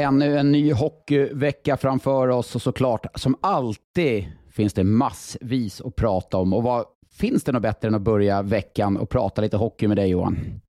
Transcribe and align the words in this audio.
Ännu 0.00 0.38
en 0.38 0.52
ny 0.52 0.72
hockeyvecka 0.72 1.76
framför 1.76 2.28
oss 2.28 2.54
och 2.54 2.62
såklart, 2.62 3.06
som 3.14 3.36
alltid, 3.40 4.26
finns 4.50 4.72
det 4.72 4.84
massvis 4.84 5.80
att 5.80 5.96
prata 5.96 6.36
om. 6.36 6.52
Och 6.52 6.62
vad 6.62 6.84
finns 7.12 7.44
det 7.44 7.52
något 7.52 7.62
bättre 7.62 7.88
än 7.88 7.94
att 7.94 8.02
börja 8.02 8.42
veckan 8.42 8.96
och 8.96 9.10
prata 9.10 9.42
lite 9.42 9.56
hockey 9.56 9.88
med 9.88 9.96
dig 9.96 10.08
Johan? 10.08 10.60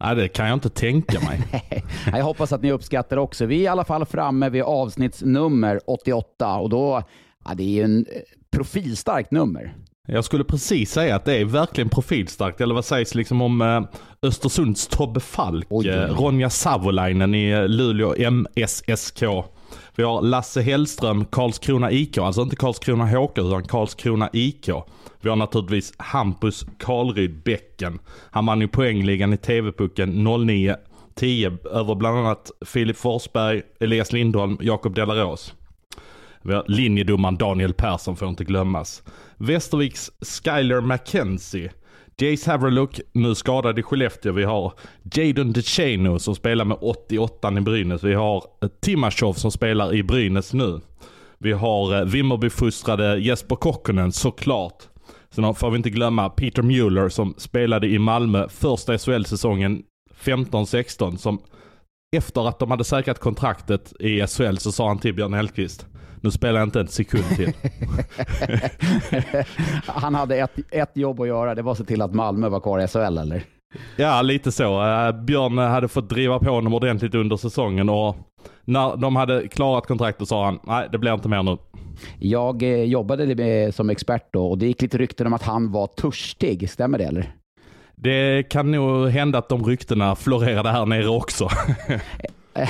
Nej, 0.00 0.16
det 0.16 0.28
kan 0.28 0.46
jag 0.46 0.56
inte 0.56 0.70
tänka 0.70 1.20
mig. 1.20 1.62
Jag 2.12 2.24
hoppas 2.24 2.52
att 2.52 2.62
ni 2.62 2.72
uppskattar 2.72 3.16
också. 3.16 3.46
Vi 3.46 3.56
är 3.56 3.62
i 3.62 3.66
alla 3.66 3.84
fall 3.84 4.04
framme 4.04 4.48
vid 4.48 4.62
avsnittsnummer 4.62 5.80
88 5.86 6.56
och 6.56 6.70
då, 6.70 7.02
ja, 7.44 7.54
det 7.54 7.62
är 7.62 7.68
ju 7.68 7.82
en 7.82 7.98
eh, 7.98 8.20
profilstarkt 8.50 9.30
nummer. 9.30 9.74
Jag 10.06 10.24
skulle 10.24 10.44
precis 10.44 10.90
säga 10.90 11.16
att 11.16 11.24
det 11.24 11.36
är 11.36 11.44
verkligen 11.44 11.88
profilstarkt. 11.88 12.60
Eller 12.60 12.74
vad 12.74 12.84
sägs 12.84 13.14
liksom 13.14 13.42
om 13.42 13.62
eh, 13.62 13.82
Östersunds 14.22 14.86
Tobbe 14.86 15.20
Falk, 15.20 15.66
Oj, 15.70 15.88
eh, 15.88 16.20
Ronja 16.20 16.50
Savolainen 16.50 17.34
i 17.34 17.50
eh, 17.50 17.68
Luleå 17.68 18.30
MSSK. 18.30 19.22
Vi 19.96 20.02
har 20.02 20.22
Lasse 20.22 20.62
Hellström, 20.62 21.24
Karlskrona 21.24 21.90
IK. 21.90 22.18
Alltså 22.18 22.42
inte 22.42 22.56
Karlskrona 22.56 23.06
HK 23.06 23.38
utan 23.38 23.64
Karlskrona 23.64 24.30
IK. 24.32 24.68
Vi 25.20 25.28
har 25.28 25.36
naturligtvis 25.36 25.92
Hampus 25.98 26.66
Karlryd 26.78 27.42
Bäcken. 27.42 27.98
Han 28.30 28.46
vann 28.46 28.60
ju 28.60 28.68
poängligan 28.68 29.32
i 29.32 29.36
TV-pucken 29.36 30.26
09-10 30.26 31.68
över 31.68 31.94
bland 31.94 32.18
annat 32.18 32.50
Filip 32.66 32.96
Forsberg, 32.96 33.62
Elias 33.80 34.12
Lindholm, 34.12 34.58
Jakob 34.60 34.94
Delarås. 34.94 35.54
Vi 36.46 36.54
har 36.54 36.64
linjedomaren 36.68 37.36
Daniel 37.36 37.72
Persson 37.72 38.16
får 38.16 38.28
inte 38.28 38.44
glömmas. 38.44 39.02
Västerviks 39.36 40.10
Skyler 40.20 40.80
McKenzie. 40.80 41.72
Jace 42.18 42.50
Haverlook, 42.50 43.00
nu 43.12 43.34
skadad 43.34 43.78
i 43.78 43.82
Skellefteå. 43.82 44.32
Vi 44.32 44.44
har 44.44 44.72
Jadon 45.14 45.52
DeChano 45.52 46.18
som 46.18 46.34
spelar 46.34 46.64
med 46.64 46.78
88 46.80 47.58
i 47.58 47.60
Brynäs. 47.60 48.04
Vi 48.04 48.14
har 48.14 48.44
eh, 48.62 48.68
Timashov 48.80 49.32
som 49.32 49.50
spelar 49.50 49.94
i 49.94 50.02
Brynäs 50.02 50.52
nu. 50.52 50.80
Vi 51.38 51.52
har 51.52 51.94
eh, 51.94 52.04
Vimmerby-fostrade 52.04 53.18
Jesper 53.18 53.56
Kokkonen 53.56 54.12
såklart. 54.12 54.82
Sen 55.30 55.54
får 55.54 55.70
vi 55.70 55.76
inte 55.76 55.90
glömma 55.90 56.28
Peter 56.28 56.62
Mueller 56.62 57.08
som 57.08 57.34
spelade 57.38 57.86
i 57.86 57.98
Malmö 57.98 58.48
första 58.48 58.98
SHL-säsongen 58.98 59.82
15-16. 60.24 61.16
Som 61.16 61.40
efter 62.16 62.48
att 62.48 62.58
de 62.58 62.70
hade 62.70 62.84
säkrat 62.84 63.18
kontraktet 63.18 63.92
i 64.00 64.26
SHL 64.26 64.56
så 64.56 64.72
sa 64.72 64.88
han 64.88 64.98
till 64.98 65.14
Björn 65.14 65.34
Hellkvist. 65.34 65.86
Nu 66.20 66.30
spelar 66.30 66.58
jag 66.58 66.66
inte 66.66 66.80
en 66.80 66.88
sekund 66.88 67.24
till. 67.36 67.52
Han 69.86 70.14
hade 70.14 70.36
ett, 70.36 70.58
ett 70.70 70.96
jobb 70.96 71.20
att 71.20 71.28
göra, 71.28 71.54
det 71.54 71.62
var 71.62 71.72
att 71.72 71.78
se 71.78 71.84
till 71.84 72.02
att 72.02 72.14
Malmö 72.14 72.48
var 72.48 72.60
kvar 72.60 72.80
i 72.80 72.88
SHL 72.88 73.18
eller? 73.18 73.44
Ja, 73.96 74.22
lite 74.22 74.52
så. 74.52 74.82
Eh, 74.82 75.12
Björn 75.12 75.58
hade 75.58 75.88
fått 75.88 76.08
driva 76.08 76.38
på 76.38 76.50
honom 76.50 76.74
ordentligt 76.74 77.14
under 77.14 77.36
säsongen 77.36 77.88
och 77.88 78.16
när 78.64 78.96
de 78.96 79.16
hade 79.16 79.48
klarat 79.48 79.86
kontraktet 79.86 80.28
sa 80.28 80.44
han, 80.44 80.58
nej 80.62 80.88
det 80.92 80.98
blir 80.98 81.14
inte 81.14 81.28
mer 81.28 81.42
nu. 81.42 81.58
Jag 82.18 82.62
eh, 82.62 82.82
jobbade 82.84 83.34
med, 83.34 83.74
som 83.74 83.90
expert 83.90 84.28
då 84.32 84.46
och 84.46 84.58
det 84.58 84.66
gick 84.66 84.82
lite 84.82 84.98
rykten 84.98 85.26
om 85.26 85.32
att 85.32 85.42
han 85.42 85.72
var 85.72 85.86
törstig, 85.86 86.70
stämmer 86.70 86.98
det 86.98 87.04
eller? 87.04 87.34
Det 87.94 88.42
kan 88.42 88.70
nog 88.70 89.08
hända 89.08 89.38
att 89.38 89.48
de 89.48 89.64
ryktena 89.64 90.16
florerade 90.16 90.68
här 90.68 90.86
nere 90.86 91.08
också. 91.08 91.48
Eh, 92.56 92.68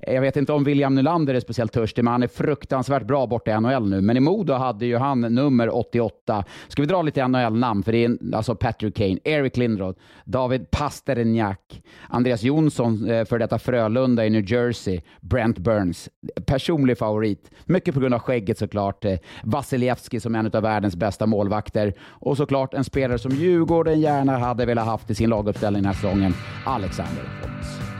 jag 0.14 0.20
vet 0.20 0.36
inte 0.36 0.52
om 0.52 0.64
William 0.64 0.94
Nylander 0.94 1.34
är 1.34 1.40
speciellt 1.40 1.72
törstig, 1.72 2.04
men 2.04 2.12
han 2.12 2.22
är 2.22 2.28
fruktansvärt 2.28 3.02
bra 3.06 3.26
borta 3.26 3.50
i 3.50 3.60
NHL 3.60 3.88
nu. 3.90 4.00
Men 4.00 4.16
i 4.16 4.20
Modo 4.20 4.52
hade 4.54 4.86
ju 4.86 4.96
han 4.96 5.20
nummer 5.20 5.76
88. 5.76 6.44
Ska 6.68 6.82
vi 6.82 6.88
dra 6.88 7.02
lite 7.02 7.28
NHL-namn? 7.28 7.82
För 7.82 7.92
det 7.92 7.98
är 7.98 8.04
en- 8.04 8.34
alltså 8.34 8.54
Patrick 8.54 8.96
Kane, 8.96 9.18
Eric 9.24 9.56
Lindroth, 9.56 10.00
David 10.24 10.70
Pasternak, 10.70 11.82
Andreas 12.08 12.42
Jonsson, 12.42 13.10
eh, 13.10 13.24
för 13.24 13.38
detta 13.38 13.58
Frölunda 13.58 14.26
i 14.26 14.30
New 14.30 14.52
Jersey, 14.52 15.00
Brent 15.20 15.58
Burns. 15.58 16.08
Personlig 16.46 16.98
favorit. 16.98 17.50
Mycket 17.64 17.94
på 17.94 18.00
grund 18.00 18.14
av 18.14 18.20
skägget 18.20 18.58
såklart. 18.58 19.04
Vasilievski 19.04 19.64
Vasilevski 19.74 20.20
som 20.20 20.34
är 20.34 20.38
en 20.38 20.50
av 20.54 20.62
världens 20.62 20.96
bästa 20.96 21.26
målvakter. 21.26 21.92
Och 22.02 22.36
såklart 22.36 22.74
en 22.74 22.84
spelare 22.84 23.18
som 23.18 23.30
Djurgården 23.30 24.00
gärna 24.00 24.38
hade 24.38 24.66
velat 24.66 24.86
haft 24.86 25.10
i 25.10 25.14
sin 25.14 25.30
laguppställning 25.30 25.82
den 25.82 25.86
här 25.86 26.00
säsongen, 26.00 26.34
Alexander 26.66 27.22
Holtz. 27.42 27.93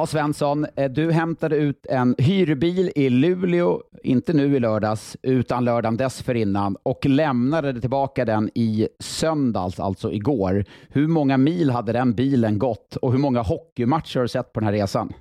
Ja, 0.00 0.06
Svensson, 0.06 0.66
eh, 0.76 0.90
du 0.90 1.12
hämtade 1.12 1.56
ut 1.56 1.86
en 1.86 2.14
hyrbil 2.18 2.92
i 2.94 3.10
Luleå, 3.10 3.80
inte 4.02 4.32
nu 4.32 4.56
i 4.56 4.60
lördags, 4.60 5.16
utan 5.22 5.64
lördagen 5.64 5.96
dessförinnan 5.96 6.76
och 6.82 7.06
lämnade 7.06 7.80
tillbaka 7.80 8.24
den 8.24 8.50
i 8.54 8.88
söndags, 8.98 9.80
alltså 9.80 10.12
igår. 10.12 10.64
Hur 10.88 11.08
många 11.08 11.36
mil 11.36 11.70
hade 11.70 11.92
den 11.92 12.14
bilen 12.14 12.58
gått 12.58 12.96
och 12.96 13.12
hur 13.12 13.18
många 13.18 13.42
hockeymatcher 13.42 14.16
har 14.18 14.22
du 14.22 14.28
sett 14.28 14.52
på 14.52 14.60
den 14.60 14.66
här 14.66 14.72
resan? 14.72 15.12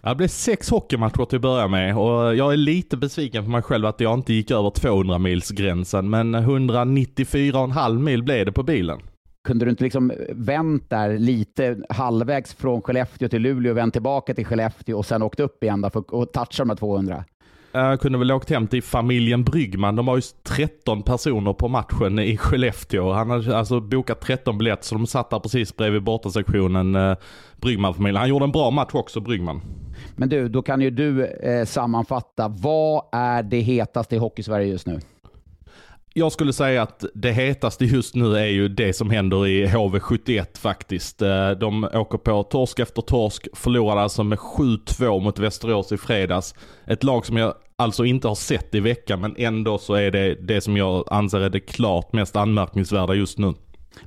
Det 0.00 0.14
blev 0.14 0.28
sex 0.28 0.70
hockeymatcher 0.70 1.24
till 1.24 1.36
att 1.36 1.42
börja 1.42 1.68
med 1.68 1.96
och 1.96 2.36
jag 2.36 2.52
är 2.52 2.56
lite 2.56 2.96
besviken 2.96 3.44
på 3.44 3.50
mig 3.50 3.62
själv 3.62 3.86
att 3.86 4.00
jag 4.00 4.14
inte 4.14 4.32
gick 4.32 4.50
över 4.50 4.70
200 4.70 5.18
mils 5.18 5.50
gränsen 5.50 6.10
men 6.10 6.36
194,5 6.36 7.98
mil 7.98 8.22
blev 8.22 8.46
det 8.46 8.52
på 8.52 8.62
bilen. 8.62 8.98
Kunde 9.46 9.64
du 9.64 9.70
inte 9.70 9.84
liksom 9.84 10.12
vänt 10.28 10.90
där 10.90 11.18
lite 11.18 11.76
halvvägs 11.88 12.54
från 12.54 12.82
Skellefteå 12.82 13.28
till 13.28 13.42
Luleå, 13.42 13.74
vänt 13.74 13.92
tillbaka 13.92 14.34
till 14.34 14.46
Skellefteå 14.46 14.98
och 14.98 15.06
sen 15.06 15.22
åkt 15.22 15.40
upp 15.40 15.62
igen 15.62 15.80
då 15.80 15.90
för 15.90 16.22
att 16.22 16.32
toucha 16.32 16.62
de 16.64 16.68
här 16.68 16.76
200? 16.76 17.24
Jag 17.72 18.00
kunde 18.00 18.18
väl 18.18 18.32
åkt 18.32 18.50
hem 18.50 18.66
till 18.66 18.82
familjen 18.82 19.44
Bryggman. 19.44 19.96
De 19.96 20.06
var 20.06 20.16
ju 20.16 20.22
13 20.42 21.02
personer 21.02 21.52
på 21.52 21.68
matchen 21.68 22.18
i 22.18 22.36
Skellefteå. 22.36 23.12
Han 23.12 23.30
hade 23.30 23.56
alltså 23.56 23.80
bokat 23.80 24.20
13 24.20 24.58
biljetter 24.58 24.84
så 24.84 24.94
de 24.94 25.06
satt 25.06 25.30
där 25.30 25.38
precis 25.38 25.76
bredvid 25.76 26.02
bortasektionen, 26.02 26.94
eh, 26.94 27.16
Bryggman-familjen. 27.56 28.16
Han 28.16 28.28
gjorde 28.28 28.44
en 28.44 28.52
bra 28.52 28.70
match 28.70 28.94
också, 28.94 29.20
Bryggman. 29.20 29.60
Men 30.16 30.28
du, 30.28 30.48
då 30.48 30.62
kan 30.62 30.80
ju 30.80 30.90
du 30.90 31.26
eh, 31.26 31.64
sammanfatta. 31.64 32.48
Vad 32.48 33.02
är 33.12 33.42
det 33.42 33.60
hetaste 33.60 34.16
i 34.16 34.18
Hockeysverige 34.18 34.66
just 34.66 34.86
nu? 34.86 35.00
Jag 36.18 36.32
skulle 36.32 36.52
säga 36.52 36.82
att 36.82 37.04
det 37.14 37.32
hetaste 37.32 37.84
just 37.84 38.14
nu 38.14 38.36
är 38.36 38.46
ju 38.46 38.68
det 38.68 38.92
som 38.92 39.10
händer 39.10 39.46
i 39.46 39.66
HV71 39.66 40.58
faktiskt. 40.58 41.22
Eh, 41.22 41.50
de 41.50 41.84
åker 41.84 42.18
på 42.18 42.42
torsk 42.42 42.78
efter 42.78 43.02
torsk, 43.02 43.48
förlorade 43.54 44.00
alltså 44.00 44.24
med 44.24 44.38
7-2 44.38 45.20
mot 45.20 45.38
Västerås 45.38 45.92
i 45.92 45.96
fredags. 45.96 46.54
Ett 46.86 47.04
lag 47.04 47.26
som 47.26 47.36
jag 47.36 47.54
alltså 47.76 48.04
inte 48.04 48.28
har 48.28 48.34
sett 48.34 48.74
i 48.74 48.80
veckan 48.80 49.20
men 49.20 49.34
ändå 49.38 49.78
så 49.78 49.94
är 49.94 50.10
det 50.10 50.34
det 50.34 50.60
som 50.60 50.76
jag 50.76 51.04
anser 51.10 51.40
är 51.40 51.50
det 51.50 51.60
klart 51.60 52.12
mest 52.12 52.36
anmärkningsvärda 52.36 53.14
just 53.14 53.38
nu. 53.38 53.54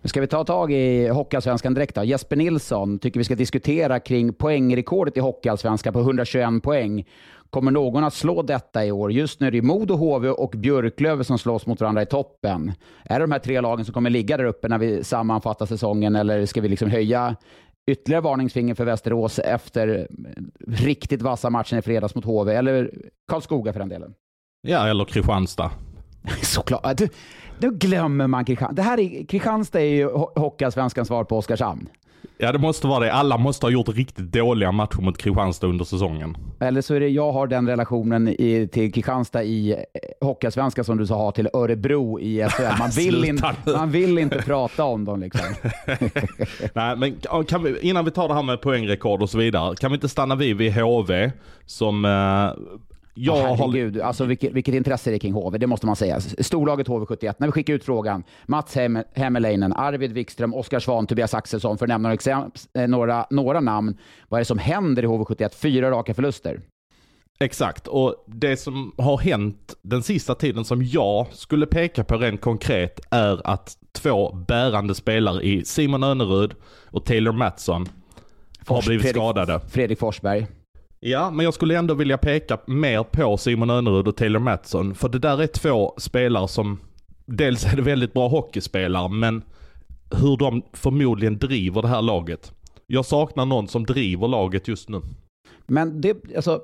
Men 0.01 0.09
ska 0.09 0.21
vi 0.21 0.27
ta 0.27 0.43
tag 0.43 0.71
i 0.71 1.07
Hockeyallsvenskan 1.07 1.73
direkt 1.73 1.95
då? 1.95 2.03
Jesper 2.03 2.35
Nilsson 2.35 2.99
tycker 2.99 3.19
vi 3.19 3.23
ska 3.23 3.35
diskutera 3.35 3.99
kring 3.99 4.33
poängrekordet 4.33 5.17
i 5.17 5.19
Hockeyallsvenskan 5.19 5.93
på 5.93 5.99
121 5.99 6.63
poäng. 6.63 7.05
Kommer 7.49 7.71
någon 7.71 8.03
att 8.03 8.13
slå 8.13 8.41
detta 8.41 8.85
i 8.85 8.91
år? 8.91 9.11
Just 9.11 9.39
nu 9.39 9.47
är 9.47 9.51
det 9.51 9.61
Modo, 9.61 9.95
HV 9.95 10.29
och 10.29 10.53
Björklöven 10.57 11.25
som 11.25 11.37
slåss 11.37 11.65
mot 11.65 11.81
varandra 11.81 12.01
i 12.01 12.05
toppen. 12.05 12.73
Är 13.03 13.19
det 13.19 13.25
de 13.25 13.31
här 13.31 13.39
tre 13.39 13.61
lagen 13.61 13.85
som 13.85 13.93
kommer 13.93 14.09
ligga 14.09 14.37
där 14.37 14.43
uppe 14.43 14.67
när 14.67 14.77
vi 14.77 15.03
sammanfattar 15.03 15.65
säsongen 15.65 16.15
eller 16.15 16.45
ska 16.45 16.61
vi 16.61 16.67
liksom 16.67 16.89
höja 16.89 17.35
ytterligare 17.91 18.21
varningsfinger 18.21 18.75
för 18.75 18.85
Västerås 18.85 19.39
efter 19.39 20.07
riktigt 20.67 21.21
vassa 21.21 21.49
matchen 21.49 21.79
i 21.79 21.81
fredags 21.81 22.15
mot 22.15 22.25
HV 22.25 22.53
eller 22.55 22.91
Karlskoga 23.31 23.73
för 23.73 23.79
den 23.79 23.89
delen? 23.89 24.13
Ja, 24.61 24.87
eller 24.87 25.05
Kristianstad. 25.05 25.71
Såklart. 26.41 26.97
Du, 26.97 27.09
då 27.59 27.69
glömmer 27.69 28.27
man 28.27 28.45
Kristianstad. 28.45 28.75
Det 28.75 28.81
här 28.81 28.99
är, 28.99 29.25
Kristianstad 29.25 29.79
är 29.81 29.85
ju 29.85 30.07
Ho- 30.07 30.39
Hockeyallsvenskans 30.39 31.07
svar 31.07 31.23
på 31.23 31.37
Oskarshamn. 31.37 31.89
Ja, 32.41 32.51
det 32.51 32.59
måste 32.59 32.87
vara 32.87 32.99
det. 32.99 33.13
Alla 33.13 33.37
måste 33.37 33.65
ha 33.65 33.71
gjort 33.71 33.89
riktigt 33.89 34.31
dåliga 34.33 34.71
matcher 34.71 35.01
mot 35.01 35.17
Kristianstad 35.17 35.67
under 35.67 35.85
säsongen. 35.85 36.37
Eller 36.59 36.81
så 36.81 36.93
är 36.95 36.99
det 36.99 37.07
jag 37.07 37.31
har 37.31 37.47
den 37.47 37.67
relationen 37.67 38.27
i, 38.27 38.69
till 38.71 38.93
Kristianstad 38.93 39.43
i 39.43 39.71
eh, 39.71 39.77
Hockeyallsvenskan 40.27 40.85
som 40.85 40.97
du 40.97 41.07
sa 41.07 41.15
har 41.17 41.31
till 41.31 41.49
Örebro 41.53 42.19
i 42.19 42.47
SHL. 42.49 42.63
Man 42.79 42.89
vill, 42.95 43.25
in, 43.25 43.41
man 43.75 43.91
vill 43.91 44.17
inte 44.17 44.37
prata 44.37 44.83
om 44.83 45.05
dem 45.05 45.19
liksom. 45.19 45.45
Nej, 46.73 46.95
men 46.95 47.17
vi, 47.63 47.79
innan 47.81 48.05
vi 48.05 48.11
tar 48.11 48.27
det 48.27 48.33
här 48.33 48.43
med 48.43 48.61
poängrekord 48.61 49.21
och 49.21 49.29
så 49.29 49.37
vidare. 49.37 49.75
Kan 49.75 49.91
vi 49.91 49.95
inte 49.95 50.09
stanna 50.09 50.35
vid 50.35 50.57
vid 50.57 50.73
HV 50.73 51.31
som 51.65 52.05
eh, 52.05 52.49
jag 53.21 53.51
oh, 53.51 53.55
herregud, 53.57 54.01
alltså 54.01 54.25
vilket, 54.25 54.53
vilket 54.53 54.75
intresse 54.75 55.09
det 55.09 55.15
är 55.15 55.19
kring 55.19 55.33
HV, 55.33 55.57
det 55.57 55.67
måste 55.67 55.85
man 55.85 55.95
säga. 55.95 56.19
Storlaget 56.19 56.87
HV71, 56.87 57.35
när 57.37 57.47
vi 57.47 57.51
skickar 57.51 57.73
ut 57.73 57.83
frågan, 57.83 58.23
Mats 58.45 58.75
Hem, 58.75 58.99
Hemmeleinen, 59.13 59.73
Arvid 59.73 60.11
Wikström, 60.11 60.53
Oskar 60.53 60.79
Svan, 60.79 61.07
Tobias 61.07 61.33
Axelsson, 61.33 61.77
för 61.77 61.85
att 61.85 61.89
nämna 61.89 62.17
eh, 62.73 62.87
några, 62.87 63.25
några 63.29 63.59
namn. 63.59 63.97
Vad 64.29 64.37
är 64.37 64.41
det 64.41 64.45
som 64.45 64.57
händer 64.57 65.03
i 65.03 65.07
HV71? 65.07 65.55
Fyra 65.55 65.91
raka 65.91 66.13
förluster. 66.13 66.61
Exakt, 67.39 67.87
och 67.87 68.25
det 68.27 68.57
som 68.57 68.93
har 68.97 69.17
hänt 69.17 69.75
den 69.81 70.03
sista 70.03 70.35
tiden 70.35 70.65
som 70.65 70.83
jag 70.83 71.27
skulle 71.31 71.65
peka 71.65 72.03
på 72.03 72.17
rent 72.17 72.41
konkret 72.41 72.99
är 73.11 73.47
att 73.47 73.77
två 73.91 74.33
bärande 74.47 74.95
spelare 74.95 75.43
i 75.43 75.65
Simon 75.65 76.03
Önerud 76.03 76.55
och 76.85 77.05
Taylor 77.05 77.31
Mattsson 77.31 77.89
har 78.65 78.81
blivit 78.81 79.01
Fredrik, 79.01 79.21
skadade. 79.21 79.59
Fredrik 79.69 79.99
Forsberg. 79.99 80.47
Ja, 80.99 81.31
men 81.31 81.43
jag 81.43 81.53
skulle 81.53 81.77
ändå 81.77 81.93
vilja 81.93 82.17
peka 82.17 82.57
mer 82.65 83.03
på 83.03 83.37
Simon 83.37 83.69
Önerud 83.69 84.07
och 84.07 84.15
Taylor 84.15 84.39
Mattsson. 84.39 84.95
För 84.95 85.09
det 85.09 85.19
där 85.19 85.41
är 85.41 85.47
två 85.47 85.93
spelare 85.97 86.47
som, 86.47 86.79
dels 87.25 87.65
är 87.65 87.75
det 87.75 87.81
väldigt 87.81 88.13
bra 88.13 88.27
hockeyspelare, 88.27 89.09
men 89.09 89.41
hur 90.11 90.37
de 90.37 90.63
förmodligen 90.73 91.37
driver 91.37 91.81
det 91.81 91.87
här 91.87 92.01
laget. 92.01 92.51
Jag 92.87 93.05
saknar 93.05 93.45
någon 93.45 93.67
som 93.67 93.85
driver 93.85 94.27
laget 94.27 94.67
just 94.67 94.89
nu. 94.89 95.01
Men 95.67 96.01
det, 96.01 96.17
alltså, 96.35 96.61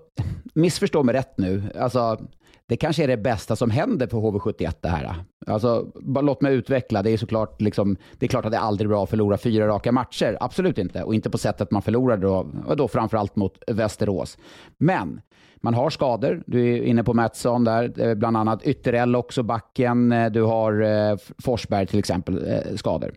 missförstå 0.53 1.03
mig 1.03 1.15
rätt 1.15 1.37
nu. 1.37 1.63
Alltså, 1.79 2.19
det 2.67 2.77
kanske 2.77 3.03
är 3.03 3.07
det 3.07 3.17
bästa 3.17 3.55
som 3.55 3.69
händer 3.69 4.07
för 4.07 4.17
HV71 4.17 4.73
det 4.81 4.87
här. 4.87 5.15
Alltså, 5.47 5.91
bara 5.95 6.21
låt 6.21 6.41
mig 6.41 6.53
utveckla. 6.53 7.03
Det 7.03 7.11
är 7.11 7.17
såklart 7.17 7.61
liksom, 7.61 7.97
det 8.19 8.25
är 8.25 8.27
klart 8.27 8.45
att 8.45 8.51
det 8.51 8.57
är 8.57 8.61
aldrig 8.61 8.89
bra 8.89 9.03
att 9.03 9.09
förlora 9.09 9.37
fyra 9.37 9.67
raka 9.67 9.91
matcher. 9.91 10.37
Absolut 10.39 10.77
inte. 10.77 11.03
Och 11.03 11.15
inte 11.15 11.29
på 11.29 11.37
sättet 11.37 11.71
man 11.71 11.81
förlorade 11.81 12.21
då, 12.21 12.47
då 12.77 12.87
framförallt 12.87 13.35
mot 13.35 13.63
Västerås. 13.67 14.37
Men 14.77 15.21
man 15.61 15.73
har 15.73 15.89
skador. 15.89 16.43
Du 16.47 16.73
är 16.73 16.83
inne 16.83 17.03
på 17.03 17.13
Mattsson 17.13 17.63
där, 17.63 18.15
bland 18.15 18.37
annat 18.37 18.63
Ytterell 18.63 19.15
också, 19.15 19.43
backen. 19.43 20.09
Du 20.31 20.41
har 20.41 20.81
eh, 20.81 21.17
Forsberg 21.37 21.87
till 21.87 21.99
exempel, 21.99 22.47
eh, 22.47 22.75
skador 22.75 23.11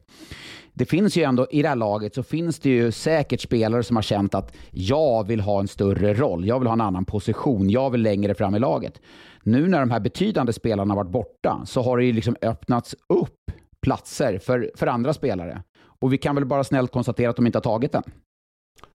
det 0.78 0.84
finns 0.84 1.16
ju 1.16 1.22
ändå, 1.22 1.46
i 1.50 1.62
det 1.62 1.68
här 1.68 1.76
laget 1.76 2.14
så 2.14 2.22
finns 2.22 2.58
det 2.58 2.70
ju 2.70 2.92
säkert 2.92 3.40
spelare 3.40 3.82
som 3.82 3.96
har 3.96 4.02
känt 4.02 4.34
att 4.34 4.56
jag 4.70 5.26
vill 5.26 5.40
ha 5.40 5.60
en 5.60 5.68
större 5.68 6.14
roll, 6.14 6.46
jag 6.46 6.58
vill 6.58 6.66
ha 6.66 6.72
en 6.72 6.80
annan 6.80 7.04
position, 7.04 7.70
jag 7.70 7.90
vill 7.90 8.02
längre 8.02 8.34
fram 8.34 8.54
i 8.54 8.58
laget. 8.58 9.00
Nu 9.48 9.68
när 9.68 9.80
de 9.80 9.90
här 9.90 10.00
betydande 10.00 10.52
spelarna 10.52 10.94
varit 10.94 11.10
borta 11.10 11.62
så 11.66 11.82
har 11.82 11.98
det 11.98 12.04
ju 12.04 12.12
liksom 12.12 12.36
öppnats 12.42 12.94
upp 13.08 13.50
platser 13.82 14.38
för, 14.38 14.70
för 14.74 14.86
andra 14.86 15.12
spelare. 15.12 15.62
Och 16.00 16.12
vi 16.12 16.18
kan 16.18 16.34
väl 16.34 16.44
bara 16.44 16.64
snällt 16.64 16.92
konstatera 16.92 17.30
att 17.30 17.36
de 17.36 17.46
inte 17.46 17.58
har 17.58 17.62
tagit 17.62 17.92
den. 17.92 18.02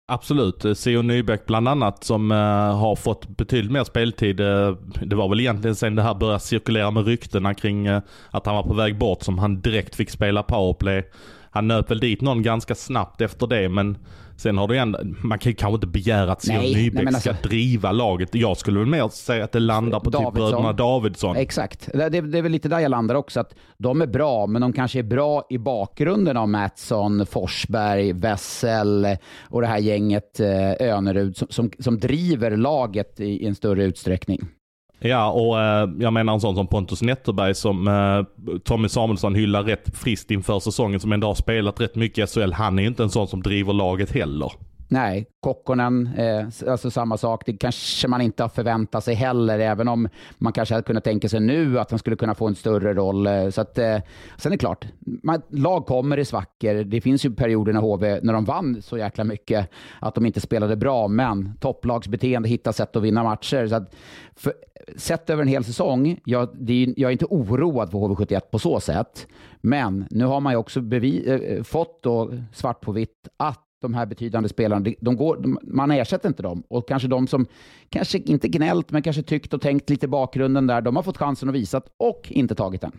Absolut. 0.08 0.66
Eh, 0.66 0.74
Seo 0.74 1.02
Nybäck 1.02 1.46
bland 1.46 1.68
annat 1.68 2.04
som 2.04 2.32
uh, 2.32 2.38
har 2.76 2.96
fått 2.96 3.28
betydligt 3.28 3.72
mer 3.72 3.84
speltid. 3.84 4.40
Uh, 4.40 4.78
det 5.06 5.16
var 5.16 5.30
väl 5.30 5.40
egentligen 5.40 5.76
sen 5.76 5.96
det 5.96 6.02
här 6.02 6.16
började 6.16 6.40
cirkulera 6.40 6.92
med 6.92 7.06
ryktena 7.06 7.54
kring 7.54 7.90
uh, 7.90 8.02
att 8.32 8.46
han 8.46 8.56
var 8.56 8.64
på 8.64 8.74
väg 8.74 8.98
bort 8.98 9.24
som 9.24 9.40
han 9.40 9.62
direkt 9.62 9.96
fick 9.96 10.10
spela 10.10 10.44
powerplay. 10.44 11.10
Han 11.50 11.68
nöp 11.68 11.92
väl 11.92 12.00
dit 12.00 12.22
någon 12.22 12.42
ganska 12.42 12.76
snabbt 12.76 13.22
efter 13.22 13.48
det, 13.48 13.70
men 13.70 13.98
sen 14.38 14.58
har 14.58 14.68
du 14.68 14.78
ändå, 14.78 15.00
man 15.24 15.40
kan 15.40 15.50
ju 15.50 15.56
kanske 15.56 15.76
inte 15.76 15.88
begära 15.88 16.32
att 16.32 16.46
Sion 16.46 16.56
Nybeck 16.56 16.94
nej, 16.94 17.08
alltså, 17.08 17.34
ska 17.34 17.48
driva 17.50 17.92
laget. 17.92 18.36
Jag 18.36 18.58
skulle 18.58 18.80
väl 18.80 18.88
mer 18.88 19.10
säga 19.10 19.44
att 19.44 19.52
det 19.52 19.60
landar 19.60 20.00
på 20.00 20.06
typ 20.06 20.14
Davidsson. 20.14 20.34
typ 20.34 20.52
bröderna 20.52 20.74
Davidsson. 20.74 21.36
Exakt. 21.36 21.90
Det, 21.94 22.10
det, 22.10 22.22
det, 22.22 22.38
är 22.38 22.42
väl 22.42 22.52
lite 22.52 22.70
där 22.70 22.80
jag 22.80 22.90
landar 22.90 23.16
också, 23.16 23.40
att 23.40 23.56
de 23.78 24.02
är 24.02 24.08
bra, 24.08 24.48
men 24.48 24.62
de 24.62 24.74
kanske 24.74 25.00
är 25.00 25.04
bra 25.04 25.46
i 25.50 25.58
bakgrunden 25.58 26.38
av 26.38 26.50
Mattsson, 26.50 27.26
Forsberg, 27.26 28.14
Wessel 28.14 29.08
och 29.42 29.62
det 29.62 29.68
här 29.68 29.80
gänget 29.80 30.40
eh, 30.40 30.72
Önerud 30.80 31.38
som, 31.38 31.48
som, 31.50 31.72
som 31.80 32.00
driver 32.00 32.58
laget 32.58 33.20
i, 33.20 33.26
i 33.26 33.48
en 33.48 33.56
större 33.56 33.84
utsträckning. 33.84 34.48
Ja, 35.06 35.32
och 35.32 35.62
eh, 35.62 35.90
jag 36.00 36.14
menar 36.14 36.34
en 36.34 36.42
sån 36.42 36.56
som 36.56 36.68
Pontus 36.68 37.02
Netterberg 37.02 37.56
som 37.56 37.88
eh, 37.88 38.24
Tommy 38.64 38.90
Samuelsson 38.90 39.36
hyllar 39.36 39.64
rätt 39.64 39.98
friskt 39.98 40.32
inför 40.32 40.60
säsongen 40.60 41.00
som 41.00 41.12
ändå 41.12 41.28
har 41.28 41.36
spelat 41.36 41.82
rätt 41.82 41.96
mycket 41.96 42.38
i 42.38 42.42
SHL. 42.42 42.52
Han 42.52 42.80
är 42.80 42.84
ju 42.84 42.88
inte 42.90 43.04
en 43.04 43.10
sån 43.10 43.28
som 43.28 43.42
driver 43.42 43.74
laget 43.74 44.12
heller. 44.12 44.52
Nej, 44.94 45.26
Kokkonen, 45.40 46.10
eh, 46.18 46.46
alltså 46.68 46.92
samma 46.92 47.18
sak. 47.18 47.44
Det 47.46 47.54
kanske 47.54 48.08
man 48.08 48.22
inte 48.22 48.44
har 48.44 48.50
förväntat 48.50 49.04
sig 49.04 49.16
heller, 49.16 49.60
även 49.60 49.88
om 49.88 50.10
man 50.38 50.54
kanske 50.54 50.76
hade 50.76 50.84
kunnat 50.84 51.04
tänka 51.04 51.30
sig 51.30 51.40
nu 51.40 51.80
att 51.80 51.90
han 51.90 52.00
skulle 52.00 52.16
kunna 52.16 52.36
få 52.36 52.48
en 52.48 52.56
större 52.56 52.94
roll. 52.94 53.28
Eh, 53.28 53.50
så 53.50 53.62
att, 53.62 53.78
eh, 53.78 53.98
sen 54.38 54.52
är 54.52 54.56
det 54.56 54.58
klart, 54.58 54.86
man, 55.00 55.42
lag 55.50 55.86
kommer 55.86 56.20
i 56.20 56.26
svackor. 56.26 56.84
Det 56.84 57.02
finns 57.02 57.26
ju 57.26 57.32
perioder 57.32 57.74
när 57.74 57.82
HV, 57.82 58.20
när 58.24 58.34
de 58.34 58.46
vann 58.46 58.82
så 58.82 58.98
jäkla 58.98 59.24
mycket, 59.24 59.70
att 60.00 60.16
de 60.16 60.26
inte 60.26 60.42
spelade 60.42 60.76
bra, 60.76 61.08
men 61.08 61.58
topplagsbeteende 61.60 62.50
hittar 62.50 62.72
sätt 62.72 62.96
att 62.96 63.04
vinna 63.04 63.24
matcher. 63.24 63.68
Så 63.68 63.76
att, 63.76 63.96
för, 64.36 64.54
sett 64.98 65.30
över 65.30 65.42
en 65.42 65.48
hel 65.48 65.64
säsong, 65.64 66.20
jag, 66.26 66.44
är, 66.44 67.00
jag 67.00 67.08
är 67.08 67.12
inte 67.12 67.26
oroad 67.26 67.92
för 67.92 67.98
HV71 67.98 68.42
på 68.52 68.60
så 68.60 68.80
sätt, 68.80 69.28
men 69.62 70.06
nu 70.10 70.26
har 70.26 70.40
man 70.40 70.54
ju 70.54 70.58
också 70.58 70.82
bevi, 70.82 71.30
eh, 71.30 71.64
fått 71.64 72.04
då, 72.04 72.32
svart 72.54 72.82
på 72.82 72.92
vitt 72.92 73.28
att 73.38 73.60
de 73.84 73.94
här 73.94 74.06
betydande 74.06 74.50
spelarna, 74.50 74.92
de 75.02 75.16
går, 75.16 75.38
de, 75.38 75.60
man 75.64 75.92
ersätter 75.92 76.30
inte 76.30 76.44
dem. 76.44 76.64
Och 76.68 76.88
kanske 76.88 77.08
de 77.08 77.28
som, 77.28 77.46
kanske 77.90 78.18
inte 78.18 78.48
gnällt, 78.48 78.92
men 78.92 79.02
kanske 79.02 79.24
tyckt 79.24 79.54
och 79.54 79.62
tänkt 79.62 79.90
lite 79.90 80.08
bakgrunden 80.08 80.68
där, 80.68 80.82
de 80.82 80.96
har 80.96 81.04
fått 81.04 81.18
chansen 81.18 81.50
att 81.50 81.56
visa 81.56 81.82
och 81.98 82.28
inte 82.32 82.56
tagit 82.56 82.82
den. 82.82 82.92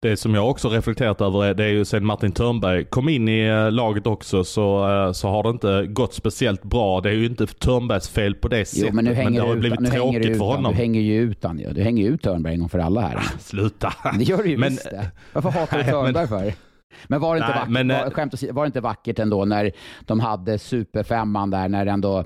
Det 0.00 0.16
som 0.16 0.34
jag 0.34 0.50
också 0.50 0.68
reflekterat 0.68 1.20
över 1.20 1.44
är, 1.44 1.54
det 1.54 1.64
är 1.64 1.68
ju 1.68 1.84
sen 1.84 2.06
Martin 2.06 2.32
Törnberg 2.32 2.84
kom 2.84 3.08
in 3.08 3.28
i 3.28 3.46
eh, 3.46 3.72
laget 3.72 4.06
också 4.06 4.44
så, 4.44 4.88
eh, 4.88 5.12
så 5.12 5.28
har 5.28 5.42
det 5.42 5.50
inte 5.50 5.86
gått 5.86 6.14
speciellt 6.14 6.62
bra. 6.62 7.00
Det 7.00 7.08
är 7.08 7.14
ju 7.14 7.26
inte 7.26 7.46
Törnbergs 7.46 8.08
fel 8.08 8.34
på 8.34 8.48
det 8.48 8.64
sättet. 8.64 8.84
Jo, 8.88 8.94
men, 8.94 9.04
nu 9.04 9.14
hänger 9.14 9.30
men 9.30 9.34
det 9.40 9.46
har 9.46 9.54
ut, 9.54 9.60
blivit 9.60 9.92
tråkigt 9.92 10.38
för 10.38 10.44
honom. 10.44 10.72
Du 10.72 10.78
hänger 10.78 11.00
ju 11.00 11.22
ut 11.22 11.44
han 11.44 11.58
ju. 11.58 11.72
Du 11.72 11.82
hänger 11.82 12.04
ju 12.04 12.10
ut 12.10 12.22
Törnberg 12.22 12.54
en 12.54 12.60
gång 12.60 12.68
för 12.68 12.78
alla 12.78 13.00
här. 13.00 13.16
Ah, 13.16 13.22
sluta. 13.38 13.92
Det 14.18 14.24
gör 14.24 14.42
du 14.42 14.50
ju 14.50 14.58
men, 14.58 14.70
visst. 14.70 14.88
Varför 15.32 15.50
hatar 15.50 15.78
du 15.78 15.84
Törnberg 15.90 16.12
men, 16.12 16.28
för? 16.28 16.67
Men 17.06 17.20
var 17.20 17.34
det, 17.34 17.38
inte 17.38 17.50
Nej, 17.50 17.58
vackert, 17.58 17.72
men, 17.72 17.88
var, 17.88 18.10
skämt 18.10 18.42
var 18.52 18.62
det 18.62 18.66
inte 18.66 18.80
vackert 18.80 19.18
ändå 19.18 19.44
när 19.44 19.72
de 20.00 20.20
hade 20.20 20.58
superfemman 20.58 21.50
där, 21.50 21.68
när 21.68 21.86
ändå 21.86 22.24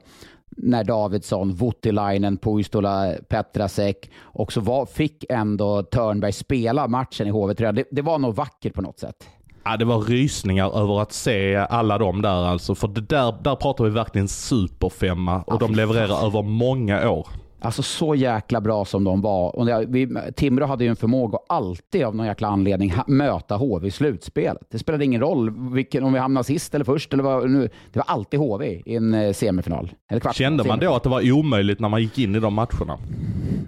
när 0.56 0.84
Davidsson, 0.84 1.52
Voutilainen, 1.54 2.36
Puistola, 2.36 3.14
Petrasek 3.28 4.10
och 4.20 4.52
så 4.52 4.60
var, 4.60 4.86
fick 4.86 5.24
ändå 5.28 5.82
Törnberg 5.82 6.32
spela 6.32 6.88
matchen 6.88 7.26
i 7.26 7.30
HV3. 7.30 7.72
Det, 7.72 7.84
det 7.90 8.02
var 8.02 8.18
nog 8.18 8.34
vackert 8.34 8.74
på 8.74 8.82
något 8.82 8.98
sätt. 8.98 9.28
Ja, 9.64 9.76
det 9.76 9.84
var 9.84 10.00
rysningar 10.00 10.78
över 10.82 11.00
att 11.00 11.12
se 11.12 11.56
alla 11.56 11.98
de 11.98 12.22
där 12.22 12.44
alltså. 12.44 12.74
För 12.74 12.88
det 12.88 13.00
där, 13.00 13.34
där 13.42 13.56
pratar 13.56 13.84
vi 13.84 13.90
verkligen 13.90 14.28
superfemma 14.28 15.42
och 15.42 15.54
ja, 15.54 15.58
de 15.58 15.74
levererar 15.74 16.26
över 16.26 16.42
många 16.42 17.10
år. 17.10 17.28
Alltså 17.64 17.82
så 17.82 18.14
jäkla 18.14 18.60
bra 18.60 18.84
som 18.84 19.04
de 19.04 19.20
var. 19.20 19.56
Och 19.56 19.68
vi, 19.88 20.08
Timrå 20.36 20.66
hade 20.66 20.84
ju 20.84 20.90
en 20.90 20.96
förmåga 20.96 21.36
att 21.38 21.44
alltid 21.48 22.04
av 22.04 22.16
någon 22.16 22.26
jäkla 22.26 22.48
anledning 22.48 22.92
möta 23.06 23.56
HV 23.56 23.86
i 23.86 23.90
slutspelet. 23.90 24.62
Det 24.70 24.78
spelade 24.78 25.04
ingen 25.04 25.20
roll 25.20 25.72
vilken, 25.74 26.04
om 26.04 26.12
vi 26.12 26.18
hamnade 26.18 26.44
sist 26.44 26.74
eller 26.74 26.84
först. 26.84 27.12
Eller 27.12 27.22
vad, 27.22 27.50
nu, 27.50 27.68
det 27.92 27.98
var 27.98 28.06
alltid 28.06 28.40
HV 28.40 28.82
i 28.86 28.96
en 28.96 29.14
eh, 29.14 29.32
semifinal. 29.32 29.92
Eller 30.10 30.20
kvart, 30.20 30.34
Kände 30.36 30.64
man 30.64 30.78
då 30.78 30.94
att 30.94 31.02
det 31.02 31.08
var 31.08 31.32
omöjligt 31.32 31.80
när 31.80 31.88
man 31.88 32.02
gick 32.02 32.18
in 32.18 32.34
i 32.34 32.40
de 32.40 32.54
matcherna? 32.54 32.98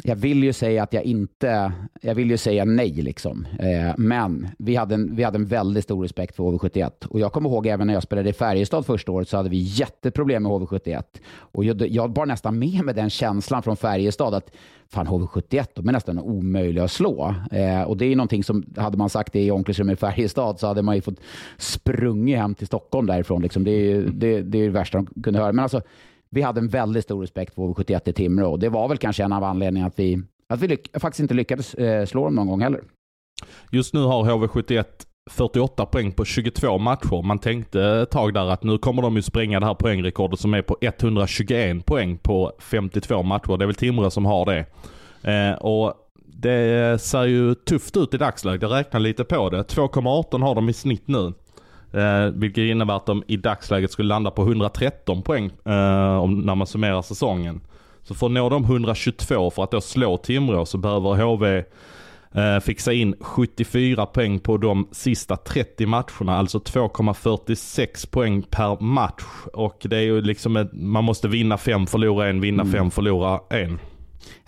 Jag 0.02 0.16
vill 0.16 0.44
ju 0.44 0.52
säga 0.52 0.82
att 0.82 0.92
jag 0.92 1.04
inte, 1.04 1.72
jag 2.00 2.14
vill 2.14 2.30
ju 2.30 2.36
säga 2.36 2.64
nej 2.64 2.92
liksom. 2.92 3.46
Eh, 3.58 3.94
men 3.96 4.48
vi 4.58 4.76
hade, 4.76 4.94
en, 4.94 5.16
vi 5.16 5.22
hade 5.22 5.36
en 5.36 5.46
väldigt 5.46 5.84
stor 5.84 6.02
respekt 6.02 6.36
för 6.36 6.44
HV71. 6.44 7.06
Och 7.06 7.20
jag 7.20 7.32
kommer 7.32 7.50
ihåg 7.50 7.66
även 7.66 7.86
när 7.86 7.94
jag 7.94 8.02
spelade 8.02 8.30
i 8.30 8.32
Färjestad 8.32 8.86
första 8.86 9.12
året 9.12 9.28
så 9.28 9.36
hade 9.36 9.48
vi 9.48 9.56
jätteproblem 9.56 10.42
med 10.42 10.52
HV71. 10.52 11.02
Och 11.36 11.64
jag, 11.64 11.88
jag 11.88 12.12
bar 12.12 12.26
nästan 12.26 12.58
med 12.58 12.84
mig 12.84 12.94
den 12.94 13.10
känslan 13.10 13.62
från 13.62 13.76
Färjestad 13.76 14.34
att 14.34 14.50
fan 14.88 15.06
HV71, 15.06 15.66
de 15.74 15.88
är 15.88 15.92
nästan 15.92 16.18
omöjliga 16.18 16.84
att 16.84 16.90
slå. 16.90 17.34
Eh, 17.50 17.82
och 17.82 17.96
det 17.96 18.06
är 18.06 18.16
någonting 18.16 18.44
som, 18.44 18.64
hade 18.76 18.96
man 18.96 19.10
sagt 19.10 19.32
det 19.32 19.44
i 19.44 19.50
omklädningsrummet 19.50 19.98
i 19.98 20.00
Färjestad 20.00 20.60
så 20.60 20.66
hade 20.66 20.82
man 20.82 20.94
ju 20.94 21.00
fått 21.00 21.20
sprungit 21.58 22.38
hem 22.38 22.54
till 22.54 22.66
Stockholm 22.66 23.06
därifrån. 23.06 23.42
Liksom. 23.42 23.64
Det, 23.64 23.70
är, 23.70 24.00
det, 24.00 24.42
det 24.42 24.58
är 24.58 24.64
det 24.64 24.68
värsta 24.68 24.98
de 24.98 25.22
kunde 25.22 25.38
höra. 25.38 25.52
Men 25.52 25.62
alltså, 25.62 25.80
vi 26.34 26.42
hade 26.42 26.60
en 26.60 26.68
väldigt 26.68 27.04
stor 27.04 27.20
respekt 27.20 27.54
för 27.54 27.62
HV71 27.62 28.08
i 28.08 28.12
Timrå 28.12 28.50
och 28.50 28.58
det 28.58 28.68
var 28.68 28.88
väl 28.88 28.98
kanske 28.98 29.24
en 29.24 29.32
av 29.32 29.44
anledningarna 29.44 29.88
att 29.88 29.98
vi, 29.98 30.22
att 30.48 30.60
vi 30.60 30.78
faktiskt 31.00 31.20
inte 31.20 31.34
lyckades 31.34 31.74
eh, 31.74 32.06
slå 32.06 32.24
dem 32.24 32.34
någon 32.34 32.46
gång 32.46 32.60
heller. 32.60 32.80
Just 33.70 33.94
nu 33.94 34.00
har 34.00 34.24
HV71 34.24 34.84
48 35.30 35.86
poäng 35.86 36.12
på 36.12 36.24
22 36.24 36.78
matcher. 36.78 37.22
Man 37.22 37.38
tänkte 37.38 37.82
ett 37.84 38.10
tag 38.10 38.34
där 38.34 38.46
att 38.46 38.62
nu 38.62 38.78
kommer 38.78 39.02
de 39.02 39.16
ju 39.16 39.22
spränga 39.22 39.60
det 39.60 39.66
här 39.66 39.74
poängrekordet 39.74 40.40
som 40.40 40.54
är 40.54 40.62
på 40.62 40.76
121 40.80 41.86
poäng 41.86 42.18
på 42.18 42.52
52 42.58 43.22
matcher. 43.22 43.56
Det 43.56 43.64
är 43.64 43.66
väl 43.66 43.74
Timrå 43.74 44.10
som 44.10 44.26
har 44.26 44.46
det. 44.46 44.66
Eh, 45.32 45.54
och 45.54 45.94
det 46.26 47.00
ser 47.00 47.24
ju 47.24 47.54
tufft 47.54 47.96
ut 47.96 48.14
i 48.14 48.16
dagsläget. 48.16 48.62
Jag 48.62 48.72
räknar 48.72 49.00
lite 49.00 49.24
på 49.24 49.50
det. 49.50 49.62
2,18 49.62 50.42
har 50.42 50.54
de 50.54 50.68
i 50.68 50.72
snitt 50.72 51.08
nu. 51.08 51.32
Eh, 51.94 52.26
vilket 52.34 52.62
innebär 52.62 52.96
att 52.96 53.06
de 53.06 53.22
i 53.26 53.36
dagsläget 53.36 53.90
skulle 53.90 54.08
landa 54.08 54.30
på 54.30 54.42
113 54.42 55.22
poäng 55.22 55.50
eh, 55.64 56.16
om, 56.16 56.40
när 56.40 56.54
man 56.54 56.66
summerar 56.66 57.02
säsongen. 57.02 57.60
Så 58.02 58.14
för 58.14 58.26
att 58.26 58.32
nå 58.32 58.48
de 58.48 58.64
122 58.64 59.50
för 59.50 59.64
att 59.64 59.70
då 59.70 59.80
slå 59.80 60.16
Timrå 60.16 60.66
så 60.66 60.78
behöver 60.78 61.24
HV 61.24 61.64
Eh, 62.34 62.60
fixa 62.60 62.92
in 62.92 63.14
74 63.20 64.06
poäng 64.06 64.38
på 64.38 64.56
de 64.56 64.88
sista 64.92 65.36
30 65.36 65.86
matcherna, 65.86 66.38
alltså 66.38 66.58
2,46 66.58 68.10
poäng 68.10 68.42
per 68.42 68.80
match. 68.80 69.24
Och 69.52 69.86
det 69.90 69.96
är 69.96 70.02
ju 70.02 70.20
liksom 70.20 70.56
ett, 70.56 70.72
man 70.72 71.04
måste 71.04 71.28
vinna 71.28 71.58
fem, 71.58 71.86
förlora 71.86 72.28
en, 72.28 72.40
vinna 72.40 72.62
mm. 72.62 72.72
fem, 72.72 72.90
förlora 72.90 73.40
en. 73.50 73.78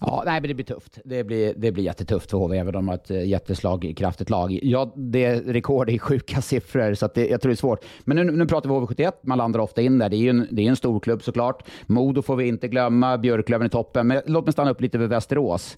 Ja, 0.00 0.23
nej, 0.26 0.40
men 0.40 0.49
det 0.49 0.54
blir 0.54 0.64
tufft. 0.64 0.99
Det 1.04 1.25
blir, 1.25 1.54
det 1.56 1.73
blir 1.73 1.85
jättetufft 1.85 2.30
för 2.30 2.38
HV, 2.38 2.59
även 2.59 2.75
om 2.75 2.85
de 2.85 2.88
har 2.88 2.95
ett 2.95 3.11
eh, 3.11 3.26
jätteslagkraftigt 3.26 4.30
eh, 4.30 4.37
lag. 4.37 4.59
Ja, 4.62 4.92
det 4.97 5.25
är 5.25 5.40
rekord 5.40 5.90
i 5.90 5.99
sjuka 5.99 6.42
siffror, 6.42 6.95
så 6.95 7.09
det, 7.14 7.28
jag 7.28 7.40
tror 7.40 7.50
det 7.50 7.54
är 7.54 7.56
svårt. 7.56 7.85
Men 8.04 8.16
nu, 8.16 8.25
nu 8.25 8.47
pratar 8.47 8.68
vi 8.68 8.75
HV71, 8.75 9.12
man 9.21 9.38
landar 9.38 9.61
ofta 9.61 9.83
in 9.83 9.99
där. 9.99 10.09
Det 10.09 10.16
är 10.16 10.18
ju 10.18 10.30
en, 10.30 10.47
det 10.50 10.62
är 10.62 10.68
en 10.68 10.76
stor 10.76 11.00
klubb 11.00 11.23
såklart. 11.23 11.62
Modo 11.87 12.23
får 12.23 12.37
vi 12.37 12.49
inte 12.49 12.68
glömma, 12.68 13.18
Björklöven 13.18 13.66
i 13.66 13.71
toppen. 13.71 14.06
Men 14.06 14.23
låt 14.26 14.45
mig 14.45 14.52
stanna 14.52 14.71
upp 14.71 14.80
lite 14.80 14.99
vid 14.99 15.09
Västerås 15.09 15.76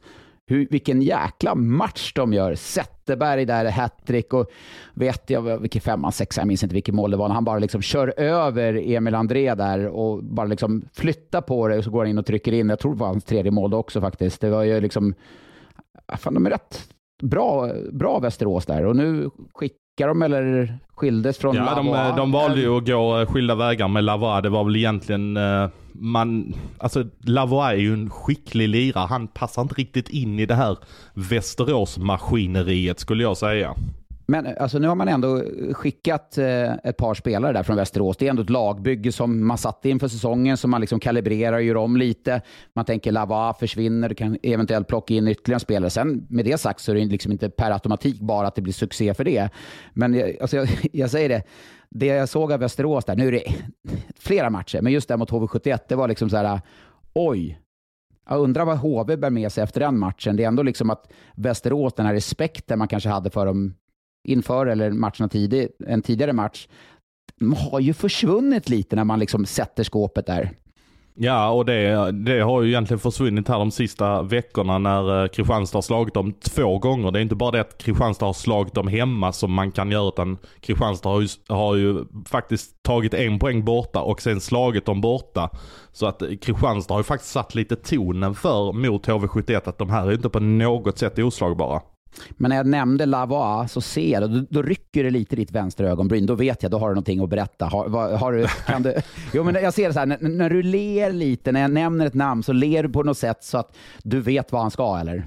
hur, 0.48 0.66
vilken 0.70 1.02
jäkla 1.02 1.54
match 1.54 2.12
de 2.14 2.32
gör. 2.32 2.54
Zetterberg 2.54 3.44
där, 3.44 3.70
hattrick 3.70 4.32
och 4.32 4.50
vet 4.94 5.30
jag 5.30 5.58
vilken 5.58 5.80
femman, 5.80 6.12
sexa, 6.12 6.40
jag 6.40 6.48
minns 6.48 6.62
inte 6.62 6.74
vilket 6.74 6.94
mål 6.94 7.10
det 7.10 7.16
var. 7.16 7.28
Han 7.28 7.44
bara 7.44 7.58
liksom 7.58 7.82
kör 7.82 8.20
över 8.20 8.90
Emil 8.90 9.14
André 9.14 9.54
där 9.54 9.86
och 9.86 10.24
bara 10.24 10.46
liksom 10.46 10.82
flyttar 10.92 11.40
på 11.40 11.68
det 11.68 11.78
och 11.78 11.84
så 11.84 11.90
går 11.90 11.98
han 11.98 12.08
in 12.08 12.18
och 12.18 12.26
trycker 12.26 12.52
in. 12.52 12.68
Jag 12.68 12.78
tror 12.78 12.94
det 12.94 13.00
var 13.00 13.06
hans 13.06 13.24
tredje 13.24 13.50
mål 13.50 13.74
också 13.74 14.00
faktiskt. 14.00 14.40
Det 14.40 14.50
var 14.50 14.62
ju 14.62 14.80
liksom, 14.80 15.14
fan 16.18 16.34
de 16.34 16.46
är 16.46 16.50
rätt 16.50 16.88
bra, 17.22 17.70
bra 17.92 18.18
Västerås 18.18 18.66
där 18.66 18.86
och 18.86 18.96
nu 18.96 19.30
skickar 19.54 20.08
de 20.08 20.22
eller 20.22 20.78
skildes 20.94 21.38
från 21.38 21.56
Ja, 21.56 21.74
de, 21.74 22.16
de 22.16 22.32
valde 22.32 22.60
ju 22.60 22.76
att 22.76 22.86
gå 22.86 23.26
skilda 23.32 23.54
vägar 23.54 23.88
med 23.88 24.04
Lavois. 24.04 24.42
Det 24.42 24.48
var 24.48 24.64
väl 24.64 24.76
egentligen 24.76 25.36
eh, 25.36 25.68
man, 25.92 26.54
alltså 26.78 27.04
Lavois 27.24 27.72
är 27.72 27.76
ju 27.76 27.92
en 27.92 28.10
skicklig 28.10 28.68
lirare. 28.68 29.06
Han 29.06 29.28
passar 29.28 29.62
inte 29.62 29.74
riktigt 29.74 30.08
in 30.08 30.38
i 30.38 30.46
det 30.46 30.54
här 30.54 30.76
Västerås-maskineriet 31.14 33.00
skulle 33.00 33.22
jag 33.22 33.36
säga. 33.36 33.74
Men 34.30 34.46
eh, 34.46 34.52
alltså, 34.58 34.78
nu 34.78 34.88
har 34.88 34.94
man 34.94 35.08
ändå 35.08 35.42
skickat 35.72 36.38
eh, 36.38 36.72
ett 36.72 36.96
par 36.96 37.14
spelare 37.14 37.52
där 37.52 37.62
från 37.62 37.76
Västerås. 37.76 38.16
Det 38.16 38.26
är 38.26 38.30
ändå 38.30 38.42
ett 38.42 38.50
lagbygge 38.50 39.12
som 39.12 39.46
man 39.46 39.58
satte 39.58 39.88
inför 39.88 40.08
säsongen, 40.08 40.56
som 40.56 40.70
man 40.70 40.80
liksom 40.80 41.00
kalibrerar 41.00 41.56
och 41.56 41.62
gör 41.62 41.76
om 41.76 41.96
lite. 41.96 42.42
Man 42.74 42.84
tänker 42.84 43.12
Lava 43.12 43.54
försvinner, 43.54 44.08
du 44.08 44.14
kan 44.14 44.38
eventuellt 44.42 44.88
plocka 44.88 45.14
in 45.14 45.28
ytterligare 45.28 45.60
spelare. 45.60 45.90
Sen 45.90 46.26
med 46.30 46.44
det 46.44 46.58
sagt 46.58 46.80
så 46.80 46.92
är 46.92 46.96
det 46.96 47.04
liksom 47.04 47.32
inte 47.32 47.50
per 47.50 47.70
automatik 47.70 48.20
bara 48.20 48.46
att 48.46 48.54
det 48.54 48.62
blir 48.62 48.72
succé 48.72 49.14
för 49.14 49.24
det. 49.24 49.50
Men 49.92 50.14
jag, 50.14 50.36
alltså, 50.40 50.56
jag, 50.56 50.68
jag 50.92 51.10
säger 51.10 51.28
det, 51.28 51.42
det 51.90 52.06
jag 52.06 52.28
såg 52.28 52.52
av 52.52 52.60
Västerås 52.60 53.04
där, 53.04 53.16
nu 53.16 53.28
är 53.28 53.32
det 53.32 53.44
flera 54.18 54.50
matcher, 54.50 54.80
men 54.82 54.92
just 54.92 55.08
där 55.08 55.16
mot 55.16 55.30
HV71, 55.30 55.78
det 55.88 55.94
var 55.94 56.08
liksom 56.08 56.30
så 56.30 56.36
här, 56.36 56.60
oj, 57.14 57.60
jag 58.28 58.40
undrar 58.40 58.64
vad 58.64 58.78
HV 58.78 59.16
bär 59.16 59.30
med 59.30 59.52
sig 59.52 59.64
efter 59.64 59.80
den 59.80 59.98
matchen. 59.98 60.36
Det 60.36 60.44
är 60.44 60.48
ändå 60.48 60.62
liksom 60.62 60.90
att 60.90 61.12
Västerås, 61.34 61.94
den 61.94 62.06
här 62.06 62.14
respekten 62.14 62.78
man 62.78 62.88
kanske 62.88 63.08
hade 63.08 63.30
för 63.30 63.46
dem 63.46 63.74
inför 64.24 64.66
eller 64.66 64.90
matcherna 64.90 65.28
tidig, 65.28 65.68
en 65.86 66.02
tidigare 66.02 66.32
match, 66.32 66.68
de 67.40 67.52
har 67.52 67.80
ju 67.80 67.94
försvunnit 67.94 68.68
lite 68.68 68.96
när 68.96 69.04
man 69.04 69.18
liksom 69.18 69.46
sätter 69.46 69.84
skåpet 69.84 70.26
där. 70.26 70.52
Ja, 71.20 71.50
och 71.50 71.64
det, 71.64 72.10
det 72.12 72.40
har 72.40 72.62
ju 72.62 72.68
egentligen 72.68 72.98
försvunnit 72.98 73.48
här 73.48 73.58
de 73.58 73.70
sista 73.70 74.22
veckorna 74.22 74.78
när 74.78 75.22
eh, 75.22 75.28
Kristianstad 75.28 75.76
har 75.76 75.82
slagit 75.82 76.14
dem 76.14 76.32
två 76.32 76.78
gånger. 76.78 77.10
Det 77.10 77.18
är 77.18 77.22
inte 77.22 77.34
bara 77.34 77.50
det 77.50 77.60
att 77.60 77.78
Kristianstad 77.78 78.26
har 78.26 78.32
slagit 78.32 78.74
dem 78.74 78.88
hemma 78.88 79.32
som 79.32 79.52
man 79.52 79.72
kan 79.72 79.90
göra, 79.90 80.08
utan 80.08 80.38
Kristianstad 80.60 81.08
har 81.08 81.20
ju, 81.20 81.28
har 81.48 81.76
ju 81.76 82.04
faktiskt 82.26 82.82
tagit 82.82 83.14
en 83.14 83.38
poäng 83.38 83.64
borta 83.64 84.02
och 84.02 84.22
sen 84.22 84.40
slagit 84.40 84.86
dem 84.86 85.00
borta. 85.00 85.50
Så 85.92 86.06
att 86.06 86.22
eh, 86.22 86.28
Kristianstad 86.28 86.94
har 86.94 87.00
ju 87.00 87.04
faktiskt 87.04 87.32
satt 87.32 87.54
lite 87.54 87.76
tonen 87.76 88.34
för 88.34 88.72
mot 88.72 89.06
HV71 89.06 89.68
att 89.68 89.78
de 89.78 89.90
här 89.90 90.06
är 90.06 90.12
inte 90.12 90.28
på 90.28 90.40
något 90.40 90.98
sätt 90.98 91.18
oslagbara. 91.18 91.80
Men 92.30 92.48
när 92.48 92.56
jag 92.56 92.66
nämnde 92.66 93.06
Lavois 93.06 93.72
så 93.72 93.80
ser 93.80 94.20
jag, 94.20 94.30
då, 94.30 94.44
då 94.50 94.62
rycker 94.62 95.04
det 95.04 95.10
lite 95.10 95.34
i 95.34 95.36
ditt 95.36 95.52
vänstra 95.52 95.88
ögonbryn. 95.88 96.26
Då 96.26 96.34
vet 96.34 96.62
jag, 96.62 96.72
då 96.72 96.78
har 96.78 96.88
du 96.88 96.94
någonting 96.94 97.22
att 97.22 97.28
berätta. 97.28 97.66
Har, 97.66 97.88
vad, 97.88 98.12
har 98.20 98.32
du, 98.32 98.46
kan 98.66 98.82
du, 98.82 98.94
jo, 99.32 99.44
men 99.44 99.54
jag 99.54 99.74
ser 99.74 99.88
det 99.88 99.92
så 99.92 99.98
här, 99.98 100.06
när, 100.06 100.18
när, 100.20 100.50
du 100.50 100.62
ler 100.62 101.12
lite, 101.12 101.52
när 101.52 101.60
jag 101.60 101.70
nämner 101.70 102.06
ett 102.06 102.14
namn, 102.14 102.42
så 102.42 102.52
ler 102.52 102.82
du 102.82 102.88
på 102.88 103.02
något 103.02 103.18
sätt 103.18 103.44
så 103.44 103.58
att 103.58 103.76
du 104.02 104.20
vet 104.20 104.52
vad 104.52 104.62
han 104.62 104.70
ska, 104.70 104.98
eller? 104.98 105.24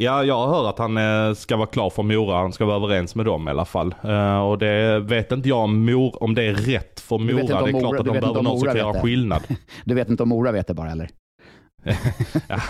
Ja, 0.00 0.24
jag 0.24 0.48
hör 0.48 0.68
att 0.68 0.78
han 0.78 0.96
eh, 0.96 1.34
ska 1.34 1.56
vara 1.56 1.66
klar 1.66 1.90
för 1.90 2.02
Mora. 2.02 2.36
Han 2.36 2.52
ska 2.52 2.64
vara 2.64 2.76
överens 2.76 3.14
med 3.14 3.26
dem 3.26 3.48
i 3.48 3.50
alla 3.50 3.64
fall. 3.64 3.94
Uh, 4.04 4.38
och 4.38 4.58
det 4.58 5.00
vet 5.00 5.32
inte 5.32 5.48
jag 5.48 5.58
om, 5.58 5.84
Mor, 5.84 6.22
om 6.22 6.34
det 6.34 6.42
är 6.42 6.54
rätt 6.54 7.00
för 7.00 7.18
Mora. 7.18 7.34
Det 7.34 7.68
är 7.68 7.72
Mora, 7.72 7.80
klart 7.80 8.00
att 8.00 8.06
de 8.06 8.20
behöver 8.20 8.42
någon 8.42 8.58
som 8.58 8.68
kan 8.68 8.76
göra 8.76 9.00
skillnad. 9.00 9.42
Du 9.84 9.94
vet 9.94 10.08
inte 10.08 10.22
om 10.22 10.28
Mora 10.28 10.52
vet 10.52 10.66
det 10.66 10.74
bara, 10.74 10.90
eller? 10.90 11.10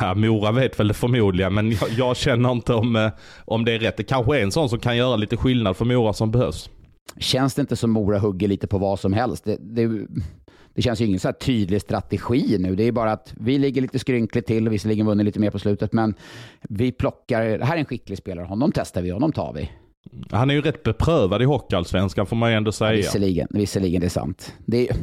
Ja, 0.00 0.14
Mora 0.14 0.52
vet 0.52 0.80
väl 0.80 0.88
det 0.88 0.94
förmodligen, 0.94 1.54
men 1.54 1.70
jag, 1.70 1.90
jag, 1.96 2.16
känner 2.16 2.52
inte 2.52 2.74
om, 2.74 2.96
eh, 2.96 3.10
om 3.44 3.64
det 3.64 3.72
är 3.72 3.78
rätt. 3.78 3.96
Det 3.96 4.04
kanske 4.04 4.38
är 4.38 4.42
en 4.42 4.52
sån 4.52 4.68
som 4.68 4.78
kan 4.78 4.96
göra 4.96 5.16
lite 5.16 5.36
skillnad 5.36 5.76
för 5.76 5.84
Mora 5.84 6.12
som 6.12 6.30
behövs. 6.30 6.70
Känns 7.16 7.54
det 7.54 7.60
inte 7.60 7.76
som 7.76 7.90
Mora 7.90 8.18
hugger 8.18 8.48
lite 8.48 8.66
på 8.66 8.78
vad 8.78 9.00
som 9.00 9.12
helst? 9.12 9.44
Det, 9.44 9.56
det, 9.60 10.06
det 10.74 10.82
känns 10.82 11.00
ju 11.00 11.06
ingen 11.06 11.20
så 11.20 11.32
tydlig 11.32 11.80
strategi 11.80 12.56
nu. 12.58 12.74
Det 12.74 12.84
är 12.84 12.92
bara 12.92 13.12
att 13.12 13.34
vi 13.36 13.58
ligger 13.58 13.82
lite 13.82 13.98
skrynkligt 13.98 14.46
till 14.46 14.66
och 14.66 14.72
visserligen 14.72 15.06
vunnit 15.06 15.24
lite 15.24 15.40
mer 15.40 15.50
på 15.50 15.58
slutet, 15.58 15.92
men 15.92 16.14
vi 16.60 16.92
plockar, 16.92 17.58
det 17.58 17.64
här 17.64 17.74
är 17.74 17.80
en 17.80 17.84
skicklig 17.84 18.18
spelare, 18.18 18.46
honom 18.46 18.72
testar 18.74 19.02
vi, 19.02 19.10
honom 19.10 19.32
tar 19.32 19.52
vi. 19.52 19.70
Han 20.30 20.50
är 20.50 20.54
ju 20.54 20.60
rätt 20.60 20.82
beprövad 20.82 21.42
i 21.42 21.44
Hockeyallsvenskan 21.44 22.26
får 22.26 22.36
man 22.36 22.50
ju 22.50 22.56
ändå 22.56 22.72
säga. 22.72 22.90
Ja, 22.90 22.96
visserligen, 22.96 23.48
visserligen, 23.50 24.00
det 24.00 24.06
är 24.06 24.10
sant. 24.10 24.54
Det 24.66 24.88
är, 24.88 24.96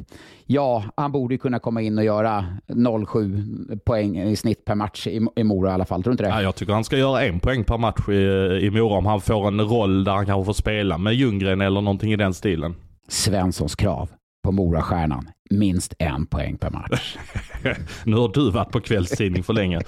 ja, 0.45 0.83
han 0.97 1.11
borde 1.11 1.33
ju 1.33 1.37
kunna 1.37 1.59
komma 1.59 1.81
in 1.81 1.97
och 1.97 2.03
göra 2.03 2.45
0,7 2.67 3.79
poäng 3.79 4.21
i 4.21 4.35
snitt 4.35 4.65
per 4.65 4.75
match 4.75 5.07
i, 5.07 5.27
i 5.35 5.43
Mora 5.43 5.69
i 5.69 5.73
alla 5.73 5.85
fall. 5.85 6.03
Tror 6.03 6.11
du 6.11 6.13
inte 6.13 6.23
det? 6.23 6.29
Ja, 6.29 6.41
jag 6.41 6.55
tycker 6.55 6.73
han 6.73 6.83
ska 6.83 6.97
göra 6.97 7.23
en 7.23 7.39
poäng 7.39 7.63
per 7.63 7.77
match 7.77 8.09
i, 8.09 8.65
i 8.65 8.71
Mora 8.71 8.97
om 8.97 9.05
han 9.05 9.21
får 9.21 9.47
en 9.47 9.61
roll 9.61 10.03
där 10.03 10.11
han 10.11 10.25
kanske 10.25 10.45
får 10.45 10.53
spela 10.53 10.97
med 10.97 11.13
Ljunggren 11.13 11.61
eller 11.61 11.81
någonting 11.81 12.13
i 12.13 12.15
den 12.15 12.33
stilen. 12.33 12.75
Svenssons 13.07 13.75
krav 13.75 14.09
på 14.45 14.51
Morastjärnan. 14.51 15.29
Minst 15.49 15.93
en 15.99 16.25
poäng 16.25 16.57
per 16.57 16.69
match. 16.69 17.17
nu 18.03 18.15
har 18.15 18.33
du 18.33 18.51
varit 18.51 18.71
på 18.71 18.81
kvällstidning 18.81 19.43
för 19.43 19.53
länge. 19.53 19.81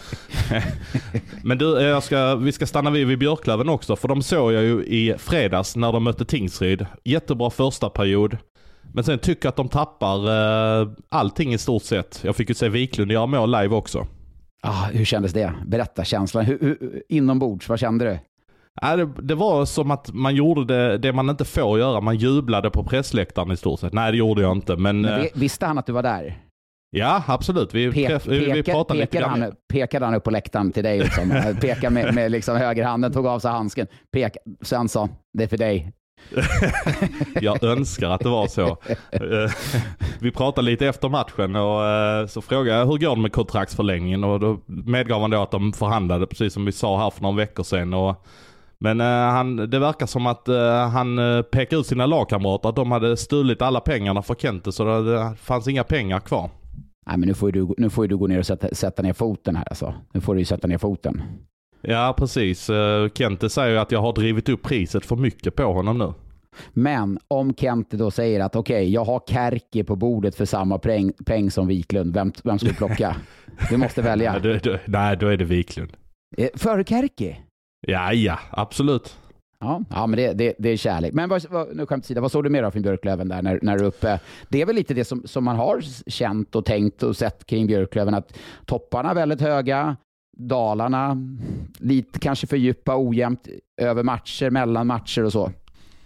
Men 1.43 1.57
du, 1.57 1.81
jag 1.81 2.03
ska, 2.03 2.35
vi 2.35 2.51
ska 2.51 2.65
stanna 2.65 2.89
vid, 2.89 3.07
vid 3.07 3.19
Björklöven 3.19 3.69
också. 3.69 3.95
För 3.95 4.07
de 4.07 4.21
såg 4.21 4.53
jag 4.53 4.63
ju 4.63 4.83
i 4.83 5.15
fredags 5.17 5.75
när 5.75 5.91
de 5.91 6.03
mötte 6.03 6.25
Tingsryd. 6.25 6.85
Jättebra 7.03 7.49
första 7.49 7.89
period. 7.89 8.37
Men 8.93 9.03
sen 9.03 9.19
tycker 9.19 9.45
jag 9.45 9.49
att 9.49 9.55
de 9.55 9.69
tappar 9.69 10.17
eh, 10.81 10.87
allting 11.09 11.53
i 11.53 11.57
stort 11.57 11.83
sett. 11.83 12.19
Jag 12.23 12.35
fick 12.35 12.49
ju 12.49 12.55
se 12.55 12.69
Wiklund 12.69 13.11
göra 13.11 13.25
mål 13.25 13.51
live 13.51 13.75
också. 13.75 14.07
Ah, 14.61 14.85
hur 14.85 15.05
kändes 15.05 15.33
det? 15.33 15.53
Berätta 15.65 16.03
känslan. 16.03 16.45
Hur, 16.45 16.59
hur, 16.61 17.03
inombords, 17.09 17.69
vad 17.69 17.79
kände 17.79 18.05
du? 18.05 18.19
Ja, 18.81 18.95
det, 18.95 19.09
det, 19.21 19.35
var 19.35 19.65
som 19.65 19.91
att 19.91 20.13
man 20.13 20.35
gjorde 20.35 20.65
det, 20.65 20.97
det 20.97 21.13
man 21.13 21.29
inte 21.29 21.45
får 21.45 21.79
göra. 21.79 22.01
Man 22.01 22.17
jublade 22.17 22.69
på 22.69 22.83
pressläktaren 22.83 23.51
i 23.51 23.57
stort 23.57 23.79
sett. 23.79 23.93
Nej, 23.93 24.11
det 24.11 24.17
gjorde 24.17 24.41
jag 24.41 24.51
inte. 24.51 24.75
Men, 24.75 25.01
men 25.01 25.21
eh, 25.21 25.27
visste 25.33 25.65
han 25.65 25.77
att 25.77 25.85
du 25.85 25.91
var 25.91 26.03
där? 26.03 26.37
Ja, 26.91 27.23
absolut. 27.27 27.73
Vi, 27.73 27.91
Pe 27.91 28.07
träff, 28.07 28.25
peka, 28.25 28.53
vi 28.53 28.63
pratade 28.63 28.99
lite 28.99 29.17
grann. 29.17 29.41
Han, 29.41 29.51
pekade 29.73 30.05
han 30.05 30.15
upp 30.15 30.23
på 30.23 30.31
läktaren 30.31 30.71
till 30.71 30.83
dig? 30.83 30.99
Liksom. 30.99 31.29
pekade 31.61 31.89
med, 31.89 32.15
med 32.15 32.31
liksom 32.31 32.57
högerhanden, 32.57 33.13
tog 33.13 33.27
av 33.27 33.39
sig 33.39 33.51
handsken. 33.51 33.87
Pek, 34.13 34.37
sen 34.61 34.89
sa 34.89 35.09
det 35.33 35.43
är 35.43 35.47
för 35.47 35.57
dig. 35.57 35.93
jag 37.41 37.63
önskar 37.63 38.09
att 38.09 38.21
det 38.21 38.29
var 38.29 38.47
så. 38.47 38.77
Eh, 39.11 39.51
vi 40.19 40.31
pratade 40.31 40.65
lite 40.65 40.87
efter 40.87 41.09
matchen 41.09 41.55
och 41.55 41.85
eh, 41.85 42.27
så 42.27 42.41
frågade 42.41 42.79
jag 42.79 42.85
hur 42.85 42.97
går 42.97 43.15
det 43.15 43.21
med 43.21 43.31
kontraktsförlängningen 43.31 44.23
och 44.23 44.39
då 44.39 44.59
medgav 44.65 45.21
han 45.21 45.29
då 45.29 45.41
att 45.41 45.51
de 45.51 45.73
förhandlade 45.73 46.27
precis 46.27 46.53
som 46.53 46.65
vi 46.65 46.71
sa 46.71 46.97
här 47.03 47.09
för 47.09 47.21
några 47.21 47.37
veckor 47.37 47.63
sedan. 47.63 47.93
Och 47.93 48.25
men 48.79 49.01
uh, 49.01 49.07
han, 49.07 49.55
det 49.55 49.79
verkar 49.79 50.05
som 50.05 50.25
att 50.27 50.49
uh, 50.49 50.71
han 50.71 51.19
uh, 51.19 51.41
pekar 51.41 51.77
ut 51.77 51.85
sina 51.85 52.05
lagkamrater 52.05 52.69
att 52.69 52.75
de 52.75 52.91
hade 52.91 53.17
stulit 53.17 53.61
alla 53.61 53.79
pengarna 53.79 54.21
för 54.21 54.35
Kente 54.35 54.71
så 54.71 54.83
det, 54.83 55.13
det 55.13 55.35
fanns 55.35 55.67
inga 55.67 55.83
pengar 55.83 56.19
kvar. 56.19 56.49
Nej 57.07 57.17
men 57.17 57.27
nu 57.27 57.33
får 57.33 57.51
du, 57.51 57.67
nu 57.77 57.89
får 57.89 58.07
du 58.07 58.17
gå 58.17 58.27
ner 58.27 58.39
och 58.39 58.45
sätta, 58.45 58.75
sätta 58.75 59.01
ner 59.01 59.13
foten 59.13 59.55
här 59.55 59.65
alltså. 59.69 59.93
Nu 60.13 60.21
får 60.21 60.33
du 60.33 60.41
ju 60.41 60.45
sätta 60.45 60.67
ner 60.67 60.77
foten. 60.77 61.21
Ja 61.81 62.15
precis. 62.17 62.69
Uh, 62.69 63.09
Kente 63.13 63.49
säger 63.49 63.71
ju 63.71 63.77
att 63.77 63.91
jag 63.91 64.01
har 64.01 64.13
drivit 64.13 64.49
upp 64.49 64.63
priset 64.63 65.05
för 65.05 65.15
mycket 65.15 65.55
på 65.55 65.63
honom 65.63 65.97
nu. 65.97 66.13
Men 66.73 67.19
om 67.27 67.53
Kente 67.53 67.97
då 67.97 68.11
säger 68.11 68.39
att 68.39 68.55
okej, 68.55 68.75
okay, 68.75 68.89
jag 68.89 69.05
har 69.05 69.21
Kärki 69.27 69.83
på 69.83 69.95
bordet 69.95 70.35
för 70.35 70.45
samma 70.45 70.77
peng, 70.79 71.11
peng 71.25 71.51
som 71.51 71.67
Wiklund. 71.67 72.13
Vem, 72.13 72.31
vem 72.43 72.59
ska 72.59 72.67
du 72.67 72.75
plocka? 72.75 73.15
Du 73.69 73.77
måste 73.77 74.01
välja. 74.01 74.31
nej, 74.43 74.59
då, 74.63 74.71
då, 74.71 74.77
nej, 74.85 75.17
då 75.17 75.27
är 75.27 75.37
det 75.37 75.45
Wiklund. 75.45 75.91
Före 76.55 76.83
Kärki? 76.83 77.37
Ja, 77.89 78.13
ja, 78.13 78.39
absolut. 78.51 79.17
Ja, 79.59 79.81
ja 79.89 80.07
men 80.07 80.17
det, 80.17 80.33
det, 80.33 80.53
det 80.59 80.69
är 80.69 80.77
kärlek. 80.77 81.13
Men 81.13 81.29
vad, 81.29 81.45
vad, 81.49 81.75
nu 81.75 81.85
skämt 81.85 82.05
sida, 82.05 82.21
vad 82.21 82.31
såg 82.31 82.43
du 82.43 82.49
mer 82.49 82.63
av 82.63 82.71
från 82.71 82.81
Björklöven 82.81 83.27
där 83.27 83.41
när, 83.41 83.59
när 83.61 83.77
du 83.77 83.85
uppe? 83.85 84.19
Det 84.49 84.61
är 84.61 84.65
väl 84.65 84.75
lite 84.75 84.93
det 84.93 85.05
som, 85.05 85.21
som 85.25 85.43
man 85.43 85.55
har 85.55 85.81
känt 86.09 86.55
och 86.55 86.65
tänkt 86.65 87.03
och 87.03 87.15
sett 87.15 87.45
kring 87.45 87.67
Björklöven, 87.67 88.13
att 88.13 88.37
topparna 88.65 89.09
är 89.09 89.15
väldigt 89.15 89.41
höga, 89.41 89.95
dalarna 90.37 91.17
lite 91.77 92.19
kanske 92.19 92.47
för 92.47 92.57
djupa, 92.57 92.95
ojämnt 92.97 93.47
över 93.81 94.03
matcher, 94.03 94.49
mellan 94.49 94.87
matcher 94.87 95.23
och 95.23 95.31
så. 95.31 95.51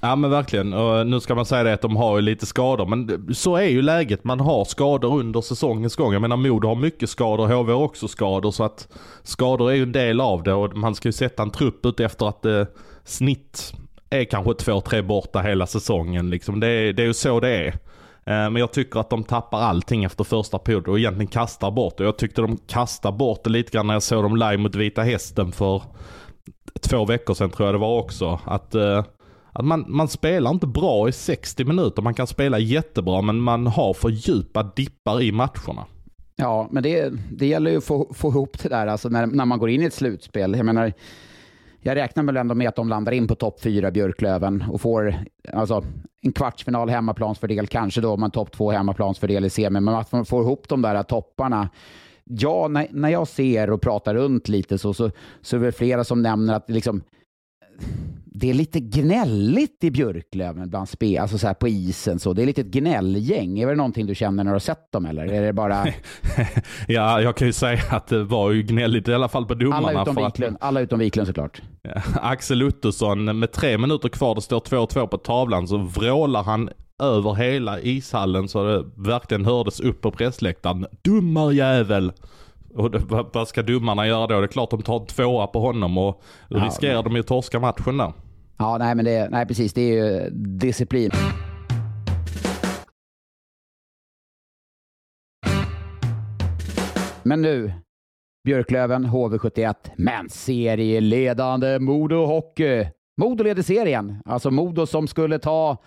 Ja 0.01 0.15
men 0.15 0.29
verkligen. 0.31 0.74
Och 0.74 1.08
nu 1.08 1.20
ska 1.20 1.36
man 1.36 1.46
säga 1.46 1.63
det 1.63 1.74
att 1.74 1.81
de 1.81 1.96
har 1.96 2.15
ju 2.15 2.22
lite 2.22 2.46
skador. 2.46 2.86
Men 2.86 3.27
så 3.36 3.55
är 3.55 3.67
ju 3.67 3.81
läget. 3.81 4.24
Man 4.24 4.39
har 4.39 4.65
skador 4.65 5.20
under 5.20 5.41
säsongens 5.41 5.96
gång. 5.96 6.13
Jag 6.13 6.22
menar 6.22 6.38
Modo 6.38 6.67
har 6.67 6.75
mycket 6.75 7.10
skador. 7.10 7.48
HV 7.48 7.74
har 7.74 7.81
också 7.81 8.08
skador. 8.08 8.51
Så 8.51 8.63
att 8.63 8.88
skador 9.24 9.72
är 9.72 9.75
ju 9.75 9.84
en 9.84 9.91
del 9.91 10.22
av 10.22 10.43
det. 10.43 10.53
Och 10.53 10.77
man 10.77 10.96
ska 10.96 11.08
ju 11.08 11.13
sätta 11.13 11.43
en 11.43 11.51
trupp 11.51 11.86
ut 11.86 12.00
efter 12.00 12.29
att 12.29 12.46
eh, 12.46 12.63
snitt 13.03 13.74
är 14.10 14.24
kanske 14.24 14.53
två, 14.53 14.81
tre 14.81 15.01
borta 15.01 15.41
hela 15.41 15.67
säsongen. 15.67 16.29
Liksom. 16.29 16.60
Det, 16.60 16.67
är, 16.67 16.93
det 16.93 17.03
är 17.03 17.08
ju 17.08 17.13
så 17.13 17.39
det 17.39 17.50
är. 17.50 17.67
Eh, 18.25 18.50
men 18.50 18.55
jag 18.55 18.74
tycker 18.74 19.00
att 19.00 19.10
de 19.10 19.24
tappar 19.24 19.62
allting 19.62 20.03
efter 20.03 20.24
första 20.24 20.60
period 20.60 20.88
och 20.88 21.00
egentligen 21.00 21.27
kastar 21.27 21.72
bort 21.72 21.98
det. 21.98 22.03
Jag 22.03 22.17
tyckte 22.17 22.41
de 22.41 22.58
kastade 22.58 23.17
bort 23.17 23.43
det 23.43 23.50
lite 23.50 23.72
grann 23.72 23.88
när 23.88 23.93
jag 23.93 24.03
såg 24.03 24.24
dem 24.24 24.36
live 24.36 24.58
mot 24.58 24.75
Vita 24.75 25.01
Hästen 25.01 25.51
för 25.51 25.81
två 26.81 27.05
veckor 27.05 27.34
sedan 27.34 27.50
tror 27.50 27.67
jag 27.67 27.75
det 27.75 27.79
var 27.79 28.00
också. 28.00 28.39
Att, 28.46 28.75
eh, 28.75 29.03
att 29.51 29.65
man, 29.65 29.86
man 29.88 30.08
spelar 30.08 30.51
inte 30.51 30.67
bra 30.67 31.10
i 31.10 31.12
60 31.12 31.65
minuter. 31.65 32.01
Man 32.01 32.13
kan 32.13 32.27
spela 32.27 32.60
jättebra 32.60 33.22
men 33.22 33.41
man 33.41 33.67
har 33.67 33.93
för 33.93 34.10
djupa 34.10 34.63
dippar 34.75 35.22
i 35.22 35.31
matcherna. 35.31 35.86
Ja, 36.36 36.67
men 36.72 36.84
det, 36.84 37.13
det 37.31 37.48
gäller 37.48 37.72
ju 37.72 37.77
att 37.77 37.84
få, 37.84 38.13
få 38.13 38.29
ihop 38.29 38.60
det 38.63 38.70
där 38.70 38.88
alltså 38.88 39.10
när, 39.10 39.27
när 39.27 39.46
man 39.46 39.60
går 39.60 39.70
in 39.70 39.81
i 39.81 39.86
ett 39.86 39.93
slutspel. 39.93 40.55
Jag 40.55 40.65
menar, 40.65 40.93
jag 41.81 41.96
räknar 41.96 42.24
väl 42.24 42.38
ändå 42.38 42.55
med 42.55 42.70
att 42.70 42.75
de 42.75 42.89
landar 42.89 43.12
in 43.12 43.27
på 43.27 43.36
topp 43.36 43.62
fyra, 43.62 43.91
Björklöven, 43.91 44.63
och 44.72 44.81
får 44.81 45.15
alltså, 45.53 45.84
en 46.22 46.31
kvartsfinal 46.31 46.89
hemmaplansfördel, 46.89 47.67
kanske 47.67 48.01
då 48.01 48.13
om 48.13 48.20
man 48.20 48.31
topp 48.31 48.51
två 48.51 48.72
hemmaplansfördel 48.72 49.46
i 49.46 49.50
semin, 49.50 49.84
men 49.84 49.96
att 49.96 50.12
man 50.12 50.25
får 50.25 50.43
ihop 50.43 50.70
de 50.70 50.81
där 50.81 51.03
topparna. 51.03 51.70
Ja, 52.24 52.67
när, 52.67 52.88
när 52.91 53.10
jag 53.10 53.27
ser 53.27 53.70
och 53.70 53.81
pratar 53.81 54.15
runt 54.15 54.48
lite 54.48 54.77
så, 54.77 54.93
så, 54.93 55.12
så 55.41 55.55
är 55.55 55.60
det 55.60 55.72
flera 55.72 56.03
som 56.03 56.22
nämner 56.22 56.53
att 56.53 56.70
liksom, 56.70 57.01
det 58.42 58.50
är 58.50 58.54
lite 58.54 58.80
gnälligt 58.80 59.84
i 59.84 59.92
Björklöven 59.92 60.70
bland 60.70 60.90
spe, 60.90 61.18
alltså 61.22 61.38
så 61.38 61.48
här 61.48 61.54
på 61.54 61.68
isen. 61.68 62.20
Så. 62.20 62.34
Det 62.34 62.42
är 62.42 62.46
lite 62.46 62.62
ett 62.62 62.68
gnällgäng. 62.68 63.60
Är 63.60 63.68
det 63.68 63.76
någonting 63.76 64.06
du 64.06 64.16
känner 64.16 64.44
när 64.44 64.52
du 64.52 64.56
har 64.56 64.60
sett 64.60 64.92
dem 64.92 65.06
eller? 65.06 65.26
Är 65.26 65.42
det 65.42 65.54
bara... 65.54 65.86
ja, 66.88 67.22
jag 67.22 67.38
kan 67.38 67.48
ju 67.48 67.54
säga 67.54 67.82
att 67.90 68.08
det 68.08 68.24
var 68.24 68.52
ju 68.52 68.64
gnälligt 68.64 69.08
i 69.08 69.14
alla 69.14 69.30
fall 69.30 69.46
på 69.46 69.54
domarna. 69.54 69.88
Alla 69.88 70.02
utom, 70.02 70.16
Wiklund, 70.16 70.56
att... 70.56 70.64
alla 70.64 70.82
utom 70.82 71.00
Wiklund 71.00 71.28
såklart. 71.28 71.62
Ja, 71.82 72.02
Axel 72.22 72.64
Ottosson, 72.64 73.40
med 73.40 73.52
tre 73.52 73.78
minuter 73.78 74.10
kvar, 74.10 74.36
det 74.36 74.42
står 74.42 74.60
2-2 74.60 75.08
på 75.08 75.18
tavlan, 75.18 75.68
så 75.68 75.78
vrålar 75.78 76.44
han 76.44 76.70
över 77.04 77.34
hela 77.34 77.80
ishallen 77.80 78.48
så 78.48 78.64
det 78.64 78.86
verkligen 78.96 79.46
hördes 79.46 79.80
upp 79.80 80.02
på 80.02 80.12
pressläktaren. 80.12 80.86
Dummarjävel! 81.02 82.12
Och 82.75 82.92
det, 82.92 83.00
vad 83.34 83.48
ska 83.48 83.62
domarna 83.62 84.08
göra 84.08 84.28
då? 84.28 84.40
Det 84.40 84.46
är 84.46 84.48
klart 84.48 84.70
de 84.70 84.82
tar 84.82 85.00
en 85.00 85.06
tvåa 85.06 85.48
på 85.48 85.60
honom 85.60 85.98
och 85.98 86.22
ja, 86.50 86.58
riskerar 86.58 86.96
men... 86.96 87.04
de 87.04 87.13
ju 87.13 87.20
att 87.20 87.28
torska 87.28 87.60
matchen 87.60 87.98
där. 87.98 88.13
Ja, 88.58 88.78
nej, 88.78 88.96
men 88.96 89.06
det, 89.06 89.30
nej, 89.30 89.46
precis. 89.46 89.74
Det 89.74 89.82
är 89.82 89.94
ju 89.94 90.30
disciplin. 90.30 91.12
Men 97.24 97.42
nu, 97.42 97.74
Björklöven, 98.44 99.06
HV71, 99.06 99.75
men 99.96 100.30
serieledande 100.30 101.80
Modo 101.80 102.25
Hockey. 102.25 102.86
Modo 103.22 103.44
leder 103.44 103.63
serien. 103.63 104.22
Alltså 104.25 104.51
Modo 104.51 104.86
som 104.86 105.08
skulle 105.08 105.40
ta 105.40 105.78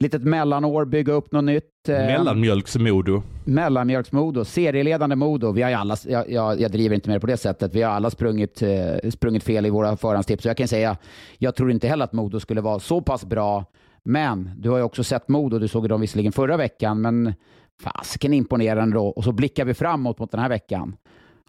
litet 0.00 0.22
mellanår, 0.22 0.84
bygga 0.84 1.12
upp 1.12 1.32
något 1.32 1.44
nytt. 1.44 1.88
Eh, 1.88 1.94
Mellanmjölksmodo. 1.94 3.22
Mellanmjölksmodo, 3.44 4.44
serieledande 4.44 5.16
Modo. 5.16 5.52
Vi 5.52 5.62
har 5.62 5.72
alla, 5.72 5.96
jag, 6.06 6.30
jag, 6.30 6.60
jag, 6.60 6.70
driver 6.70 6.94
inte 6.94 7.08
med 7.08 7.16
det 7.16 7.20
på 7.20 7.26
det 7.26 7.36
sättet. 7.36 7.74
Vi 7.74 7.82
har 7.82 7.92
alla 7.92 8.10
sprungit, 8.10 8.62
eh, 8.62 9.10
sprungit 9.10 9.44
fel 9.44 9.66
i 9.66 9.70
våra 9.70 9.96
förhandstips. 9.96 10.42
Så 10.42 10.48
jag 10.48 10.56
kan 10.56 10.68
säga, 10.68 10.96
jag 11.38 11.54
tror 11.54 11.70
inte 11.70 11.88
heller 11.88 12.04
att 12.04 12.12
Modo 12.12 12.40
skulle 12.40 12.60
vara 12.60 12.78
så 12.78 13.00
pass 13.00 13.24
bra. 13.24 13.64
Men 14.02 14.50
du 14.56 14.70
har 14.70 14.76
ju 14.76 14.84
också 14.84 15.04
sett 15.04 15.28
Modo. 15.28 15.58
Du 15.58 15.68
såg 15.68 15.88
dem 15.88 16.00
visserligen 16.00 16.32
förra 16.32 16.56
veckan, 16.56 17.00
men 17.00 17.34
fasiken 17.82 18.34
imponerande 18.34 18.96
då. 18.96 19.06
Och 19.06 19.24
så 19.24 19.32
blickar 19.32 19.64
vi 19.64 19.74
framåt 19.74 20.18
mot 20.18 20.30
den 20.30 20.40
här 20.40 20.48
veckan. 20.48 20.96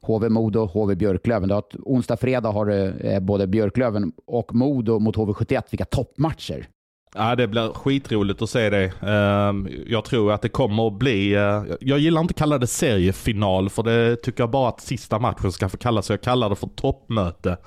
HV 0.01 0.29
Modo, 0.29 0.65
HV 0.65 0.95
Björklöven. 0.95 1.51
Har 1.51 1.63
onsdag, 1.83 2.17
fredag 2.17 2.49
har 2.49 2.65
du 2.65 2.85
eh, 2.85 3.19
både 3.19 3.47
Björklöven 3.47 4.11
och 4.25 4.55
Modo 4.55 4.99
mot 4.99 5.15
HV71. 5.15 5.63
Vilka 5.69 5.85
toppmatcher! 5.85 6.67
Ja, 7.17 7.35
det 7.35 7.47
blir 7.47 7.73
skitroligt 7.73 8.41
att 8.41 8.49
se 8.49 8.69
det. 8.69 8.91
Ehm, 9.01 9.69
jag 9.87 10.05
tror 10.05 10.31
att 10.31 10.41
det 10.41 10.49
kommer 10.49 10.87
att 10.87 10.93
bli, 10.93 11.33
eh, 11.33 11.63
jag 11.79 11.99
gillar 11.99 12.21
inte 12.21 12.31
att 12.31 12.37
kalla 12.37 12.57
det 12.57 12.67
seriefinal 12.67 13.69
för 13.69 13.83
det 13.83 14.15
tycker 14.15 14.43
jag 14.43 14.49
bara 14.49 14.69
att 14.69 14.81
sista 14.81 15.19
matchen 15.19 15.51
ska 15.51 15.69
få 15.69 15.77
kallas, 15.77 16.05
så 16.05 16.13
jag 16.13 16.21
kallar 16.21 16.49
det 16.49 16.55
för 16.55 16.67
toppmöte. 16.67 17.57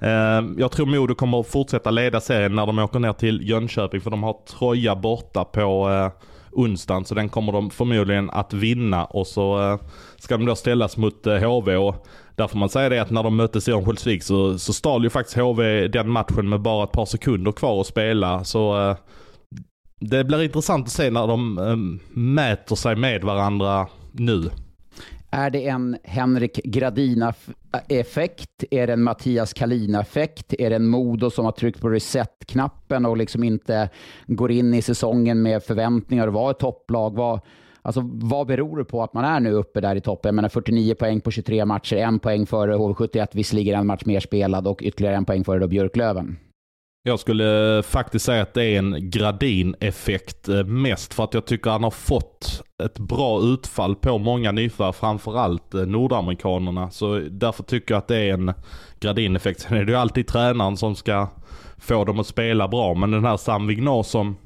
Ehm, 0.00 0.56
jag 0.58 0.72
tror 0.72 0.86
Modo 0.86 1.14
kommer 1.14 1.40
att 1.40 1.46
fortsätta 1.46 1.90
leda 1.90 2.20
serien 2.20 2.54
när 2.54 2.66
de 2.66 2.78
åker 2.78 2.98
ner 2.98 3.12
till 3.12 3.48
Jönköping 3.48 4.00
för 4.00 4.10
de 4.10 4.22
har 4.22 4.36
Troja 4.58 4.96
borta 4.96 5.44
på 5.44 5.90
eh, 5.90 6.10
onsdagen 6.52 7.04
så 7.04 7.14
den 7.14 7.28
kommer 7.28 7.52
de 7.52 7.70
förmodligen 7.70 8.30
att 8.30 8.52
vinna 8.52 9.04
och 9.04 9.26
så 9.26 9.72
eh, 9.72 9.80
ska 10.16 10.36
de 10.36 10.46
då 10.46 10.56
ställas 10.56 10.96
mot 10.96 11.26
HV 11.26 11.76
och 11.76 12.06
där 12.36 12.48
får 12.48 12.58
man 12.58 12.68
säga 12.68 12.88
det 12.88 12.98
att 12.98 13.10
när 13.10 13.22
de 13.22 13.36
möttes 13.36 13.68
i 13.68 13.72
Örnsköldsvik 13.72 14.22
så, 14.22 14.58
så 14.58 14.72
stal 14.72 15.04
ju 15.04 15.10
faktiskt 15.10 15.38
HV 15.38 15.88
den 15.88 16.10
matchen 16.10 16.48
med 16.48 16.60
bara 16.60 16.84
ett 16.84 16.92
par 16.92 17.06
sekunder 17.06 17.52
kvar 17.52 17.80
att 17.80 17.86
spela. 17.86 18.44
Så 18.44 18.90
eh, 18.90 18.96
det 20.00 20.24
blir 20.24 20.42
intressant 20.42 20.86
att 20.86 20.92
se 20.92 21.10
när 21.10 21.26
de 21.26 21.58
eh, 21.58 21.76
mäter 22.18 22.76
sig 22.76 22.96
med 22.96 23.24
varandra 23.24 23.88
nu. 24.12 24.50
Är 25.30 25.50
det 25.50 25.68
en 25.68 25.96
Henrik 26.04 26.60
Gradina-effekt? 26.64 28.64
Är 28.70 28.86
det 28.86 28.92
en 28.92 29.02
Mattias 29.02 29.52
Kalina-effekt? 29.52 30.54
Är 30.58 30.70
det 30.70 30.76
en 30.76 30.86
Modo 30.86 31.30
som 31.30 31.44
har 31.44 31.52
tryckt 31.52 31.80
på 31.80 31.88
reset-knappen 31.88 33.06
och 33.06 33.16
liksom 33.16 33.44
inte 33.44 33.88
går 34.26 34.50
in 34.50 34.74
i 34.74 34.82
säsongen 34.82 35.42
med 35.42 35.62
förväntningar 35.62 36.26
och 36.26 36.32
var 36.32 36.50
ett 36.50 36.58
topplag? 36.58 37.16
Var, 37.16 37.40
Alltså, 37.86 38.00
vad 38.04 38.46
beror 38.46 38.78
det 38.78 38.84
på 38.84 39.02
att 39.02 39.14
man 39.14 39.24
är 39.24 39.40
nu 39.40 39.52
uppe 39.52 39.80
där 39.80 39.96
i 39.96 40.00
toppen? 40.00 40.28
Jag 40.28 40.34
menar 40.34 40.48
49 40.48 40.94
poäng 40.94 41.20
på 41.20 41.30
23 41.30 41.64
matcher, 41.64 41.96
en 41.96 42.18
poäng 42.18 42.46
före 42.46 42.76
HV71, 42.76 43.28
visserligen 43.32 43.80
en 43.80 43.86
match 43.86 44.02
mer 44.04 44.20
spelad 44.20 44.66
och 44.66 44.82
ytterligare 44.82 45.16
en 45.16 45.24
poäng 45.24 45.44
före 45.44 45.58
då 45.58 45.66
Björklöven. 45.66 46.36
Jag 47.02 47.20
skulle 47.20 47.82
faktiskt 47.82 48.24
säga 48.24 48.42
att 48.42 48.54
det 48.54 48.64
är 48.64 48.78
en 48.78 49.10
gradineffekt 49.10 50.48
eh, 50.48 50.64
mest 50.64 51.14
för 51.14 51.24
att 51.24 51.34
jag 51.34 51.46
tycker 51.46 51.70
han 51.70 51.82
har 51.82 51.90
fått 51.90 52.62
ett 52.84 52.98
bra 52.98 53.40
utfall 53.42 53.96
på 53.96 54.18
många 54.18 54.52
nyförvärv, 54.52 54.92
framförallt 54.92 55.74
eh, 55.74 55.80
nordamerikanerna. 55.80 56.90
Så 56.90 57.18
därför 57.30 57.62
tycker 57.62 57.94
jag 57.94 57.98
att 57.98 58.08
det 58.08 58.16
är 58.16 58.34
en 58.34 58.52
gradineffekt. 59.00 59.60
Sen 59.60 59.76
är 59.76 59.84
det 59.84 59.92
ju 59.92 59.98
alltid 59.98 60.26
tränaren 60.26 60.76
som 60.76 60.96
ska 60.96 61.28
få 61.78 62.04
dem 62.04 62.20
att 62.20 62.26
spela 62.26 62.68
bra, 62.68 62.94
men 62.94 63.10
den 63.10 63.24
här 63.24 63.36
Sam 63.36 63.66
Vignor 63.66 64.02
som 64.02 64.36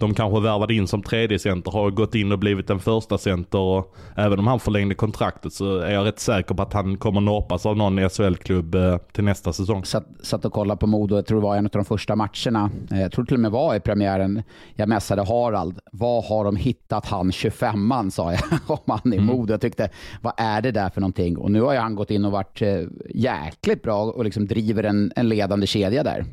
de 0.00 0.14
kanske 0.14 0.40
värvade 0.40 0.74
in 0.74 0.86
som 0.86 1.02
tredje 1.02 1.38
center 1.38 1.70
har 1.70 1.90
gått 1.90 2.14
in 2.14 2.32
och 2.32 2.38
blivit 2.38 2.70
en 2.70 2.80
första 2.80 3.18
center 3.18 3.58
och 3.58 3.94
även 4.16 4.38
om 4.38 4.46
han 4.46 4.60
förlängde 4.60 4.94
kontraktet 4.94 5.52
så 5.52 5.78
är 5.78 5.92
jag 5.92 6.06
rätt 6.06 6.20
säker 6.20 6.54
på 6.54 6.62
att 6.62 6.72
han 6.72 6.96
kommer 6.96 7.20
norpas 7.20 7.66
av 7.66 7.76
någon 7.76 8.10
SHL-klubb 8.10 8.74
eh, 8.74 8.96
till 9.12 9.24
nästa 9.24 9.52
säsong. 9.52 9.84
Satt, 9.84 10.06
satt 10.22 10.44
och 10.44 10.52
kollade 10.52 10.78
på 10.78 10.86
Modo, 10.86 11.16
jag 11.16 11.26
tror 11.26 11.40
det 11.40 11.46
var 11.46 11.56
en 11.56 11.64
av 11.64 11.70
de 11.70 11.84
första 11.84 12.16
matcherna. 12.16 12.70
Eh, 12.90 13.00
jag 13.00 13.12
tror 13.12 13.24
till 13.24 13.34
och 13.34 13.40
med 13.40 13.50
var 13.50 13.74
i 13.74 13.80
premiären. 13.80 14.42
Jag 14.74 14.88
mässade 14.88 15.22
Harald. 15.22 15.78
Vad 15.92 16.24
har 16.24 16.44
de 16.44 16.56
hittat 16.56 17.06
han 17.06 17.30
25an 17.30 18.10
sa 18.10 18.32
jag 18.32 18.40
om 18.66 18.78
han 18.86 19.12
i 19.12 19.16
mm. 19.16 19.26
Modo. 19.26 19.52
Jag 19.52 19.60
tyckte, 19.60 19.90
vad 20.22 20.32
är 20.36 20.62
det 20.62 20.70
där 20.70 20.88
för 20.88 21.00
någonting? 21.00 21.38
Och 21.38 21.50
nu 21.50 21.60
har 21.60 21.76
han 21.76 21.94
gått 21.94 22.10
in 22.10 22.24
och 22.24 22.32
varit 22.32 22.62
eh, 22.62 22.82
jäkligt 23.14 23.82
bra 23.82 24.02
och 24.02 24.24
liksom 24.24 24.46
driver 24.46 24.84
en, 24.84 25.12
en 25.16 25.28
ledande 25.28 25.66
kedja 25.66 26.02
där. 26.02 26.24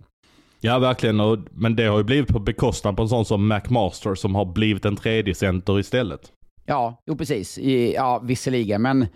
Ja, 0.60 0.80
verkligen. 0.80 1.20
Och, 1.20 1.38
men 1.52 1.76
det 1.76 1.86
har 1.86 1.98
ju 1.98 2.04
blivit 2.04 2.28
på 2.28 2.40
bekostnad 2.40 2.96
på 2.96 3.02
en 3.02 3.10
sån 3.10 3.26
som 3.26 3.48
McMaster 3.48 4.16
som 4.16 4.36
har 4.36 4.46
blivit 4.46 4.86
en 4.86 4.96
tredje 4.96 5.36
center 5.36 5.80
istället. 5.80 6.22
Ja, 6.66 7.04
jo 7.06 7.18
precis. 7.18 7.58
I, 7.58 7.94
ja, 7.94 8.22
visserligen. 8.24 8.82
Men 8.82 9.08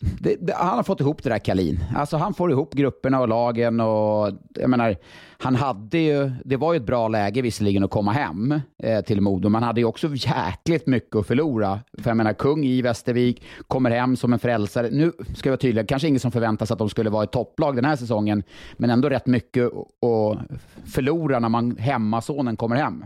det, 0.00 0.36
det, 0.40 0.54
han 0.54 0.76
har 0.76 0.82
fått 0.82 1.00
ihop 1.00 1.22
det 1.22 1.28
där 1.28 1.38
Kalin. 1.38 1.84
Alltså 1.96 2.16
han 2.16 2.34
får 2.34 2.50
ihop 2.50 2.74
grupperna 2.74 3.20
och 3.20 3.28
lagen 3.28 3.80
och 3.80 4.30
jag 4.54 4.70
menar, 4.70 4.96
han 5.38 5.56
hade 5.56 5.98
ju, 5.98 6.30
det 6.44 6.56
var 6.56 6.72
ju 6.72 6.76
ett 6.76 6.86
bra 6.86 7.08
läge 7.08 7.42
visserligen 7.42 7.84
att 7.84 7.90
komma 7.90 8.12
hem 8.12 8.60
eh, 8.82 9.00
till 9.00 9.20
Modo, 9.20 9.48
men 9.48 9.62
han 9.62 9.66
hade 9.66 9.80
ju 9.80 9.86
också 9.86 10.08
jäkligt 10.14 10.86
mycket 10.86 11.16
att 11.16 11.26
förlora. 11.26 11.80
För 11.98 12.10
jag 12.10 12.16
menar, 12.16 12.32
kung 12.32 12.64
i 12.64 12.82
Västervik, 12.82 13.42
kommer 13.68 13.90
hem 13.90 14.16
som 14.16 14.32
en 14.32 14.38
frälsare. 14.38 14.88
Nu 14.90 15.12
ska 15.36 15.48
jag 15.48 15.52
vara 15.52 15.60
tydlig, 15.60 15.88
kanske 15.88 16.08
ingen 16.08 16.20
som 16.20 16.32
förväntar 16.32 16.66
sig 16.66 16.74
att 16.74 16.78
de 16.78 16.88
skulle 16.88 17.10
vara 17.10 17.24
ett 17.24 17.32
topplag 17.32 17.76
den 17.76 17.84
här 17.84 17.96
säsongen, 17.96 18.42
men 18.76 18.90
ändå 18.90 19.08
rätt 19.08 19.26
mycket 19.26 19.66
att 19.66 20.38
förlora 20.84 21.38
när 21.38 21.48
man 21.48 21.76
hemmasonen 21.76 22.56
kommer 22.56 22.76
hem. 22.76 23.04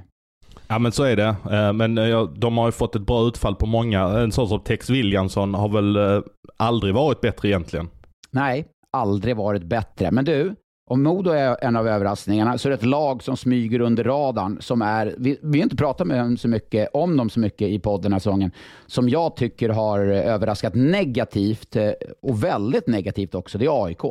Ja 0.69 0.79
men 0.79 0.93
så 0.93 1.03
är 1.03 1.17
det. 1.17 1.37
Eh, 1.51 1.73
men 1.73 1.99
eh, 1.99 2.23
de 2.23 2.59
har 2.59 2.67
ju 2.67 2.73
fått 2.73 2.97
ett 2.97 3.07
bra 3.07 3.29
utfall 3.29 3.55
på 3.55 3.67
många. 3.67 4.03
En 4.03 4.33
sån 4.33 4.49
som 4.49 4.61
Tex 4.61 4.91
Williamson 4.91 5.55
har 5.55 5.69
väl 5.69 5.97
eh, 5.97 6.23
aldrig 6.57 6.95
varit 6.95 7.21
bättre 7.21 7.49
egentligen. 7.49 7.89
Nej, 8.31 8.67
aldrig 8.93 9.37
varit 9.37 9.65
bättre. 9.65 10.11
Men 10.11 10.25
du, 10.25 10.55
om 10.91 11.03
Modo 11.03 11.31
är 11.31 11.65
en 11.65 11.77
av 11.77 11.89
överraskningarna 11.89 12.59
så 12.59 12.69
är 12.69 12.71
det 12.71 12.77
ett 12.77 12.87
lag 12.87 13.23
som 13.23 13.37
smyger 13.37 13.81
under 13.81 14.05
radarn. 14.05 14.59
Som 14.61 14.83
är, 14.83 15.15
vi, 15.19 15.39
vi 15.43 15.59
har 15.59 15.63
inte 15.63 15.77
pratat 15.77 16.07
med 16.07 16.19
dem 16.19 16.37
så 16.37 16.49
mycket, 16.49 16.89
om 16.93 17.17
dem 17.17 17.31
så 17.31 17.41
mycket 17.41 17.69
i 17.69 17.79
podden 17.79 18.03
den 18.03 18.13
här 18.13 18.19
säsongen. 18.19 18.51
Som 18.87 19.09
jag 19.09 19.37
tycker 19.37 19.69
har 19.69 20.01
överraskat 20.01 20.75
negativt 20.75 21.77
och 22.23 22.45
väldigt 22.45 22.87
negativt 22.87 23.35
också. 23.35 23.59
Det 23.59 23.65
är 23.65 23.85
AIK. 23.85 24.03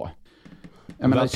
Jag 0.97 1.09
menar, 1.09 1.27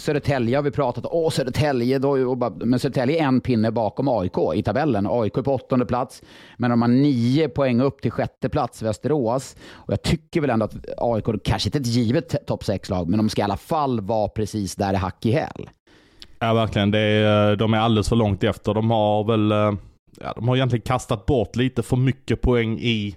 Södertälje 0.00 0.56
har 0.56 0.62
vi 0.62 0.70
pratat 0.70 1.04
om. 1.04 1.10
Åh, 1.12 1.30
Södertälje. 1.30 1.98
Då, 1.98 2.34
bara, 2.34 2.52
men 2.64 2.78
Södertälje 2.78 3.22
är 3.22 3.24
en 3.24 3.40
pinne 3.40 3.72
bakom 3.72 4.08
AIK 4.08 4.38
i 4.54 4.62
tabellen. 4.62 5.06
AIK 5.10 5.36
är 5.36 5.42
på 5.42 5.54
åttonde 5.54 5.86
plats, 5.86 6.22
men 6.56 6.70
de 6.70 6.82
har 6.82 6.88
nio 6.88 7.48
poäng 7.48 7.80
upp 7.80 8.02
till 8.02 8.10
sjätte 8.10 8.48
plats, 8.48 8.82
Västerås. 8.82 9.56
Och 9.72 9.92
jag 9.92 10.02
tycker 10.02 10.40
väl 10.40 10.50
ändå 10.50 10.64
att 10.64 10.74
AIK, 10.98 11.24
kanske 11.44 11.68
inte 11.68 11.78
ett 11.78 11.86
givet 11.86 12.46
topp 12.46 12.64
sex 12.64 12.88
lag 12.88 13.08
men 13.08 13.18
de 13.18 13.28
ska 13.28 13.42
i 13.42 13.44
alla 13.44 13.56
fall 13.56 14.00
vara 14.00 14.28
precis 14.28 14.76
där 14.76 14.92
det 14.92 14.98
hack 14.98 15.26
i 15.26 15.32
häl. 15.32 15.70
Ja, 16.38 16.54
verkligen. 16.54 16.94
Är, 16.94 17.56
de 17.56 17.74
är 17.74 17.78
alldeles 17.78 18.08
för 18.08 18.16
långt 18.16 18.44
efter. 18.44 18.74
De 18.74 18.90
har 18.90 19.24
väl 19.24 19.52
eh, 19.52 19.72
ja, 20.20 20.32
de 20.36 20.48
har 20.48 20.56
egentligen 20.56 20.82
kastat 20.82 21.26
bort 21.26 21.56
lite 21.56 21.82
för 21.82 21.96
mycket 21.96 22.40
poäng 22.40 22.78
i 22.78 23.16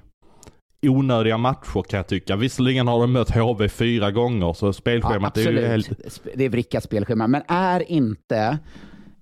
onödiga 0.90 1.38
matcher 1.38 1.84
kan 1.90 1.98
jag 1.98 2.08
tycka. 2.08 2.36
Visserligen 2.36 2.88
har 2.88 3.00
de 3.02 3.12
mött 3.12 3.30
HV 3.30 3.70
fyra 3.70 4.12
gånger 4.12 4.54
så 4.54 4.74
spelschemat 4.74 5.38
ja, 5.38 5.44
är 5.44 5.52
ju 5.52 5.68
helt... 5.68 6.22
Det 6.36 6.46
är 6.46 6.50
vrickat 6.50 6.84
spelschema, 6.84 7.28
men 7.28 7.42
är 7.48 7.92
inte 7.92 8.60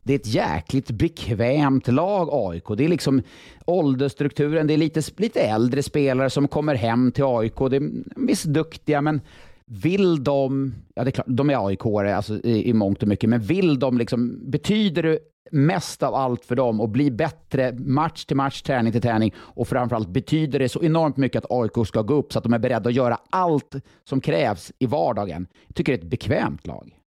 det 0.03 0.13
är 0.13 0.15
ett 0.15 0.27
jäkligt 0.27 0.91
bekvämt 0.91 1.87
lag 1.87 2.29
AIK. 2.31 2.63
Det 2.77 2.85
är 2.85 2.89
liksom 2.89 3.21
åldersstrukturen, 3.65 4.67
det 4.67 4.73
är 4.73 4.77
lite, 4.77 5.01
lite 5.17 5.39
äldre 5.41 5.83
spelare 5.83 6.29
som 6.29 6.47
kommer 6.47 6.75
hem 6.75 7.11
till 7.11 7.23
AIK. 7.23 7.57
Det 7.69 7.75
är 7.75 7.91
visst 8.15 8.45
duktiga, 8.45 9.01
men 9.01 9.21
vill 9.65 10.23
de, 10.23 10.73
ja 10.95 11.03
det 11.03 11.09
är 11.09 11.11
klart, 11.11 11.27
de 11.29 11.49
är 11.49 11.67
aik 11.67 11.85
alltså, 11.85 12.33
i, 12.33 12.69
i 12.69 12.73
mångt 12.73 13.01
och 13.01 13.07
mycket, 13.07 13.29
men 13.29 13.39
vill 13.39 13.79
de 13.79 13.97
liksom, 13.97 14.51
betyder 14.51 15.03
det 15.03 15.19
mest 15.51 16.03
av 16.03 16.15
allt 16.15 16.45
för 16.45 16.55
dem 16.55 16.81
att 16.81 16.89
bli 16.89 17.11
bättre 17.11 17.73
match 17.73 18.25
till 18.25 18.37
match, 18.37 18.61
träning 18.61 18.91
till 18.91 19.01
träning 19.01 19.33
och 19.37 19.67
framförallt 19.67 20.09
betyder 20.09 20.59
det 20.59 20.69
så 20.69 20.83
enormt 20.83 21.17
mycket 21.17 21.45
att 21.45 21.51
AIK 21.51 21.87
ska 21.87 22.01
gå 22.01 22.13
upp 22.13 22.33
så 22.33 22.39
att 22.39 22.43
de 22.43 22.53
är 22.53 22.59
beredda 22.59 22.89
att 22.89 22.95
göra 22.95 23.17
allt 23.29 23.75
som 24.09 24.21
krävs 24.21 24.71
i 24.79 24.85
vardagen. 24.85 25.47
Jag 25.67 25.75
tycker 25.75 25.91
det 25.91 25.97
är 25.97 26.03
ett 26.03 26.09
bekvämt 26.09 26.67
lag. 26.67 26.97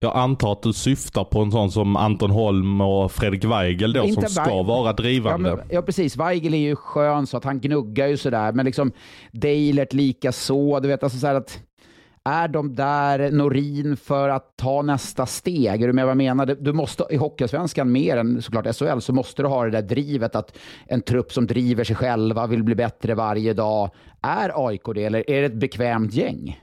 Jag 0.00 0.16
antar 0.16 0.52
att 0.52 0.62
du 0.62 0.72
syftar 0.72 1.24
på 1.24 1.40
en 1.40 1.52
sån 1.52 1.70
som 1.70 1.96
Anton 1.96 2.30
Holm 2.30 2.80
och 2.80 3.12
Fredrik 3.12 3.44
Weigel 3.44 3.92
då, 3.92 4.08
som 4.08 4.22
ska 4.22 4.44
Weigel. 4.44 4.66
vara 4.66 4.92
drivande. 4.92 5.48
Ja, 5.48 5.56
men, 5.56 5.66
ja, 5.70 5.82
precis. 5.82 6.16
Weigel 6.16 6.54
är 6.54 6.58
ju 6.58 6.76
skön 6.76 7.26
så 7.26 7.36
att 7.36 7.44
han 7.44 7.60
gnuggar 7.60 8.06
ju 8.06 8.16
sådär, 8.16 8.52
men 8.52 8.66
liksom 8.66 8.92
Deilert 9.32 9.92
lika 9.92 10.32
så. 10.32 10.80
Du 10.80 10.88
vet, 10.88 11.02
alltså 11.02 11.18
så 11.18 11.26
att 11.26 11.62
är 12.24 12.48
de 12.48 12.74
där 12.74 13.30
Norin 13.30 13.96
för 13.96 14.28
att 14.28 14.56
ta 14.56 14.82
nästa 14.82 15.26
steg? 15.26 15.82
Är 15.82 15.86
du 15.86 15.92
med 15.92 16.04
vad 16.04 16.10
jag 16.10 16.16
menar? 16.16 16.56
Du 16.60 16.72
måste, 16.72 17.04
I 17.10 17.16
Hockeysvenskan 17.16 17.92
mer 17.92 18.16
än 18.16 18.42
såklart 18.42 18.76
SHL 18.76 18.98
så 19.00 19.12
måste 19.12 19.42
du 19.42 19.48
ha 19.48 19.64
det 19.64 19.70
där 19.70 19.82
drivet 19.82 20.36
att 20.36 20.58
en 20.86 21.02
trupp 21.02 21.32
som 21.32 21.46
driver 21.46 21.84
sig 21.84 21.96
själva, 21.96 22.46
vill 22.46 22.62
bli 22.62 22.74
bättre 22.74 23.14
varje 23.14 23.54
dag. 23.54 23.90
Är 24.22 24.68
AIK 24.68 24.82
det 24.94 25.04
eller 25.04 25.30
är 25.30 25.40
det 25.40 25.46
ett 25.46 25.60
bekvämt 25.60 26.14
gäng? 26.14 26.60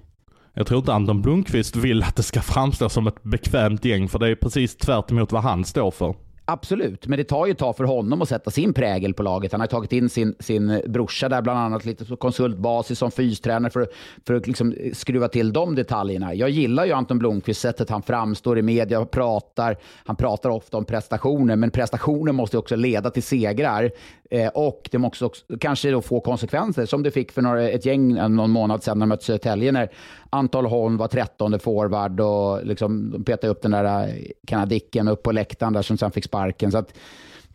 Jag 0.54 0.68
tror 0.68 0.80
inte 0.80 0.94
Anton 0.94 1.22
Blomqvist 1.22 1.76
vill 1.76 2.04
att 2.04 2.16
det 2.16 2.24
ska 2.24 2.42
framstå 2.42 2.90
som 2.90 3.08
ett 3.08 3.24
bekvämt 3.24 3.86
gäng, 3.86 4.08
för 4.08 4.20
det 4.20 4.30
är 4.30 4.36
precis 4.36 4.78
tvärt 4.78 5.12
vad 5.12 5.44
han 5.44 5.66
står 5.66 5.92
för. 5.92 6.16
Absolut, 6.52 7.08
men 7.08 7.18
det 7.18 7.24
tar 7.24 7.46
ju 7.46 7.52
ett 7.52 7.58
tag 7.58 7.78
för 7.78 7.84
honom 7.84 8.22
att 8.22 8.30
sätta 8.30 8.52
sin 8.52 8.74
prägel 8.74 9.14
på 9.14 9.24
laget. 9.24 9.52
Han 9.52 9.62
har 9.62 9.68
tagit 9.68 9.92
in 9.92 10.10
sin, 10.10 10.36
sin 10.40 10.82
brorsa 10.88 11.30
där 11.30 11.42
bland 11.42 11.60
annat 11.60 11.86
lite 11.86 12.06
på 12.06 12.16
konsultbasis 12.16 13.00
som 13.00 13.12
fystränare 13.12 13.72
för, 13.72 13.88
för 14.28 14.34
att 14.34 14.48
liksom 14.48 14.76
skruva 14.94 15.28
till 15.28 15.54
de 15.54 15.76
detaljerna. 15.76 16.34
Jag 16.34 16.50
gillar 16.50 16.86
ju 16.86 16.92
Anton 16.92 17.20
Blomqvist, 17.20 17.62
sättet 17.62 17.90
han 17.90 18.02
framstår 18.02 18.60
i 18.60 18.62
media 18.62 19.00
och 19.00 19.12
pratar. 19.12 19.78
Han 20.06 20.16
pratar 20.16 20.50
ofta 20.50 20.78
om 20.78 20.86
prestationer, 20.86 21.56
men 21.56 21.72
prestationer 21.72 22.32
måste 22.32 22.58
också 22.58 22.76
leda 22.76 23.10
till 23.10 23.24
segrar. 23.24 23.92
Eh, 24.32 24.48
och 24.48 24.90
det 24.92 24.98
måste 24.98 25.26
också 25.26 25.44
kanske 25.60 25.92
då 25.92 26.02
få 26.02 26.20
konsekvenser, 26.20 26.86
som 26.86 27.04
det 27.04 27.12
fick 27.12 27.32
för 27.32 27.42
några, 27.42 27.70
ett 27.70 27.86
gäng 27.86 28.18
eh, 28.18 28.30
någon 28.30 28.52
månad 28.52 28.84
sedan 28.84 29.00
när 29.00 29.06
de 29.06 29.10
mötte 29.10 29.26
Södertälje, 29.26 29.72
när 29.72 29.90
Anton 30.30 30.66
Holm 30.66 30.98
var 30.98 31.08
trettonde 31.08 31.60
forward 31.60 32.20
och 32.20 32.66
liksom, 32.66 33.12
de 33.12 33.24
petade 33.24 33.52
upp 33.52 33.62
den 33.62 33.72
där 33.72 34.08
eh, 34.08 34.14
kanadicken 34.48 35.08
upp 35.08 35.24
på 35.24 35.32
läktaren 35.32 35.74
där 35.74 35.82
som 35.82 35.98
sen 35.98 36.12
fick 36.12 36.26
sparken. 36.26 36.39
Så 36.72 36.78
att, 36.78 36.94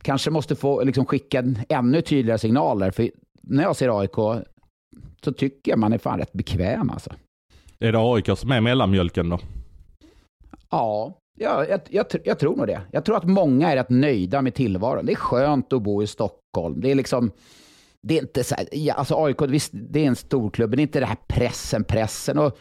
kanske 0.02 0.30
måste 0.30 0.56
få 0.56 0.84
liksom, 0.84 1.06
skicka 1.06 1.44
ännu 1.68 2.00
tydligare 2.00 2.38
signaler. 2.38 2.90
För 2.90 3.10
när 3.42 3.62
jag 3.62 3.76
ser 3.76 4.00
AIK 4.00 4.44
så 5.24 5.32
tycker 5.32 5.72
jag 5.72 5.78
man 5.78 5.92
är 5.92 5.98
fan 5.98 6.18
rätt 6.18 6.32
bekväm 6.32 6.90
alltså. 6.90 7.10
Är 7.78 7.92
det 7.92 7.98
AIK 7.98 8.38
som 8.38 8.52
är 8.52 8.60
mellanmjölken 8.60 9.28
då? 9.28 9.38
Ja, 10.70 11.20
Ja, 11.38 11.66
jag, 11.68 11.80
jag, 11.90 12.06
jag, 12.24 12.38
tror 12.38 12.56
nog 12.56 12.66
det. 12.66 12.80
Jag 12.90 13.04
tror 13.04 13.16
att 13.16 13.24
många 13.24 13.72
är 13.72 13.76
rätt 13.76 13.90
nöjda 13.90 14.42
med 14.42 14.54
tillvaron. 14.54 15.06
Det 15.06 15.12
är 15.12 15.16
skönt 15.16 15.72
att 15.72 15.82
bo 15.82 16.02
i 16.02 16.06
Stockholm. 16.06 16.80
Det 16.80 16.90
är 16.90 16.94
liksom... 16.94 17.30
Det 18.02 18.18
är 18.18 18.22
inte 18.22 18.44
så 18.44 18.54
här, 18.54 18.68
ja, 18.72 18.94
alltså 18.94 19.24
AIK, 19.24 19.42
visst, 19.42 19.70
det 19.72 20.04
är 20.04 20.06
en 20.06 20.16
stor 20.16 20.50
klubb, 20.50 20.70
men 20.70 20.76
det 20.76 20.80
är 20.80 20.82
inte 20.82 21.00
det 21.00 21.06
här 21.06 21.18
pressen, 21.28 21.84
pressen. 21.84 22.38
Och 22.38 22.58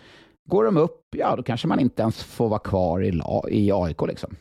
går 0.50 0.64
de 0.64 0.78
upp, 0.78 1.02
ja 1.16 1.36
då 1.36 1.44
kanske 1.44 1.68
man 1.68 1.80
inte 1.80 2.02
ens 2.02 2.24
får 2.24 2.50
vara 2.50 2.60
kvar 2.60 3.04
i, 3.04 3.22
i 3.50 3.72
AIK 3.72 4.02
liksom. 4.08 4.36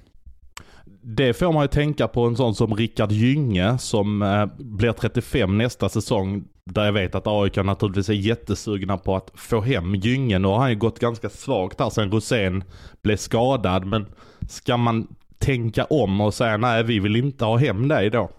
Det 1.04 1.34
får 1.34 1.52
man 1.52 1.62
ju 1.62 1.68
tänka 1.68 2.08
på 2.08 2.26
en 2.26 2.36
sån 2.36 2.54
som 2.54 2.74
Rickard 2.74 3.12
Gynge 3.12 3.78
som 3.78 4.22
eh, 4.22 4.46
blir 4.58 4.92
35 4.92 5.58
nästa 5.58 5.88
säsong. 5.88 6.44
Där 6.64 6.84
jag 6.84 6.92
vet 6.92 7.14
att 7.14 7.26
AIK 7.26 7.56
naturligtvis 7.56 8.08
är 8.08 8.12
jättesugna 8.12 8.98
på 8.98 9.16
att 9.16 9.30
få 9.34 9.60
hem 9.60 9.94
Gynge. 9.94 10.38
Nu 10.38 10.48
har 10.48 10.58
han 10.58 10.70
ju 10.70 10.76
gått 10.76 10.98
ganska 10.98 11.28
svagt 11.28 11.80
här 11.80 11.90
sen 11.90 12.10
Rosén 12.10 12.64
blev 13.02 13.16
skadad. 13.16 13.86
Men 13.86 14.06
ska 14.48 14.76
man 14.76 15.06
tänka 15.38 15.84
om 15.84 16.20
och 16.20 16.34
säga 16.34 16.56
nej 16.56 16.82
vi 16.82 16.98
vill 16.98 17.16
inte 17.16 17.44
ha 17.44 17.56
hem 17.56 17.88
dig 17.88 18.10
då? 18.10 18.30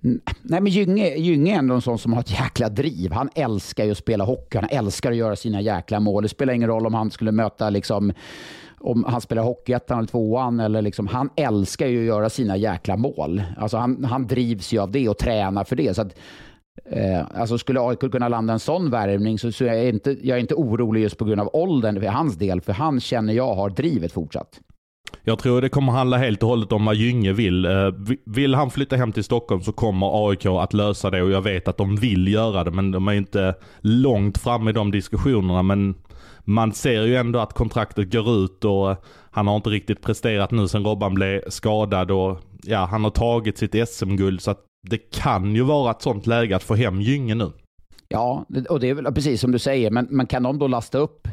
Nej 0.00 0.60
men 0.60 0.66
Gynge, 0.66 1.16
Gynge 1.16 1.54
är 1.54 1.58
ändå 1.58 1.74
en 1.74 1.80
sån 1.80 1.98
som 1.98 2.12
har 2.12 2.20
ett 2.20 2.40
jäkla 2.40 2.68
driv. 2.68 3.12
Han 3.12 3.30
älskar 3.34 3.84
ju 3.84 3.90
att 3.90 3.98
spela 3.98 4.24
hockey, 4.24 4.58
han 4.58 4.68
älskar 4.70 5.10
att 5.10 5.16
göra 5.16 5.36
sina 5.36 5.60
jäkla 5.60 6.00
mål. 6.00 6.22
Det 6.22 6.28
spelar 6.28 6.52
ingen 6.52 6.68
roll 6.68 6.86
om 6.86 6.94
han 6.94 7.10
skulle 7.10 7.32
möta 7.32 7.70
liksom 7.70 8.12
om 8.80 9.04
han 9.04 9.20
spelar 9.20 9.42
Hockeyettan 9.42 9.98
eller 9.98 10.08
tvåan. 10.08 10.60
Eller 10.60 10.82
liksom, 10.82 11.06
han 11.06 11.30
älskar 11.36 11.86
ju 11.86 12.00
att 12.00 12.06
göra 12.06 12.30
sina 12.30 12.56
jäkla 12.56 12.96
mål. 12.96 13.42
Alltså 13.56 13.76
han, 13.76 14.04
han 14.04 14.26
drivs 14.26 14.72
ju 14.72 14.78
av 14.78 14.90
det 14.90 15.08
och 15.08 15.18
tränar 15.18 15.64
för 15.64 15.76
det. 15.76 15.94
Så 15.94 16.02
att, 16.02 16.18
eh, 16.84 17.22
alltså 17.34 17.58
skulle 17.58 17.80
AIK 17.80 18.00
kunna 18.00 18.28
landa 18.28 18.52
en 18.52 18.60
sån 18.60 18.90
värvning 18.90 19.38
så, 19.38 19.52
så 19.52 19.64
jag 19.64 19.74
är 19.74 19.78
jag 19.78 19.88
inte, 19.88 20.16
jag 20.22 20.36
är 20.36 20.40
inte 20.40 20.54
orolig 20.54 21.00
just 21.02 21.18
på 21.18 21.24
grund 21.24 21.40
av 21.40 21.50
åldern 21.52 22.00
för 22.00 22.06
hans 22.06 22.36
del. 22.36 22.60
För 22.60 22.72
han 22.72 23.00
känner 23.00 23.32
jag 23.32 23.54
har 23.54 23.70
drivet 23.70 24.12
fortsatt. 24.12 24.60
Jag 25.24 25.38
tror 25.38 25.60
det 25.60 25.68
kommer 25.68 25.92
handla 25.92 26.16
helt 26.16 26.42
och 26.42 26.48
hållet 26.48 26.72
om 26.72 26.84
vad 26.84 26.94
Gynge 26.94 27.32
vill. 27.32 27.64
Eh, 27.64 27.90
vill 28.26 28.54
han 28.54 28.70
flytta 28.70 28.96
hem 28.96 29.12
till 29.12 29.24
Stockholm 29.24 29.62
så 29.62 29.72
kommer 29.72 30.28
AIK 30.28 30.46
att 30.46 30.72
lösa 30.72 31.10
det 31.10 31.22
och 31.22 31.30
jag 31.30 31.42
vet 31.42 31.68
att 31.68 31.76
de 31.76 31.96
vill 31.96 32.28
göra 32.28 32.64
det 32.64 32.70
men 32.70 32.90
de 32.90 33.08
är 33.08 33.12
inte 33.12 33.54
långt 33.80 34.38
fram 34.38 34.68
i 34.68 34.72
de 34.72 34.90
diskussionerna. 34.90 35.62
Men 35.62 35.94
man 36.44 36.72
ser 36.72 37.02
ju 37.02 37.16
ändå 37.16 37.38
att 37.38 37.52
kontraktet 37.52 38.12
går 38.12 38.44
ut 38.44 38.64
och 38.64 39.04
han 39.30 39.46
har 39.46 39.56
inte 39.56 39.70
riktigt 39.70 40.02
presterat 40.02 40.50
nu 40.50 40.68
sen 40.68 40.84
Robban 40.84 41.14
blev 41.14 41.42
skadad 41.48 42.10
och 42.10 42.40
ja, 42.62 42.84
han 42.84 43.04
har 43.04 43.10
tagit 43.10 43.58
sitt 43.58 43.88
SM-guld 43.88 44.40
så 44.40 44.50
att 44.50 44.64
det 44.90 44.98
kan 44.98 45.54
ju 45.54 45.62
vara 45.62 45.90
ett 45.90 46.02
sånt 46.02 46.26
läge 46.26 46.56
att 46.56 46.62
få 46.62 46.74
hem 46.74 47.00
Gynge 47.00 47.34
nu. 47.34 47.52
Ja, 48.08 48.46
och 48.68 48.80
det 48.80 48.88
är 48.88 48.94
väl 48.94 49.14
precis 49.14 49.40
som 49.40 49.52
du 49.52 49.58
säger, 49.58 49.90
men, 49.90 50.06
men 50.10 50.26
kan 50.26 50.42
de 50.42 50.58
då 50.58 50.66
lasta 50.66 50.98
upp 50.98 51.28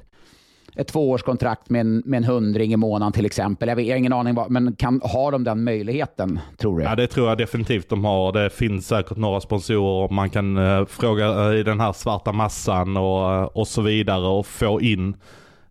ett 0.76 0.88
tvåårskontrakt 0.88 1.70
med 1.70 1.82
en, 1.82 2.04
med 2.06 2.18
en 2.18 2.24
hundring 2.24 2.74
i 2.74 2.78
månaden 2.78 3.14
till 3.14 3.26
exempel. 3.26 3.70
Jag, 3.70 3.76
vet, 3.76 3.86
jag 3.86 3.94
har 3.94 3.98
ingen 3.98 4.14
aning, 4.14 4.36
vad, 4.36 4.52
men 4.52 4.76
kan, 4.76 5.02
har 5.04 5.32
de 5.32 5.44
den 5.44 5.64
möjligheten, 5.64 6.40
tror 6.58 6.80
du? 6.80 6.84
Ja, 6.84 6.96
det 6.96 7.08
tror 7.08 7.30
jag 7.30 7.38
definitivt 7.38 7.90
de 7.90 8.06
har. 8.06 8.32
Det 8.34 8.50
finns 8.50 8.88
säkert 8.88 9.18
några 9.18 9.42
sponsorer 9.42 10.14
man 10.14 10.30
kan 10.30 10.58
uh, 10.58 10.86
fråga 10.86 11.50
uh, 11.50 11.60
i 11.60 11.64
den 11.64 11.80
här 11.80 11.94
svarta 11.94 12.32
massan 12.32 12.98
och, 12.98 13.42
uh, 13.42 13.44
och 13.44 13.68
så 13.68 13.82
vidare 13.82 14.28
och 14.28 14.48
få 14.48 14.82
in. 14.82 15.16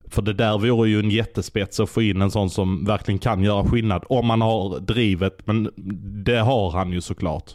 För 0.09 0.23
det 0.23 0.33
där 0.33 0.59
vore 0.59 0.89
ju 0.89 0.99
en 0.99 1.11
jättespets 1.11 1.81
att 1.81 1.91
få 1.91 2.03
in 2.03 2.23
en 2.23 2.31
sån 2.31 2.51
som 2.51 2.85
verkligen 2.85 3.19
kan 3.19 3.43
göra 3.43 3.65
skillnad. 3.65 4.05
Om 4.09 4.27
man 4.27 4.41
har 4.41 4.81
drivet, 4.81 5.47
men 5.47 5.71
det 6.25 6.39
har 6.39 6.71
han 6.71 6.93
ju 6.93 7.01
såklart. 7.01 7.55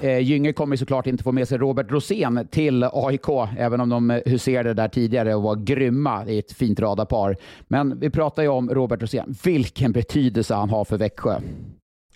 Eh, 0.00 0.18
Gynge 0.18 0.52
kommer 0.52 0.76
såklart 0.76 1.06
inte 1.06 1.24
få 1.24 1.32
med 1.32 1.48
sig 1.48 1.58
Robert 1.58 1.90
Rosén 1.90 2.48
till 2.50 2.84
AIK, 2.92 3.28
även 3.58 3.80
om 3.80 3.88
de 3.88 4.22
huserade 4.26 4.74
där 4.74 4.88
tidigare 4.88 5.34
och 5.34 5.42
var 5.42 5.56
grymma 5.56 6.26
i 6.26 6.38
ett 6.38 6.52
fint 6.52 6.80
radarpar. 6.80 7.36
Men 7.68 8.00
vi 8.00 8.10
pratar 8.10 8.42
ju 8.42 8.48
om 8.48 8.70
Robert 8.70 9.02
Rosén. 9.02 9.34
Vilken 9.44 9.92
betydelse 9.92 10.54
han 10.54 10.70
har 10.70 10.84
för 10.84 10.98
Växjö. 10.98 11.40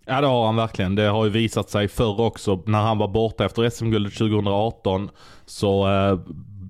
Ja 0.06 0.20
det 0.20 0.26
har 0.26 0.46
han 0.46 0.56
verkligen. 0.56 0.94
Det 0.94 1.02
har 1.02 1.24
ju 1.24 1.30
visat 1.30 1.70
sig 1.70 1.88
förr 1.88 2.20
också. 2.20 2.62
När 2.66 2.80
han 2.80 2.98
var 2.98 3.08
borta 3.08 3.44
efter 3.44 3.70
SM-guldet 3.70 4.14
2018 4.14 5.10
så 5.46 5.88
eh, 5.88 6.18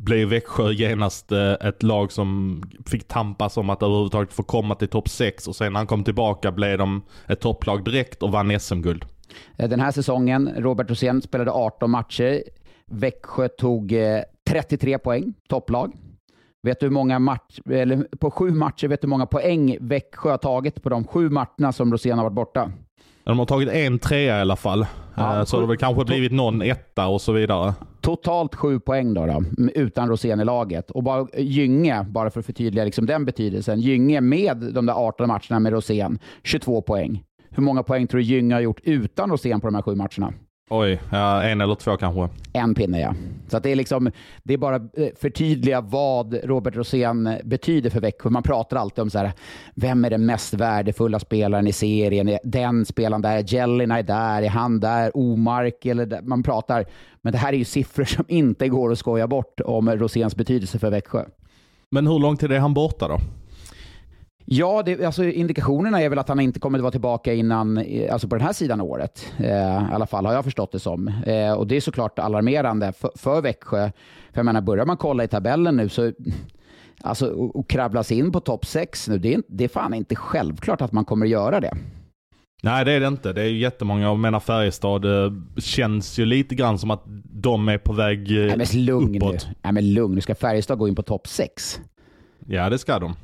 blev 0.04 0.28
Växjö 0.28 0.72
genast 0.72 1.32
eh, 1.32 1.52
ett 1.52 1.82
lag 1.82 2.12
som 2.12 2.62
fick 2.86 3.08
tampas 3.08 3.56
om 3.56 3.70
att 3.70 3.82
överhuvudtaget 3.82 4.32
få 4.32 4.42
komma 4.42 4.74
till 4.74 4.88
topp 4.88 5.08
6 5.08 5.48
och 5.48 5.56
sen 5.56 5.72
när 5.72 5.80
han 5.80 5.86
kom 5.86 6.04
tillbaka 6.04 6.52
blev 6.52 6.78
de 6.78 7.02
ett 7.28 7.40
topplag 7.40 7.84
direkt 7.84 8.22
och 8.22 8.32
vann 8.32 8.60
SM-guld. 8.60 9.04
Eh, 9.56 9.68
den 9.68 9.80
här 9.80 9.90
säsongen, 9.90 10.50
Robert 10.56 10.90
Rosén 10.90 11.22
spelade 11.22 11.50
18 11.50 11.90
matcher. 11.90 12.42
Växjö 12.86 13.48
tog 13.48 13.94
33 14.48 14.92
eh, 14.92 14.98
poäng, 14.98 15.34
topplag. 15.48 15.92
Vet 16.62 16.80
du 16.80 16.86
hur 16.86 16.90
många 16.90 17.18
match, 17.18 17.58
eller 17.70 18.06
på 18.20 18.30
sju 18.30 18.50
matcher, 18.50 18.88
vet 18.88 19.00
du 19.00 19.06
hur 19.06 19.10
många 19.10 19.26
poäng 19.26 19.76
Växjö 19.80 20.30
har 20.30 20.38
tagit 20.38 20.82
på 20.82 20.88
de 20.88 21.04
sju 21.04 21.30
matcherna 21.30 21.72
som 21.72 21.92
Rosén 21.92 22.18
har 22.18 22.24
varit 22.24 22.34
borta? 22.34 22.72
De 23.24 23.38
har 23.38 23.46
tagit 23.46 23.68
en 23.68 23.98
trea 23.98 24.38
i 24.38 24.40
alla 24.40 24.56
fall. 24.56 24.86
Ja, 25.14 25.38
eh, 25.38 25.44
så 25.44 25.60
det 25.60 25.66
har 25.66 25.76
kanske 25.76 26.04
blivit 26.04 26.32
någon 26.32 26.62
etta 26.62 27.06
och 27.06 27.20
så 27.20 27.32
vidare. 27.32 27.74
Totalt 28.00 28.54
sju 28.54 28.80
poäng 28.80 29.14
då, 29.14 29.26
då 29.26 29.42
utan 29.74 30.08
Rosén 30.08 30.40
i 30.40 30.44
laget. 30.44 30.90
Och 30.90 31.02
bara 31.02 31.26
Gynge, 31.36 32.04
bara 32.04 32.30
för 32.30 32.40
att 32.40 32.46
förtydliga 32.46 32.84
liksom 32.84 33.06
den 33.06 33.24
betydelsen. 33.24 33.80
Gynge 33.80 34.20
med 34.20 34.56
de 34.56 34.86
där 34.86 34.94
18 34.94 35.28
matcherna 35.28 35.60
med 35.60 35.72
Rosén, 35.72 36.18
22 36.42 36.82
poäng. 36.82 37.24
Hur 37.54 37.62
många 37.62 37.82
poäng 37.82 38.06
tror 38.06 38.18
du 38.18 38.24
Gynge 38.24 38.54
har 38.54 38.60
gjort 38.60 38.80
utan 38.82 39.30
Rosén 39.30 39.60
på 39.60 39.66
de 39.66 39.74
här 39.74 39.82
sju 39.82 39.94
matcherna? 39.94 40.32
Oj, 40.70 41.00
ja, 41.10 41.42
en 41.42 41.60
eller 41.60 41.74
två 41.74 41.96
kanske. 41.96 42.28
En 42.52 42.74
pinne 42.74 43.00
ja. 43.00 43.14
Så 43.48 43.56
att 43.56 43.62
det 43.62 43.70
är 43.70 43.76
liksom, 43.76 44.10
det 44.42 44.54
är 44.54 44.58
bara 44.58 44.76
eh, 44.76 45.08
förtydliga 45.20 45.80
vad 45.80 46.34
Robert 46.44 46.76
Rosén 46.76 47.38
betyder 47.44 47.90
för 47.90 48.00
Växjö. 48.00 48.30
Man 48.30 48.42
pratar 48.42 48.76
alltid 48.76 49.02
om 49.02 49.10
så 49.10 49.18
här, 49.18 49.32
vem 49.74 50.04
är 50.04 50.10
den 50.10 50.26
mest 50.26 50.54
värdefulla 50.54 51.18
spelaren 51.18 51.66
i 51.66 51.72
serien? 51.72 52.38
Den 52.44 52.84
spelaren 52.84 53.22
där, 53.22 53.44
Jellina 53.46 53.98
är 53.98 54.02
där, 54.02 54.42
är 54.42 54.48
han 54.48 54.80
där, 54.80 55.16
Omark 55.16 55.86
eller 55.86 56.06
där. 56.06 56.22
Man 56.22 56.42
pratar, 56.42 56.84
men 57.22 57.32
det 57.32 57.38
här 57.38 57.52
är 57.52 57.56
ju 57.56 57.64
siffror 57.64 58.04
som 58.04 58.24
inte 58.28 58.68
går 58.68 58.92
att 58.92 58.98
skoja 58.98 59.26
bort 59.26 59.60
om 59.64 59.90
Roséns 59.90 60.36
betydelse 60.36 60.78
för 60.78 60.90
Växjö. 60.90 61.24
Men 61.90 62.06
hur 62.06 62.18
lång 62.18 62.36
tid 62.36 62.52
är 62.52 62.58
han 62.58 62.74
borta 62.74 63.08
då? 63.08 63.18
Ja, 64.44 64.82
det, 64.86 65.04
alltså 65.04 65.24
indikationerna 65.24 66.00
är 66.00 66.08
väl 66.08 66.18
att 66.18 66.28
han 66.28 66.40
inte 66.40 66.60
kommer 66.60 66.78
att 66.78 66.82
vara 66.82 66.90
tillbaka 66.92 67.34
innan, 67.34 67.84
alltså 68.10 68.28
på 68.28 68.34
den 68.36 68.46
här 68.46 68.52
sidan 68.52 68.80
av 68.80 68.86
året. 68.86 69.32
Eh, 69.38 69.46
I 69.48 69.92
alla 69.92 70.06
fall 70.06 70.26
har 70.26 70.32
jag 70.32 70.44
förstått 70.44 70.72
det 70.72 70.78
som. 70.78 71.08
Eh, 71.08 71.52
och 71.52 71.66
det 71.66 71.76
är 71.76 71.80
såklart 71.80 72.18
alarmerande 72.18 72.92
för, 72.92 73.10
för 73.14 73.40
Växjö. 73.40 73.90
För 74.32 74.38
jag 74.38 74.44
menar, 74.44 74.60
börjar 74.60 74.86
man 74.86 74.96
kolla 74.96 75.24
i 75.24 75.28
tabellen 75.28 75.76
nu 75.76 75.88
så 75.88 76.12
Alltså, 77.00 77.26
och, 77.26 77.56
och 77.56 77.68
krabbla 77.68 78.02
sig 78.02 78.18
in 78.18 78.32
på 78.32 78.40
topp 78.40 78.66
6 78.66 79.08
nu, 79.08 79.18
det 79.18 79.34
är, 79.34 79.42
det 79.48 79.64
är 79.64 79.68
fan 79.68 79.94
inte 79.94 80.16
självklart 80.16 80.80
att 80.80 80.92
man 80.92 81.04
kommer 81.04 81.26
att 81.26 81.30
göra 81.30 81.60
det. 81.60 81.72
Nej 82.62 82.84
det 82.84 82.92
är 82.92 83.00
det 83.00 83.06
inte. 83.06 83.32
Det 83.32 83.42
är 83.42 83.46
ju 83.46 83.58
jättemånga, 83.58 84.02
jag 84.02 84.18
menar 84.18 84.40
Färjestad, 84.40 85.02
det 85.02 85.32
känns 85.60 86.18
ju 86.18 86.24
lite 86.24 86.54
grann 86.54 86.78
som 86.78 86.90
att 86.90 87.02
de 87.24 87.68
är 87.68 87.78
på 87.78 87.92
väg 87.92 88.30
Nej, 88.30 88.56
men 88.56 88.84
lugn 88.84 89.16
uppåt. 89.16 89.32
Nu. 89.32 89.54
Nej 89.62 89.72
men 89.72 89.94
lugn, 89.94 90.14
nu 90.14 90.20
ska 90.20 90.34
Färjestad 90.34 90.78
gå 90.78 90.88
in 90.88 90.94
på 90.94 91.02
topp 91.02 91.26
6. 91.26 91.80
Ja 92.46 92.70
det 92.70 92.78
ska 92.78 92.98
de. 92.98 93.14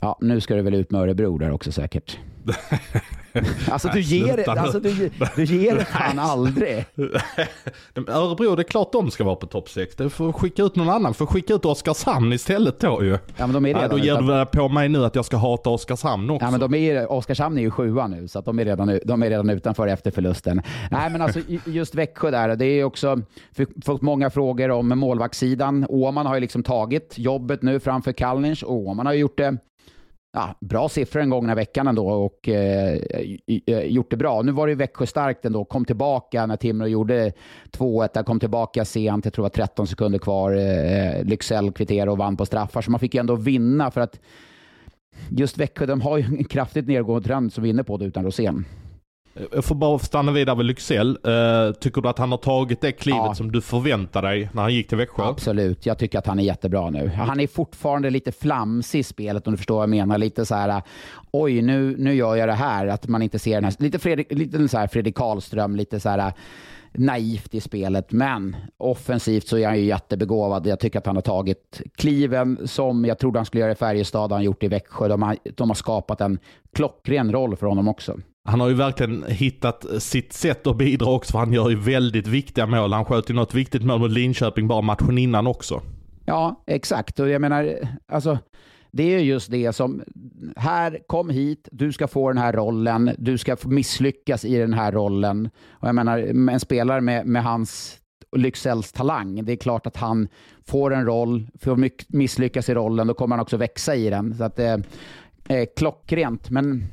Ja, 0.00 0.18
nu 0.20 0.40
ska 0.40 0.54
du 0.54 0.62
väl 0.62 0.74
ut 0.74 0.90
med 0.90 1.00
Örebro 1.00 1.38
där 1.38 1.50
också 1.50 1.72
säkert. 1.72 2.18
alltså 3.70 3.88
du 3.88 4.00
ger, 4.00 4.36
det, 4.36 4.46
alltså, 4.46 4.80
du, 4.80 5.10
du 5.36 5.44
ger 5.44 5.74
det 5.74 5.84
fan 5.84 6.18
aldrig. 6.18 6.84
Örebro, 8.08 8.56
det 8.56 8.62
är 8.62 8.64
klart 8.64 8.92
de 8.92 9.10
ska 9.10 9.24
vara 9.24 9.36
på 9.36 9.46
topp 9.46 9.68
6. 9.68 9.96
Du 9.96 10.10
får 10.10 10.32
skicka 10.32 10.62
ut 10.62 10.76
någon 10.76 10.88
annan. 10.88 11.14
Får 11.14 11.26
skicka 11.26 11.54
ut 11.54 11.64
Oskarshamn 11.64 12.32
istället 12.32 12.80
då 12.80 13.04
ju. 13.04 13.10
Ja, 13.10 13.46
men 13.46 13.52
de 13.52 13.64
är 13.64 13.68
redan 13.68 13.82
ja, 13.82 13.88
då 13.88 13.98
ger 13.98 14.38
du 14.38 14.46
på 14.46 14.68
mig 14.68 14.88
nu 14.88 15.04
att 15.04 15.14
jag 15.14 15.24
ska 15.24 15.36
hata 15.36 15.70
Oskarshamn 15.70 16.30
också. 16.30 16.46
Ja, 16.46 16.50
men 16.50 16.60
de 16.60 16.74
är, 16.74 17.12
Oskarshamn 17.12 17.58
är 17.58 17.62
ju 17.62 17.70
sjua 17.70 18.06
nu, 18.06 18.28
så 18.28 18.38
att 18.38 18.44
de, 18.44 18.58
är 18.58 18.64
redan, 18.64 19.00
de 19.04 19.22
är 19.22 19.30
redan 19.30 19.50
utanför 19.50 19.86
efter 19.86 20.10
förlusten. 20.10 20.62
Nej, 20.90 21.10
men 21.10 21.22
alltså 21.22 21.40
just 21.64 21.94
Växjö 21.94 22.30
där, 22.30 22.56
det 22.56 22.66
är 22.66 22.84
också 22.84 23.20
fått 23.84 24.02
många 24.02 24.30
frågor 24.30 24.70
om 24.70 24.88
målvaktssidan. 24.88 25.86
Åman 25.88 26.26
har 26.26 26.34
ju 26.34 26.40
liksom 26.40 26.62
tagit 26.62 27.14
jobbet 27.18 27.62
nu 27.62 27.80
framför 27.80 28.12
Kalnic 28.12 28.62
och 28.62 28.74
Åman 28.74 29.06
har 29.06 29.12
ju 29.12 29.20
gjort 29.20 29.38
det 29.38 29.56
ja, 30.36 30.54
bra 30.60 30.88
siffror 30.88 31.20
den 31.20 31.30
gångna 31.30 31.54
veckan 31.54 31.86
ändå 31.88 32.08
och 32.08 32.48
eh, 32.48 32.98
eh 33.66 33.80
gjort 33.80 34.10
det 34.10 34.16
bra. 34.16 34.42
Nu 34.42 34.52
var 34.52 34.66
det 34.66 34.74
Växjö 34.74 35.06
starkt 35.06 35.44
ändå, 35.44 35.64
kom 35.64 35.84
tillbaka 35.84 36.46
när 36.46 36.56
Timrå 36.56 36.86
gjorde 36.86 37.32
2-1, 37.72 38.24
kom 38.24 38.40
tillbaka 38.40 38.84
sent, 38.84 39.24
jag 39.24 39.34
tror 39.34 39.42
det 39.42 39.60
var 39.60 39.66
13 39.66 39.86
sekunder 39.86 40.18
kvar. 40.18 40.52
Eh, 40.52 41.18
eh 41.18 41.24
Lycksell 41.24 41.72
kvitterade 41.72 42.10
och 42.10 42.18
vann 42.18 42.36
på 42.36 42.46
straffar, 42.46 42.82
så 42.82 42.90
man 42.90 43.00
fick 43.00 43.14
ju 43.14 43.20
ändå 43.20 43.34
vinna 43.34 43.90
för 43.90 44.00
att 44.00 44.20
just 45.30 45.58
Växjö, 45.58 45.86
de 45.86 46.00
har 46.00 46.18
ju 46.18 46.24
en 46.24 46.44
kraftigt 46.44 46.86
nedgående 46.86 47.28
trend 47.28 47.52
som 47.52 47.62
vi 47.62 47.68
är 47.68 47.72
inne 47.72 47.84
på 47.84 47.96
det 47.96 48.04
utan 48.04 48.24
Rosén. 48.24 48.64
Jag 49.52 49.64
får 49.64 49.74
bara 49.74 49.98
stanna 49.98 50.32
vidare 50.32 50.56
vid 50.56 50.66
Lycksell. 50.66 51.18
Uh, 51.26 51.72
tycker 51.72 52.00
du 52.00 52.08
att 52.08 52.18
han 52.18 52.30
har 52.30 52.38
tagit 52.38 52.80
det 52.80 52.92
klivet 52.92 53.20
ja. 53.24 53.34
som 53.34 53.52
du 53.52 53.60
förväntade 53.60 54.28
dig 54.28 54.50
när 54.52 54.62
han 54.62 54.74
gick 54.74 54.88
till 54.88 54.98
Växjö? 54.98 55.22
Absolut. 55.22 55.86
Jag 55.86 55.98
tycker 55.98 56.18
att 56.18 56.26
han 56.26 56.38
är 56.38 56.42
jättebra 56.42 56.90
nu. 56.90 57.08
Han 57.08 57.40
är 57.40 57.46
fortfarande 57.46 58.10
lite 58.10 58.32
flamsig 58.32 58.98
i 58.98 59.02
spelet 59.02 59.46
om 59.46 59.52
du 59.52 59.56
förstår 59.56 59.74
vad 59.74 59.82
jag 59.82 59.90
menar. 59.90 60.18
Lite 60.18 60.46
så 60.46 60.54
här, 60.54 60.82
oj 61.30 61.62
nu, 61.62 61.96
nu 61.98 62.14
gör 62.14 62.36
jag 62.36 62.48
det 62.48 62.54
här. 62.54 62.86
Att 62.86 63.08
man 63.08 63.22
inte 63.22 63.38
ser 63.38 63.54
den 63.54 63.64
här, 63.64 63.74
lite 63.78 63.98
Fredrik, 63.98 64.32
lite 64.32 64.68
så 64.68 64.78
här 64.78 64.86
Fredrik 64.86 65.14
Karlström, 65.14 65.76
lite 65.76 66.00
så 66.00 66.08
här 66.08 66.32
naivt 66.92 67.54
i 67.54 67.60
spelet, 67.60 68.12
men 68.12 68.56
offensivt 68.76 69.46
så 69.46 69.58
är 69.58 69.66
han 69.66 69.78
ju 69.78 69.84
jättebegåvad. 69.84 70.66
Jag 70.66 70.80
tycker 70.80 70.98
att 70.98 71.06
han 71.06 71.16
har 71.16 71.22
tagit 71.22 71.82
kliven 71.94 72.58
som 72.64 73.04
jag 73.04 73.18
trodde 73.18 73.38
han 73.38 73.46
skulle 73.46 73.60
göra 73.60 73.72
i 73.72 73.74
Färjestad, 73.74 74.32
han 74.32 74.42
gjort 74.42 74.62
i 74.62 74.68
Växjö. 74.68 75.08
De 75.08 75.22
har, 75.22 75.36
de 75.56 75.70
har 75.70 75.74
skapat 75.74 76.20
en 76.20 76.38
klockren 76.72 77.32
roll 77.32 77.56
för 77.56 77.66
honom 77.66 77.88
också. 77.88 78.16
Han 78.46 78.60
har 78.60 78.68
ju 78.68 78.74
verkligen 78.74 79.24
hittat 79.28 79.86
sitt 79.98 80.32
sätt 80.32 80.66
att 80.66 80.76
bidra 80.76 81.10
också, 81.10 81.32
för 81.32 81.38
han 81.38 81.52
gör 81.52 81.70
ju 81.70 81.76
väldigt 81.76 82.26
viktiga 82.26 82.66
mål. 82.66 82.92
Han 82.92 83.04
sköt 83.04 83.30
ju 83.30 83.34
något 83.34 83.54
viktigt 83.54 83.82
mål 83.82 84.00
mot 84.00 84.10
Linköping 84.10 84.68
bara 84.68 84.82
matchen 84.82 85.18
innan 85.18 85.46
också. 85.46 85.82
Ja, 86.24 86.64
exakt. 86.66 87.20
Och 87.20 87.28
jag 87.28 87.40
menar, 87.40 87.78
alltså, 88.08 88.38
det 88.90 89.14
är 89.14 89.18
just 89.18 89.50
det 89.50 89.72
som, 89.72 90.02
här, 90.56 90.98
kom 91.06 91.30
hit, 91.30 91.68
du 91.72 91.92
ska 91.92 92.08
få 92.08 92.28
den 92.28 92.38
här 92.38 92.52
rollen, 92.52 93.10
du 93.18 93.38
ska 93.38 93.56
misslyckas 93.64 94.44
i 94.44 94.56
den 94.56 94.72
här 94.72 94.92
rollen. 94.92 95.50
Och 95.70 95.88
jag 95.88 95.94
menar, 95.94 96.18
en 96.50 96.60
spelare 96.60 97.00
med, 97.00 97.26
med 97.26 97.44
hans 97.44 97.98
Lycksells 98.36 98.92
talang, 98.92 99.44
det 99.44 99.52
är 99.52 99.56
klart 99.56 99.86
att 99.86 99.96
han 99.96 100.28
får 100.66 100.94
en 100.94 101.06
roll, 101.06 101.46
får 101.60 101.90
misslyckas 102.16 102.68
i 102.68 102.74
rollen, 102.74 103.06
då 103.06 103.14
kommer 103.14 103.36
han 103.36 103.42
också 103.42 103.56
växa 103.56 103.94
i 103.94 104.10
den. 104.10 104.34
Så 104.34 104.44
att 104.44 104.58
eh, 104.58 104.76
eh, 105.48 105.66
klockrent. 105.76 106.50
Men 106.50 106.84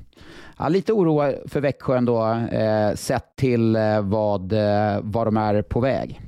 ja, 0.57 0.69
lite 0.69 0.93
oro 0.93 1.33
för 1.47 1.61
Växjö 1.61 1.97
ändå, 1.97 2.25
eh, 2.51 2.95
sett 2.95 3.35
till 3.35 3.75
eh, 3.75 4.01
vad, 4.01 4.53
eh, 4.53 4.99
vad 5.01 5.27
de 5.27 5.37
är 5.37 5.61
på 5.61 5.79
väg. 5.79 6.21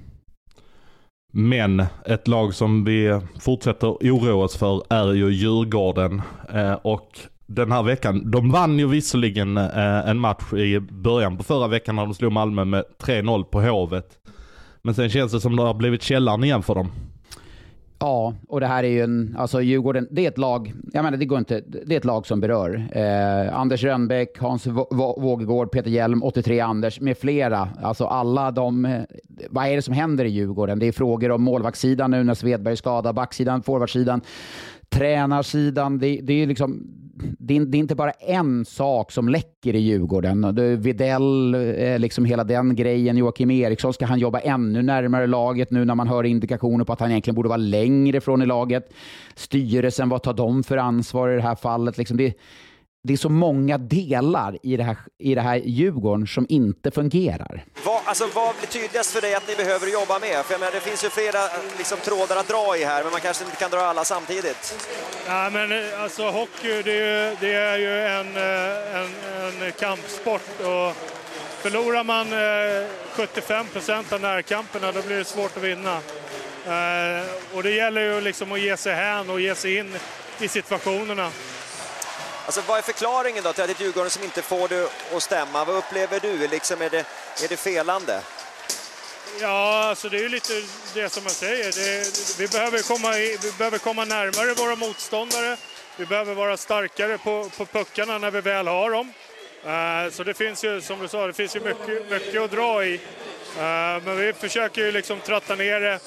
Men 1.38 1.84
ett 2.06 2.28
lag 2.28 2.54
som 2.54 2.84
vi 2.84 3.22
fortsätter 3.40 3.88
oroa 3.88 4.44
oss 4.44 4.58
för 4.58 4.84
är 4.90 5.14
ju 5.14 5.30
Djurgården. 5.30 6.22
Eh, 6.54 6.74
och 6.74 7.20
den 7.48 7.72
här 7.72 7.84
veckan, 7.84 8.32
de 8.32 8.52
vann 8.52 8.80
ju 8.80 8.88
visserligen 8.88 9.58
eh, 9.58 10.10
en 10.10 10.20
match 10.20 10.54
i 10.54 10.80
början 10.80 11.38
på 11.38 11.44
förra 11.44 11.68
veckan 11.68 11.96
när 11.96 12.06
de 12.06 12.14
slog 12.14 12.32
Malmö 12.32 12.66
med 12.66 12.84
3-0 13.04 13.44
på 13.44 13.62
Hovet. 13.62 14.08
Men 14.82 14.96
sen 14.96 15.10
känns 15.10 15.32
det 15.32 15.42
som 15.42 15.56
det 15.56 15.64
har 15.64 15.74
blivit 15.74 16.02
källaren 16.02 16.44
igen 16.44 16.64
för 16.64 16.76
dem. 16.76 16.92
Ja, 18.06 18.34
och 18.48 18.60
det 18.60 18.68
här 18.68 18.84
är 18.84 18.88
ju 18.88 19.02
en, 19.02 19.36
alltså 19.38 19.62
Djurgården, 19.62 20.08
det 20.12 20.26
är 20.26 20.28
ett 20.28 20.38
lag, 20.38 20.74
jag 20.94 21.04
menar 21.04 21.18
det 21.18 21.26
går 21.26 21.40
inte, 21.40 21.62
det 21.86 21.96
är 21.96 21.98
ett 21.98 22.06
lag 22.06 22.28
som 22.28 22.40
berör. 22.40 22.88
Eh, 22.92 23.60
Anders 23.60 23.84
Rönnbäck, 23.84 24.40
Hans 24.40 24.68
Vågegård, 25.18 25.72
Peter 25.72 25.90
Hjelm, 25.90 26.24
83 26.24 26.60
Anders 26.60 27.00
med 27.00 27.18
flera. 27.18 27.70
Alltså 27.82 28.06
alla 28.06 28.52
de, 28.52 29.06
vad 29.50 29.68
är 29.68 29.76
det 29.76 29.82
som 29.82 29.94
händer 29.94 30.26
i 30.26 30.30
Djurgården? 30.30 30.80
Det 30.80 30.86
är 30.86 30.92
frågor 30.92 31.32
om 31.32 31.44
målvaktssidan 31.44 32.12
nu 32.12 32.24
när 32.24 32.34
Svedberg 32.34 32.72
är 32.72 32.76
skadad, 32.76 33.16
backsidan, 33.16 33.64
forwardsidan, 33.64 34.22
tränarsidan. 34.90 36.00
Det, 36.00 36.20
det 36.24 36.34
är 36.34 36.48
liksom 36.48 36.88
det 37.18 37.56
är, 37.56 37.66
det 37.66 37.78
är, 37.78 37.80
inte 37.80 37.96
bara 37.96 38.12
en 38.12 38.66
sak 38.66 39.12
som 39.12 39.30
läcker 39.30 39.76
i 39.76 39.80
Djurgården. 39.80 40.56
Videll, 40.82 41.56
eh, 41.56 42.00
liksom 42.00 42.26
hela 42.26 42.44
den 42.44 42.76
grejen. 42.76 43.18
Joakim 43.18 43.52
Eriksson, 43.52 43.94
ska 43.94 44.06
han 44.06 44.20
jobba 44.20 44.40
ännu 44.40 44.82
närmare 44.82 45.28
laget 45.28 45.72
nu 45.72 45.86
när 45.86 45.96
man 45.96 46.08
hör 46.08 46.24
indikationer 46.24 46.86
på 46.86 46.94
att 46.94 47.00
han 47.00 47.12
egentligen 47.12 47.36
borde 47.36 47.50
vara 47.50 47.58
längre 47.58 48.22
från 48.22 48.42
i 48.42 48.46
laget? 48.46 48.94
Styrelsen, 49.36 50.10
vad 50.10 50.24
tar 50.24 50.34
de 50.34 50.64
för 50.64 50.78
ansvar 50.78 51.30
i 51.30 51.36
det 51.36 51.42
här 51.42 51.56
fallet? 51.56 51.98
Liksom 51.98 52.18
det, 52.18 52.34
det 53.06 53.14
är 53.14 53.18
så 53.18 53.30
många 53.30 53.78
delar 53.78 54.58
i 54.64 54.78
det 54.78 54.84
här, 54.84 54.98
i 55.20 55.36
det 55.36 55.42
här 55.42 55.56
Djurgården 55.56 56.28
som 56.28 56.46
inte 56.50 56.92
fungerar. 56.92 57.64
Vad, 57.86 58.02
alltså, 58.06 58.28
vad 58.34 58.56
blir 58.56 58.68
tydligast 58.68 59.12
för 59.12 59.22
dig 59.22 59.36
att 59.36 59.48
ni 59.48 59.56
behöver 59.56 59.88
jobba 59.88 60.20
med? 60.20 60.46
För 60.46 60.54
jag 60.54 60.60
menar, 60.60 60.74
det 60.74 60.80
finns 60.80 61.04
ju 61.04 61.10
flera 61.10 61.40
liksom, 61.78 61.98
trådar 61.98 62.38
att 62.38 62.48
dra 62.48 62.78
i 62.78 62.84
här, 62.84 63.04
men 63.04 63.12
man 63.12 63.22
kanske 63.22 63.44
inte 63.46 63.58
kan 63.58 63.72
dra 63.72 63.80
alla 63.80 64.04
samtidigt. 64.04 64.90
Ja, 65.28 65.50
men 65.50 65.72
eh, 65.72 66.04
alltså 66.04 66.30
hockey, 66.30 66.82
det 66.84 66.92
är 66.92 67.30
ju, 67.30 67.36
det 67.40 67.54
är 67.54 67.78
ju 67.78 68.00
en, 68.00 68.36
eh, 68.36 69.02
en, 69.02 69.62
en 69.62 69.72
kampsport. 69.72 70.60
Och 70.60 70.96
förlorar 71.64 72.04
man 72.04 72.28
75 73.12 73.66
eh, 73.66 73.72
procent 73.72 74.14
av 74.14 74.22
närkamperna, 74.22 74.92
då 74.92 75.02
blir 75.02 75.18
det 75.18 75.26
svårt 75.26 75.58
att 75.58 75.64
vinna. 75.64 76.00
Och 77.54 77.64
det 77.64 77.72
gäller 77.72 78.02
ju 78.02 78.22
liksom 78.22 78.52
att 78.52 78.60
ge 78.60 78.78
sig 78.78 78.96
hän 78.96 79.30
och 79.30 79.42
ge 79.42 79.56
sig 79.56 79.78
in 79.78 79.96
i 80.40 80.48
situationerna. 80.48 81.32
Alltså, 82.46 82.62
vad 82.68 82.78
är 82.78 82.82
förklaringen 82.82 83.44
då 83.44 83.54
till 83.54 83.64
att 83.64 83.68
det 83.68 83.80
är 83.80 83.84
Djurgården 83.84 84.10
som 84.10 84.24
inte 84.24 84.42
får 84.42 84.68
det 84.68 84.90
att 85.16 85.24
stämma? 85.24 85.66
Vad 85.66 85.76
upplever 85.76 86.20
du? 86.20 86.48
Liksom, 86.48 86.82
är, 86.82 86.90
det, 86.90 87.06
är 87.44 87.48
det 87.50 87.58
felande? 87.58 88.22
Ja, 89.42 89.84
alltså 89.84 90.10
det 90.10 90.18
är 90.18 90.22
ju 90.22 90.30
lite 90.30 90.54
det 90.94 91.10
som 91.10 91.24
man 91.24 91.34
säger. 91.34 91.64
Det, 91.64 92.40
vi, 92.40 92.48
behöver 92.48 92.80
komma 92.80 93.18
i, 93.18 93.38
vi 93.42 93.52
behöver 93.52 93.78
komma 93.78 94.06
närmare 94.06 94.54
våra 94.54 94.76
motståndare. 94.76 95.58
Vi 95.98 96.06
behöver 96.06 96.34
vara 96.34 96.58
starkare 96.58 97.18
på, 97.18 97.50
på 97.58 97.66
puckarna 97.66 98.18
när 98.18 98.32
vi 98.32 98.42
väl 98.42 98.68
har 98.68 98.92
dem. 98.92 99.14
Uh, 99.66 100.12
så 100.12 100.24
det 100.24 100.34
finns 100.34 100.64
ju, 100.64 100.82
som 100.82 101.00
du 101.00 101.08
sa, 101.08 101.28
det 101.28 101.34
finns 101.34 101.56
ju 101.56 101.60
mycket, 101.60 102.12
mycket 102.12 102.42
att 102.42 102.52
dra 102.52 102.86
i. 102.86 102.94
Uh, 102.96 104.04
men 104.06 104.18
vi 104.18 104.34
försöker 104.34 104.82
ju 104.82 104.92
liksom 104.92 105.20
tratta 105.20 105.56
ner 105.56 105.80
det. 105.80 106.00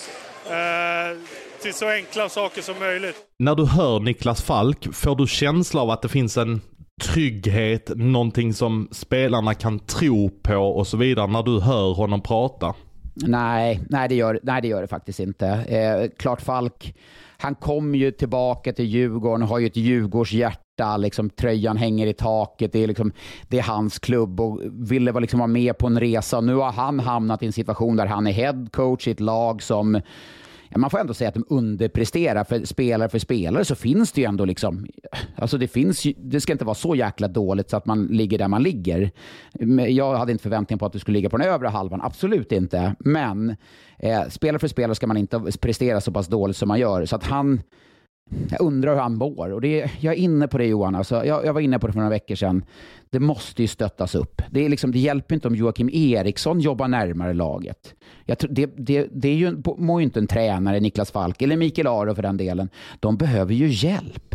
Uh, 0.49 1.19
till 1.63 1.75
så 1.75 1.89
enkla 1.89 2.29
saker 2.29 2.63
som 2.63 2.79
möjligt. 2.79 3.17
När 3.39 3.55
du 3.55 3.67
hör 3.67 4.01
Niklas 4.01 4.43
Falk, 4.43 4.95
får 4.95 5.17
du 5.17 5.27
känsla 5.27 5.81
av 5.81 5.91
att 5.91 6.03
det 6.03 6.09
finns 6.09 6.37
en 6.37 6.61
trygghet, 7.03 7.91
någonting 7.97 8.55
som 8.55 8.89
spelarna 8.93 9.55
kan 9.55 9.79
tro 9.79 10.31
på 10.43 10.57
och 10.57 10.87
så 10.87 10.97
vidare 10.97 11.27
när 11.27 11.43
du 11.43 11.61
hör 11.61 11.95
honom 11.95 12.21
prata? 12.23 12.75
Nej, 13.15 13.81
nej, 13.89 14.09
det, 14.09 14.15
gör, 14.15 14.41
nej 14.43 14.63
det 14.63 14.69
gör 14.69 14.83
det 14.83 14.89
faktiskt 14.89 15.21
inte. 15.21 15.47
Eh, 15.49 16.11
klart 16.19 16.41
Falk, 16.41 16.95
han 17.37 17.55
kom 17.55 17.95
ju 17.95 18.11
tillbaka 18.11 18.73
till 18.73 18.85
Djurgården, 18.85 19.43
har 19.43 19.59
ju 19.59 19.67
ett 19.67 19.77
Djurgårdshjärta 19.77 20.63
hjärta, 20.79 20.97
liksom, 20.97 21.31
tröjan 21.31 21.77
hänger 21.77 22.07
i 22.07 22.13
taket, 22.13 22.73
det 22.73 22.83
är, 22.83 22.87
liksom, 22.87 23.13
det 23.49 23.59
är 23.59 23.63
hans 23.63 23.99
klubb 23.99 24.41
och 24.41 24.61
ville 24.73 25.21
liksom 25.21 25.39
vara 25.39 25.47
med 25.47 25.79
på 25.79 25.87
en 25.87 26.01
resa. 26.01 26.41
Nu 26.41 26.55
har 26.55 26.73
han 26.73 27.01
hamnat 27.01 27.43
i 27.43 27.47
en 27.47 27.53
situation 27.53 27.97
där 27.97 28.07
han 28.07 28.27
är 28.27 28.33
head 28.33 28.67
coach 28.73 29.09
i 29.09 29.11
ett 29.11 29.21
lag 29.21 29.63
som 29.63 30.01
ja, 30.69 30.79
man 30.79 30.91
får 30.91 30.99
ändå 30.99 31.15
säga 31.15 31.29
att 31.29 31.35
de 31.35 31.45
underpresterar. 31.49 32.45
För 32.45 32.65
spelare 32.65 33.09
för 33.09 33.19
spelare 33.19 33.65
så 33.65 33.75
finns 33.75 34.13
det 34.13 34.21
ju 34.21 34.27
ändå 34.27 34.45
liksom, 34.45 34.87
alltså 35.37 35.59
det 35.59 35.69
finns 35.69 36.05
ju, 36.05 36.15
det 36.17 36.41
ska 36.41 36.53
inte 36.53 36.65
vara 36.65 36.75
så 36.75 36.95
jäkla 36.95 37.29
dåligt 37.29 37.71
så 37.71 37.77
att 37.77 37.87
man 37.87 38.07
ligger 38.07 38.39
där 38.39 38.49
man 38.49 38.63
ligger. 38.63 39.11
Jag 39.89 40.17
hade 40.17 40.33
inte 40.33 40.43
förväntningar 40.43 40.79
på 40.79 40.87
att 40.87 40.93
du 40.93 40.99
skulle 40.99 41.19
ligga 41.19 41.31
på 41.31 41.37
den 41.37 41.49
övre 41.49 41.69
halvan, 41.69 42.01
absolut 42.03 42.53
inte. 42.53 42.95
Men 42.99 43.57
eh, 43.99 44.29
spelare 44.29 44.59
för 44.59 44.69
spelare 44.69 44.95
ska 44.95 45.07
man 45.07 45.17
inte 45.17 45.43
prestera 45.61 46.01
så 46.01 46.13
pass 46.13 46.27
dåligt 46.27 46.57
som 46.57 46.69
man 46.69 46.81
gör. 46.81 47.07
Så 47.07 47.17
att 47.17 47.25
han, 47.25 47.61
jag 48.51 48.61
undrar 48.61 48.93
hur 48.93 49.01
han 49.01 49.15
mår. 49.15 49.53
Och 49.53 49.61
det, 49.61 49.91
jag 50.01 50.15
är 50.15 50.19
inne 50.19 50.49
på 50.49 50.59
det 50.59 50.67
Johan. 50.67 50.95
Alltså, 50.95 51.25
jag, 51.25 51.47
jag, 51.47 51.53
var 51.53 51.61
inne 51.61 51.79
på 51.79 51.87
det 51.87 51.93
för 51.93 52.01
några 52.01 52.11
veckor 52.11 52.35
sedan. 52.35 52.65
Det 53.11 53.21
måste 53.21 53.63
ju 53.63 53.69
stöttas 53.69 54.15
upp. 54.15 54.43
Det, 54.51 54.65
är 54.65 54.69
liksom, 54.69 54.93
det 54.93 54.99
hjälper 54.99 55.35
inte 55.35 55.49
om 55.49 55.55
Joakim 55.55 55.91
Eriksson 55.93 56.61
jobbar 56.61 56.89
närmare 56.89 57.35
laget. 57.35 57.95
Jag 58.25 58.39
tror, 58.39 58.51
det, 58.53 58.71
det, 58.77 59.09
det 59.13 59.29
är 59.29 59.35
ju, 59.35 59.63
mår 59.77 60.01
ju 60.01 60.05
inte 60.05 60.21
en 60.21 60.27
tränare, 60.27 60.81
Niklas 60.81 61.11
Falk, 61.11 61.43
eller 61.43 61.57
Mikael 61.57 61.87
Aro 61.87 62.15
för 62.15 62.23
den 62.23 62.37
delen. 62.37 62.69
De 63.01 63.17
behöver 63.17 63.55
ju 63.55 63.69
hjälp. 63.69 64.35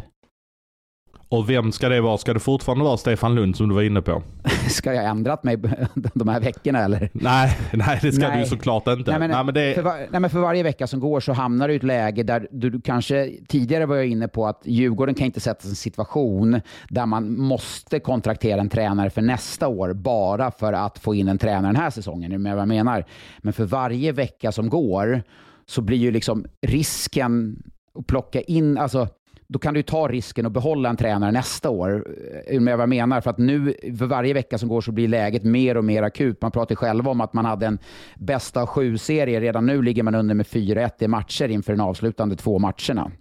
Och 1.33 1.49
vem 1.49 1.71
ska 1.71 1.89
det 1.89 2.01
vara? 2.01 2.17
Ska 2.17 2.33
det 2.33 2.39
fortfarande 2.39 2.83
vara 2.83 2.97
Stefan 2.97 3.35
Lund 3.35 3.55
som 3.55 3.69
du 3.69 3.75
var 3.75 3.81
inne 3.81 4.01
på? 4.01 4.23
ska 4.69 4.93
jag 4.93 5.05
ändrat 5.05 5.43
mig 5.43 5.57
de 6.13 6.27
här 6.27 6.39
veckorna 6.39 6.79
eller? 6.79 7.09
Nej, 7.13 7.57
nej 7.73 7.99
det 8.01 8.11
ska 8.11 8.27
nej. 8.27 8.39
du 8.39 8.45
såklart 8.45 8.87
inte. 8.87 9.11
Nej 9.11 9.19
men, 9.19 9.29
nej, 9.29 9.43
men 9.43 9.53
det... 9.53 9.75
för, 9.75 9.81
var, 9.81 10.07
nej, 10.11 10.19
men 10.19 10.29
för 10.29 10.39
varje 10.39 10.63
vecka 10.63 10.87
som 10.87 10.99
går 10.99 11.19
så 11.19 11.33
hamnar 11.33 11.67
du 11.67 11.73
i 11.73 11.77
ett 11.77 11.83
läge 11.83 12.23
där 12.23 12.47
du 12.51 12.81
kanske, 12.81 13.31
tidigare 13.47 13.85
var 13.85 13.95
jag 13.95 14.07
inne 14.07 14.27
på 14.27 14.47
att 14.47 14.61
Djurgården 14.63 15.15
kan 15.15 15.25
inte 15.25 15.39
sätta 15.39 15.61
sig 15.61 15.69
i 15.69 15.71
en 15.71 15.75
situation 15.75 16.61
där 16.89 17.05
man 17.05 17.37
måste 17.37 17.99
kontraktera 17.99 18.61
en 18.61 18.69
tränare 18.69 19.09
för 19.09 19.21
nästa 19.21 19.67
år 19.67 19.93
bara 19.93 20.51
för 20.51 20.73
att 20.73 20.99
få 20.99 21.15
in 21.15 21.27
en 21.27 21.37
tränare 21.37 21.71
den 21.71 21.81
här 21.81 21.89
säsongen. 21.89 22.31
Är 22.31 22.37
med 22.37 22.53
vad 22.53 22.61
jag 22.61 22.67
menar? 22.67 23.05
Men 23.37 23.53
för 23.53 23.65
varje 23.65 24.11
vecka 24.11 24.51
som 24.51 24.69
går 24.69 25.23
så 25.65 25.81
blir 25.81 25.97
ju 25.97 26.11
liksom 26.11 26.45
risken 26.61 27.63
att 27.99 28.07
plocka 28.07 28.41
in, 28.41 28.77
alltså 28.77 29.07
då 29.47 29.59
kan 29.59 29.73
du 29.73 29.83
ta 29.83 30.07
risken 30.07 30.45
att 30.45 30.51
behålla 30.51 30.89
en 30.89 30.97
tränare 30.97 31.31
nästa 31.31 31.69
år. 31.69 32.07
Eh, 32.47 32.61
med 32.61 32.77
vad 32.77 32.81
jag 32.81 32.89
menar. 32.89 33.21
För 33.21 33.29
att 33.29 33.37
nu, 33.37 33.73
för 33.99 34.05
varje 34.05 34.33
vecka 34.33 34.57
som 34.57 34.69
går 34.69 34.81
så 34.81 34.91
blir 34.91 35.07
läget 35.07 35.43
mer 35.43 35.77
och 35.77 35.83
mer 35.83 36.03
akut. 36.03 36.41
Man 36.41 36.51
pratar 36.51 36.75
själva 36.75 37.11
om 37.11 37.21
att 37.21 37.33
man 37.33 37.45
hade 37.45 37.65
en 37.65 37.79
bästa 38.15 38.61
av 38.61 38.67
sju-serie. 38.67 39.39
Redan 39.39 39.65
nu 39.65 39.81
ligger 39.81 40.03
man 40.03 40.15
under 40.15 40.35
med 40.35 40.45
4-1 40.45 40.91
i 40.99 41.07
matcher 41.07 41.47
inför 41.47 41.75
de 41.75 41.81
avslutande 41.81 42.35
två 42.35 42.59
matcherna. 42.59 43.11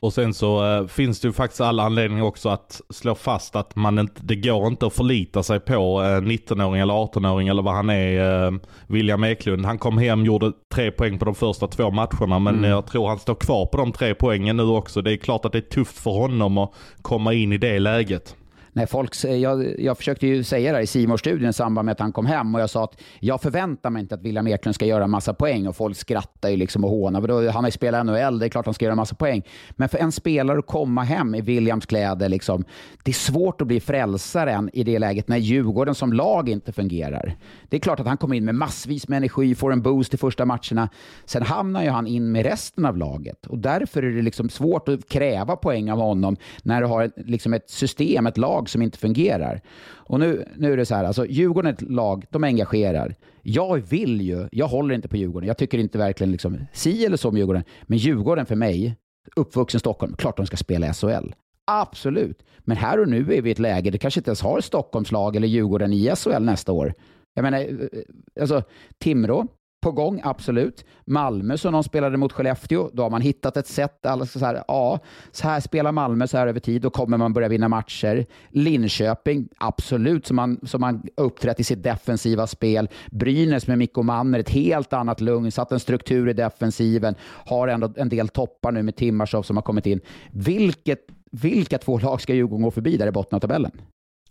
Och 0.00 0.12
sen 0.12 0.34
så 0.34 0.76
äh, 0.76 0.86
finns 0.86 1.20
det 1.20 1.28
ju 1.28 1.32
faktiskt 1.32 1.60
alla 1.60 1.82
anledningar 1.82 2.24
också 2.24 2.48
att 2.48 2.80
slå 2.90 3.14
fast 3.14 3.56
att 3.56 3.76
man 3.76 3.98
inte, 3.98 4.20
det 4.24 4.36
går 4.36 4.66
inte 4.66 4.86
att 4.86 4.92
förlita 4.92 5.42
sig 5.42 5.60
på 5.60 6.02
äh, 6.02 6.06
19-åring 6.06 6.80
eller 6.80 6.94
18-åring 6.94 7.48
eller 7.48 7.62
vad 7.62 7.74
han 7.74 7.90
är, 7.90 8.46
äh, 8.46 8.52
William 8.86 9.24
Eklund. 9.24 9.66
Han 9.66 9.78
kom 9.78 9.98
hem, 9.98 10.24
gjorde 10.24 10.52
tre 10.74 10.90
poäng 10.90 11.18
på 11.18 11.24
de 11.24 11.34
första 11.34 11.66
två 11.66 11.90
matcherna 11.90 12.38
men 12.38 12.58
mm. 12.58 12.70
jag 12.70 12.86
tror 12.86 13.08
han 13.08 13.18
står 13.18 13.34
kvar 13.34 13.66
på 13.66 13.78
de 13.78 13.92
tre 13.92 14.14
poängen 14.14 14.56
nu 14.56 14.62
också. 14.62 15.02
Det 15.02 15.12
är 15.12 15.16
klart 15.16 15.44
att 15.44 15.52
det 15.52 15.58
är 15.58 15.62
tufft 15.62 15.98
för 15.98 16.10
honom 16.10 16.58
att 16.58 16.72
komma 17.02 17.32
in 17.32 17.52
i 17.52 17.58
det 17.58 17.78
läget. 17.78 18.36
Nej, 18.78 18.86
folk, 18.86 19.24
jag, 19.24 19.80
jag 19.80 19.96
försökte 19.96 20.26
ju 20.26 20.44
säga 20.44 20.72
det 20.72 20.76
här 20.76 20.82
i 20.82 20.86
simors 20.86 21.20
studion 21.20 21.48
i 21.48 21.52
samband 21.52 21.86
med 21.86 21.92
att 21.92 22.00
han 22.00 22.12
kom 22.12 22.26
hem 22.26 22.54
och 22.54 22.60
jag 22.60 22.70
sa 22.70 22.84
att 22.84 23.00
jag 23.20 23.42
förväntar 23.42 23.90
mig 23.90 24.00
inte 24.00 24.14
att 24.14 24.22
William 24.22 24.46
Eklund 24.46 24.74
ska 24.74 24.86
göra 24.86 25.04
en 25.04 25.10
massa 25.10 25.34
poäng 25.34 25.66
och 25.66 25.76
folk 25.76 25.96
skrattar 25.96 26.48
ju 26.48 26.56
liksom 26.56 26.84
och 26.84 26.90
hånar. 26.90 27.50
Han 27.50 27.64
har 27.64 27.68
ju 27.68 27.72
spelat 27.72 28.06
NHL, 28.06 28.38
det 28.38 28.46
är 28.46 28.48
klart 28.48 28.64
han 28.64 28.74
ska 28.74 28.84
göra 28.84 28.92
en 28.92 28.96
massa 28.96 29.14
poäng. 29.14 29.42
Men 29.70 29.88
för 29.88 29.98
en 29.98 30.12
spelare 30.12 30.58
att 30.58 30.66
komma 30.66 31.02
hem 31.02 31.34
i 31.34 31.40
Williams 31.40 31.86
kläder, 31.86 32.28
liksom, 32.28 32.64
det 33.04 33.10
är 33.10 33.14
svårt 33.14 33.60
att 33.60 33.66
bli 33.66 33.80
frälsaren 33.80 34.70
i 34.72 34.84
det 34.84 34.98
läget 34.98 35.28
när 35.28 35.36
Djurgården 35.36 35.94
som 35.94 36.12
lag 36.12 36.48
inte 36.48 36.72
fungerar. 36.72 37.36
Det 37.68 37.76
är 37.76 37.80
klart 37.80 38.00
att 38.00 38.06
han 38.06 38.16
kommer 38.16 38.36
in 38.36 38.44
med 38.44 38.54
massvis 38.54 39.08
med 39.08 39.16
energi, 39.16 39.54
får 39.54 39.72
en 39.72 39.82
boost 39.82 40.14
i 40.14 40.16
första 40.16 40.44
matcherna. 40.44 40.88
Sen 41.24 41.42
hamnar 41.42 41.82
ju 41.82 41.90
han 41.90 42.06
in 42.06 42.32
med 42.32 42.46
resten 42.46 42.86
av 42.86 42.96
laget 42.96 43.46
och 43.46 43.58
därför 43.58 44.02
är 44.02 44.10
det 44.10 44.22
liksom 44.22 44.48
svårt 44.48 44.88
att 44.88 45.08
kräva 45.08 45.56
poäng 45.56 45.90
av 45.90 45.98
honom 45.98 46.36
när 46.62 46.80
du 46.80 46.86
har 46.86 47.10
liksom 47.16 47.54
ett 47.54 47.70
system, 47.70 48.26
ett 48.26 48.38
lag 48.38 48.67
som 48.68 48.82
inte 48.82 48.98
fungerar. 48.98 49.60
Och 49.90 50.20
nu, 50.20 50.44
nu 50.56 50.72
är 50.72 50.76
det 50.76 50.86
så 50.86 50.94
här, 50.94 51.04
alltså 51.04 51.26
Djurgården 51.26 51.68
är 51.68 51.72
ett 51.72 51.90
lag, 51.90 52.24
de 52.30 52.44
engagerar. 52.44 53.14
Jag 53.42 53.76
vill 53.76 54.20
ju, 54.20 54.48
jag 54.52 54.68
håller 54.68 54.94
inte 54.94 55.08
på 55.08 55.16
Djurgården. 55.16 55.46
Jag 55.46 55.58
tycker 55.58 55.78
inte 55.78 55.98
verkligen 55.98 56.32
liksom 56.32 56.58
si 56.72 57.04
eller 57.04 57.16
så 57.16 57.28
om 57.28 57.36
Djurgården. 57.36 57.64
Men 57.82 57.98
Djurgården 57.98 58.46
för 58.46 58.56
mig, 58.56 58.96
uppvuxen 59.36 59.78
i 59.78 59.80
Stockholm, 59.80 60.14
klart 60.16 60.36
de 60.36 60.46
ska 60.46 60.56
spela 60.56 60.92
SHL. 60.92 61.32
Absolut. 61.64 62.42
Men 62.58 62.76
här 62.76 63.00
och 63.00 63.08
nu 63.08 63.34
är 63.34 63.42
vi 63.42 63.48
i 63.48 63.52
ett 63.52 63.58
läge, 63.58 63.90
det 63.90 63.98
kanske 63.98 64.20
inte 64.20 64.30
ens 64.30 64.42
har 64.42 64.60
Stockholmslag 64.60 65.36
eller 65.36 65.48
Djurgården 65.48 65.92
i 65.92 66.12
SHL 66.16 66.42
nästa 66.42 66.72
år. 66.72 66.94
Jag 67.34 67.42
menar, 67.42 67.58
eh, 67.58 68.40
alltså 68.40 68.62
Timrå, 68.98 69.46
på 69.80 69.92
gång, 69.92 70.20
absolut. 70.24 70.84
Malmö 71.04 71.56
som 71.56 71.72
de 71.72 71.84
spelade 71.84 72.16
mot 72.16 72.32
Skellefteå, 72.32 72.90
då 72.92 73.02
har 73.02 73.10
man 73.10 73.20
hittat 73.20 73.56
ett 73.56 73.66
sätt. 73.66 74.06
Alltså 74.06 74.38
så 74.38 74.44
här, 74.44 74.64
ja, 74.68 74.98
så 75.30 75.48
här 75.48 75.60
spelar 75.60 75.92
Malmö 75.92 76.26
så 76.26 76.36
här 76.36 76.46
över 76.46 76.60
tid, 76.60 76.82
då 76.82 76.90
kommer 76.90 77.16
man 77.16 77.32
börja 77.32 77.48
vinna 77.48 77.68
matcher. 77.68 78.26
Linköping, 78.50 79.48
absolut, 79.58 80.26
som 80.26 80.36
man, 80.36 80.60
som 80.62 80.80
man 80.80 81.02
uppträtt 81.16 81.60
i 81.60 81.64
sitt 81.64 81.82
defensiva 81.82 82.46
spel. 82.46 82.88
Brynäs 83.10 83.66
med 83.66 83.78
Mikko 83.78 84.02
Manner, 84.02 84.38
ett 84.38 84.50
helt 84.50 84.92
annat 84.92 85.20
lugn, 85.20 85.52
satt 85.52 85.72
en 85.72 85.80
struktur 85.80 86.28
i 86.28 86.32
defensiven, 86.32 87.14
har 87.46 87.68
ändå 87.68 87.92
en 87.96 88.08
del 88.08 88.28
toppar 88.28 88.72
nu 88.72 88.82
med 88.82 88.96
Timashov 88.96 89.42
som 89.42 89.56
har 89.56 89.62
kommit 89.62 89.86
in. 89.86 90.00
Vilket, 90.30 91.00
vilka 91.30 91.78
två 91.78 91.98
lag 91.98 92.20
ska 92.20 92.34
Djurgården 92.34 92.62
gå 92.62 92.70
förbi 92.70 92.96
där 92.96 93.06
i 93.06 93.12
botten 93.12 93.36
av 93.36 93.40
tabellen? 93.40 93.72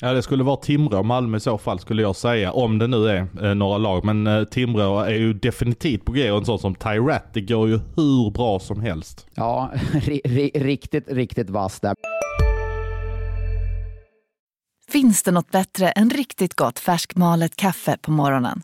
Ja 0.01 0.13
det 0.13 0.23
skulle 0.23 0.43
vara 0.43 0.57
Timrå 0.57 0.97
och 0.97 1.05
Malmö 1.05 1.37
i 1.37 1.39
så 1.39 1.57
fall 1.57 1.79
skulle 1.79 2.01
jag 2.01 2.15
säga. 2.15 2.51
Om 2.51 2.77
det 2.77 2.87
nu 2.87 3.09
är 3.09 3.45
eh, 3.45 3.55
några 3.55 3.77
lag. 3.77 4.05
Men 4.05 4.27
eh, 4.27 4.43
Timrå 4.43 4.99
är 4.99 5.13
ju 5.13 5.33
definitivt 5.33 6.05
på 6.05 6.11
G 6.11 6.31
och 6.31 6.37
en 6.37 6.45
sån 6.45 6.59
som 6.59 6.75
Tyrat. 6.75 7.33
Det 7.33 7.41
går 7.41 7.69
ju 7.69 7.79
hur 7.95 8.31
bra 8.31 8.59
som 8.59 8.81
helst. 8.81 9.27
Ja, 9.35 9.71
riktigt, 10.53 11.07
riktigt 11.07 11.49
vass 11.49 11.79
där. 11.79 11.95
Finns 14.91 15.23
det 15.23 15.31
något 15.31 15.51
bättre 15.51 15.89
än 15.89 16.09
riktigt 16.09 16.53
gott 16.53 16.79
färskmalet 16.79 17.55
kaffe 17.55 17.97
på 18.01 18.11
morgonen? 18.11 18.61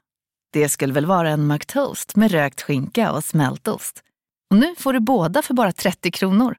Det 0.53 0.69
skulle 0.69 0.93
väl 0.93 1.05
vara 1.05 1.29
en 1.29 1.47
McToast 1.47 2.15
med 2.15 2.31
rökt 2.31 2.61
skinka 2.61 3.11
och 3.11 3.23
smältost. 3.23 4.01
Och 4.51 4.57
nu 4.57 4.75
får 4.77 4.93
du 4.93 4.99
båda 4.99 5.41
för 5.41 5.53
bara 5.53 5.71
30 5.71 6.11
kronor. 6.11 6.55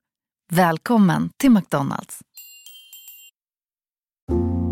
Välkommen 0.52 1.30
till 1.40 1.50
McDonalds. 1.50 2.20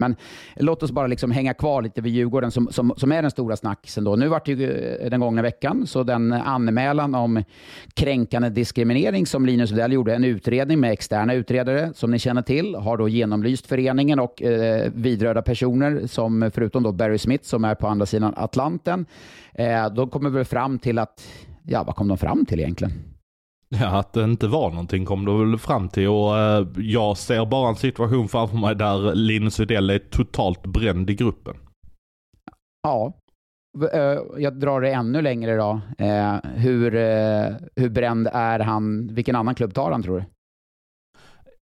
Men 0.00 0.16
låt 0.56 0.82
oss 0.82 0.92
bara 0.92 1.06
liksom 1.06 1.30
hänga 1.30 1.54
kvar 1.54 1.82
lite 1.82 2.00
vid 2.00 2.12
Djurgården 2.12 2.50
som, 2.50 2.68
som, 2.72 2.94
som 2.96 3.12
är 3.12 3.22
den 3.22 3.30
stora 3.30 3.56
snackisen. 3.56 4.04
Då. 4.04 4.16
Nu 4.16 4.28
var 4.28 4.42
det 4.44 4.52
ju 4.52 4.70
eh, 4.70 5.10
den 5.10 5.20
gångna 5.20 5.42
veckan, 5.42 5.86
så 5.86 6.02
den 6.02 6.32
anmälan 6.32 7.14
om 7.14 7.44
kränkande 7.94 8.48
diskriminering 8.48 9.26
som 9.26 9.46
Linus 9.46 9.70
Widell 9.70 9.92
gjorde, 9.92 10.14
en 10.14 10.24
utredning 10.24 10.80
med 10.80 10.92
externa 10.92 11.34
utredare 11.34 11.92
som 11.94 12.10
ni 12.10 12.18
känner 12.18 12.42
till, 12.42 12.74
har 12.74 12.96
då 12.96 13.08
genomlyst 13.08 13.66
föreningen 13.66 14.20
och 14.20 14.42
eh, 14.42 14.90
vidrörda 14.94 15.42
personer 15.42 16.06
som 16.06 16.50
förutom 16.54 16.82
då 16.82 16.92
Barry 16.92 17.18
Smith 17.18 17.44
som 17.44 17.64
är 17.64 17.74
på 17.74 17.88
andra 17.88 18.06
sidan 18.06 18.34
Atlanten. 18.36 19.06
Eh, 19.52 19.90
de 19.94 20.10
kommer 20.10 20.30
väl 20.30 20.44
fram 20.44 20.78
till 20.78 20.98
att, 20.98 21.24
ja 21.62 21.82
vad 21.82 21.96
kom 21.96 22.08
de 22.08 22.18
fram 22.18 22.46
till 22.46 22.60
egentligen? 22.60 23.09
Ja, 23.78 23.98
att 23.98 24.12
det 24.12 24.24
inte 24.24 24.46
var 24.46 24.70
någonting 24.70 25.04
kom 25.04 25.24
du 25.24 25.38
väl 25.38 25.58
fram 25.58 25.88
till 25.88 26.08
och 26.08 26.38
eh, 26.38 26.66
jag 26.76 27.16
ser 27.16 27.46
bara 27.46 27.68
en 27.68 27.76
situation 27.76 28.28
framför 28.28 28.56
mig 28.56 28.74
där 28.74 29.14
Linus 29.14 29.60
Widell 29.60 29.90
är 29.90 29.98
totalt 29.98 30.66
bränd 30.66 31.10
i 31.10 31.14
gruppen. 31.14 31.54
Ja, 32.82 33.12
eh, 33.92 34.18
jag 34.36 34.60
drar 34.60 34.80
det 34.80 34.90
ännu 34.90 35.22
längre 35.22 35.56
då. 35.56 35.80
Eh, 35.98 36.36
hur, 36.54 36.94
eh, 36.94 37.54
hur 37.76 37.88
bränd 37.88 38.28
är 38.32 38.58
han? 38.58 39.14
Vilken 39.14 39.36
annan 39.36 39.54
klubb 39.54 39.74
tar 39.74 39.90
han 39.92 40.02
tror 40.02 40.18
du? 40.18 40.24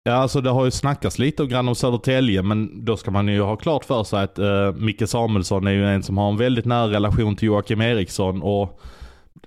Ja, 0.03 0.13
alltså 0.13 0.41
det 0.41 0.51
har 0.51 0.65
ju 0.65 0.71
snackats 0.71 1.19
lite 1.19 1.47
grann 1.47 1.69
om 1.69 1.75
Södertälje, 1.75 2.43
men 2.43 2.85
då 2.85 2.97
ska 2.97 3.11
man 3.11 3.29
ju 3.29 3.41
ha 3.41 3.57
klart 3.57 3.85
för 3.85 4.05
sig 4.05 4.23
att 4.23 4.39
uh, 4.39 4.73
Micke 4.73 5.09
Samuelsson 5.09 5.67
är 5.67 5.71
ju 5.71 5.87
en 5.87 6.03
som 6.03 6.19
har 6.19 6.29
en 6.29 6.37
väldigt 6.37 6.65
nära 6.65 6.89
relation 6.89 7.37
till 7.37 7.47
Joakim 7.47 7.81
Eriksson 7.81 8.43
och 8.43 8.81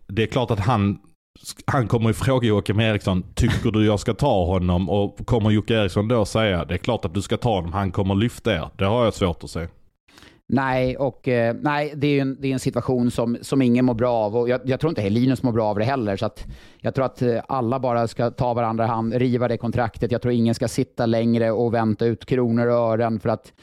det 0.07 0.24
är 0.24 0.28
klart 0.28 0.51
att 0.51 0.60
han 0.60 0.99
han 1.65 1.87
kommer 1.87 2.09
ju 2.09 2.13
fråga 2.13 2.47
Joakim 2.47 2.79
Eriksson, 2.79 3.23
tycker 3.35 3.71
du 3.71 3.85
jag 3.85 3.99
ska 3.99 4.13
ta 4.13 4.45
honom? 4.45 4.89
Och 4.89 5.25
kommer 5.25 5.49
Jocke 5.51 5.73
Eriksson 5.73 6.07
då 6.07 6.25
säga, 6.25 6.65
det 6.65 6.73
är 6.73 6.77
klart 6.77 7.05
att 7.05 7.13
du 7.13 7.21
ska 7.21 7.37
ta 7.37 7.55
honom, 7.55 7.73
han 7.73 7.91
kommer 7.91 8.15
lyfta 8.15 8.53
er. 8.53 8.69
Det 8.77 8.85
har 8.85 9.03
jag 9.03 9.13
svårt 9.13 9.43
att 9.43 9.49
se. 9.49 9.67
Nej, 10.51 10.97
och, 10.97 11.27
eh, 11.27 11.55
nej 11.61 11.93
det, 11.95 12.07
är 12.07 12.21
en, 12.21 12.37
det 12.39 12.47
är 12.47 12.53
en 12.53 12.59
situation 12.59 13.11
som, 13.11 13.37
som 13.41 13.61
ingen 13.61 13.85
mår 13.85 13.93
bra 13.93 14.13
av. 14.13 14.37
Och 14.37 14.49
jag, 14.49 14.61
jag 14.63 14.79
tror 14.79 14.89
inte 14.91 15.09
Linus 15.09 15.43
mår 15.43 15.51
bra 15.51 15.65
av 15.65 15.79
det 15.79 15.85
heller. 15.85 16.17
Så 16.17 16.25
att 16.25 16.45
jag 16.77 16.95
tror 16.95 17.05
att 17.05 17.21
eh, 17.21 17.41
alla 17.47 17.79
bara 17.79 18.07
ska 18.07 18.31
ta 18.31 18.53
varandra 18.53 18.85
i 18.85 18.87
hand, 18.87 19.13
riva 19.13 19.47
det 19.47 19.57
kontraktet. 19.57 20.11
Jag 20.11 20.21
tror 20.21 20.33
ingen 20.33 20.55
ska 20.55 20.67
sitta 20.67 21.05
längre 21.05 21.51
och 21.51 21.73
vänta 21.73 22.05
ut 22.05 22.25
kronor 22.25 22.67
och 22.67 22.73
ören. 22.73 23.19
För 23.19 23.29
att 23.29 23.53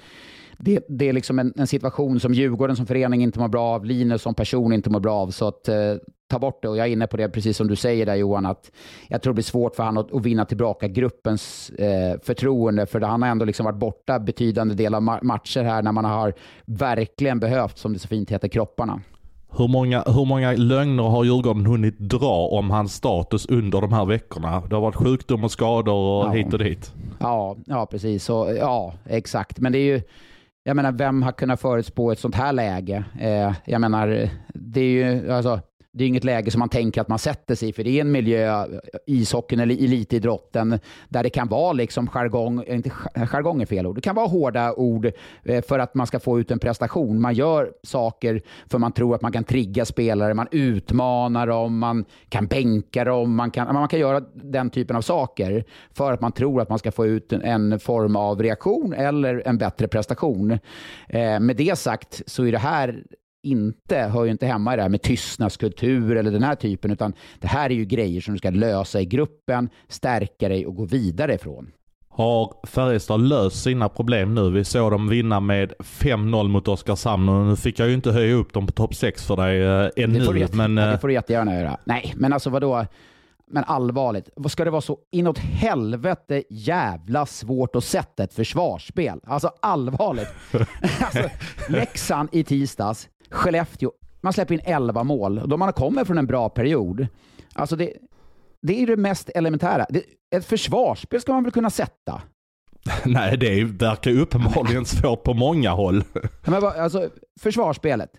det, 0.58 0.84
det 0.88 1.08
är 1.08 1.12
liksom 1.12 1.38
en, 1.38 1.52
en, 1.56 1.66
situation 1.66 2.20
som 2.20 2.34
Djurgården 2.34 2.76
som 2.76 2.86
förening 2.86 3.22
inte 3.22 3.38
mår 3.38 3.48
bra 3.48 3.64
av, 3.64 3.84
Linus 3.84 4.22
som 4.22 4.34
person 4.34 4.72
inte 4.72 4.90
mår 4.90 5.00
bra 5.00 5.14
av. 5.14 5.30
Så 5.30 5.48
att, 5.48 5.68
eh, 5.68 5.94
ta 6.28 6.38
bort 6.38 6.62
det. 6.62 6.68
Och 6.68 6.76
jag 6.76 6.86
är 6.86 6.90
inne 6.90 7.06
på 7.06 7.16
det, 7.16 7.28
precis 7.28 7.56
som 7.56 7.68
du 7.68 7.76
säger 7.76 8.06
där 8.06 8.14
Johan, 8.14 8.46
att 8.46 8.70
jag 9.08 9.22
tror 9.22 9.32
det 9.32 9.34
blir 9.34 9.44
svårt 9.44 9.76
för 9.76 9.82
honom 9.82 10.04
att, 10.04 10.14
att 10.14 10.22
vinna 10.22 10.44
tillbaka 10.44 10.88
gruppens 10.88 11.70
eh, 11.70 12.20
förtroende. 12.22 12.86
För 12.86 13.00
han 13.00 13.22
har 13.22 13.28
ändå 13.28 13.44
liksom 13.44 13.64
varit 13.64 13.78
borta 13.78 14.18
betydande 14.18 14.74
del 14.74 14.94
av 14.94 15.02
ma 15.02 15.18
matcher 15.22 15.62
här 15.62 15.82
när 15.82 15.92
man 15.92 16.04
har 16.04 16.34
verkligen 16.64 17.40
behövt, 17.40 17.78
som 17.78 17.92
det 17.92 17.98
så 17.98 18.08
fint 18.08 18.30
heter, 18.30 18.48
kropparna. 18.48 19.00
Hur 19.58 19.68
många, 19.68 20.02
hur 20.06 20.24
många 20.24 20.52
lögner 20.52 21.02
har 21.02 21.24
Djurgården 21.24 21.66
hunnit 21.66 21.98
dra 21.98 22.48
om 22.48 22.70
hans 22.70 22.94
status 22.94 23.46
under 23.46 23.80
de 23.80 23.92
här 23.92 24.04
veckorna? 24.04 24.62
Det 24.68 24.74
har 24.74 24.82
varit 24.82 24.96
sjukdom 24.96 25.44
och 25.44 25.50
skador 25.50 25.94
och 25.94 26.26
ja. 26.26 26.30
hit 26.30 26.52
och 26.52 26.58
dit. 26.58 26.94
Ja, 27.18 27.56
ja 27.66 27.86
precis. 27.86 28.24
Så, 28.24 28.56
ja, 28.58 28.94
exakt. 29.04 29.58
Men 29.58 29.72
det 29.72 29.78
är 29.78 29.94
ju 29.94 30.02
jag 30.66 30.76
menar, 30.76 30.92
vem 30.92 31.22
har 31.22 31.32
kunnat 31.32 31.60
förutspå 31.60 32.12
ett 32.12 32.18
sånt 32.18 32.34
här 32.34 32.52
läge? 32.52 33.04
Eh, 33.20 33.52
jag 33.64 33.80
menar, 33.80 34.30
det 34.54 34.80
är 34.80 34.84
ju, 34.84 35.32
alltså, 35.32 35.60
det 35.97 36.05
är 36.05 36.09
inget 36.09 36.24
läge 36.24 36.51
som 36.51 36.59
man 36.59 36.68
tänker 36.68 37.01
att 37.01 37.09
man 37.09 37.18
sätter 37.18 37.55
sig 37.55 37.68
i, 37.68 37.72
för 37.72 37.84
det 37.84 37.90
är 37.90 38.01
en 38.01 38.12
miljö, 38.12 38.64
eh, 38.64 38.68
ishockeyn 39.07 39.61
eller 39.61 39.84
elitidrotten, 39.84 40.78
där 41.09 41.22
det 41.22 41.30
kan 41.30 41.49
vara 41.49 41.72
liksom 41.72 42.07
jargong, 42.07 42.64
inte 42.66 42.90
eh, 43.14 43.26
jargong 43.26 43.62
är 43.62 43.66
fel 43.66 43.86
ord, 43.86 43.94
det 43.94 44.01
kan 44.01 44.14
vara 44.14 44.26
hårda 44.26 44.72
ord 44.72 45.11
eh, 45.44 45.64
för 45.64 45.78
att 45.78 45.94
man 45.94 46.07
ska 46.07 46.20
få 46.20 46.40
ut 46.40 46.51
en 46.51 46.59
prestation. 46.59 47.20
Man 47.20 47.34
gör 47.34 47.72
saker 47.82 48.42
för 48.66 48.78
man 48.78 48.92
tror 48.92 49.14
att 49.14 49.22
man 49.22 49.32
kan 49.32 49.44
trigga 49.44 49.84
spelare, 49.84 50.34
man 50.34 50.49
utmanar 50.51 51.47
dem, 51.47 51.78
man 51.78 52.05
kan 52.28 52.47
bänka 52.47 53.05
dem, 53.05 53.34
man 53.34 53.51
kan, 53.51 53.74
man 53.74 53.88
kan 53.88 54.01
göra 54.01 54.20
den 54.34 54.70
typen 54.70 54.97
av 54.97 55.03
saker 55.03 55.64
för 55.90 56.12
att 56.12 56.20
man 56.20 56.32
tror 56.32 56.61
att 56.61 56.68
man 56.68 56.78
ska 56.78 56.92
få 56.92 57.07
ut 57.07 57.32
en 57.32 57.78
form 57.78 58.16
av 58.16 58.42
reaktion 58.42 58.92
eller 58.92 59.42
en 59.47 59.59
bättre 59.59 59.88
prestation. 59.88 60.59
Eh, 61.09 61.40
med 61.40 61.57
det 61.57 61.78
sagt 61.78 62.22
så 62.26 62.44
är 62.44 62.53
det 62.53 62.59
här 62.59 63.03
inte, 63.43 63.99
hör 63.99 64.24
ju 64.24 64.30
inte 64.30 64.47
hemma 64.47 64.72
i 64.72 64.76
det 64.76 64.82
här 64.82 64.89
med 64.89 65.03
tystnadskultur 65.03 66.16
eller 66.16 66.30
den 66.30 66.43
här 66.43 66.55
typen, 66.55 66.91
utan 66.91 67.12
det 67.41 67.49
här 67.49 67.70
är 67.70 67.74
ju 67.74 67.84
grejer 67.84 68.20
som 68.20 68.34
du 68.34 68.39
ska 68.39 68.51
lösa 68.51 69.01
i 69.01 69.05
gruppen, 69.05 69.68
stärka 69.89 70.49
dig 70.49 70.66
och 70.66 70.74
gå 70.74 70.84
vidare 70.84 71.34
ifrån. 71.34 71.70
Har 72.16 72.66
Färjestad 72.66 73.20
löst 73.20 73.62
sina 73.62 73.89
problem 73.89 74.34
nu? 74.34 74.51
Vi 74.51 74.64
såg 74.64 74.91
dem 74.91 75.09
vinna 75.09 75.41
med 75.41 75.72
5-0 75.78 76.49
mot 76.49 76.68
Oskarshamn 76.68 77.28
och 77.28 77.47
nu 77.47 77.57
fick 77.57 77.78
jag 77.78 77.89
ju 77.89 77.95
inte 77.95 78.12
höja 78.12 78.34
upp 78.34 78.53
dem 78.53 78.66
på 78.66 78.72
topp 78.72 78.95
6 78.95 79.26
för 79.26 79.37
dig 79.37 79.62
äh, 79.62 80.05
ännu. 80.05 80.18
Det 80.18 80.24
får, 80.24 80.34
du 80.34 80.41
jätte, 80.41 80.57
men, 80.57 80.78
äh, 80.78 80.91
det 80.91 80.99
får 80.99 81.09
du 81.09 81.14
jättegärna 81.14 81.55
göra. 81.55 81.78
Nej, 81.84 82.14
men 82.16 82.32
alltså 82.32 82.51
vadå? 82.51 82.87
Men 83.51 83.64
allvarligt, 83.64 84.30
vad 84.37 84.53
ska 84.53 84.64
det 84.64 84.70
vara 84.70 84.80
så 84.80 84.99
inåt 85.12 85.39
helvete 85.39 86.43
jävla 86.51 87.26
svårt 87.26 87.76
att 87.76 87.84
sätta 87.84 88.24
ett 88.24 88.34
försvarsspel? 88.34 89.20
Alltså 89.26 89.51
allvarligt. 89.62 90.28
alltså, 91.01 91.30
Leksand 91.68 92.28
i 92.32 92.45
tisdags, 92.45 93.09
Skellefteå, 93.30 93.92
man 94.20 94.32
släpper 94.32 94.54
in 94.54 94.60
11 94.64 95.04
mål. 95.04 95.42
Då 95.46 95.56
man 95.56 95.72
kommer 95.72 96.04
från 96.04 96.18
en 96.18 96.26
bra 96.26 96.48
period. 96.48 97.06
Alltså 97.54 97.76
det, 97.76 97.92
det 98.62 98.82
är 98.82 98.86
det 98.86 98.96
mest 98.96 99.30
elementära. 99.34 99.86
Det, 99.88 100.02
ett 100.36 100.46
försvarsspel 100.46 101.20
ska 101.20 101.32
man 101.32 101.42
väl 101.42 101.52
kunna 101.52 101.70
sätta? 101.70 102.22
Nej, 103.04 103.36
det 103.36 103.64
verkar 103.64 104.10
uppenbarligen 104.10 104.84
svårt 104.84 105.22
på 105.22 105.34
många 105.34 105.70
håll. 105.70 106.04
Men 106.46 106.64
alltså, 106.64 107.10
försvarsspelet. 107.40 108.10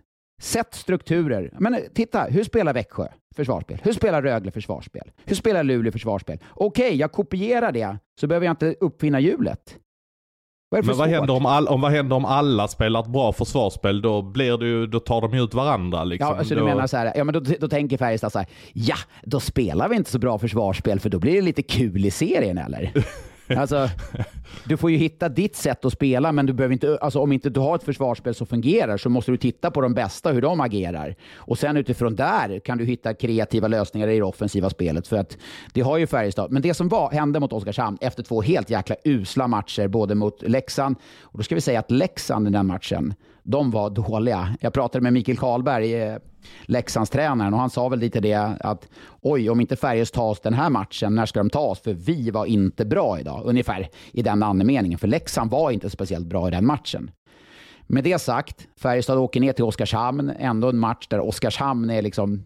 Sätt 0.42 0.74
strukturer. 0.74 1.54
Men 1.60 1.80
titta, 1.94 2.24
hur 2.24 2.44
spelar 2.44 2.74
Växjö 2.74 3.08
försvarsspel? 3.36 3.80
Hur 3.84 3.94
spelar 3.94 4.22
Rögle 4.22 4.52
försvarsspel? 4.52 5.12
Hur 5.26 5.36
spelar 5.36 5.64
Luleå 5.64 5.92
försvarsspel? 5.92 6.40
Okej, 6.50 6.88
okay, 6.88 6.98
jag 6.98 7.12
kopierar 7.12 7.72
det, 7.72 7.98
så 8.20 8.28
behöver 8.28 8.46
jag 8.46 8.52
inte 8.52 8.76
uppfinna 8.80 9.20
hjulet. 9.20 9.78
Vad 10.70 10.86
Men 10.86 10.98
vad 10.98 11.10
händer, 11.10 11.34
om 11.34 11.46
all, 11.46 11.68
om 11.68 11.82
vad 11.82 11.92
händer 11.92 12.16
om 12.16 12.26
alla 12.26 12.68
spelar 12.68 13.00
ett 13.00 13.08
bra 13.08 13.34
försvarsspel? 13.34 14.02
Då, 14.02 14.22
blir 14.22 14.58
det 14.58 14.66
ju, 14.66 14.88
då 14.88 15.00
tar 15.00 15.22
de 15.22 15.34
ut 15.34 15.54
varandra. 15.54 16.04
Liksom. 16.04 16.28
Ja, 16.30 16.38
alltså 16.38 16.56
då... 16.56 16.62
du 16.62 16.66
menar 16.66 16.88
så 16.88 16.98
här, 16.98 17.14
ja, 17.16 17.24
men 17.24 17.34
då, 17.34 17.40
då 17.60 17.68
tänker 17.68 17.98
Färjestad 17.98 18.32
så 18.32 18.40
här, 18.40 18.48
ja, 18.74 18.96
då 19.24 19.40
spelar 19.40 19.90
vi 19.90 19.96
inte 19.96 20.12
så 20.12 20.20
bra 20.20 20.40
försvarsspel 20.40 21.00
för 21.00 21.10
då 21.10 21.20
blir 21.20 21.34
det 21.34 21.42
lite 21.42 21.62
kul 21.62 22.06
i 22.06 22.12
serien 22.12 22.58
eller? 22.58 22.92
Alltså, 23.50 23.90
du 24.64 24.78
får 24.78 24.92
ju 24.92 24.98
hitta 24.98 25.30
ditt 25.30 25.56
sätt 25.56 25.86
att 25.86 25.94
spela, 25.94 26.32
men 26.32 26.46
du 26.46 26.54
behöver 26.54 26.74
inte, 26.74 26.98
alltså, 27.02 27.20
om 27.20 27.32
inte 27.32 27.50
du 27.50 27.60
har 27.60 27.76
ett 27.76 27.84
försvarsspel 27.84 28.36
som 28.36 28.48
fungerar 28.48 28.98
så 28.98 29.10
måste 29.10 29.32
du 29.32 29.38
titta 29.38 29.72
på 29.72 29.82
de 29.82 29.94
bästa, 29.94 30.32
hur 30.32 30.42
de 30.42 30.60
agerar. 30.60 31.16
Och 31.36 31.58
sen 31.58 31.78
utifrån 31.78 32.16
där 32.16 32.60
kan 32.60 32.78
du 32.78 32.86
hitta 32.86 33.14
kreativa 33.14 33.68
lösningar 33.68 34.08
i 34.08 34.16
det 34.16 34.24
offensiva 34.24 34.70
spelet. 34.70 35.08
För 35.08 35.18
att 35.18 35.38
det 35.74 35.82
har 35.82 35.98
ju 35.98 36.08
Färjestad. 36.08 36.52
Men 36.52 36.62
det 36.62 36.74
som 36.74 36.90
var, 36.90 37.12
hände 37.12 37.40
mot 37.40 37.54
Oskarshamn 37.54 37.98
efter 38.02 38.24
två 38.24 38.42
helt 38.42 38.70
jäkla 38.70 38.96
usla 39.04 39.48
matcher, 39.48 39.88
både 39.88 40.16
mot 40.16 40.42
Leksand, 40.42 40.96
och 41.22 41.38
då 41.38 41.44
ska 41.44 41.56
vi 41.56 41.62
säga 41.62 41.80
att 41.80 41.92
Leksand 41.92 42.48
i 42.48 42.52
den 42.52 42.66
matchen, 42.66 43.14
de 43.48 43.72
var 43.72 43.90
dåliga. 43.90 44.56
Jag 44.60 44.74
pratade 44.74 45.04
med 45.04 45.14
Mikael 45.14 45.38
Karlberg, 45.38 45.94
eh, 45.94 46.18
Leksandstränaren, 46.62 47.54
och 47.54 47.60
han 47.60 47.70
sa 47.70 47.90
väl 47.90 48.00
lite 48.00 48.20
det 48.20 48.58
att 48.60 48.90
oj, 49.22 49.50
om 49.50 49.62
inte 49.62 49.76
Färjestad 49.76 50.22
tas 50.22 50.40
den 50.40 50.54
här 50.54 50.70
matchen, 50.70 51.16
när 51.16 51.26
ska 51.26 51.40
de 51.40 51.50
tas? 51.50 51.80
För 51.80 51.94
vi 51.94 52.32
var 52.32 52.46
inte 52.46 52.86
bra 52.86 53.20
idag. 53.20 53.42
Ungefär 53.46 53.90
i 54.12 54.22
den 54.22 54.44
andemeningen. 54.44 55.00
För 55.00 55.08
Leksand 55.08 55.52
var 55.52 55.72
inte 55.72 55.90
speciellt 55.90 56.28
bra 56.28 56.48
i 56.48 56.52
den 56.52 56.66
matchen. 56.66 57.12
Med 57.88 58.04
det 58.04 58.20
sagt, 58.20 58.68
Färjestad 58.80 59.18
åker 59.18 59.40
ner 59.40 59.54
till 59.54 59.64
Oskarshamn. 59.64 60.32
Ändå 60.40 60.70
en 60.70 60.78
match 60.78 61.08
där 61.08 61.20
Oskarshamn 61.20 61.90
är 61.90 62.02
liksom 62.02 62.44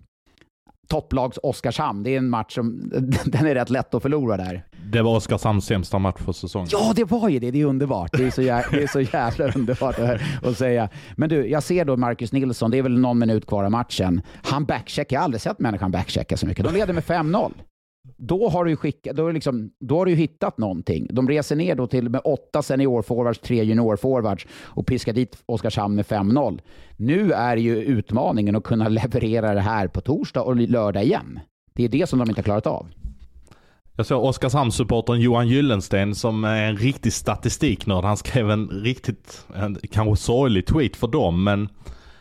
topplags 0.92 1.40
Oskarshamn. 1.44 2.04
Det 2.04 2.10
är 2.10 2.18
en 2.18 2.30
match 2.30 2.56
som 2.56 2.90
den 3.26 3.48
är 3.48 3.56
rätt 3.56 3.70
lätt 3.70 3.94
att 3.94 4.02
förlora 4.02 4.38
där. 4.38 4.66
Det 4.92 5.02
var 5.02 5.16
Oskarshamns 5.16 5.66
sämsta 5.66 6.00
match 6.00 6.22
för 6.26 6.32
säsongen. 6.32 6.68
Ja, 6.72 6.94
det 6.96 7.04
var 7.04 7.30
ju 7.30 7.40
det. 7.40 7.52
Det 7.52 7.62
är 7.62 7.66
underbart. 7.66 8.12
Det 8.18 8.24
är 8.24 8.32
så, 8.32 8.42
jä 8.42 8.66
det 8.72 8.84
är 8.84 8.88
så 8.88 9.02
jävla 9.02 9.52
underbart 9.56 9.96
att 10.44 10.58
säga. 10.58 10.90
Men 11.16 11.30
du, 11.30 11.48
jag 11.48 11.64
ser 11.64 11.86
då 11.86 11.98
Marcus 11.98 12.32
Nilsson. 12.32 12.72
Det 12.72 12.78
är 12.78 12.84
väl 12.84 13.00
någon 13.00 13.20
minut 13.20 13.46
kvar 13.46 13.64
av 13.64 13.72
matchen. 13.72 14.22
Han 14.44 14.66
backcheckar. 14.66 15.16
Jag 15.16 15.22
har 15.22 15.26
aldrig 15.26 15.42
sett 15.42 15.60
människan 15.60 15.92
backchecka 15.92 16.38
så 16.38 16.46
mycket. 16.46 16.66
De 16.66 16.74
leder 16.74 16.94
med 16.94 17.04
5-0 17.04 17.52
då 18.04 18.50
har 18.50 18.66
du, 18.66 18.76
skickat, 18.76 19.16
då, 19.16 19.32
liksom, 19.32 19.72
då 19.80 19.98
har 19.98 20.06
du 20.06 20.16
hittat 20.16 20.58
någonting. 20.58 21.08
De 21.10 21.28
reser 21.28 21.56
ner 21.56 21.76
då 21.76 21.88
till 21.88 22.10
med 22.10 22.22
åtta 22.24 22.62
seniorforwards, 22.62 23.40
tre 23.40 23.64
juniorforwards 23.64 24.48
och 24.54 24.88
piskar 24.88 25.14
dit 25.14 25.44
Oskarshamn 25.46 25.96
med 25.96 26.06
5-0. 26.06 26.60
Nu 26.98 27.32
är 27.32 27.58
ju 27.58 27.76
utmaningen 27.76 28.56
att 28.56 28.64
kunna 28.64 28.88
leverera 28.90 29.54
det 29.54 29.62
här 29.62 29.88
på 29.88 30.02
torsdag 30.02 30.42
och 30.42 30.56
lördag 30.56 31.04
igen. 31.04 31.40
Det 31.74 31.84
är 31.84 31.90
det 31.90 32.10
som 32.10 32.20
de 32.20 32.30
inte 32.30 32.40
har 32.40 32.44
klarat 32.44 32.68
av. 32.68 32.88
Jag 33.96 34.06
såg 34.06 34.24
Oskarshamnssupportern 34.24 35.20
Johan 35.20 35.48
Gyllensten 35.48 36.16
som 36.16 36.44
är 36.44 36.70
en 36.70 36.78
riktig 36.78 37.14
statistiknörd. 37.14 38.04
Han 38.04 38.18
skrev 38.18 38.52
en 38.52 38.68
riktigt, 38.68 39.46
en, 39.56 39.78
kanske 39.92 40.24
sorglig 40.24 40.66
tweet 40.66 40.96
för 40.96 41.08
dem, 41.08 41.44
men 41.44 41.70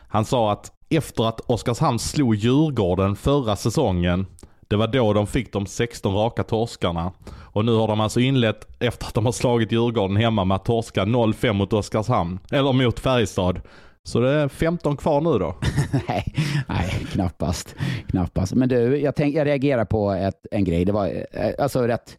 han 0.08 0.24
sa 0.24 0.52
att 0.52 0.72
efter 0.90 1.28
att 1.28 1.40
Oskarshamn 1.40 1.98
slog 1.98 2.34
Djurgården 2.34 3.16
förra 3.16 3.56
säsongen 3.56 4.26
det 4.70 4.76
var 4.76 4.86
då 4.86 5.12
de 5.12 5.26
fick 5.26 5.52
de 5.52 5.66
16 5.66 6.14
raka 6.14 6.42
torskarna. 6.42 7.12
Och 7.52 7.64
nu 7.64 7.72
har 7.72 7.88
de 7.88 8.00
alltså 8.00 8.20
inlett, 8.20 8.82
efter 8.82 9.06
att 9.06 9.14
de 9.14 9.24
har 9.24 9.32
slagit 9.32 9.72
Djurgården 9.72 10.16
hemma, 10.16 10.44
med 10.44 10.54
att 10.54 10.64
torska 10.64 11.04
0-5 11.04 11.52
mot 11.52 11.72
Oskarshamn. 11.72 12.38
Eller 12.52 12.72
mot 12.72 13.00
Färjestad. 13.00 13.60
Så 14.02 14.20
det 14.20 14.30
är 14.30 14.48
15 14.48 14.96
kvar 14.96 15.20
nu 15.20 15.38
då? 15.38 15.56
nej, 16.08 16.34
nej, 16.68 17.06
knappast. 17.12 17.74
knappast. 18.08 18.54
Men 18.54 18.68
du, 18.68 18.96
jag, 18.96 19.16
tänk, 19.16 19.34
jag 19.34 19.46
reagerar 19.46 19.84
på 19.84 20.12
ett, 20.12 20.46
en 20.50 20.64
grej. 20.64 20.84
Det 20.84 20.92
var 20.92 21.06
eh, 21.06 21.50
alltså 21.58 21.86
rätt 21.86 22.18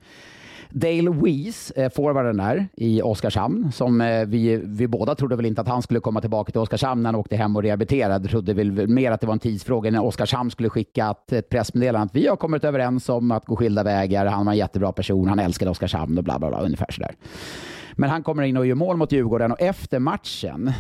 Dale 0.72 1.10
Weiss, 1.10 1.72
eh, 1.72 1.90
forwarden 1.90 2.38
där 2.38 2.68
i 2.74 3.02
Oskarshamn, 3.02 3.72
som 3.72 4.02
eh, 4.02 4.26
vi, 4.26 4.62
vi 4.64 4.88
båda 4.88 5.16
trodde 5.16 5.36
väl 5.36 5.46
inte 5.46 5.62
att 5.62 5.68
han 5.68 5.82
skulle 5.82 6.00
komma 6.00 6.22
tillbaka 6.22 6.52
till 6.52 6.62
Oskarshamn 6.62 7.04
när 7.04 7.08
han 7.08 7.16
åkte 7.16 7.36
hem 7.36 7.56
och 7.56 7.64
rehabiliterade. 7.64 8.28
Trodde 8.28 8.54
väl 8.54 8.88
mer 8.88 9.12
att 9.12 9.22
det 9.22 9.28
var 9.28 9.34
en 9.34 9.40
tidsfråga 9.40 9.92
när 9.92 10.04
Oskarshamn 10.04 10.52
skulle 10.52 10.70
skicka 10.70 11.16
ett 11.32 11.50
pressmeddelande 11.50 12.06
att 12.06 12.16
vi 12.16 12.28
har 12.28 12.36
kommit 12.36 12.64
överens 12.64 13.10
om 13.10 13.32
att 13.32 13.46
gå 13.46 13.56
skilda 13.56 13.84
vägar. 13.84 14.26
Han 14.26 14.46
var 14.46 14.54
en 14.54 14.58
jättebra 14.58 14.92
person, 14.92 15.28
han 15.28 15.40
älskade 15.40 15.72
Oskarshamn 15.72 16.18
och 16.18 16.24
bla 16.24 16.40
bla 16.40 16.50
bla, 16.50 16.62
ungefär 16.62 16.92
sådär. 16.92 17.16
Men 17.96 18.10
han 18.10 18.24
kommer 18.24 18.44
in 18.44 18.58
och 18.58 18.66
gör 18.66 18.76
mål 18.76 18.98
mot 18.98 19.12
Djurgården 19.12 19.52
och 19.52 19.62
efter 19.62 20.00
matchen 20.00 20.72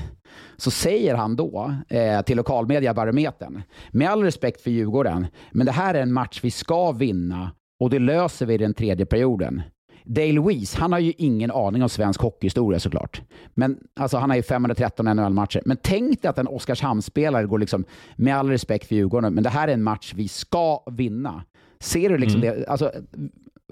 så 0.58 0.72
säger 0.72 1.16
han 1.16 1.36
då 1.36 1.74
eh, 1.90 2.22
till 2.22 2.38
lokalmedia 2.38 2.94
Barometern, 2.94 3.64
med 3.92 4.10
all 4.10 4.24
respekt 4.24 4.62
för 4.62 4.72
Djurgården, 4.72 5.28
men 5.52 5.66
det 5.66 5.72
här 5.72 5.94
är 5.94 6.02
en 6.02 6.14
match 6.14 6.40
vi 6.44 6.52
ska 6.52 6.92
vinna 6.92 7.52
och 7.80 7.90
det 7.90 8.00
löser 8.00 8.46
vi 8.46 8.54
i 8.54 8.58
den 8.58 8.74
tredje 8.74 9.06
perioden. 9.06 9.62
Dale 10.06 10.40
Weiss, 10.40 10.76
han 10.76 10.92
har 10.92 11.00
ju 11.00 11.14
ingen 11.18 11.52
aning 11.52 11.84
om 11.84 11.90
svensk 11.90 12.22
hockeyhistoria 12.22 12.80
såklart. 12.80 13.22
Men 13.54 13.78
alltså, 13.96 14.18
han 14.18 14.30
har 14.30 14.38
ju 14.38 14.44
513 14.44 15.06
NHL-matcher. 15.06 15.62
Men 15.66 15.78
tänk 15.82 16.22
dig 16.22 16.30
att 16.30 16.38
en 16.38 16.48
Oskarshamnsspelare 16.48 17.46
går 17.46 17.60
liksom, 17.60 17.86
med 18.16 18.38
all 18.38 18.50
respekt 18.50 18.88
för 18.88 18.96
Djurgården, 18.96 19.34
men 19.34 19.44
det 19.44 19.50
här 19.50 19.68
är 19.68 19.74
en 19.74 19.84
match 19.84 20.14
vi 20.16 20.28
ska 20.28 20.84
vinna. 20.92 21.44
Ser 21.80 22.10
du 22.10 22.18
liksom 22.18 22.44
mm. 22.44 22.60
det? 22.60 22.66
Alltså, 22.66 22.92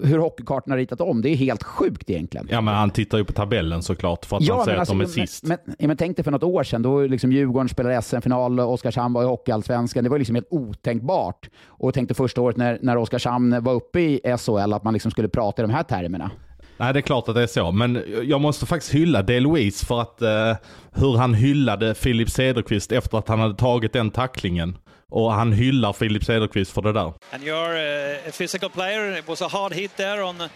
hur 0.04 0.18
hockeykartan 0.18 0.70
har 0.70 0.78
ritat 0.78 1.00
om. 1.00 1.22
Det 1.22 1.28
är 1.28 1.36
helt 1.36 1.62
sjukt 1.62 2.10
egentligen. 2.10 2.48
Ja, 2.50 2.60
men 2.60 2.74
han 2.74 2.90
tittar 2.90 3.18
ju 3.18 3.24
på 3.24 3.32
tabellen 3.32 3.82
såklart 3.82 4.24
för 4.24 4.36
att 4.36 4.42
Ja, 4.42 4.56
man 4.56 4.64
säger 4.64 4.76
men 4.76 4.82
att 4.82 4.88
de 4.88 5.00
är 5.00 5.04
alltså, 5.04 5.20
sist. 5.20 5.44
Men, 5.44 5.58
men, 5.64 5.76
men 5.88 5.96
tänk 5.96 6.16
dig 6.16 6.24
för 6.24 6.30
något 6.30 6.42
år 6.42 6.62
sedan, 6.64 6.82
då 6.82 7.00
liksom 7.00 7.32
Djurgården 7.32 7.68
spelade 7.68 8.02
SM-final, 8.02 8.60
Oskarshamn 8.60 9.14
var 9.14 9.22
i 9.22 9.26
Hockeyallsvenskan. 9.26 10.04
Det 10.04 10.10
var 10.10 10.18
liksom 10.18 10.34
helt 10.34 10.48
otänkbart. 10.50 11.50
Och 11.66 11.94
tänkte 11.94 12.14
första 12.14 12.40
året 12.40 12.56
när, 12.56 12.78
när 12.82 12.96
Oskarshamn 12.96 13.64
var 13.64 13.72
uppe 13.72 14.00
i 14.00 14.20
SHL 14.38 14.72
att 14.72 14.84
man 14.84 14.92
liksom 14.92 15.10
skulle 15.10 15.28
prata 15.28 15.62
i 15.62 15.66
de 15.66 15.72
här 15.72 15.82
termerna. 15.82 16.30
Nej, 16.76 16.92
det 16.92 16.98
är 16.98 17.02
klart 17.02 17.28
att 17.28 17.34
det 17.34 17.42
är 17.42 17.46
så. 17.46 17.72
Men 17.72 18.04
jag 18.22 18.40
måste 18.40 18.66
faktiskt 18.66 18.94
hylla 18.94 19.22
DeLuise 19.22 19.86
för 19.86 20.00
att 20.00 20.22
eh, 20.22 20.56
hur 20.92 21.16
han 21.16 21.34
hyllade 21.34 21.94
Filip 21.94 22.30
Cederqvist 22.30 22.92
efter 22.92 23.18
att 23.18 23.28
han 23.28 23.40
hade 23.40 23.54
tagit 23.54 23.92
den 23.92 24.10
tacklingen. 24.10 24.76
Och 25.10 25.32
han 25.32 25.52
hyllar 25.52 25.92
Filip 25.92 26.24
Cederqvist 26.24 26.72
för 26.72 26.82
det 26.82 26.92
där. 26.92 27.12
And 27.32 27.42
you're 27.42 28.14
uh, 28.22 28.28
a 28.28 28.32
physical 28.32 28.70
player. 28.70 29.18
It 29.18 29.28
was 29.28 29.42
a 29.42 29.48
hard 29.48 29.72
hit 29.72 29.96
there 29.96 30.22
on 30.22 30.40
a 30.40 30.50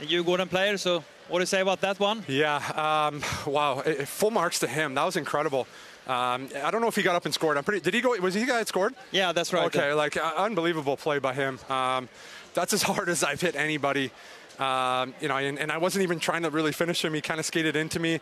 Djurgården 0.00 0.48
player. 0.48 0.76
So 0.76 1.02
what 1.28 1.38
do 1.38 1.40
you 1.40 1.46
say 1.46 1.60
about 1.60 1.80
that 1.80 2.00
one? 2.00 2.22
Yeah, 2.28 2.56
um, 2.76 3.22
wow. 3.46 3.82
Eh, 3.86 4.04
Full 4.04 4.30
marks 4.30 4.58
to 4.58 4.66
him. 4.66 4.94
That 4.94 5.04
was 5.04 5.16
incredible. 5.16 5.66
Um, 6.06 6.48
I 6.64 6.70
don't 6.70 6.80
know 6.80 6.88
if 6.88 6.96
he 6.96 7.02
got 7.02 7.14
up 7.14 7.24
and 7.24 7.34
scored. 7.34 7.56
I'm 7.56 7.64
pretty. 7.64 7.80
Did 7.80 7.94
he 7.94 8.00
go? 8.00 8.16
Was 8.20 8.34
he 8.34 8.40
the 8.40 8.46
guy 8.46 8.58
that 8.58 8.68
scored? 8.68 8.94
Yeah, 9.12 9.32
that's 9.32 9.52
right. 9.52 9.66
Okay, 9.66 9.92
like 9.94 10.16
uh, 10.16 10.32
unbelievable 10.36 10.96
play 10.96 11.18
by 11.20 11.32
him. 11.32 11.58
Um, 11.68 12.08
that's 12.54 12.72
as 12.72 12.82
hard 12.90 13.08
as 13.08 13.22
I've 13.22 13.40
hit 13.40 13.54
anybody. 13.56 14.10
Um, 14.58 15.14
you 15.20 15.28
know, 15.28 15.36
and, 15.36 15.58
and 15.58 15.72
I 15.72 15.78
wasn't 15.78 16.02
even 16.02 16.18
trying 16.18 16.42
to 16.42 16.50
really 16.50 16.72
finish 16.72 17.04
him. 17.04 17.14
He 17.14 17.20
kind 17.20 17.40
of 17.40 17.46
skated 17.46 17.76
into 17.76 17.98
me, 18.00 18.20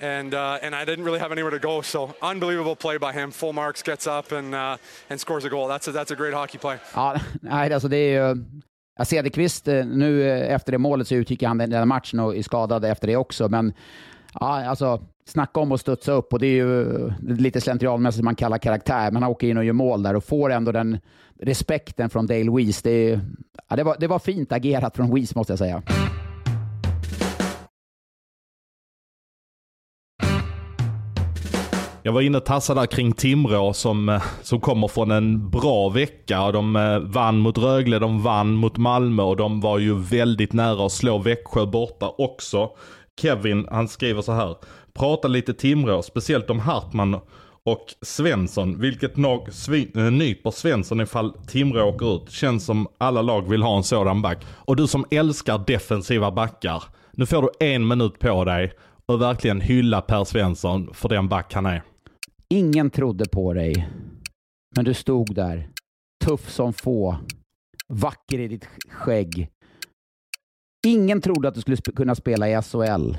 and 0.00 0.34
uh, 0.34 0.58
and 0.62 0.74
I 0.74 0.84
didn't 0.84 1.04
really 1.04 1.20
have 1.20 1.32
anywhere 1.32 1.58
to 1.58 1.68
go. 1.68 1.82
So 1.82 2.10
unbelievable 2.22 2.76
play 2.76 2.98
by 2.98 3.12
him. 3.20 3.32
Full 3.32 3.52
marks, 3.52 3.82
gets 3.82 4.06
up 4.06 4.32
and 4.32 4.54
uh, 4.54 4.76
and 5.08 5.20
scores 5.20 5.44
a 5.44 5.48
goal. 5.48 5.68
That's 5.68 5.88
a, 5.88 5.92
that's 5.92 6.10
a 6.12 6.16
great 6.16 6.34
hockey 6.34 6.58
play. 6.58 6.76
Ja, 6.94 7.16
nej, 7.42 7.72
alltså 7.72 7.88
det 7.88 7.96
är 7.96 8.28
ju... 8.34 8.44
Ja, 8.98 9.04
Cederqvist, 9.04 9.68
eh, 9.68 9.86
nu 9.86 10.22
eh, 10.30 10.54
efter 10.54 10.72
det 10.72 10.78
målet 10.78 11.08
så 11.08 11.14
utgick 11.14 11.42
han 11.42 11.58
den 11.58 11.70
där 11.70 11.84
matchen 11.84 12.20
och 12.20 12.36
är 12.36 12.42
skadad 12.42 12.84
efter 12.84 13.06
det 13.06 13.16
också, 13.16 13.48
men 13.48 13.72
ja, 14.40 14.64
alltså 14.66 15.00
snacka 15.26 15.60
om 15.60 15.72
att 15.72 15.80
studsa 15.80 16.12
upp 16.12 16.32
och 16.32 16.38
det 16.38 16.46
är 16.46 16.50
ju 16.64 16.82
eh, 17.06 17.12
lite 17.20 17.60
slentrianmässigt 17.60 18.24
man 18.24 18.34
kallar 18.34 18.58
karaktär, 18.58 19.10
men 19.10 19.22
han 19.22 19.32
åker 19.32 19.46
in 19.48 19.58
och 19.58 19.64
gör 19.64 19.72
mål 19.72 20.02
där 20.02 20.16
och 20.16 20.24
får 20.24 20.50
ändå 20.50 20.72
den 20.72 20.98
respekten 21.42 22.10
från 22.10 22.26
Dale 22.26 22.50
Weiss. 22.50 22.82
Det, 22.82 22.90
är- 22.90 23.20
ja, 23.68 23.76
det, 23.76 23.82
var, 23.84 23.96
det 24.00 24.06
var 24.06 24.18
fint 24.18 24.52
agerat 24.52 24.96
från 24.96 25.14
Weiss 25.14 25.34
måste 25.34 25.52
jag 25.52 25.58
säga. 25.58 25.82
Jag 32.08 32.12
var 32.12 32.20
inne 32.20 32.38
och 32.38 32.44
tassade 32.44 32.80
där 32.80 32.86
kring 32.86 33.12
Timrå 33.12 33.72
som, 33.72 34.08
eh, 34.08 34.22
som 34.42 34.60
kommer 34.60 34.88
från 34.88 35.10
en 35.10 35.50
bra 35.50 35.88
vecka. 35.88 36.42
Och 36.42 36.52
De 36.52 36.76
eh, 36.76 36.98
vann 36.98 37.38
mot 37.38 37.58
Rögle, 37.58 37.98
de 37.98 38.22
vann 38.22 38.54
mot 38.54 38.76
Malmö 38.76 39.22
och 39.22 39.36
de 39.36 39.60
var 39.60 39.78
ju 39.78 39.98
väldigt 39.98 40.52
nära 40.52 40.86
att 40.86 40.92
slå 40.92 41.18
Växjö 41.18 41.66
borta 41.66 42.12
också. 42.18 42.70
Kevin, 43.20 43.66
han 43.70 43.88
skriver 43.88 44.22
så 44.22 44.32
här. 44.32 44.56
Prata 44.94 45.28
lite 45.28 45.54
Timrå, 45.54 46.02
speciellt 46.02 46.50
om 46.50 46.60
Hartman 46.60 47.20
och 47.64 47.86
Svensson. 48.02 48.80
Vilket 48.80 49.18
lag 49.18 49.48
eh, 49.94 50.02
nyper 50.02 50.50
Svensson 50.50 51.00
ifall 51.00 51.32
Timrå 51.32 51.82
åker 51.82 52.16
ut? 52.16 52.30
Känns 52.30 52.64
som 52.64 52.86
alla 52.98 53.22
lag 53.22 53.50
vill 53.50 53.62
ha 53.62 53.76
en 53.76 53.84
sådan 53.84 54.22
back. 54.22 54.38
Och 54.50 54.76
du 54.76 54.86
som 54.86 55.04
älskar 55.10 55.58
defensiva 55.66 56.30
backar. 56.30 56.82
Nu 57.12 57.26
får 57.26 57.42
du 57.42 57.66
en 57.66 57.88
minut 57.88 58.18
på 58.18 58.44
dig 58.44 58.72
och 59.06 59.22
verkligen 59.22 59.60
hylla 59.60 60.00
Per 60.00 60.24
Svensson 60.24 60.94
för 60.94 61.08
den 61.08 61.28
back 61.28 61.54
han 61.54 61.66
är. 61.66 61.82
Ingen 62.54 62.90
trodde 62.90 63.24
på 63.28 63.52
dig, 63.52 63.88
men 64.76 64.84
du 64.84 64.94
stod 64.94 65.34
där, 65.34 65.70
tuff 66.24 66.50
som 66.50 66.72
få, 66.72 67.16
vacker 67.88 68.38
i 68.38 68.48
ditt 68.48 68.68
skägg. 68.88 69.48
Ingen 70.86 71.20
trodde 71.20 71.48
att 71.48 71.54
du 71.54 71.60
skulle 71.60 71.76
sp- 71.76 71.96
kunna 71.96 72.14
spela 72.14 72.48
i 72.48 72.62
SHL. 72.62 73.16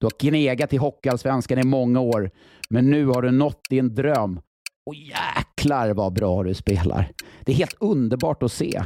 Du 0.00 0.06
har 0.06 0.30
gnegat 0.30 0.72
i 0.72 0.76
Hockeyallsvenskan 0.76 1.58
i 1.58 1.62
många 1.62 2.00
år, 2.00 2.30
men 2.70 2.90
nu 2.90 3.06
har 3.06 3.22
du 3.22 3.30
nått 3.30 3.60
din 3.70 3.94
dröm. 3.94 4.40
Och 4.86 4.94
jäklar 4.94 5.94
vad 5.94 6.12
bra 6.12 6.42
du 6.42 6.54
spelar. 6.54 7.12
Det 7.44 7.52
är 7.52 7.56
helt 7.56 7.76
underbart 7.80 8.42
att 8.42 8.52
se. 8.52 8.82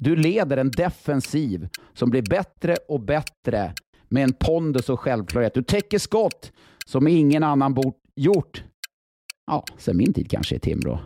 Du 0.00 0.16
leder 0.16 0.56
en 0.56 0.70
defensiv 0.70 1.68
som 1.94 2.10
blir 2.10 2.22
bättre 2.22 2.76
och 2.88 3.00
bättre 3.00 3.74
med 4.08 4.24
en 4.24 4.32
pondus 4.32 4.88
och 4.88 5.00
självklarhet. 5.00 5.54
Du 5.54 5.62
täcker 5.62 5.98
skott 5.98 6.52
som 6.86 7.08
ingen 7.08 7.42
annan 7.42 7.74
bort 7.74 7.96
gjort 8.16 8.64
ja, 9.50 9.64
sen 9.78 9.96
min 9.96 10.12
tid 10.12 10.30
kanske 10.30 10.56
i 10.56 10.58
Timrå. 10.58 10.98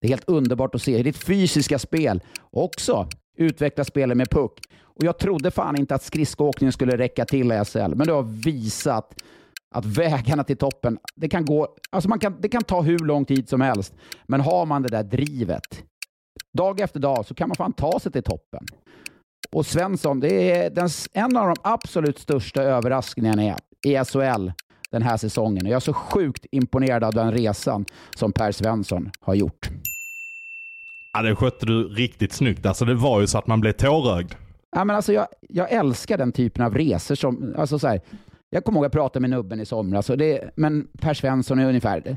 Det 0.00 0.06
är 0.06 0.08
helt 0.08 0.28
underbart 0.28 0.74
att 0.74 0.82
se 0.82 0.96
hur 0.96 1.04
ditt 1.04 1.16
fysiska 1.16 1.78
spel 1.78 2.20
också 2.50 3.08
utvecklar 3.38 3.84
spelet 3.84 4.16
med 4.16 4.30
puck. 4.30 4.60
Och 4.82 5.04
jag 5.04 5.18
trodde 5.18 5.50
fan 5.50 5.78
inte 5.78 5.94
att 5.94 6.02
skridskoåkningen 6.02 6.72
skulle 6.72 6.96
räcka 6.96 7.24
till 7.24 7.52
i 7.52 7.64
SHL, 7.64 7.94
men 7.94 8.06
du 8.06 8.12
har 8.12 8.22
visat 8.22 9.14
att 9.74 9.84
vägarna 9.84 10.44
till 10.44 10.56
toppen, 10.56 10.98
det 11.16 11.28
kan, 11.28 11.44
gå, 11.44 11.76
alltså 11.90 12.08
man 12.08 12.18
kan, 12.18 12.36
det 12.40 12.48
kan 12.48 12.62
ta 12.62 12.82
hur 12.82 12.98
lång 12.98 13.24
tid 13.24 13.48
som 13.48 13.60
helst, 13.60 13.94
men 14.26 14.40
har 14.40 14.66
man 14.66 14.82
det 14.82 14.88
där 14.88 15.02
drivet, 15.02 15.84
dag 16.52 16.80
efter 16.80 17.00
dag, 17.00 17.26
så 17.26 17.34
kan 17.34 17.48
man 17.48 17.56
fan 17.56 17.72
ta 17.72 18.00
sig 18.00 18.12
till 18.12 18.22
toppen. 18.22 18.66
Och 19.52 19.66
Svensson, 19.66 20.20
det 20.20 20.50
är 20.50 20.70
den, 20.70 20.88
en 21.12 21.36
av 21.36 21.46
de 21.46 21.56
absolut 21.62 22.18
största 22.18 22.62
överraskningarna 22.62 23.44
i 23.44 23.54
i 23.86 24.04
SHL 24.04 24.50
den 24.92 25.02
här 25.02 25.16
säsongen. 25.16 25.66
Jag 25.66 25.76
är 25.76 25.80
så 25.80 25.92
sjukt 25.92 26.46
imponerad 26.52 27.04
av 27.04 27.12
den 27.14 27.32
resan 27.32 27.84
som 28.16 28.32
Per 28.32 28.52
Svensson 28.52 29.10
har 29.20 29.34
gjort. 29.34 29.68
Ja, 31.12 31.22
det 31.22 31.36
skötte 31.36 31.66
du 31.66 31.88
riktigt 31.88 32.32
snyggt. 32.32 32.66
Alltså 32.66 32.84
det 32.84 32.94
var 32.94 33.20
ju 33.20 33.26
så 33.26 33.38
att 33.38 33.46
man 33.46 33.60
blev 33.60 33.72
tårögd. 33.72 34.34
Ja, 34.76 34.84
men 34.84 34.96
alltså 34.96 35.12
jag, 35.12 35.26
jag 35.48 35.72
älskar 35.72 36.18
den 36.18 36.32
typen 36.32 36.64
av 36.64 36.74
resor. 36.74 37.14
Som, 37.14 37.54
alltså 37.58 37.78
så 37.78 37.88
här, 37.88 38.00
jag 38.50 38.64
kommer 38.64 38.78
ihåg 38.78 38.84
att 38.84 38.94
jag 38.94 39.02
pratade 39.02 39.20
med 39.20 39.30
nubben 39.30 39.60
i 39.60 39.66
somras, 39.66 40.06
det, 40.06 40.50
men 40.56 40.88
Per 41.00 41.14
Svensson 41.14 41.58
är 41.58 41.68
ungefär, 41.68 42.16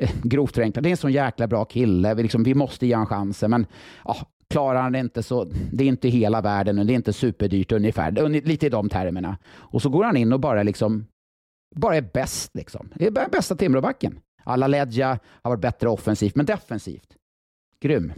eh, 0.00 0.10
grovt 0.22 0.54
förenklat, 0.54 0.82
det 0.82 0.88
är 0.88 0.90
en 0.90 0.96
sån 0.96 1.12
jäkla 1.12 1.46
bra 1.46 1.64
kille. 1.64 2.14
Vi, 2.14 2.22
liksom, 2.22 2.42
vi 2.42 2.54
måste 2.54 2.86
ge 2.86 2.94
honom 2.94 3.06
chansen, 3.06 3.50
men 3.50 3.66
ja, 4.04 4.16
klarar 4.50 4.82
han 4.82 4.92
det 4.92 4.98
inte 4.98 5.22
så, 5.22 5.44
det 5.72 5.84
är 5.84 5.88
inte 5.88 6.08
hela 6.08 6.40
världen 6.40 6.78
och 6.78 6.86
det 6.86 6.92
är 6.92 6.94
inte 6.94 7.12
superdyrt 7.12 7.72
ungefär- 7.72 8.28
Lite 8.28 8.66
i 8.66 8.68
de 8.68 8.88
termerna. 8.88 9.36
Och 9.56 9.82
så 9.82 9.88
går 9.88 10.04
han 10.04 10.16
in 10.16 10.32
och 10.32 10.40
bara 10.40 10.62
liksom, 10.62 11.06
bara 11.74 11.96
är 11.96 12.10
bäst 12.12 12.50
liksom. 12.54 12.88
Det 12.94 13.06
är 13.06 13.28
bästa 13.30 13.56
Timråbacken. 13.56 14.18
Alla 14.44 14.66
Ledja 14.66 15.18
har 15.42 15.50
varit 15.50 15.60
bättre 15.60 15.88
offensivt, 15.88 16.36
men 16.36 16.46
defensivt. 16.46 17.08
Grym. 17.80 18.12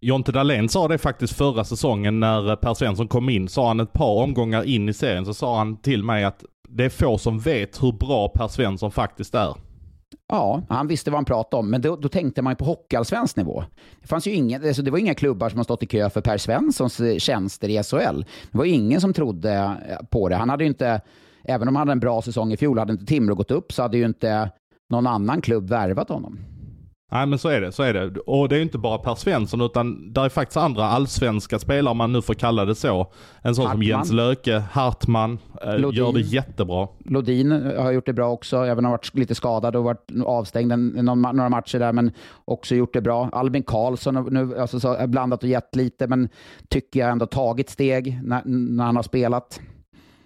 Jonte 0.00 0.32
Dahlén 0.32 0.68
sa 0.68 0.88
det 0.88 0.98
faktiskt 0.98 1.36
förra 1.36 1.64
säsongen 1.64 2.20
när 2.20 2.56
Per 2.56 2.74
Svensson 2.74 3.08
kom 3.08 3.28
in. 3.28 3.48
Sa 3.48 3.68
han 3.68 3.80
ett 3.80 3.92
par 3.92 4.22
omgångar 4.22 4.62
in 4.64 4.88
i 4.88 4.92
serien 4.92 5.24
så 5.24 5.34
sa 5.34 5.58
han 5.58 5.76
till 5.76 6.04
mig 6.04 6.24
att 6.24 6.44
det 6.68 6.84
är 6.84 6.88
få 6.88 7.18
som 7.18 7.38
vet 7.38 7.82
hur 7.82 7.92
bra 7.92 8.28
Per 8.28 8.48
Svensson 8.48 8.90
faktiskt 8.90 9.34
är. 9.34 9.54
Ja, 10.28 10.62
han 10.68 10.88
visste 10.88 11.10
vad 11.10 11.18
han 11.18 11.24
pratade 11.24 11.60
om, 11.60 11.70
men 11.70 11.80
då, 11.80 11.96
då 11.96 12.08
tänkte 12.08 12.42
man 12.42 12.52
ju 12.52 12.56
på 12.56 12.64
hockeyallsvensk 12.64 13.36
nivå. 13.36 13.64
Det, 14.00 14.08
fanns 14.08 14.26
ju 14.26 14.30
inga, 14.30 14.56
alltså 14.56 14.82
det 14.82 14.90
var 14.90 14.98
inga 14.98 15.14
klubbar 15.14 15.48
som 15.48 15.58
har 15.58 15.64
stått 15.64 15.82
i 15.82 15.86
kö 15.86 16.10
för 16.10 16.20
Per 16.20 16.38
Svenssons 16.38 17.00
eh, 17.00 17.16
tjänster 17.16 17.68
i 17.68 17.82
SHL. 17.82 18.24
Det 18.50 18.58
var 18.58 18.64
ingen 18.64 19.00
som 19.00 19.12
trodde 19.12 19.52
eh, 19.88 20.06
på 20.10 20.28
det. 20.28 20.36
Han 20.36 20.48
hade 20.48 20.64
ju 20.64 20.68
inte, 20.68 21.00
även 21.44 21.68
om 21.68 21.76
han 21.76 21.80
hade 21.88 21.92
en 21.92 22.00
bra 22.00 22.22
säsong 22.22 22.52
i 22.52 22.56
fjol, 22.56 22.78
hade 22.78 22.92
inte 22.92 23.06
Timrå 23.06 23.34
gått 23.34 23.50
upp 23.50 23.72
så 23.72 23.82
hade 23.82 23.98
ju 23.98 24.04
inte 24.04 24.50
någon 24.90 25.06
annan 25.06 25.40
klubb 25.40 25.68
värvat 25.68 26.08
honom. 26.08 26.38
Nej 27.12 27.26
men 27.26 27.38
så 27.38 27.48
är 27.48 27.60
det, 27.60 27.72
så 27.72 27.82
är 27.82 27.94
det. 27.94 28.20
Och 28.20 28.48
det 28.48 28.54
är 28.54 28.56
ju 28.56 28.62
inte 28.62 28.78
bara 28.78 28.98
Per 28.98 29.14
Svensson 29.14 29.60
utan 29.60 30.12
där 30.12 30.24
är 30.24 30.28
faktiskt 30.28 30.56
andra 30.56 30.84
allsvenska 30.84 31.58
spelare 31.58 31.90
om 31.90 31.96
man 31.96 32.12
nu 32.12 32.22
får 32.22 32.34
kalla 32.34 32.64
det 32.64 32.74
så. 32.74 33.12
En 33.42 33.54
sån 33.54 33.62
som 33.62 33.66
Hartman. 33.66 33.86
Jens 33.86 34.12
Löke, 34.12 34.62
Hartman, 34.72 35.38
eh, 35.62 35.78
Lodin. 35.78 35.98
gör 35.98 36.12
det 36.12 36.20
jättebra. 36.20 36.88
Lodin 37.04 37.52
har 37.76 37.90
gjort 37.90 38.06
det 38.06 38.12
bra 38.12 38.30
också, 38.30 38.56
även 38.56 38.78
om 38.78 38.84
han 38.84 38.92
varit 38.92 39.14
lite 39.14 39.34
skadad 39.34 39.76
och 39.76 39.84
varit 39.84 40.10
avstängd 40.24 40.72
en, 40.72 40.88
någon, 40.88 41.22
några 41.22 41.48
matcher 41.48 41.78
där, 41.78 41.92
men 41.92 42.12
också 42.44 42.74
gjort 42.74 42.92
det 42.92 43.00
bra. 43.00 43.28
Albin 43.32 43.62
Karlsson 43.62 44.16
har 44.16 44.30
nu 44.30 44.58
alltså, 44.58 45.06
blandat 45.06 45.42
och 45.42 45.48
gett 45.48 45.76
lite, 45.76 46.06
men 46.06 46.28
tycker 46.68 47.00
jag 47.00 47.10
ändå 47.10 47.26
tagit 47.26 47.70
steg 47.70 48.20
när, 48.24 48.42
när 48.44 48.84
han 48.84 48.96
har 48.96 49.02
spelat. 49.02 49.60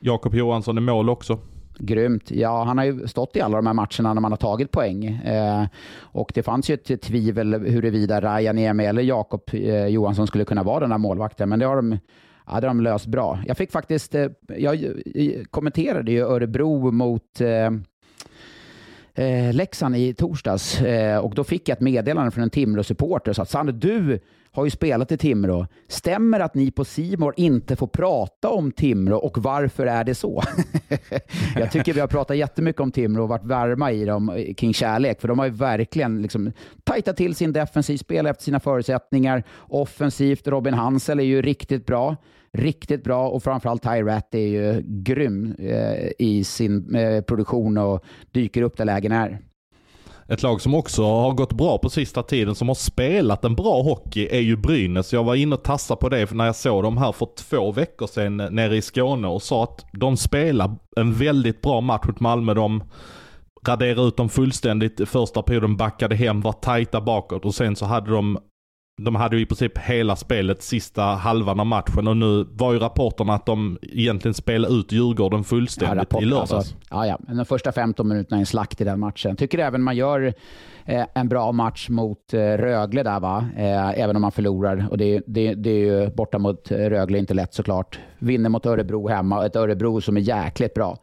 Jakob 0.06 0.34
Johansson 0.34 0.78
i 0.78 0.80
mål 0.80 1.10
också. 1.10 1.38
Grymt. 1.78 2.30
Ja, 2.30 2.64
han 2.64 2.78
har 2.78 2.84
ju 2.84 3.08
stått 3.08 3.36
i 3.36 3.40
alla 3.40 3.56
de 3.56 3.66
här 3.66 3.74
matcherna 3.74 4.14
när 4.14 4.20
man 4.20 4.32
har 4.32 4.36
tagit 4.36 4.70
poäng. 4.70 5.04
Eh, 5.04 5.66
och 6.00 6.32
det 6.34 6.42
fanns 6.42 6.70
ju 6.70 6.74
ett 6.74 7.02
tvivel 7.02 7.54
huruvida 7.54 8.20
Ryan 8.20 8.58
Emi 8.58 8.84
eller 8.84 9.02
Jakob 9.02 9.42
eh, 9.52 9.86
Johansson 9.86 10.26
skulle 10.26 10.44
kunna 10.44 10.62
vara 10.62 10.80
den 10.80 10.90
här 10.90 10.98
målvakten, 10.98 11.48
men 11.48 11.58
det 11.58 11.66
har 11.66 11.76
de, 11.76 11.98
ja, 12.46 12.60
det 12.60 12.66
har 12.66 12.74
de 12.74 12.80
löst 12.80 13.06
bra. 13.06 13.38
Jag 13.46 13.56
fick 13.56 13.72
faktiskt, 13.72 14.14
eh, 14.14 14.26
jag 14.58 14.84
kommenterade 15.50 16.12
ju 16.12 16.20
Örebro 16.20 16.90
mot 16.90 17.40
eh, 17.40 17.70
eh, 19.24 19.54
Leksand 19.54 19.96
i 19.96 20.14
torsdags 20.14 20.80
eh, 20.80 21.18
och 21.18 21.34
då 21.34 21.44
fick 21.44 21.68
jag 21.68 21.76
ett 21.76 21.80
meddelande 21.80 22.30
från 22.30 22.44
en 22.44 22.50
Timrå-supporter 22.50 23.32
som 23.32 23.46
sa 23.46 23.60
att 23.60 23.80
du 23.80 24.20
har 24.54 24.64
ju 24.64 24.70
spelat 24.70 25.12
i 25.12 25.16
Timrå. 25.16 25.66
Stämmer 25.88 26.40
att 26.40 26.54
ni 26.54 26.70
på 26.70 26.84
Simor 26.84 27.34
inte 27.36 27.76
får 27.76 27.86
prata 27.86 28.48
om 28.48 28.72
Timrå 28.72 29.16
och 29.16 29.38
varför 29.38 29.86
är 29.86 30.04
det 30.04 30.14
så? 30.14 30.42
jag 31.56 31.72
tycker 31.72 31.94
vi 31.94 32.00
har 32.00 32.06
pratat 32.06 32.36
jättemycket 32.36 32.80
om 32.80 32.92
Timrå 32.92 33.22
och 33.22 33.28
varit 33.28 33.44
varma 33.44 33.92
i 33.92 34.04
dem 34.04 34.28
eh, 34.28 34.54
kring 34.54 34.74
kärlek, 34.74 35.20
för 35.20 35.28
de 35.28 35.38
har 35.38 35.46
ju 35.46 35.52
verkligen 35.52 36.22
liksom 36.22 36.52
tajtat 36.84 37.16
till 37.16 37.34
sin 37.34 37.52
defensiv 37.52 37.96
spel 37.96 38.26
efter 38.26 38.44
sina 38.44 38.60
förutsättningar. 38.60 39.44
Offensivt, 39.58 40.48
Robin 40.48 40.74
Hansel 40.74 41.20
är 41.20 41.24
ju 41.24 41.42
riktigt 41.42 41.86
bra 41.86 42.16
riktigt 42.54 43.04
bra 43.04 43.28
och 43.28 43.42
framförallt 43.42 43.82
Ty 43.82 44.02
Rat 44.02 44.34
är 44.34 44.38
ju 44.38 44.82
grym 44.84 45.54
eh, 45.58 46.10
i 46.18 46.44
sin 46.44 46.94
eh, 46.94 47.20
produktion 47.20 47.78
och 47.78 48.04
dyker 48.32 48.62
upp 48.62 48.76
där 48.76 48.84
lägen 48.84 49.12
är. 49.12 49.38
Ett 50.28 50.42
lag 50.42 50.60
som 50.60 50.74
också 50.74 51.02
har 51.04 51.32
gått 51.32 51.52
bra 51.52 51.78
på 51.78 51.90
sista 51.90 52.22
tiden, 52.22 52.54
som 52.54 52.68
har 52.68 52.74
spelat 52.74 53.44
en 53.44 53.54
bra 53.54 53.82
hockey, 53.82 54.28
är 54.30 54.40
ju 54.40 54.56
Brynäs. 54.56 55.12
Jag 55.12 55.24
var 55.24 55.34
inne 55.34 55.54
och 55.54 55.64
tassade 55.64 56.00
på 56.00 56.08
det 56.08 56.30
när 56.32 56.46
jag 56.46 56.56
såg 56.56 56.82
dem 56.82 56.98
här 56.98 57.12
för 57.12 57.28
två 57.36 57.72
veckor 57.72 58.06
sedan 58.06 58.36
nere 58.36 58.76
i 58.76 58.82
Skåne 58.82 59.28
och 59.28 59.42
sa 59.42 59.64
att 59.64 59.84
de 59.92 60.16
spelar 60.16 60.76
en 60.96 61.14
väldigt 61.14 61.62
bra 61.62 61.80
match 61.80 62.04
mot 62.06 62.20
Malmö. 62.20 62.54
De 62.54 62.84
raderade 63.66 64.02
ut 64.02 64.16
dem 64.16 64.28
fullständigt 64.28 65.08
första 65.08 65.42
perioden, 65.42 65.76
backade 65.76 66.16
hem, 66.16 66.40
var 66.40 66.52
tajta 66.52 67.00
bakåt 67.00 67.44
och 67.44 67.54
sen 67.54 67.76
så 67.76 67.84
hade 67.86 68.10
de 68.10 68.38
de 68.96 69.14
hade 69.14 69.36
ju 69.36 69.42
i 69.42 69.46
princip 69.46 69.78
hela 69.78 70.16
spelet 70.16 70.62
sista 70.62 71.02
halvan 71.02 71.60
av 71.60 71.66
matchen 71.66 72.08
och 72.08 72.16
nu 72.16 72.46
var 72.50 72.72
ju 72.72 72.78
rapporterna 72.78 73.34
att 73.34 73.46
de 73.46 73.78
egentligen 73.82 74.34
spelade 74.34 74.74
ut 74.74 74.92
Djurgården 74.92 75.44
fullständigt 75.44 75.96
ja, 75.96 76.02
rapport, 76.02 76.22
i 76.22 76.24
lördags. 76.24 76.52
Alltså, 76.52 76.74
ja, 76.90 77.06
ja, 77.06 77.18
de 77.34 77.44
första 77.44 77.72
15 77.72 78.08
minuterna 78.08 78.36
är 78.36 78.40
en 78.40 78.46
slakt 78.46 78.80
i 78.80 78.84
den 78.84 79.00
matchen. 79.00 79.36
Tycker 79.36 79.58
även 79.58 79.82
man 79.82 79.96
gör 79.96 80.34
eh, 80.84 81.06
en 81.14 81.28
bra 81.28 81.52
match 81.52 81.88
mot 81.88 82.34
eh, 82.34 82.38
Rögle 82.38 83.02
där 83.02 83.20
va, 83.20 83.48
eh, 83.56 84.00
även 84.00 84.16
om 84.16 84.22
man 84.22 84.32
förlorar. 84.32 84.86
Och 84.90 84.98
det, 84.98 85.22
det, 85.26 85.54
det 85.54 85.70
är 85.70 86.02
ju 86.02 86.10
borta 86.10 86.38
mot 86.38 86.70
Rögle 86.70 87.18
inte 87.18 87.34
lätt 87.34 87.54
såklart. 87.54 87.98
Vinner 88.18 88.50
mot 88.50 88.66
Örebro 88.66 89.08
hemma, 89.08 89.46
ett 89.46 89.56
Örebro 89.56 90.00
som 90.00 90.16
är 90.16 90.20
jäkligt 90.20 90.74
bra. 90.74 90.98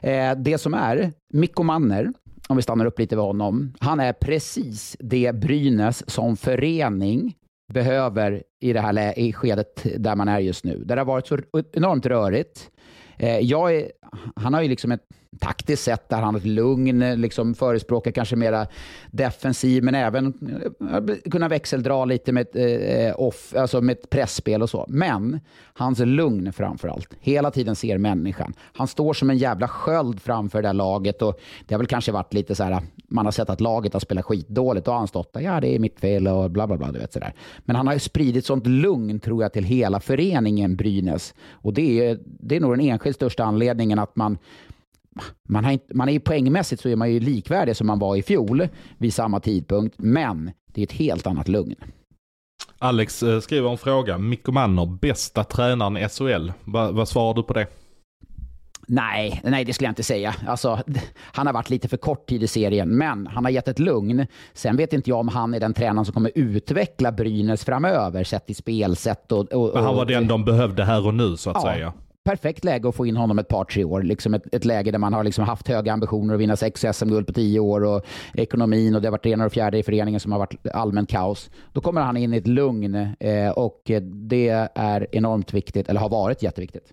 Eh, 0.00 0.32
det 0.36 0.58
som 0.58 0.74
är, 0.74 1.12
Mikko 1.32 1.62
Manner, 1.62 2.12
om 2.50 2.56
vi 2.56 2.62
stannar 2.62 2.86
upp 2.86 2.98
lite 2.98 3.16
vid 3.16 3.24
honom. 3.24 3.74
Han 3.80 4.00
är 4.00 4.12
precis 4.12 4.96
det 5.00 5.34
Brynäs 5.34 6.10
som 6.10 6.36
förening 6.36 7.34
behöver 7.72 8.42
i 8.60 8.72
det 8.72 8.80
här 8.80 9.18
i 9.18 9.32
skedet 9.32 9.86
där 9.96 10.16
man 10.16 10.28
är 10.28 10.38
just 10.38 10.64
nu. 10.64 10.84
Där 10.84 10.96
det 10.96 11.00
har 11.00 11.06
varit 11.06 11.26
så 11.26 11.38
enormt 11.72 12.06
rörigt. 12.06 12.70
Eh, 13.20 13.38
jag 13.38 13.74
är, 13.74 13.92
han 14.36 14.54
har 14.54 14.62
ju 14.62 14.68
liksom 14.68 14.92
ett 14.92 15.04
taktiskt 15.40 15.82
sätt, 15.82 16.08
där 16.08 16.16
han 16.16 16.34
har 16.34 16.40
ett 16.40 16.46
lugn, 16.46 17.20
liksom 17.20 17.54
förespråkar 17.54 18.10
kanske 18.10 18.36
mera 18.36 18.66
defensiv, 19.10 19.84
men 19.84 19.94
även 19.94 20.26
eh, 20.90 21.30
kunna 21.30 21.48
växeldra 21.48 22.04
lite 22.04 22.32
med, 22.32 22.46
eh, 22.54 23.20
off, 23.20 23.54
alltså 23.56 23.80
med 23.80 23.92
ett 23.98 24.10
pressspel 24.10 24.62
och 24.62 24.70
så. 24.70 24.86
Men 24.88 25.40
hans 25.72 25.98
lugn 25.98 26.52
framför 26.52 26.88
allt. 26.88 27.16
Hela 27.20 27.50
tiden 27.50 27.76
ser 27.76 27.98
människan. 27.98 28.54
Han 28.72 28.88
står 28.88 29.12
som 29.12 29.30
en 29.30 29.38
jävla 29.38 29.68
sköld 29.68 30.22
framför 30.22 30.62
det 30.62 30.68
där 30.68 30.74
laget 30.74 31.22
och 31.22 31.40
det 31.66 31.74
har 31.74 31.78
väl 31.78 31.86
kanske 31.86 32.12
varit 32.12 32.34
lite 32.34 32.54
så 32.54 32.64
här, 32.64 32.82
man 33.10 33.24
har 33.24 33.32
sett 33.32 33.50
att 33.50 33.60
laget 33.60 33.92
har 33.92 34.00
spelat 34.00 34.24
skitdåligt 34.24 34.88
och 34.88 34.94
han 34.94 35.08
stått 35.08 35.32
där, 35.32 35.40
ja 35.40 35.60
det 35.60 35.74
är 35.74 35.78
mitt 35.78 36.00
fel 36.00 36.28
och 36.28 36.50
bla 36.50 36.66
bla 36.66 36.76
bla, 36.76 36.92
du 36.92 36.98
vet 36.98 37.12
sådär. 37.12 37.34
Men 37.58 37.76
han 37.76 37.86
har 37.86 37.94
ju 37.94 38.00
spridit 38.00 38.46
sånt 38.46 38.66
lugn 38.66 39.20
tror 39.20 39.42
jag 39.42 39.52
till 39.52 39.64
hela 39.64 40.00
föreningen 40.00 40.76
Brynäs 40.76 41.34
och 41.50 41.74
det 41.74 42.06
är, 42.06 42.18
det 42.24 42.56
är 42.56 42.60
nog 42.60 42.72
den 42.72 42.80
enskilt 42.80 43.16
största 43.16 43.44
anledningen 43.44 43.98
att 43.98 44.16
man 44.16 44.38
man, 45.48 45.64
har 45.64 45.72
inte, 45.72 45.94
man 45.94 46.08
är 46.08 46.12
ju 46.12 46.20
poängmässigt 46.20 46.82
så 46.82 46.88
är 46.88 46.96
man 46.96 47.12
ju 47.12 47.20
likvärdig 47.20 47.76
som 47.76 47.86
man 47.86 47.98
var 47.98 48.16
i 48.16 48.22
fjol 48.22 48.68
vid 48.98 49.14
samma 49.14 49.40
tidpunkt, 49.40 49.94
men 49.98 50.50
det 50.66 50.80
är 50.80 50.82
ett 50.82 50.92
helt 50.92 51.26
annat 51.26 51.48
lugn. 51.48 51.74
Alex 52.78 53.22
eh, 53.22 53.40
skriver 53.40 53.70
en 53.70 53.78
fråga. 53.78 54.18
Mikko 54.18 54.52
Manner, 54.52 54.86
bästa 54.86 55.44
tränaren 55.44 55.96
i 55.96 56.08
SHL. 56.08 56.52
Va, 56.64 56.90
vad 56.90 57.08
svarar 57.08 57.34
du 57.34 57.42
på 57.42 57.52
det? 57.52 57.66
Nej, 58.92 59.40
nej, 59.44 59.64
det 59.64 59.72
skulle 59.72 59.86
jag 59.86 59.90
inte 59.90 60.02
säga. 60.02 60.34
Alltså, 60.46 60.78
han 61.32 61.46
har 61.46 61.54
varit 61.54 61.70
lite 61.70 61.88
för 61.88 61.96
kort 61.96 62.28
tid 62.28 62.42
i 62.42 62.46
serien, 62.46 62.88
men 62.88 63.26
han 63.26 63.44
har 63.44 63.50
gett 63.50 63.68
ett 63.68 63.78
lugn. 63.78 64.26
Sen 64.52 64.76
vet 64.76 64.92
inte 64.92 65.10
jag 65.10 65.18
om 65.18 65.28
han 65.28 65.54
är 65.54 65.60
den 65.60 65.74
tränaren 65.74 66.04
som 66.04 66.14
kommer 66.14 66.32
utveckla 66.34 67.12
Brynäs 67.12 67.64
framöver, 67.64 68.24
sett 68.24 68.50
i 68.50 68.54
spelsätt 68.54 69.32
och... 69.32 69.52
och, 69.52 69.68
och 69.68 69.74
men 69.74 69.84
han 69.84 69.96
var 69.96 70.04
den 70.04 70.28
de 70.28 70.44
behövde 70.44 70.84
här 70.84 71.06
och 71.06 71.14
nu, 71.14 71.36
så 71.36 71.50
att 71.50 71.56
ja, 71.56 71.72
säga 71.72 71.92
perfekt 72.24 72.64
läge 72.64 72.88
att 72.88 72.94
få 72.94 73.06
in 73.06 73.16
honom 73.16 73.38
ett 73.38 73.48
par, 73.48 73.64
tre 73.64 73.84
år. 73.84 74.02
Liksom 74.02 74.34
ett, 74.34 74.54
ett 74.54 74.64
läge 74.64 74.90
där 74.90 74.98
man 74.98 75.12
har 75.12 75.24
liksom 75.24 75.44
haft 75.44 75.68
höga 75.68 75.92
ambitioner 75.92 76.34
att 76.34 76.40
vinna 76.40 76.56
sex 76.56 76.84
SM-guld 76.92 77.26
på 77.26 77.32
tio 77.32 77.60
år 77.60 77.84
och 77.84 78.04
ekonomin 78.34 78.94
och 78.94 79.02
det 79.02 79.08
har 79.08 79.12
varit 79.12 79.26
ena 79.26 79.46
och 79.46 79.52
fjärde 79.52 79.78
i 79.78 79.82
föreningen 79.82 80.20
som 80.20 80.32
har 80.32 80.38
varit 80.38 80.66
allmänt 80.74 81.10
kaos. 81.10 81.50
Då 81.72 81.80
kommer 81.80 82.00
han 82.00 82.16
in 82.16 82.34
i 82.34 82.36
ett 82.36 82.46
lugn 82.46 82.94
eh, 83.20 83.50
och 83.50 83.90
det 84.02 84.68
är 84.74 85.06
enormt 85.12 85.54
viktigt, 85.54 85.88
eller 85.88 86.00
har 86.00 86.08
varit 86.08 86.42
jätteviktigt. 86.42 86.92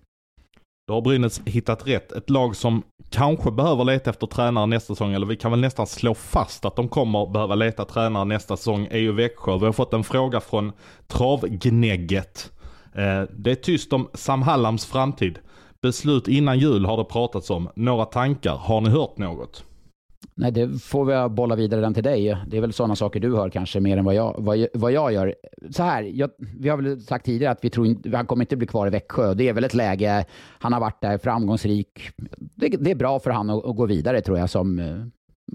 Då 0.88 0.94
har 0.94 1.00
Brynäs 1.00 1.40
hittat 1.44 1.86
rätt. 1.86 2.12
Ett 2.12 2.30
lag 2.30 2.56
som 2.56 2.82
kanske 3.10 3.50
behöver 3.50 3.84
leta 3.84 4.10
efter 4.10 4.26
tränare 4.26 4.66
nästa 4.66 4.94
säsong, 4.94 5.12
eller 5.12 5.26
vi 5.26 5.36
kan 5.36 5.50
väl 5.50 5.60
nästan 5.60 5.86
slå 5.86 6.14
fast 6.14 6.64
att 6.64 6.76
de 6.76 6.88
kommer 6.88 7.32
behöva 7.32 7.54
leta 7.54 7.84
tränare 7.84 8.24
nästa 8.24 8.56
säsong, 8.56 8.88
är 8.90 8.98
ju 8.98 9.12
Växjö. 9.12 9.58
Vi 9.58 9.64
har 9.64 9.72
fått 9.72 9.94
en 9.94 10.04
fråga 10.04 10.40
från 10.40 10.72
Travgnägget. 11.06 12.52
Eh, 12.94 13.22
det 13.38 13.50
är 13.50 13.54
tyst 13.54 13.92
om 13.92 14.08
Sam 14.14 14.42
Hallams 14.42 14.86
framtid. 14.86 15.38
Beslut 15.82 16.28
innan 16.28 16.58
jul 16.58 16.84
har 16.84 16.96
det 16.96 17.04
pratats 17.04 17.50
om. 17.50 17.68
Några 17.74 18.04
tankar? 18.04 18.56
Har 18.56 18.80
ni 18.80 18.90
hört 18.90 19.18
något? 19.18 19.64
Nej, 20.34 20.52
det 20.52 20.78
får 20.82 21.04
vi 21.04 21.34
bolla 21.34 21.56
vidare 21.56 21.80
den 21.80 21.94
till 21.94 22.02
dig. 22.02 22.36
Det 22.46 22.56
är 22.56 22.60
väl 22.60 22.72
sådana 22.72 22.96
saker 22.96 23.20
du 23.20 23.36
hör 23.36 23.50
kanske 23.50 23.80
mer 23.80 23.96
än 23.96 24.04
vad 24.04 24.14
jag, 24.14 24.34
vad, 24.38 24.66
vad 24.74 24.92
jag 24.92 25.12
gör. 25.12 25.34
Så 25.70 25.82
här, 25.82 26.02
jag, 26.02 26.30
vi 26.38 26.68
har 26.68 26.76
väl 26.76 27.00
sagt 27.00 27.24
tidigare 27.24 27.52
att 27.52 27.64
vi 27.64 27.70
tror 27.70 27.86
inte, 27.86 28.16
han 28.16 28.26
kommer 28.26 28.44
inte 28.44 28.56
bli 28.56 28.66
kvar 28.66 28.86
i 28.86 28.90
Växjö. 28.90 29.34
Det 29.34 29.48
är 29.48 29.52
väl 29.52 29.64
ett 29.64 29.74
läge, 29.74 30.24
han 30.58 30.72
har 30.72 30.80
varit 30.80 31.00
där 31.00 31.18
framgångsrik. 31.18 32.10
Det, 32.36 32.68
det 32.68 32.90
är 32.90 32.94
bra 32.94 33.18
för 33.18 33.30
han 33.30 33.50
att, 33.50 33.64
att, 33.64 33.76
gå 33.76 33.86
vidare 33.86 34.20
tror 34.20 34.38
jag, 34.38 34.50
som, 34.50 34.78
eh, 34.78 34.96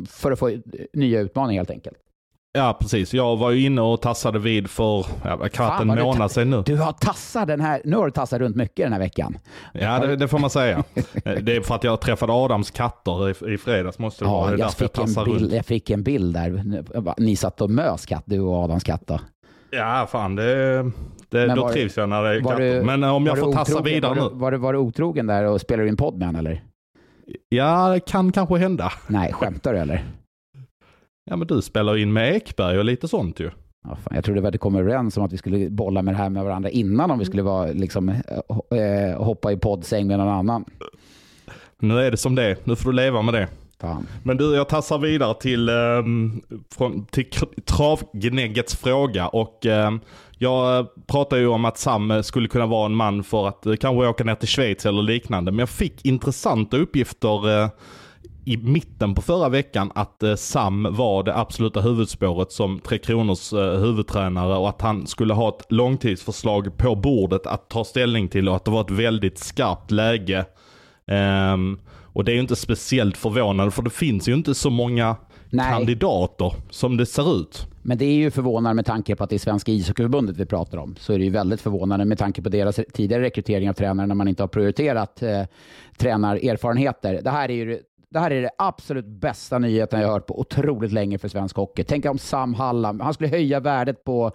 för 0.07 0.31
att 0.31 0.39
få 0.39 0.57
nya 0.93 1.19
utmaningar 1.19 1.59
helt 1.59 1.71
enkelt. 1.71 1.97
Ja, 2.55 2.77
precis. 2.79 3.13
Jag 3.13 3.37
var 3.37 3.51
ju 3.51 3.65
inne 3.65 3.81
och 3.81 4.01
tassade 4.01 4.39
vid 4.39 4.69
för 4.69 5.05
ja, 5.23 5.49
knappt 5.49 5.81
en 5.81 5.87
månad 5.87 6.31
sedan 6.31 6.49
nu. 6.49 6.63
Du 6.65 6.77
har 6.77 6.91
tassat 6.91 7.47
den 7.47 7.61
här, 7.61 7.81
nu 7.85 7.95
har 7.95 8.05
du 8.05 8.11
tassat 8.11 8.39
runt 8.39 8.55
mycket 8.55 8.85
den 8.85 8.93
här 8.93 8.99
veckan. 8.99 9.37
Ja, 9.71 9.99
det, 9.99 10.15
det 10.15 10.27
får 10.27 10.39
man 10.39 10.49
säga. 10.49 10.83
det 11.23 11.55
är 11.55 11.61
för 11.61 11.75
att 11.75 11.83
jag 11.83 12.01
träffade 12.01 12.33
Adams 12.33 12.71
katter 12.71 13.29
i, 13.29 13.53
i 13.53 13.57
fredags. 13.57 13.99
Måste 13.99 14.23
det 14.23 14.29
ja, 14.29 14.33
vara. 14.33 14.51
Det 14.51 14.57
jag, 14.57 14.73
fick 14.73 14.97
jag, 14.97 15.07
en 15.07 15.25
bild, 15.25 15.41
runt. 15.41 15.53
jag 15.53 15.65
fick 15.65 15.89
en 15.89 16.03
bild 16.03 16.33
där. 16.33 17.13
Ni 17.21 17.35
satt 17.35 17.61
och 17.61 17.69
mös 17.69 18.05
katt, 18.05 18.23
du 18.25 18.39
och 18.39 18.63
Adams 18.63 18.83
katter. 18.83 19.21
Ja, 19.71 20.07
fan 20.11 20.35
det, 20.35 20.83
det, 21.29 21.55
då 21.55 21.69
trivs 21.69 21.97
jag 21.97 22.09
när 22.09 22.23
det 22.23 22.29
är 22.29 22.41
katter. 22.41 22.59
Du, 22.59 22.83
Men 22.83 23.03
eh, 23.03 23.15
om 23.15 23.25
jag 23.25 23.39
får 23.39 23.53
tassa 23.53 23.81
vidare 23.81 24.19
var 24.19 24.29
nu. 24.29 24.37
var, 24.37 24.51
du, 24.51 24.57
var 24.57 24.73
du 24.73 24.79
otrogen 24.79 25.27
där 25.27 25.43
och 25.45 25.61
spelade 25.61 25.89
in 25.89 25.97
podd 25.97 26.17
med 26.17 26.27
honom 26.27 26.39
eller? 26.39 26.63
Ja, 27.49 27.89
det 27.89 27.99
kan 27.99 28.31
kanske 28.31 28.57
hända. 28.57 28.91
Nej, 29.07 29.33
skämtar 29.33 29.73
du 29.73 29.79
eller? 29.79 30.03
Ja 31.25 31.35
men 31.35 31.47
du 31.47 31.61
spelar 31.61 31.97
in 31.97 32.13
med 32.13 32.35
Ekberg 32.35 32.77
och 32.77 32.85
lite 32.85 33.07
sånt 33.07 33.39
ju. 33.39 33.49
Ja, 33.83 33.95
fan, 33.95 34.15
jag 34.15 34.23
trodde 34.23 34.51
vi 34.51 34.57
kom 34.57 34.75
överens 34.75 35.17
om 35.17 35.23
att 35.23 35.33
vi 35.33 35.37
skulle 35.37 35.69
bolla 35.69 36.01
med 36.01 36.13
det 36.13 36.17
här 36.17 36.29
med 36.29 36.43
varandra 36.43 36.69
innan 36.69 37.11
om 37.11 37.19
vi 37.19 37.25
skulle 37.25 37.43
vara, 37.43 37.71
liksom, 37.71 38.09
eh, 38.09 39.23
hoppa 39.23 39.51
i 39.51 39.57
poddsäng 39.57 40.07
med 40.07 40.19
någon 40.19 40.27
annan. 40.27 40.65
Nu 41.79 41.99
är 41.99 42.11
det 42.11 42.17
som 42.17 42.35
det 42.35 42.65
Nu 42.65 42.75
får 42.75 42.91
du 42.91 42.95
leva 42.95 43.21
med 43.21 43.33
det. 43.33 43.47
Fan. 43.79 44.07
Men 44.23 44.37
du, 44.37 44.55
jag 44.55 44.69
tassar 44.69 44.97
vidare 44.97 45.33
till, 45.33 45.69
um, 45.69 46.41
från, 46.75 47.05
till 47.05 47.25
travgnäggets 47.65 48.75
fråga. 48.75 49.27
Och 49.27 49.65
um, 49.65 50.01
jag 50.37 50.87
pratar 51.07 51.37
ju 51.37 51.47
om 51.47 51.65
att 51.65 51.77
Sam 51.77 52.23
skulle 52.23 52.47
kunna 52.47 52.65
vara 52.65 52.85
en 52.85 52.95
man 52.95 53.23
för 53.23 53.47
att 53.47 53.67
uh, 53.67 53.75
kanske 53.75 54.07
åka 54.07 54.23
ner 54.23 54.35
till 54.35 54.47
Schweiz 54.47 54.85
eller 54.85 55.01
liknande. 55.01 55.51
Men 55.51 55.59
jag 55.59 55.69
fick 55.69 56.05
intressanta 56.05 56.77
uppgifter 56.77 57.47
uh, 57.47 57.69
i 58.45 58.57
mitten 58.57 59.15
på 59.15 59.21
förra 59.21 59.49
veckan 59.49 59.91
att 59.95 60.23
eh, 60.23 60.35
Sam 60.35 60.87
var 60.91 61.23
det 61.23 61.37
absoluta 61.37 61.81
huvudspåret 61.81 62.51
som 62.51 62.79
Tre 62.79 62.97
Kronors 62.97 63.53
eh, 63.53 63.79
huvudtränare 63.79 64.57
och 64.57 64.69
att 64.69 64.81
han 64.81 65.07
skulle 65.07 65.33
ha 65.33 65.49
ett 65.49 65.71
långtidsförslag 65.71 66.77
på 66.77 66.95
bordet 66.95 67.47
att 67.47 67.69
ta 67.69 67.83
ställning 67.83 68.27
till 68.27 68.49
och 68.49 68.55
att 68.55 68.65
det 68.65 68.71
var 68.71 68.81
ett 68.81 68.91
väldigt 68.91 69.37
skarpt 69.37 69.91
läge. 69.91 70.45
Um, 71.53 71.79
och 72.13 72.25
det 72.25 72.31
är 72.31 72.33
ju 72.33 72.41
inte 72.41 72.55
speciellt 72.55 73.17
förvånande 73.17 73.71
för 73.71 73.81
det 73.81 73.89
finns 73.89 74.27
ju 74.27 74.33
inte 74.33 74.55
så 74.55 74.69
många 74.69 75.15
Nej. 75.49 75.71
kandidater 75.71 76.53
som 76.69 76.97
det 76.97 77.05
ser 77.05 77.39
ut. 77.39 77.67
Men 77.81 77.97
det 77.97 78.05
är 78.05 78.13
ju 78.13 78.31
förvånande 78.31 78.73
med 78.75 78.85
tanke 78.85 79.15
på 79.15 79.23
att 79.23 79.29
det 79.29 79.35
är 79.35 79.39
Svenska 79.39 79.71
ishockeyförbundet 79.71 80.37
vi 80.37 80.45
pratar 80.45 80.77
om. 80.77 80.95
Så 80.99 81.13
är 81.13 81.17
det 81.17 81.23
ju 81.23 81.29
väldigt 81.31 81.61
förvånande 81.61 82.05
med 82.05 82.17
tanke 82.17 82.41
på 82.41 82.49
deras 82.49 82.79
tidigare 82.93 83.23
rekrytering 83.23 83.69
av 83.69 83.73
tränare 83.73 84.07
när 84.07 84.15
man 84.15 84.27
inte 84.27 84.43
har 84.43 84.47
prioriterat 84.47 85.23
eh, 85.23 85.43
tränarerfarenheter. 85.97 87.21
Det 87.23 87.29
här 87.29 87.49
är 87.49 87.53
ju 87.53 87.79
det 88.13 88.19
här 88.19 88.31
är 88.31 88.41
det 88.41 88.51
absolut 88.57 89.05
bästa 89.05 89.59
nyheten 89.59 90.01
jag 90.01 90.07
har 90.07 90.13
hört 90.13 90.27
på 90.27 90.39
otroligt 90.39 90.91
länge 90.91 91.17
för 91.17 91.27
svensk 91.27 91.55
hockey. 91.55 91.83
Tänk 91.83 92.05
om 92.05 92.17
Sam 92.17 92.53
Hallam, 92.53 92.99
han 92.99 93.13
skulle 93.13 93.29
höja 93.29 93.59
värdet 93.59 94.03
på 94.03 94.31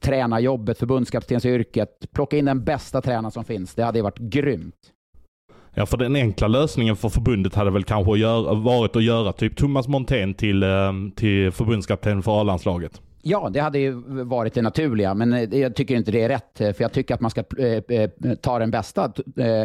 tränarjobbet, 0.00 0.78
förbundskaptensyrket, 0.78 1.88
plocka 2.12 2.36
in 2.36 2.44
den 2.44 2.64
bästa 2.64 3.00
tränaren 3.00 3.30
som 3.30 3.44
finns. 3.44 3.74
Det 3.74 3.84
hade 3.84 4.02
varit 4.02 4.18
grymt. 4.18 4.74
Ja, 5.74 5.86
för 5.86 5.96
den 5.96 6.16
enkla 6.16 6.48
lösningen 6.48 6.96
för 6.96 7.08
förbundet 7.08 7.54
hade 7.54 7.70
väl 7.70 7.84
kanske 7.84 8.10
varit 8.54 8.96
att 8.96 9.04
göra 9.04 9.32
typ 9.32 9.56
Thomas 9.56 9.88
Montén 9.88 10.34
till, 10.34 10.62
eh, 10.62 10.92
till 11.16 11.52
förbundskapten 11.52 12.22
för 12.22 12.40
A-landslaget. 12.40 13.00
Ja, 13.26 13.50
det 13.52 13.60
hade 13.60 13.78
ju 13.78 13.92
varit 14.24 14.54
det 14.54 14.62
naturliga, 14.62 15.14
men 15.14 15.32
eh, 15.32 15.58
jag 15.58 15.74
tycker 15.74 15.96
inte 15.96 16.10
det 16.10 16.22
är 16.22 16.28
rätt. 16.28 16.60
Eh, 16.60 16.72
för 16.72 16.84
jag 16.84 16.92
tycker 16.92 17.14
att 17.14 17.20
man 17.20 17.30
ska 17.30 17.44
eh, 17.58 18.10
ta 18.40 18.58
den 18.58 18.70
bästa. 18.70 19.12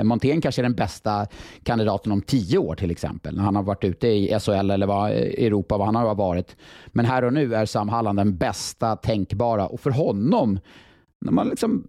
Montén 0.03 0.41
kanske 0.41 0.61
är 0.61 0.63
den 0.63 0.75
bästa 0.75 1.27
kandidaten 1.63 2.11
om 2.11 2.21
tio 2.21 2.57
år 2.57 2.75
till 2.75 2.91
exempel. 2.91 3.35
När 3.35 3.43
han 3.43 3.55
har 3.55 3.63
varit 3.63 3.83
ute 3.83 4.07
i 4.07 4.39
SHL 4.39 4.71
eller 4.71 4.87
vad, 4.87 5.11
Europa, 5.11 5.77
vad 5.77 5.87
han 5.87 5.95
har 5.95 6.15
varit. 6.15 6.55
Men 6.87 7.05
här 7.05 7.23
och 7.23 7.33
nu 7.33 7.55
är 7.55 7.65
Sam 7.65 7.89
Halland 7.89 8.19
den 8.19 8.37
bästa 8.37 8.95
tänkbara. 8.95 9.67
Och 9.67 9.79
för 9.79 9.91
honom, 9.91 10.59
när 11.21 11.31
man 11.31 11.49
liksom 11.49 11.83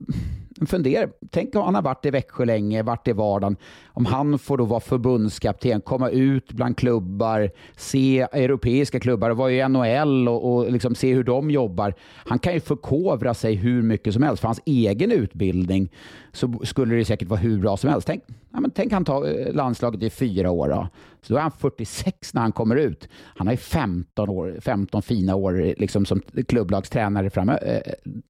funderar, 0.66 1.11
tänk 1.30 1.54
om 1.54 1.62
han 1.62 1.74
har 1.74 1.82
varit 1.82 2.06
i 2.06 2.11
Växjö 2.11 2.44
länge, 2.44 2.82
varit 2.82 3.08
i 3.08 3.12
vardagen. 3.12 3.56
Om 3.86 4.06
han 4.06 4.38
får 4.38 4.58
då 4.58 4.64
vara 4.64 4.80
förbundskapten, 4.80 5.80
komma 5.80 6.11
ut 6.11 6.52
bland 6.52 6.76
klubbar, 6.76 7.50
se 7.76 8.26
europeiska 8.32 9.00
klubbar, 9.00 9.30
vara 9.30 9.52
i 9.52 9.68
NHL 9.68 10.28
och, 10.28 10.54
och 10.54 10.72
liksom 10.72 10.94
se 10.94 11.14
hur 11.14 11.24
de 11.24 11.50
jobbar. 11.50 11.94
Han 12.14 12.38
kan 12.38 12.54
ju 12.54 12.61
förkovra 12.61 13.34
sig 13.34 13.54
hur 13.54 13.82
mycket 13.82 14.14
som 14.14 14.22
helst. 14.22 14.40
För 14.40 14.48
hans 14.48 14.61
egen 14.64 15.12
utbildning 15.12 15.92
så 16.32 16.61
skulle 16.64 16.94
det 16.94 17.04
säkert 17.04 17.28
vara 17.28 17.40
hur 17.40 17.58
bra 17.58 17.76
som 17.76 17.90
helst. 17.90 18.06
Tänk, 18.06 18.22
ja, 18.52 18.61
men 18.61 18.70
tänk 18.70 18.92
han 18.92 19.04
tar 19.04 19.46
eh, 19.46 19.52
landslaget 19.54 20.02
i 20.02 20.11
fyra 20.11 20.50
år. 20.50 20.68
Då. 20.68 20.88
Så 21.22 21.32
då 21.32 21.38
är 21.38 21.42
han 21.42 21.50
46 21.50 22.34
när 22.34 22.42
han 22.42 22.52
kommer 22.52 22.76
ut. 22.76 23.08
Han 23.36 23.46
har 23.46 23.54
ju 23.54 23.58
15, 23.58 24.28
år, 24.28 24.58
15 24.61 25.02
fina 25.02 25.34
år 25.34 25.74
liksom 25.78 26.06
som 26.06 26.20
klubblagstränare 26.48 27.30
fram, 27.30 27.48
äh, 27.48 27.56
eh, 27.56 27.80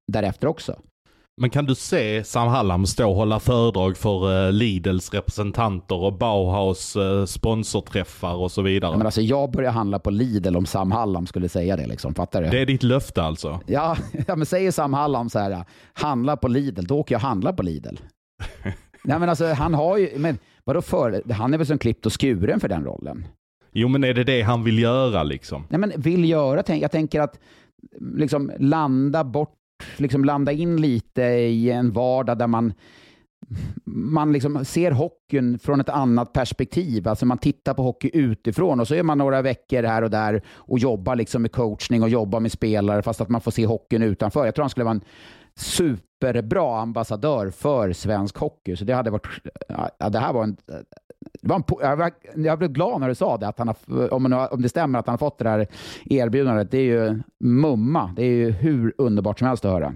därefter 0.07 0.47
också. 0.47 0.77
Men 1.37 1.51
kan 1.51 1.65
du 1.65 1.75
se 1.75 2.25
Sam 2.25 2.49
Hallam 2.49 2.87
stå 2.87 3.11
och 3.11 3.17
hålla 3.17 3.41
föredrag 3.41 3.97
för 3.97 4.47
uh, 4.47 4.53
Lidls 4.53 5.15
representanter 5.15 5.97
och 6.03 6.19
Bauhaus 6.19 6.97
uh, 6.97 7.25
sponsorträffar 7.25 8.35
och 8.35 8.53
så 8.53 8.63
vidare? 8.63 8.97
Men 8.97 9.07
alltså, 9.07 9.21
jag 9.21 9.51
börjar 9.51 9.71
handla 9.71 9.99
på 9.99 10.11
Lidl 10.11 10.57
om 10.57 10.67
Sam 10.67 10.93
Hallam 10.93 11.27
skulle 11.27 11.49
säga 11.49 11.77
det. 11.77 11.87
Liksom. 11.87 12.15
Fattar 12.15 12.43
du? 12.43 12.49
Det 12.49 12.59
är 12.59 12.67
ditt 12.67 12.83
löfte 12.83 13.23
alltså? 13.23 13.61
Ja, 13.67 13.97
ja 14.27 14.37
men 14.37 14.47
säger 14.47 14.71
Sam 14.71 14.95
Hallam 14.95 15.31
så 15.31 15.39
här, 15.39 15.65
handla 15.93 16.37
på 16.37 16.49
Lidl, 16.49 16.85
då 16.87 16.99
åker 16.99 17.15
jag 17.15 17.21
handla 17.21 17.53
på 17.53 17.63
Lidl. 17.63 17.97
Nej 19.05 19.19
men 19.19 19.29
alltså 19.29 19.47
han 19.47 19.75
har 19.75 19.97
ju, 19.97 20.19
men 20.19 20.39
vadå 20.65 20.83
för, 20.83 21.33
han 21.33 21.55
är 21.55 21.59
väl 21.59 21.67
som 21.67 21.79
klippt 21.79 22.07
och 22.07 22.21
skuren 22.21 22.61
för 22.61 22.69
den 22.69 22.85
rollen? 22.85 23.27
Jo 23.73 23.89
men 23.89 24.05
är 24.05 24.15
det 24.15 24.25
det 24.25 24.43
han 24.43 24.65
vill 24.65 24.79
göra 24.79 25.23
liksom? 25.23 25.67
Nej 25.69 25.81
men 25.81 25.93
vill 25.97 26.29
göra, 26.29 26.77
jag 26.77 26.91
tänker 26.91 27.21
att 27.21 27.39
liksom 28.01 28.53
landa 28.59 29.25
bort 29.25 29.60
liksom 29.97 30.25
landa 30.25 30.53
in 30.53 30.81
lite 30.81 31.23
i 31.23 31.71
en 31.71 31.93
vardag 31.93 32.39
där 32.39 32.47
man 32.47 32.73
man 33.85 34.33
liksom 34.33 34.65
ser 34.65 34.91
hockeyn 34.91 35.59
från 35.59 35.81
ett 35.81 35.89
annat 35.89 36.33
perspektiv. 36.33 37.09
Alltså 37.09 37.27
man 37.27 37.39
tittar 37.39 37.75
på 37.75 37.83
hockey 37.83 38.11
utifrån 38.13 38.81
och 38.81 38.89
så 38.89 38.95
är 38.95 39.03
man 39.03 39.19
några 39.19 39.43
veckor 39.43 39.83
här 39.83 40.03
och 40.03 40.11
där 40.11 40.43
och 40.49 40.79
jobbar 40.79 41.17
liksom 41.17 41.43
med 41.43 41.53
coachning 41.53 42.03
och 42.03 42.09
jobbar 42.09 42.41
med 42.41 42.53
spelare 42.53 43.03
fast 43.03 43.21
att 43.21 43.29
man 43.29 43.41
får 43.41 43.51
se 43.51 43.67
hockeyn 43.67 44.03
utanför. 44.03 44.45
Jag 44.45 44.55
tror 44.55 44.63
han 44.63 44.71
skulle 44.71 44.85
vara 44.85 44.95
en 44.95 45.05
superbra 45.61 46.81
ambassadör 46.81 47.51
för 47.51 47.93
svensk 47.93 48.37
hockey. 48.37 48.77
Så 48.77 48.85
det 48.85 48.93
hade 48.93 49.11
varit... 49.11 49.27
Ja, 49.99 50.09
det 50.09 50.19
här 50.19 50.33
var 50.33 50.43
en 50.43 50.57
det 51.43 51.49
var 51.49 52.03
en, 52.35 52.45
jag 52.45 52.59
blev 52.59 52.73
glad 52.73 53.01
när 53.01 53.09
du 53.09 53.15
sa 53.15 53.37
det, 53.37 53.49
att 53.49 53.59
han 53.59 53.69
har, 53.69 54.15
om, 54.15 54.49
om 54.51 54.63
det 54.63 54.69
stämmer 54.69 54.99
att 54.99 55.07
han 55.07 55.13
har 55.13 55.19
fått 55.19 55.39
det 55.39 55.45
där 55.45 55.67
erbjudandet. 56.05 56.71
Det 56.71 56.79
är 56.79 56.83
ju 56.83 57.23
mumma. 57.41 58.13
Det 58.17 58.23
är 58.23 58.31
ju 58.31 58.51
hur 58.51 58.95
underbart 58.99 59.39
som 59.39 59.49
helst 59.49 59.65
att 59.65 59.73
höra. 59.73 59.95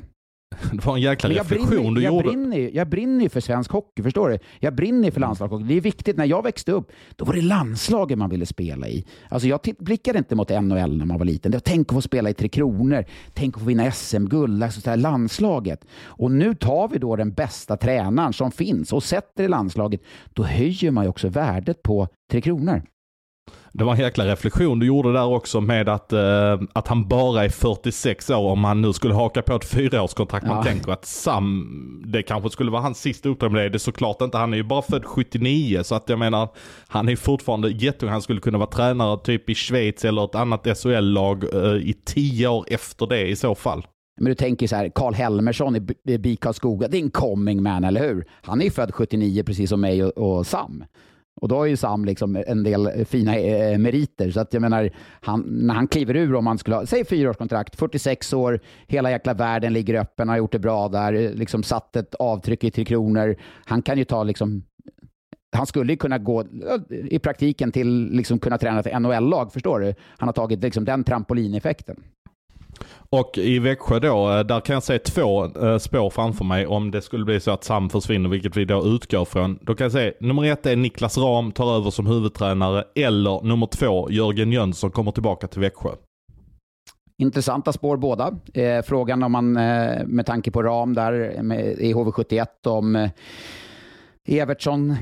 Det 0.72 0.86
var 0.86 0.94
en 0.94 1.02
jäkla 1.02 1.30
reflektion 1.30 1.68
brinner, 1.68 1.90
du 1.90 2.02
jag 2.02 2.14
gjorde. 2.14 2.28
Brinner, 2.28 2.70
jag 2.74 2.88
brinner 2.88 3.22
ju 3.22 3.28
för 3.28 3.40
svensk 3.40 3.70
hockey, 3.70 4.02
förstår 4.02 4.28
du? 4.28 4.38
Jag 4.60 4.74
brinner 4.74 5.10
för 5.10 5.20
landslagshockey. 5.20 5.64
Det 5.64 5.76
är 5.76 5.80
viktigt. 5.80 6.16
När 6.16 6.24
jag 6.24 6.42
växte 6.42 6.72
upp, 6.72 6.92
då 7.16 7.24
var 7.24 7.34
det 7.34 7.42
landslaget 7.42 8.18
man 8.18 8.30
ville 8.30 8.46
spela 8.46 8.88
i. 8.88 9.04
Alltså 9.28 9.48
jag 9.48 9.60
blickade 9.78 10.18
inte 10.18 10.34
mot 10.34 10.48
NHL 10.48 10.96
när 10.96 11.06
man 11.06 11.18
var 11.18 11.24
liten. 11.24 11.50
Det 11.52 11.56
var, 11.56 11.60
tänk 11.60 11.88
att 11.88 11.94
få 11.94 12.02
spela 12.02 12.30
i 12.30 12.34
Tre 12.34 12.48
Kronor. 12.48 13.04
Tänk 13.32 13.54
att 13.56 13.60
få 13.60 13.68
vinna 13.68 13.90
SM-guld. 13.90 14.62
Alltså 14.62 14.96
landslaget. 14.96 15.84
Och 16.04 16.30
nu 16.30 16.54
tar 16.54 16.88
vi 16.88 16.98
då 16.98 17.16
den 17.16 17.32
bästa 17.32 17.76
tränaren 17.76 18.32
som 18.32 18.50
finns 18.50 18.92
och 18.92 19.02
sätter 19.02 19.44
i 19.44 19.48
landslaget. 19.48 20.00
Då 20.32 20.42
höjer 20.42 20.90
man 20.90 21.04
ju 21.04 21.10
också 21.10 21.28
värdet 21.28 21.82
på 21.82 22.08
Tre 22.30 22.40
Kronor. 22.40 22.82
Det 23.76 23.84
var 23.84 23.92
en 23.92 24.00
jäkla 24.00 24.26
reflektion 24.26 24.78
du 24.78 24.86
gjorde 24.86 25.12
där 25.12 25.26
också 25.26 25.60
med 25.60 25.88
att, 25.88 26.12
uh, 26.12 26.68
att 26.72 26.88
han 26.88 27.08
bara 27.08 27.44
är 27.44 27.48
46 27.48 28.30
år 28.30 28.50
om 28.50 28.64
han 28.64 28.82
nu 28.82 28.92
skulle 28.92 29.14
haka 29.14 29.42
på 29.42 29.54
ett 29.54 29.64
fyraårskontrakt. 29.64 30.46
Ja. 30.46 30.54
Man 30.54 30.64
tänker 30.64 30.92
att 30.92 31.04
Sam, 31.04 32.02
det 32.06 32.22
kanske 32.22 32.50
skulle 32.50 32.70
vara 32.70 32.82
hans 32.82 32.98
sista 33.00 33.28
uppdrag, 33.28 33.52
men 33.52 33.60
det 33.60 33.66
är 33.66 33.70
det 33.70 33.78
såklart 33.78 34.22
inte. 34.22 34.38
Han 34.38 34.52
är 34.52 34.56
ju 34.56 34.62
bara 34.62 34.82
född 34.82 35.04
79 35.04 35.82
så 35.82 35.94
att 35.94 36.08
jag 36.08 36.18
menar, 36.18 36.48
han 36.88 37.08
är 37.08 37.16
fortfarande 37.16 37.70
jätteung. 37.70 38.12
Han 38.12 38.22
skulle 38.22 38.40
kunna 38.40 38.58
vara 38.58 38.70
tränare 38.70 39.18
typ 39.18 39.50
i 39.50 39.54
Schweiz 39.54 40.04
eller 40.04 40.24
ett 40.24 40.34
annat 40.34 40.78
SHL-lag 40.78 41.54
uh, 41.54 41.88
i 41.88 41.92
tio 42.04 42.48
år 42.48 42.64
efter 42.68 43.06
det 43.06 43.26
i 43.26 43.36
så 43.36 43.54
fall. 43.54 43.86
Men 44.20 44.28
du 44.28 44.34
tänker 44.34 44.66
så 44.66 44.76
här, 44.76 44.90
Karl 44.94 45.14
Helmersson 45.14 45.76
i 45.76 46.18
BIK 46.18 46.40
Karlskoga, 46.40 46.88
det 46.88 46.96
är 46.96 47.02
en 47.02 47.10
coming 47.10 47.62
man, 47.62 47.84
eller 47.84 48.08
hur? 48.08 48.24
Han 48.42 48.60
är 48.60 48.64
ju 48.64 48.70
född 48.70 48.94
79 48.94 49.42
precis 49.42 49.70
som 49.70 49.80
mig 49.80 50.04
och, 50.04 50.38
och 50.38 50.46
Sam. 50.46 50.84
Och 51.44 51.48
då 51.48 51.56
har 51.56 51.66
ju 51.66 51.76
Sam 51.76 52.04
liksom 52.04 52.42
en 52.46 52.62
del 52.62 53.04
fina 53.04 53.36
eh, 53.36 53.78
meriter. 53.78 54.30
Så 54.30 54.40
att 54.40 54.52
jag 54.54 54.60
menar, 54.60 54.90
han, 55.20 55.40
när 55.40 55.74
han 55.74 55.88
kliver 55.88 56.16
ur, 56.16 56.34
om 56.34 56.46
han 56.46 56.58
skulle 56.58 56.76
ha, 56.76 56.86
säg 56.86 57.04
fyraårskontrakt, 57.04 57.76
46 57.76 58.32
år, 58.32 58.60
hela 58.86 59.10
jäkla 59.10 59.34
världen 59.34 59.72
ligger 59.72 59.94
öppen, 59.94 60.28
har 60.28 60.36
gjort 60.36 60.52
det 60.52 60.58
bra 60.58 60.88
där, 60.88 61.12
liksom 61.34 61.62
satt 61.62 61.96
ett 61.96 62.14
avtryck 62.14 62.64
i 62.64 62.70
Tre 62.70 62.84
Kronor. 62.84 63.36
Han 63.64 63.82
kan 63.82 63.98
ju 63.98 64.04
ta 64.04 64.22
liksom 64.22 64.62
han 65.56 65.66
skulle 65.66 65.92
ju 65.92 65.96
kunna 65.96 66.18
gå 66.18 66.40
eh, 66.40 66.46
i 66.90 67.18
praktiken 67.18 67.72
till 67.72 68.08
liksom 68.12 68.38
kunna 68.38 68.58
träna 68.58 68.80
ett 68.80 69.02
NHL-lag, 69.02 69.52
förstår 69.52 69.80
du? 69.80 69.94
Han 70.18 70.28
har 70.28 70.32
tagit 70.32 70.62
liksom 70.62 70.84
den 70.84 71.04
trampolineffekten. 71.04 71.96
Och 73.10 73.38
i 73.38 73.58
Växjö 73.58 73.98
då, 73.98 74.30
eh, 74.30 74.40
där 74.40 74.60
kan 74.60 74.74
jag 74.74 74.82
se 74.82 74.98
två 74.98 75.44
eh, 75.44 75.78
spår 75.78 76.10
framför 76.10 76.44
mig 76.44 76.66
om 76.66 76.90
det 76.90 77.02
skulle 77.02 77.24
bli 77.24 77.40
så 77.40 77.50
att 77.50 77.64
Sam 77.64 77.90
försvinner, 77.90 78.28
vilket 78.28 78.56
vi 78.56 78.64
då 78.64 78.86
utgår 78.86 79.24
från. 79.24 79.58
Då 79.62 79.74
kan 79.74 79.84
jag 79.84 79.92
se, 79.92 80.12
nummer 80.20 80.44
ett 80.44 80.66
är 80.66 80.76
Niklas 80.76 81.18
Ram 81.18 81.52
tar 81.52 81.76
över 81.76 81.90
som 81.90 82.06
huvudtränare, 82.06 82.84
eller 82.94 83.42
nummer 83.42 83.66
två, 83.66 84.10
Jörgen 84.10 84.52
Jönsson 84.52 84.90
kommer 84.90 85.12
tillbaka 85.12 85.46
till 85.46 85.60
Växjö. 85.60 85.90
Intressanta 87.18 87.72
spår 87.72 87.96
båda. 87.96 88.34
Eh, 88.54 88.82
frågan 88.82 89.22
om 89.22 89.32
man, 89.32 89.56
eh, 89.56 90.06
med 90.06 90.26
tanke 90.26 90.50
på 90.50 90.62
Ram 90.62 90.94
där 90.94 91.42
med, 91.42 91.60
i 91.60 91.94
HV71, 91.94 92.46
om 92.66 92.96
eh, 92.96 93.10
Evertsson 94.28 94.96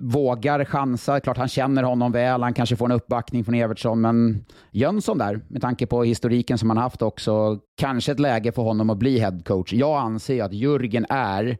vågar 0.00 0.64
chansa. 0.64 1.20
Klart 1.20 1.36
han 1.36 1.48
känner 1.48 1.82
honom 1.82 2.12
väl. 2.12 2.42
Han 2.42 2.54
kanske 2.54 2.76
får 2.76 2.86
en 2.86 2.92
uppbackning 2.92 3.44
från 3.44 3.54
Evertsson. 3.54 4.00
Men 4.00 4.44
Jönsson 4.70 5.18
där, 5.18 5.40
med 5.48 5.62
tanke 5.62 5.86
på 5.86 6.04
historiken 6.04 6.58
som 6.58 6.70
han 6.70 6.76
haft 6.76 7.02
också, 7.02 7.58
kanske 7.76 8.12
ett 8.12 8.20
läge 8.20 8.52
för 8.52 8.62
honom 8.62 8.90
att 8.90 8.98
bli 8.98 9.18
headcoach. 9.18 9.72
Jag 9.72 9.98
anser 9.98 10.44
att 10.44 10.52
Jürgen 10.52 11.06
är 11.08 11.58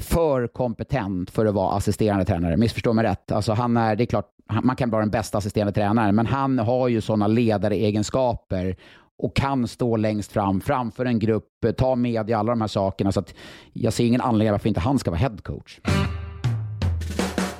för 0.00 0.46
kompetent 0.46 1.30
för 1.30 1.46
att 1.46 1.54
vara 1.54 1.76
assisterande 1.76 2.24
tränare. 2.24 2.56
Missförstå 2.56 2.92
mig 2.92 3.04
rätt. 3.04 3.32
Alltså 3.32 3.52
han 3.52 3.76
är, 3.76 3.96
det 3.96 4.04
är 4.04 4.06
klart, 4.06 4.28
man 4.62 4.76
kan 4.76 4.90
vara 4.90 5.02
den 5.02 5.10
bästa 5.10 5.38
assisterande 5.38 5.72
tränaren, 5.72 6.14
men 6.14 6.26
han 6.26 6.58
har 6.58 6.88
ju 6.88 7.00
sådana 7.00 7.26
ledaregenskaper 7.26 8.76
och 9.24 9.36
kan 9.36 9.68
stå 9.68 9.96
längst 9.96 10.32
fram 10.32 10.60
framför 10.60 11.04
en 11.04 11.18
grupp, 11.18 11.64
eh, 11.64 11.72
ta 11.72 11.94
med 11.96 12.30
i 12.30 12.32
alla 12.32 12.52
de 12.52 12.60
här 12.60 12.68
sakerna. 12.68 13.12
Så 13.12 13.20
att 13.20 13.34
jag 13.72 13.92
ser 13.92 14.04
ingen 14.04 14.20
anledning 14.20 14.52
varför 14.52 14.68
inte 14.68 14.80
han 14.80 14.98
ska 14.98 15.10
vara 15.10 15.18
headcoach. 15.20 15.80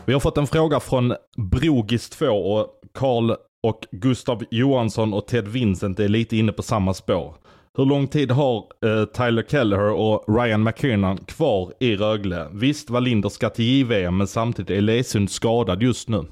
Vi 0.05 0.13
har 0.13 0.21
fått 0.21 0.39
en 0.39 0.47
fråga 0.47 0.81
från 0.81 1.15
Brogis2 1.37 2.29
och 2.29 2.67
Karl 2.95 3.31
och 3.63 3.87
Gustav 3.91 4.45
Johansson 4.51 5.15
och 5.15 5.27
Ted 5.27 5.49
Vincent 5.49 6.01
är 6.01 6.09
lite 6.09 6.37
inne 6.37 6.53
på 6.53 6.63
samma 6.63 6.95
spår. 6.95 7.35
Hur 7.77 7.85
lång 7.85 8.07
tid 8.09 8.31
har 8.31 8.57
eh, 8.57 9.05
Tyler 9.05 9.43
Kelleher 9.51 9.91
och 9.91 10.25
Ryan 10.29 10.63
McKinnon 10.63 11.17
kvar 11.17 11.73
i 11.81 11.97
Rögle? 11.97 12.49
Visst, 12.53 12.91
Wallinder 12.91 13.29
ska 13.29 13.51
till 13.51 13.65
JVM 13.65 14.17
men 14.17 14.27
samtidigt 14.27 14.71
är 14.71 14.81
Lesund 14.81 15.31
skadad 15.31 15.83
just 15.83 16.09
nu. 16.09 16.25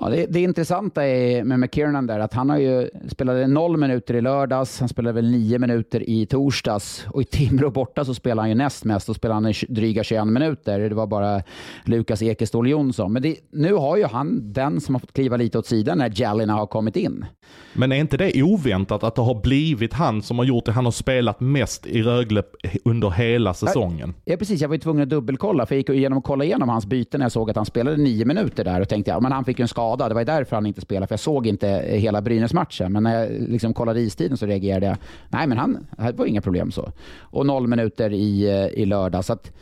Ja, 0.00 0.08
det, 0.08 0.26
det 0.26 0.40
intressanta 0.40 1.06
är 1.06 1.44
med 1.44 1.60
McKiernan 1.60 2.06
där 2.06 2.18
att 2.18 2.34
han 2.34 2.50
har 2.50 2.58
ju 2.58 2.90
spelade 3.08 3.46
noll 3.46 3.76
minuter 3.76 4.14
i 4.14 4.20
lördags, 4.20 4.80
han 4.80 4.88
spelade 4.88 5.14
väl 5.14 5.30
nio 5.30 5.58
minuter 5.58 6.10
i 6.10 6.26
torsdags 6.26 7.06
och 7.08 7.22
i 7.22 7.24
Timrå 7.24 7.70
borta 7.70 8.04
så 8.04 8.14
spelade 8.14 8.42
han 8.42 8.48
ju 8.48 8.54
näst 8.54 8.84
mest 8.84 9.08
och 9.08 9.16
spelade 9.16 9.36
han 9.36 9.46
i 9.46 9.54
dryga 9.68 10.04
21 10.04 10.26
minuter. 10.26 10.80
Det 10.80 10.94
var 10.94 11.06
bara 11.06 11.42
Lukas 11.84 12.22
Ekeståhl 12.22 12.68
Jonsson. 12.68 13.12
Men 13.12 13.22
det, 13.22 13.36
nu 13.50 13.74
har 13.74 13.96
ju 13.96 14.04
han 14.04 14.52
den 14.52 14.80
som 14.80 14.94
har 14.94 15.00
fått 15.00 15.12
kliva 15.12 15.36
lite 15.36 15.58
åt 15.58 15.66
sidan 15.66 15.98
när 15.98 16.12
Jalina 16.14 16.52
har 16.52 16.66
kommit 16.66 16.96
in. 16.96 17.24
Men 17.72 17.92
är 17.92 17.96
inte 17.96 18.16
det 18.16 18.42
oväntat 18.42 19.04
att 19.04 19.14
det 19.14 19.22
har 19.22 19.42
blivit 19.42 19.92
han 19.92 20.22
som 20.22 20.38
har 20.38 20.44
gjort 20.44 20.64
det? 20.64 20.72
Han 20.72 20.84
har 20.84 20.92
spelat 20.92 21.40
mest 21.40 21.86
i 21.86 22.02
Rögle 22.02 22.42
under 22.84 23.10
hela 23.10 23.54
säsongen. 23.54 24.14
Ja, 24.24 24.36
precis. 24.36 24.60
Jag 24.60 24.68
var 24.68 24.74
ju 24.74 24.80
tvungen 24.80 25.02
att 25.02 25.08
dubbelkolla, 25.08 25.66
för 25.66 25.74
jag 25.74 25.78
gick 25.78 25.88
igenom 25.88 26.18
och 26.18 26.24
kollade 26.24 26.46
igenom 26.46 26.68
hans 26.68 26.86
byten 26.86 27.18
när 27.18 27.24
jag 27.24 27.32
såg 27.32 27.50
att 27.50 27.56
han 27.56 27.66
spelade 27.66 27.96
nio 27.96 28.24
minuter 28.24 28.64
där 28.64 28.80
och 28.80 28.88
tänkte 28.88 29.10
ja, 29.10 29.20
men 29.20 29.32
han 29.32 29.44
fick 29.44 29.58
ju 29.58 29.62
en 29.62 29.68
skada. 29.68 29.83
Det 30.08 30.14
var 30.14 30.24
därför 30.24 30.56
han 30.56 30.66
inte 30.66 30.80
spelade, 30.80 31.06
för 31.06 31.12
jag 31.12 31.20
såg 31.20 31.46
inte 31.46 31.68
eh, 31.68 31.98
hela 31.98 32.22
Brynäs-matchen. 32.22 32.92
Men 32.92 33.02
när 33.02 33.20
jag 33.20 33.48
liksom 33.48 33.74
kollade 33.74 34.00
istiden 34.00 34.36
så 34.36 34.46
reagerade 34.46 34.86
jag. 34.86 34.96
Nej, 35.28 35.46
men 35.46 35.58
han, 35.58 35.86
det 35.96 36.12
var 36.12 36.26
inga 36.26 36.40
problem 36.40 36.70
så. 36.70 36.92
Och 37.20 37.46
noll 37.46 37.66
minuter 37.66 38.12
i, 38.12 38.48
eh, 38.48 38.82
i 38.82 38.84
lördag. 38.84 39.24
Så 39.24 39.32
att, 39.32 39.52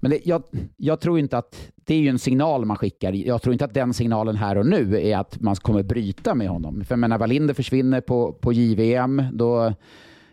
Men 0.00 0.10
det, 0.10 0.20
jag, 0.24 0.42
jag, 0.76 1.00
tror 1.00 1.18
inte 1.18 1.38
att 1.38 1.70
det 1.74 1.94
är 1.94 1.98
ju 1.98 2.08
en 2.08 2.18
signal 2.18 2.64
man 2.64 2.76
skickar. 2.76 3.12
Jag 3.12 3.42
tror 3.42 3.52
inte 3.52 3.64
att 3.64 3.74
den 3.74 3.94
signalen 3.94 4.36
här 4.36 4.58
och 4.58 4.66
nu 4.66 5.00
är 5.00 5.16
att 5.16 5.40
man 5.40 5.56
kommer 5.56 5.82
bryta 5.82 6.34
med 6.34 6.48
honom. 6.48 6.84
För 6.84 6.96
när 6.96 7.18
Wallinder 7.18 7.54
försvinner 7.54 8.00
på, 8.00 8.32
på 8.32 8.52
JVM, 8.52 9.22
då, 9.32 9.72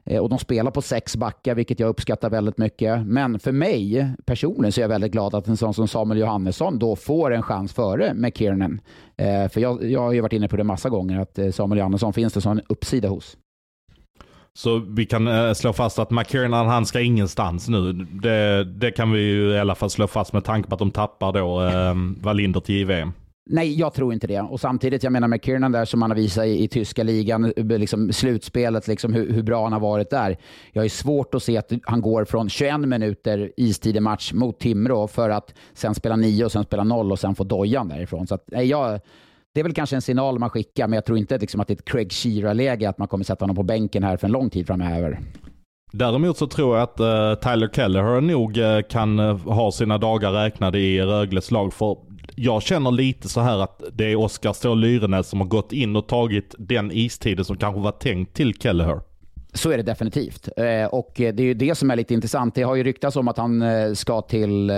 Eh, 0.05 0.21
och 0.21 0.29
de 0.29 0.39
spelar 0.39 0.71
på 0.71 0.81
sex 0.81 1.15
backar, 1.15 1.55
vilket 1.55 1.79
jag 1.79 1.89
uppskattar 1.89 2.29
väldigt 2.29 2.57
mycket. 2.57 3.05
Men 3.05 3.39
för 3.39 3.51
mig 3.51 4.11
personligen 4.25 4.71
så 4.71 4.81
är 4.81 4.83
jag 4.83 4.89
väldigt 4.89 5.11
glad 5.11 5.35
att 5.35 5.47
en 5.47 5.57
sån 5.57 5.73
som 5.73 5.87
Samuel 5.87 6.19
Johannesson 6.19 6.79
då 6.79 6.95
får 6.95 7.33
en 7.33 7.43
chans 7.43 7.73
före 7.73 8.13
McKiernan. 8.13 8.81
Eh, 9.17 9.49
för 9.49 9.61
jag, 9.61 9.91
jag 9.91 10.01
har 10.01 10.11
ju 10.11 10.21
varit 10.21 10.33
inne 10.33 10.47
på 10.47 10.57
det 10.57 10.63
massa 10.63 10.89
gånger, 10.89 11.19
att 11.19 11.39
eh, 11.39 11.51
Samuel 11.51 11.79
Johannesson 11.79 12.13
finns 12.13 12.33
det 12.33 12.41
som 12.41 12.51
en 12.51 12.61
uppsida 12.69 13.07
hos. 13.07 13.37
Så 14.55 14.79
vi 14.79 15.05
kan 15.05 15.55
slå 15.55 15.73
fast 15.73 15.99
att 15.99 16.11
McKiernan, 16.11 16.67
han 16.67 16.85
ska 16.85 17.01
ingenstans 17.01 17.69
nu. 17.69 17.93
Det, 17.93 18.63
det, 18.63 18.91
kan 18.91 19.11
vi 19.11 19.21
ju 19.21 19.51
i 19.51 19.59
alla 19.59 19.75
fall 19.75 19.89
slå 19.89 20.07
fast 20.07 20.33
med 20.33 20.43
tanke 20.43 20.69
på 20.69 20.75
att 20.75 20.79
de 20.79 20.91
tappar 20.91 21.33
då 21.33 21.61
eh, 21.61 21.95
Wallinder 22.21 22.59
till 22.59 22.75
JVM. 22.75 23.13
Nej, 23.45 23.79
jag 23.79 23.93
tror 23.93 24.13
inte 24.13 24.27
det. 24.27 24.39
Och 24.39 24.59
samtidigt, 24.59 25.03
jag 25.03 25.13
menar 25.13 25.27
med 25.27 25.43
Kiernan 25.43 25.71
där 25.71 25.85
som 25.85 26.01
han 26.01 26.11
har 26.11 26.15
visat 26.15 26.45
i, 26.45 26.63
i 26.63 26.67
tyska 26.67 27.03
ligan, 27.03 27.53
eh, 27.57 27.65
liksom 27.65 28.13
slutspelet, 28.13 28.87
liksom 28.87 29.13
hur, 29.13 29.31
hur, 29.33 29.43
bra 29.43 29.63
han 29.63 29.73
har 29.73 29.79
varit 29.79 30.09
där. 30.09 30.37
Jag 30.71 30.85
är 30.85 30.89
svårt 30.89 31.35
att 31.35 31.43
se 31.43 31.57
att 31.57 31.71
han 31.83 32.01
går 32.01 32.25
från 32.25 32.49
21 32.49 32.79
minuter 32.79 33.51
istid 33.57 33.97
i 33.97 33.99
match 33.99 34.33
mot 34.33 34.59
Timrå 34.59 35.07
för 35.07 35.29
att 35.29 35.53
sen 35.73 35.95
spela 35.95 36.15
9 36.15 36.45
och 36.45 36.51
sen 36.51 36.63
spela 36.63 36.83
0 36.83 37.11
och 37.11 37.19
sen 37.19 37.35
få 37.35 37.43
dojan 37.43 37.87
därifrån. 37.87 38.27
Så 38.27 38.35
att, 38.35 38.43
nej, 38.47 38.65
jag, 38.65 38.99
det 39.53 39.59
är 39.59 39.63
väl 39.63 39.73
kanske 39.73 39.95
en 39.95 40.01
signal 40.01 40.39
man 40.39 40.49
skickar, 40.49 40.87
men 40.87 40.95
jag 40.97 41.05
tror 41.05 41.17
inte 41.17 41.37
liksom 41.37 41.61
att 41.61 41.67
det 41.67 41.73
är 41.73 41.77
ett 41.77 41.85
Craig 41.85 42.11
Shearer-läge 42.11 42.89
att 42.89 42.97
man 42.97 43.07
kommer 43.07 43.23
sätta 43.23 43.43
honom 43.43 43.55
på 43.55 43.63
bänken 43.63 44.03
här 44.03 44.17
för 44.17 44.27
en 44.27 44.31
lång 44.31 44.49
tid 44.49 44.67
framöver. 44.67 45.19
Däremot 45.91 46.37
så 46.37 46.47
tror 46.47 46.77
jag 46.77 46.83
att 46.83 46.99
uh, 46.99 47.49
Tyler 47.51 47.69
Kelleher 47.73 48.21
nog 48.21 48.57
uh, 48.57 48.81
kan 48.89 49.19
uh, 49.19 49.37
ha 49.37 49.71
sina 49.71 49.97
dagar 49.97 50.31
räknade 50.31 50.79
i 50.79 51.01
Rögles 51.01 51.51
lag. 51.51 51.73
För 51.73 51.97
jag 52.35 52.63
känner 52.63 52.91
lite 52.91 53.29
så 53.29 53.41
här 53.41 53.57
att 53.57 53.83
det 53.93 54.11
är 54.11 54.15
Oskar 54.15 54.53
Ståhl 54.53 54.79
Lyrenäs 54.79 55.29
som 55.29 55.41
har 55.41 55.47
gått 55.47 55.73
in 55.73 55.95
och 55.95 56.07
tagit 56.07 56.55
den 56.57 56.91
istiden 56.91 57.45
som 57.45 57.57
kanske 57.57 57.81
var 57.81 57.91
tänkt 57.91 58.35
till 58.35 58.53
Kelleher. 58.53 58.99
Så 59.55 59.71
är 59.71 59.77
det 59.77 59.83
definitivt. 59.83 60.49
Eh, 60.57 60.85
och 60.85 61.21
eh, 61.21 61.33
det 61.33 61.43
är 61.43 61.45
ju 61.45 61.53
det 61.53 61.75
som 61.75 61.91
är 61.91 61.95
lite 61.95 62.13
intressant. 62.13 62.55
Det 62.55 62.63
har 62.63 62.75
ju 62.75 62.83
ryktats 62.83 63.15
om 63.15 63.27
att 63.27 63.37
han 63.37 63.61
eh, 63.61 63.93
ska 63.93 64.21
till 64.21 64.71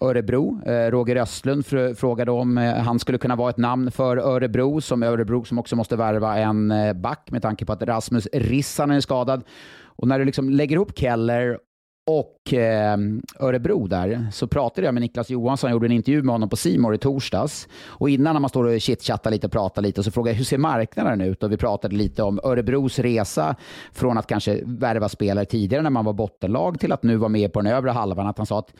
Örebro. 0.00 0.60
Roger 0.90 1.16
Östlund 1.16 1.66
frågade 1.96 2.30
om 2.30 2.56
han 2.56 2.98
skulle 2.98 3.18
kunna 3.18 3.36
vara 3.36 3.50
ett 3.50 3.56
namn 3.56 3.90
för 3.90 4.16
Örebro, 4.16 4.80
som 4.80 5.02
Örebro 5.02 5.44
som 5.44 5.58
också 5.58 5.76
måste 5.76 5.96
värva 5.96 6.38
en 6.38 6.72
back 7.02 7.28
med 7.30 7.42
tanke 7.42 7.64
på 7.64 7.72
att 7.72 7.82
Rasmus 7.82 8.28
Rissanen 8.32 8.96
är 8.96 9.00
skadad. 9.00 9.44
Och 9.82 10.08
när 10.08 10.18
du 10.18 10.24
liksom 10.24 10.50
lägger 10.50 10.76
ihop 10.76 10.98
Keller 10.98 11.58
och 12.06 12.54
eh, 12.54 12.98
Örebro 13.40 13.86
där 13.86 14.26
så 14.32 14.46
pratade 14.46 14.86
jag 14.86 14.94
med 14.94 15.00
Niklas 15.00 15.30
Johansson, 15.30 15.70
jag 15.70 15.74
gjorde 15.74 15.86
en 15.86 15.92
intervju 15.92 16.22
med 16.22 16.34
honom 16.34 16.48
på 16.48 16.56
Simor 16.56 16.94
i 16.94 16.98
torsdags. 16.98 17.68
Och 17.86 18.10
innan 18.10 18.34
när 18.34 18.40
man 18.40 18.50
står 18.50 18.64
och 18.64 18.80
chitchattar 18.80 19.30
lite 19.30 19.46
och 19.46 19.52
pratar 19.52 19.82
lite 19.82 20.02
så 20.02 20.10
frågade 20.10 20.30
jag 20.30 20.38
hur 20.38 20.44
ser 20.44 20.58
marknaden 20.58 21.20
ut? 21.20 21.42
Och 21.42 21.52
vi 21.52 21.56
pratade 21.56 21.96
lite 21.96 22.22
om 22.22 22.40
Örebros 22.44 22.98
resa 22.98 23.56
från 23.92 24.18
att 24.18 24.26
kanske 24.26 24.60
värva 24.64 25.08
spelare 25.08 25.44
tidigare 25.44 25.82
när 25.82 25.90
man 25.90 26.04
var 26.04 26.12
bottenlag 26.12 26.80
till 26.80 26.92
att 26.92 27.02
nu 27.02 27.16
vara 27.16 27.28
med 27.28 27.52
på 27.52 27.60
den 27.60 27.72
övre 27.72 27.90
halvan. 27.90 28.26
Att 28.26 28.38
han 28.38 28.46
sa 28.46 28.58
att 28.58 28.74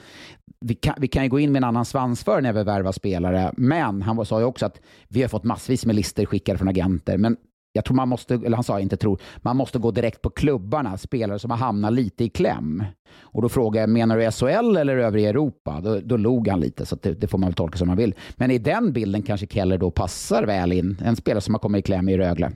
vi 0.60 0.74
kan, 0.74 0.94
vi 0.98 1.08
kan 1.08 1.22
ju 1.22 1.28
gå 1.28 1.40
in 1.40 1.52
med 1.52 1.60
en 1.60 1.64
annan 1.64 1.84
svansför 1.84 2.40
när 2.40 2.52
vi 2.52 2.62
värvar 2.62 2.92
spelare. 2.92 3.52
Men 3.56 4.02
han 4.02 4.26
sa 4.26 4.40
ju 4.40 4.44
också 4.44 4.66
att 4.66 4.80
vi 5.08 5.22
har 5.22 5.28
fått 5.28 5.44
massvis 5.44 5.86
med 5.86 5.96
listor 5.96 6.24
skickade 6.24 6.58
från 6.58 6.68
agenter. 6.68 7.18
Men 7.18 7.36
jag 7.76 7.84
tror 7.84 7.94
man 7.94 8.08
måste, 8.08 8.34
eller 8.34 8.54
han 8.54 8.64
sa 8.64 8.80
inte 8.80 8.96
tror, 8.96 9.20
man 9.36 9.56
måste 9.56 9.78
gå 9.78 9.90
direkt 9.90 10.22
på 10.22 10.30
klubbarna, 10.30 10.96
spelare 10.96 11.38
som 11.38 11.50
har 11.50 11.58
hamnat 11.58 11.92
lite 11.92 12.24
i 12.24 12.28
kläm. 12.28 12.84
Och 13.20 13.42
då 13.42 13.48
frågade 13.48 13.80
jag, 13.80 13.90
menar 13.90 14.16
du 14.16 14.30
SHL 14.30 14.76
eller 14.76 14.96
övriga 14.96 15.28
Europa? 15.28 15.80
Då, 15.80 16.00
då 16.04 16.16
log 16.16 16.48
han 16.48 16.60
lite, 16.60 16.86
så 16.86 16.96
det, 17.02 17.12
det, 17.12 17.26
får 17.26 17.38
man 17.38 17.48
väl 17.48 17.54
tolka 17.54 17.78
som 17.78 17.88
man 17.88 17.96
vill. 17.96 18.14
Men 18.36 18.50
i 18.50 18.58
den 18.58 18.92
bilden 18.92 19.22
kanske 19.22 19.46
Keller 19.46 19.78
då 19.78 19.90
passar 19.90 20.42
väl 20.42 20.72
in, 20.72 20.96
en 21.04 21.16
spelare 21.16 21.40
som 21.40 21.54
har 21.54 21.58
kommit 21.58 21.78
i 21.78 21.82
kläm 21.82 22.08
i 22.08 22.18
Rögle. 22.18 22.52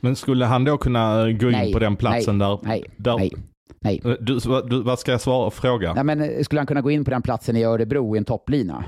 Men 0.00 0.16
skulle 0.16 0.44
han 0.44 0.64
då 0.64 0.78
kunna 0.78 1.32
gå 1.32 1.46
in 1.46 1.52
nej, 1.52 1.72
på 1.72 1.78
den 1.78 1.96
platsen 1.96 2.38
nej, 2.38 2.48
där? 2.48 2.58
Nej, 2.62 2.84
där, 2.96 3.16
nej. 3.16 3.32
Nej. 3.80 4.00
Du, 4.20 4.38
du, 4.68 4.82
vad 4.82 4.98
ska 4.98 5.10
jag 5.10 5.20
svara, 5.20 5.50
fråga? 5.50 5.92
Ja, 5.96 6.02
men 6.02 6.44
skulle 6.44 6.60
han 6.60 6.66
kunna 6.66 6.80
gå 6.80 6.90
in 6.90 7.04
på 7.04 7.10
den 7.10 7.22
platsen 7.22 7.56
i 7.56 7.64
Örebro 7.64 8.16
i 8.16 8.18
en 8.18 8.24
topplina? 8.24 8.84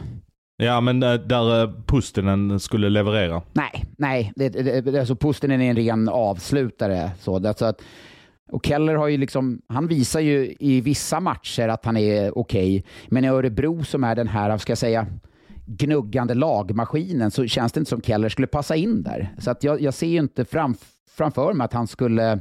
Ja, 0.57 0.81
men 0.81 1.03
eh, 1.03 1.15
där 1.15 1.63
eh, 1.63 1.71
Pustinen 1.87 2.61
skulle 2.61 2.89
leverera. 2.89 3.43
Nej, 3.53 3.85
nej. 3.99 4.33
Det, 4.37 4.49
det, 4.49 5.01
alltså 5.01 5.17
Pustinen 5.17 5.61
är 5.61 5.71
en 5.71 5.77
ren 5.77 6.09
avslutare. 6.09 7.11
Så, 7.21 7.39
det, 7.39 7.59
så 7.59 7.65
att, 7.65 7.83
och 8.53 8.67
Keller 8.67 8.95
har 8.95 9.09
ju 9.09 9.17
liksom, 9.17 9.61
han 9.69 9.87
visar 9.87 10.21
ju 10.21 10.55
i 10.59 10.81
vissa 10.81 11.21
matcher 11.21 11.69
att 11.69 11.85
han 11.85 11.97
är 11.97 12.39
okej, 12.39 12.79
okay, 12.79 12.91
men 13.09 13.25
i 13.25 13.29
Örebro 13.29 13.85
som 13.85 14.05
är 14.05 14.15
den 14.15 14.29
här, 14.29 14.59
ska 14.59 14.71
jag 14.71 14.79
säga, 14.79 15.07
gnuggande 15.67 16.35
lagmaskinen 16.35 17.31
så 17.31 17.47
känns 17.47 17.73
det 17.73 17.81
inte 17.81 17.89
som 17.89 18.03
Keller 18.03 18.29
skulle 18.29 18.47
passa 18.47 18.77
in 18.77 19.03
där. 19.03 19.35
Så 19.39 19.51
att 19.51 19.65
jag, 19.65 19.81
jag 19.81 19.95
ser 19.95 20.07
ju 20.07 20.19
inte 20.19 20.45
fram, 20.45 20.75
framför 21.17 21.53
mig 21.53 21.65
att 21.65 21.73
han 21.73 21.87
skulle, 21.87 22.41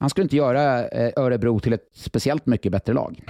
han 0.00 0.10
skulle 0.10 0.22
inte 0.22 0.36
göra 0.36 0.88
eh, 0.88 1.12
Örebro 1.16 1.60
till 1.60 1.72
ett 1.72 1.88
speciellt 1.94 2.46
mycket 2.46 2.72
bättre 2.72 2.92
lag. 2.92 3.24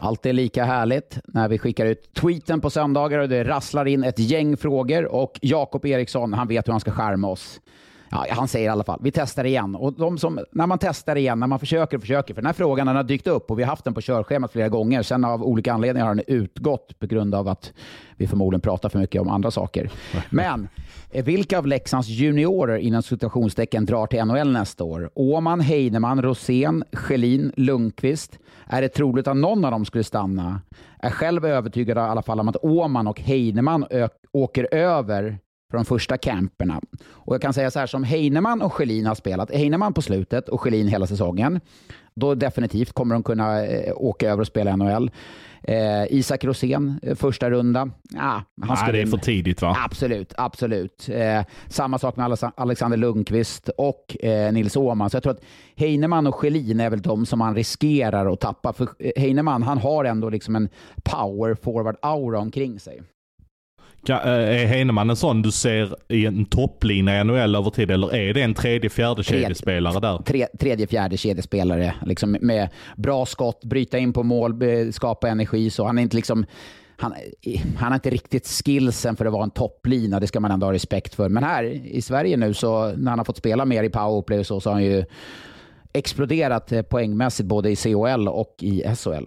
Allt 0.00 0.26
är 0.26 0.32
lika 0.32 0.64
härligt 0.64 1.18
när 1.24 1.48
vi 1.48 1.58
skickar 1.58 1.86
ut 1.86 2.14
tweeten 2.14 2.60
på 2.60 2.70
söndagar 2.70 3.18
och 3.18 3.28
det 3.28 3.44
rasslar 3.44 3.86
in 3.86 4.04
ett 4.04 4.18
gäng 4.18 4.56
frågor 4.56 5.04
och 5.14 5.38
Jakob 5.42 5.86
Eriksson, 5.86 6.32
han 6.32 6.48
vet 6.48 6.68
hur 6.68 6.72
han 6.72 6.80
ska 6.80 6.90
skärma 6.90 7.28
oss. 7.28 7.60
Ja, 8.10 8.26
han 8.30 8.48
säger 8.48 8.66
i 8.66 8.68
alla 8.68 8.84
fall, 8.84 9.00
vi 9.02 9.10
testar 9.12 9.44
igen. 9.44 9.74
Och 9.74 9.92
de 9.92 10.18
som, 10.18 10.40
när 10.52 10.66
man 10.66 10.78
testar 10.78 11.16
igen, 11.16 11.40
när 11.40 11.46
man 11.46 11.58
försöker 11.58 11.96
och 11.96 12.00
försöker, 12.00 12.34
för 12.34 12.42
den 12.42 12.46
här 12.46 12.52
frågan 12.52 12.86
den 12.86 12.96
har 12.96 13.02
dykt 13.02 13.26
upp 13.26 13.50
och 13.50 13.58
vi 13.58 13.62
har 13.62 13.70
haft 13.70 13.84
den 13.84 13.94
på 13.94 14.00
körschemat 14.00 14.52
flera 14.52 14.68
gånger. 14.68 15.02
Sen 15.02 15.24
av 15.24 15.42
olika 15.42 15.72
anledningar 15.72 16.06
har 16.06 16.14
den 16.14 16.24
utgått 16.26 16.98
på 16.98 17.06
grund 17.06 17.34
av 17.34 17.48
att 17.48 17.72
vi 18.16 18.26
förmodligen 18.26 18.60
pratar 18.60 18.88
för 18.88 18.98
mycket 18.98 19.20
om 19.20 19.28
andra 19.28 19.50
saker. 19.50 19.90
Men 20.30 20.68
eh, 21.10 21.24
vilka 21.24 21.58
av 21.58 21.66
Leksands 21.66 22.08
juniorer 22.08 22.76
inom 22.76 23.02
situationstecken 23.02 23.86
drar 23.86 24.06
till 24.06 24.24
NHL 24.24 24.52
nästa 24.52 24.84
år? 24.84 25.10
Åman, 25.14 25.60
Heinemann, 25.60 26.22
Rosén, 26.22 26.84
Schelin, 26.92 27.52
Lundqvist. 27.56 28.38
Är 28.72 28.82
det 28.82 28.88
troligt 28.88 29.28
att 29.28 29.36
någon 29.36 29.64
av 29.64 29.70
dem 29.70 29.84
skulle 29.84 30.04
stanna? 30.04 30.60
Är 30.98 31.10
själv 31.10 31.44
övertygad 31.44 31.96
i 31.96 32.00
alla 32.00 32.22
fall 32.22 32.40
om 32.40 32.48
att 32.48 32.64
Åman 32.64 33.06
och 33.06 33.20
Heinemann 33.20 33.86
åker 34.32 34.74
över 34.74 35.38
för 35.70 35.76
de 35.78 35.84
första 35.84 36.18
camperna. 36.18 36.80
Och 37.08 37.34
jag 37.34 37.42
kan 37.42 37.52
säga 37.52 37.70
så 37.70 37.78
här, 37.78 37.86
som 37.86 38.04
Heinemann 38.04 38.62
och 38.62 38.72
Schelin 38.72 39.06
har 39.06 39.14
spelat, 39.14 39.50
Heinemann 39.50 39.92
på 39.92 40.02
slutet 40.02 40.48
och 40.48 40.60
Schelin 40.60 40.88
hela 40.88 41.06
säsongen, 41.06 41.60
då 42.14 42.34
definitivt 42.34 42.92
kommer 42.92 43.14
de 43.14 43.22
kunna 43.22 43.64
eh, 43.64 43.92
åka 43.96 44.30
över 44.30 44.40
och 44.40 44.46
spela 44.46 44.76
NHL. 44.76 45.10
Eh, 45.62 46.04
Isak 46.10 46.44
Rosén, 46.44 47.00
eh, 47.02 47.14
första 47.14 47.50
runda. 47.50 47.90
Ah, 48.16 48.40
han 48.62 48.76
Nej, 48.82 48.92
det 48.92 49.02
är 49.02 49.06
för 49.06 49.16
tidigt 49.18 49.62
va? 49.62 49.76
Absolut, 49.84 50.34
absolut. 50.36 51.08
Eh, 51.08 51.44
samma 51.68 51.98
sak 51.98 52.16
med 52.16 52.38
Alexander 52.54 52.96
Lundqvist 52.96 53.68
och 53.68 54.24
eh, 54.24 54.52
Nils 54.52 54.76
Åhman. 54.76 55.10
Så 55.10 55.16
jag 55.16 55.22
tror 55.22 55.32
att 55.32 55.42
Heinemann 55.76 56.26
och 56.26 56.34
Schelin 56.34 56.80
är 56.80 56.90
väl 56.90 57.02
de 57.02 57.26
som 57.26 57.38
man 57.38 57.54
riskerar 57.54 58.32
att 58.32 58.40
tappa. 58.40 58.72
För 58.72 58.88
eh, 58.98 59.12
Heinemann, 59.16 59.62
han 59.62 59.78
har 59.78 60.04
ändå 60.04 60.30
liksom 60.30 60.56
en 60.56 60.68
power 61.02 61.54
forward-aura 61.54 62.38
omkring 62.38 62.80
sig. 62.80 63.02
Eh, 64.08 64.16
är 64.16 64.66
Heinemann 64.66 65.10
en 65.10 65.16
sån 65.16 65.42
du 65.42 65.50
ser 65.50 65.96
i 66.08 66.26
en 66.26 66.44
topplina 66.44 67.20
i 67.20 67.24
NHL 67.24 67.56
över 67.56 67.70
tid 67.70 67.90
eller 67.90 68.14
är 68.14 68.34
det 68.34 68.42
en 68.42 68.54
tredje, 68.54 68.90
fjärde 68.90 69.22
kedjespelare 69.22 70.00
där? 70.00 70.22
Tre, 70.22 70.46
tredje, 70.60 70.86
fjärde 70.86 71.16
kedjespelare 71.16 71.94
liksom 72.06 72.36
med 72.40 72.68
bra 72.96 73.26
skott, 73.26 73.64
bryta 73.64 73.98
in 73.98 74.12
på 74.12 74.22
mål, 74.22 74.62
skapa 74.92 75.28
energi. 75.28 75.70
Så 75.70 75.86
han 75.86 75.98
är 75.98 76.02
inte 76.02 76.16
liksom 76.16 76.46
han, 76.96 77.14
han 77.76 77.88
har 77.88 77.94
inte 77.94 78.10
riktigt 78.10 78.46
skillsen 78.46 79.16
för 79.16 79.26
att 79.26 79.32
vara 79.32 79.44
en 79.44 79.50
topplina, 79.50 80.20
det 80.20 80.26
ska 80.26 80.40
man 80.40 80.50
ändå 80.50 80.66
ha 80.66 80.72
respekt 80.72 81.14
för. 81.14 81.28
Men 81.28 81.44
här 81.44 81.64
i 81.64 82.02
Sverige 82.02 82.36
nu, 82.36 82.54
så 82.54 82.92
när 82.96 83.10
han 83.10 83.18
har 83.18 83.24
fått 83.24 83.36
spela 83.36 83.64
mer 83.64 83.82
i 83.82 83.90
powerplay 83.90 84.44
så, 84.44 84.60
så 84.60 84.70
har 84.70 84.74
han 84.74 84.84
ju 84.84 85.04
exploderat 85.92 86.72
eh, 86.72 86.82
poängmässigt 86.82 87.48
både 87.48 87.70
i 87.70 87.76
CHL 87.76 88.28
och 88.28 88.54
i 88.60 88.82
SHL. 88.96 89.26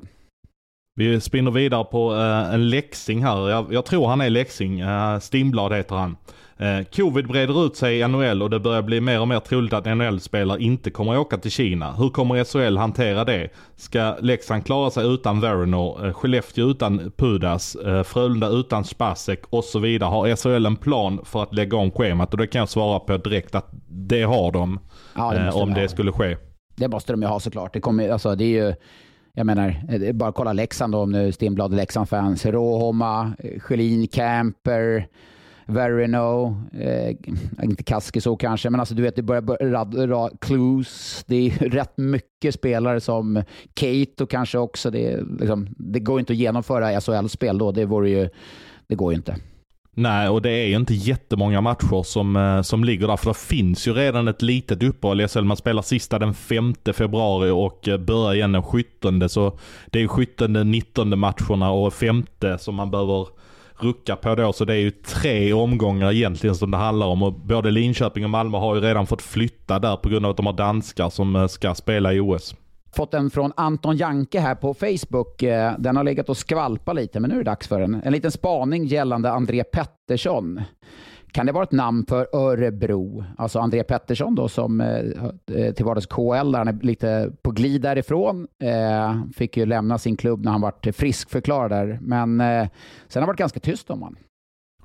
Vi 0.95 1.21
spinner 1.21 1.51
vidare 1.51 1.83
på 1.83 2.13
uh, 2.13 2.53
en 2.53 2.69
läxing 2.69 3.23
här. 3.23 3.49
Jag, 3.49 3.73
jag, 3.73 3.85
tror 3.85 4.07
han 4.07 4.21
är 4.21 4.29
läxing. 4.29 4.83
Uh, 4.83 5.19
Stimblad 5.19 5.73
heter 5.73 5.95
han. 5.95 6.17
Uh, 6.61 6.83
Covid 6.83 7.27
breder 7.27 7.65
ut 7.65 7.75
sig 7.75 7.99
i 7.99 8.07
NHL 8.07 8.41
och 8.41 8.49
det 8.49 8.59
börjar 8.59 8.81
bli 8.81 9.01
mer 9.01 9.21
och 9.21 9.27
mer 9.27 9.39
troligt 9.39 9.73
att 9.73 9.85
NHL-spelare 9.85 10.61
inte 10.61 10.91
kommer 10.91 11.13
att 11.13 11.19
åka 11.19 11.37
till 11.37 11.51
Kina. 11.51 11.91
Hur 11.91 12.09
kommer 12.09 12.43
SHL 12.43 12.77
hantera 12.77 13.23
det? 13.23 13.49
Ska 13.75 14.15
Leksand 14.19 14.65
klara 14.65 14.91
sig 14.91 15.13
utan 15.13 15.41
Veronor, 15.41 16.05
uh, 16.05 16.13
Skellefteå 16.13 16.69
utan 16.69 17.11
Pudas, 17.17 17.77
uh, 17.85 18.03
Frölunda 18.03 18.47
utan 18.47 18.83
Spasek 18.83 19.41
och 19.49 19.63
så 19.63 19.79
vidare? 19.79 20.09
Har 20.09 20.35
SHL 20.35 20.65
en 20.65 20.75
plan 20.75 21.19
för 21.25 21.43
att 21.43 21.53
lägga 21.53 21.77
om 21.77 21.91
schemat? 21.91 22.33
Och 22.33 22.37
det 22.37 22.47
kan 22.47 22.59
jag 22.59 22.69
svara 22.69 22.99
på 22.99 23.17
direkt 23.17 23.55
att 23.55 23.69
det 23.87 24.23
har 24.23 24.51
de. 24.51 24.79
Ja, 25.15 25.31
det 25.31 25.51
om 25.51 25.73
det 25.73 25.89
skulle 25.89 26.11
ske. 26.11 26.37
Det 26.75 26.87
måste 26.87 27.13
de 27.13 27.21
ju 27.21 27.27
ha 27.27 27.39
såklart. 27.39 27.73
Det, 27.73 27.79
kommer, 27.79 28.09
alltså, 28.09 28.35
det 28.35 28.43
är 28.43 28.65
ju 28.65 28.73
jag 29.35 29.45
menar, 29.45 29.83
eh, 29.89 30.13
bara 30.13 30.31
kolla 30.31 30.53
Leksand 30.53 30.93
då, 30.93 30.99
om 30.99 31.11
nu 31.11 31.31
Stimblad 31.31 31.73
är 31.73 31.77
Leksand-fans. 31.77 32.45
Råhomma, 32.45 33.33
eh, 33.39 33.59
Schelin, 33.59 34.07
Camper, 34.07 35.07
Verino, 35.65 36.57
eh, 36.73 37.15
inte 37.63 37.83
Kaski 37.83 38.21
så 38.21 38.35
kanske, 38.35 38.69
men 38.69 38.79
alltså 38.79 38.95
du 38.95 39.01
vet, 39.01 39.15
det 39.15 39.21
börjar 39.21 39.41
börja 39.41 40.29
Clues. 40.41 41.23
Det 41.27 41.35
är 41.35 41.49
rätt 41.69 41.97
mycket 41.97 42.53
spelare 42.53 43.01
som 43.01 43.43
Kate 43.73 44.23
och 44.23 44.29
kanske 44.29 44.57
också. 44.57 44.91
Det, 44.91 45.21
liksom, 45.39 45.67
det 45.77 45.99
går 45.99 46.19
inte 46.19 46.33
att 46.33 46.39
genomföra 46.39 47.01
SHL-spel 47.01 47.57
då. 47.57 47.71
Det, 47.71 47.85
vore 47.85 48.09
ju, 48.09 48.29
det 48.87 48.95
går 48.95 49.11
ju 49.11 49.15
inte. 49.15 49.35
Nej, 49.95 50.29
och 50.29 50.41
det 50.41 50.49
är 50.49 50.65
ju 50.65 50.75
inte 50.75 50.93
jättemånga 50.93 51.61
matcher 51.61 52.03
som, 52.03 52.35
eh, 52.35 52.61
som 52.61 52.83
ligger 52.83 53.07
där, 53.07 53.17
för 53.17 53.29
det 53.29 53.39
finns 53.39 53.87
ju 53.87 53.93
redan 53.93 54.27
ett 54.27 54.41
litet 54.41 54.83
uppehåll 54.83 55.21
i 55.21 55.27
SHL. 55.27 55.43
Man 55.43 55.57
spelar 55.57 55.81
sista 55.81 56.19
den 56.19 56.33
5 56.33 56.75
februari 56.93 57.49
och 57.49 57.87
eh, 57.87 57.97
börjar 57.97 58.33
igen 58.33 58.51
den 58.51 58.63
17. 58.63 59.29
Så 59.29 59.57
det 59.85 60.01
är 60.01 60.07
17, 60.07 60.71
19 60.71 61.19
matcherna 61.19 61.71
och 61.71 61.93
5 61.93 62.25
som 62.59 62.75
man 62.75 62.91
behöver 62.91 63.27
rucka 63.79 64.15
på 64.15 64.35
då. 64.35 64.53
Så 64.53 64.65
det 64.65 64.73
är 64.73 64.79
ju 64.79 64.91
tre 64.91 65.53
omgångar 65.53 66.11
egentligen 66.11 66.55
som 66.55 66.71
det 66.71 66.77
handlar 66.77 67.07
om. 67.07 67.23
Och 67.23 67.33
både 67.33 67.71
Linköping 67.71 68.23
och 68.23 68.29
Malmö 68.29 68.57
har 68.57 68.75
ju 68.75 68.81
redan 68.81 69.07
fått 69.07 69.21
flytta 69.21 69.79
där 69.79 69.95
på 69.95 70.09
grund 70.09 70.25
av 70.25 70.31
att 70.31 70.37
de 70.37 70.45
har 70.45 70.53
danskar 70.53 71.09
som 71.09 71.35
eh, 71.35 71.47
ska 71.47 71.75
spela 71.75 72.13
i 72.13 72.19
OS 72.19 72.55
fått 72.95 73.13
en 73.13 73.29
från 73.29 73.51
Anton 73.55 73.97
Janke 73.97 74.39
här 74.39 74.55
på 74.55 74.73
Facebook. 74.73 75.43
Eh, 75.43 75.73
den 75.79 75.95
har 75.95 76.03
legat 76.03 76.29
och 76.29 76.37
skvalpat 76.37 76.95
lite, 76.95 77.19
men 77.19 77.29
nu 77.29 77.35
är 77.35 77.39
det 77.39 77.51
dags 77.51 77.67
för 77.67 77.79
den. 77.79 78.01
En 78.03 78.13
liten 78.13 78.31
spaning 78.31 78.85
gällande 78.85 79.31
André 79.31 79.63
Pettersson. 79.63 80.61
Kan 81.31 81.45
det 81.45 81.51
vara 81.51 81.63
ett 81.63 81.71
namn 81.71 82.05
för 82.09 82.27
Örebro? 82.33 83.25
Alltså 83.37 83.59
André 83.59 83.83
Pettersson 83.83 84.35
då 84.35 84.49
som 84.49 84.81
eh, 84.81 84.87
eh 85.57 85.73
till 85.73 85.85
vardags 85.85 86.05
KL, 86.05 86.51
där 86.51 86.57
han 86.57 86.67
är 86.67 86.79
lite 86.85 87.31
på 87.41 87.51
glid 87.51 87.81
därifrån. 87.81 88.47
Eh, 88.63 89.21
fick 89.35 89.57
ju 89.57 89.65
lämna 89.65 89.97
sin 89.97 90.17
klubb 90.17 90.43
när 90.45 90.51
han 90.51 90.61
var 90.61 90.91
friskförklarad 90.91 91.71
där. 91.71 91.99
Men 92.01 92.41
eh, 92.41 92.67
sen 93.07 93.21
har 93.21 93.21
det 93.21 93.27
varit 93.27 93.39
ganska 93.39 93.59
tyst 93.59 93.89
om 93.89 94.01
honom. 94.01 94.19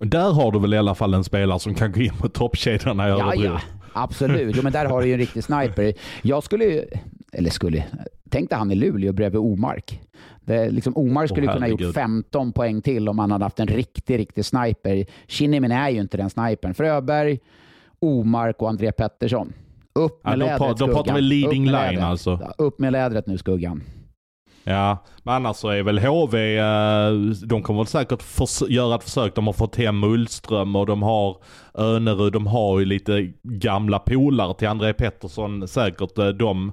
Där 0.01 0.33
har 0.33 0.53
du 0.53 0.59
väl 0.59 0.75
i 0.75 0.79
alla 0.79 0.95
fall 0.95 1.15
en 1.15 1.25
spelare 1.25 1.59
som 1.59 1.75
kan 1.75 1.93
gå 1.93 2.01
in 2.01 2.17
på 2.17 2.29
toppkedjorna 2.29 3.09
i 3.09 3.11
Örebro? 3.11 3.35
Ja, 3.35 3.45
ja. 3.45 3.61
Absolut, 3.93 4.57
jo, 4.57 4.63
men 4.63 4.73
där 4.73 4.85
har 4.85 5.01
du 5.01 5.07
ju 5.07 5.13
en 5.13 5.19
riktig 5.19 5.45
sniper. 5.45 5.95
Jag 6.23 6.43
skulle, 6.43 6.85
eller 7.33 7.51
skulle, 7.51 7.85
tänk 8.31 8.51
dig 8.51 8.59
han 8.59 8.71
i 8.71 8.75
Luleå 8.75 9.13
bredvid 9.13 9.41
Omark. 9.41 10.01
Det, 10.41 10.71
liksom, 10.71 10.97
Omar 10.97 11.27
skulle 11.27 11.49
oh, 11.49 11.53
kunna 11.53 11.67
ha 11.67 11.71
gjort 11.71 11.95
15 11.95 12.53
poäng 12.53 12.83
till 12.83 13.09
om 13.09 13.19
han 13.19 13.31
hade 13.31 13.45
haft 13.45 13.61
en 13.61 13.67
riktig, 13.67 14.19
riktig 14.19 14.45
sniper. 14.45 15.07
Kinnimin 15.27 15.73
är 15.73 15.91
ju 15.91 16.01
inte 16.01 16.17
den 16.17 16.31
snipern. 16.31 16.75
Fröberg, 16.75 17.39
Omark 17.99 18.63
och 18.63 18.69
André 18.69 18.93
Pettersson. 18.93 19.53
Upp 19.93 20.25
med 20.25 20.33
ja, 20.33 20.37
lädret, 20.37 20.79
Då, 20.79 20.87
då 20.87 20.95
pratar 20.95 21.15
vi 21.15 21.21
leading 21.21 21.65
line 21.65 22.01
alltså. 22.01 22.53
Upp 22.59 22.79
med 22.79 22.93
lädret 22.93 23.27
nu, 23.27 23.39
Skuggan. 23.39 23.83
Ja, 24.65 25.05
men 25.23 25.35
annars 25.35 25.57
så 25.57 25.69
är 25.69 25.83
väl 25.83 25.99
HV, 25.99 26.59
eh, 26.59 27.13
de 27.47 27.63
kommer 27.63 27.81
väl 27.81 27.87
säkert 27.87 28.23
göra 28.69 28.95
ett 28.95 29.05
försök. 29.05 29.35
De 29.35 29.47
har 29.47 29.53
fått 29.53 29.77
hem 29.77 30.05
Ullström 30.05 30.77
och 30.77 30.87
de 30.87 31.03
har 31.03 31.37
Önerud, 31.75 32.33
de 32.33 32.47
har 32.47 32.79
ju 32.79 32.85
lite 32.85 33.33
gamla 33.43 33.99
polare 33.99 34.55
till 34.55 34.69
André 34.69 34.93
Pettersson 34.93 35.69
säkert. 35.69 36.19
Eh, 36.19 36.29
de 36.29 36.73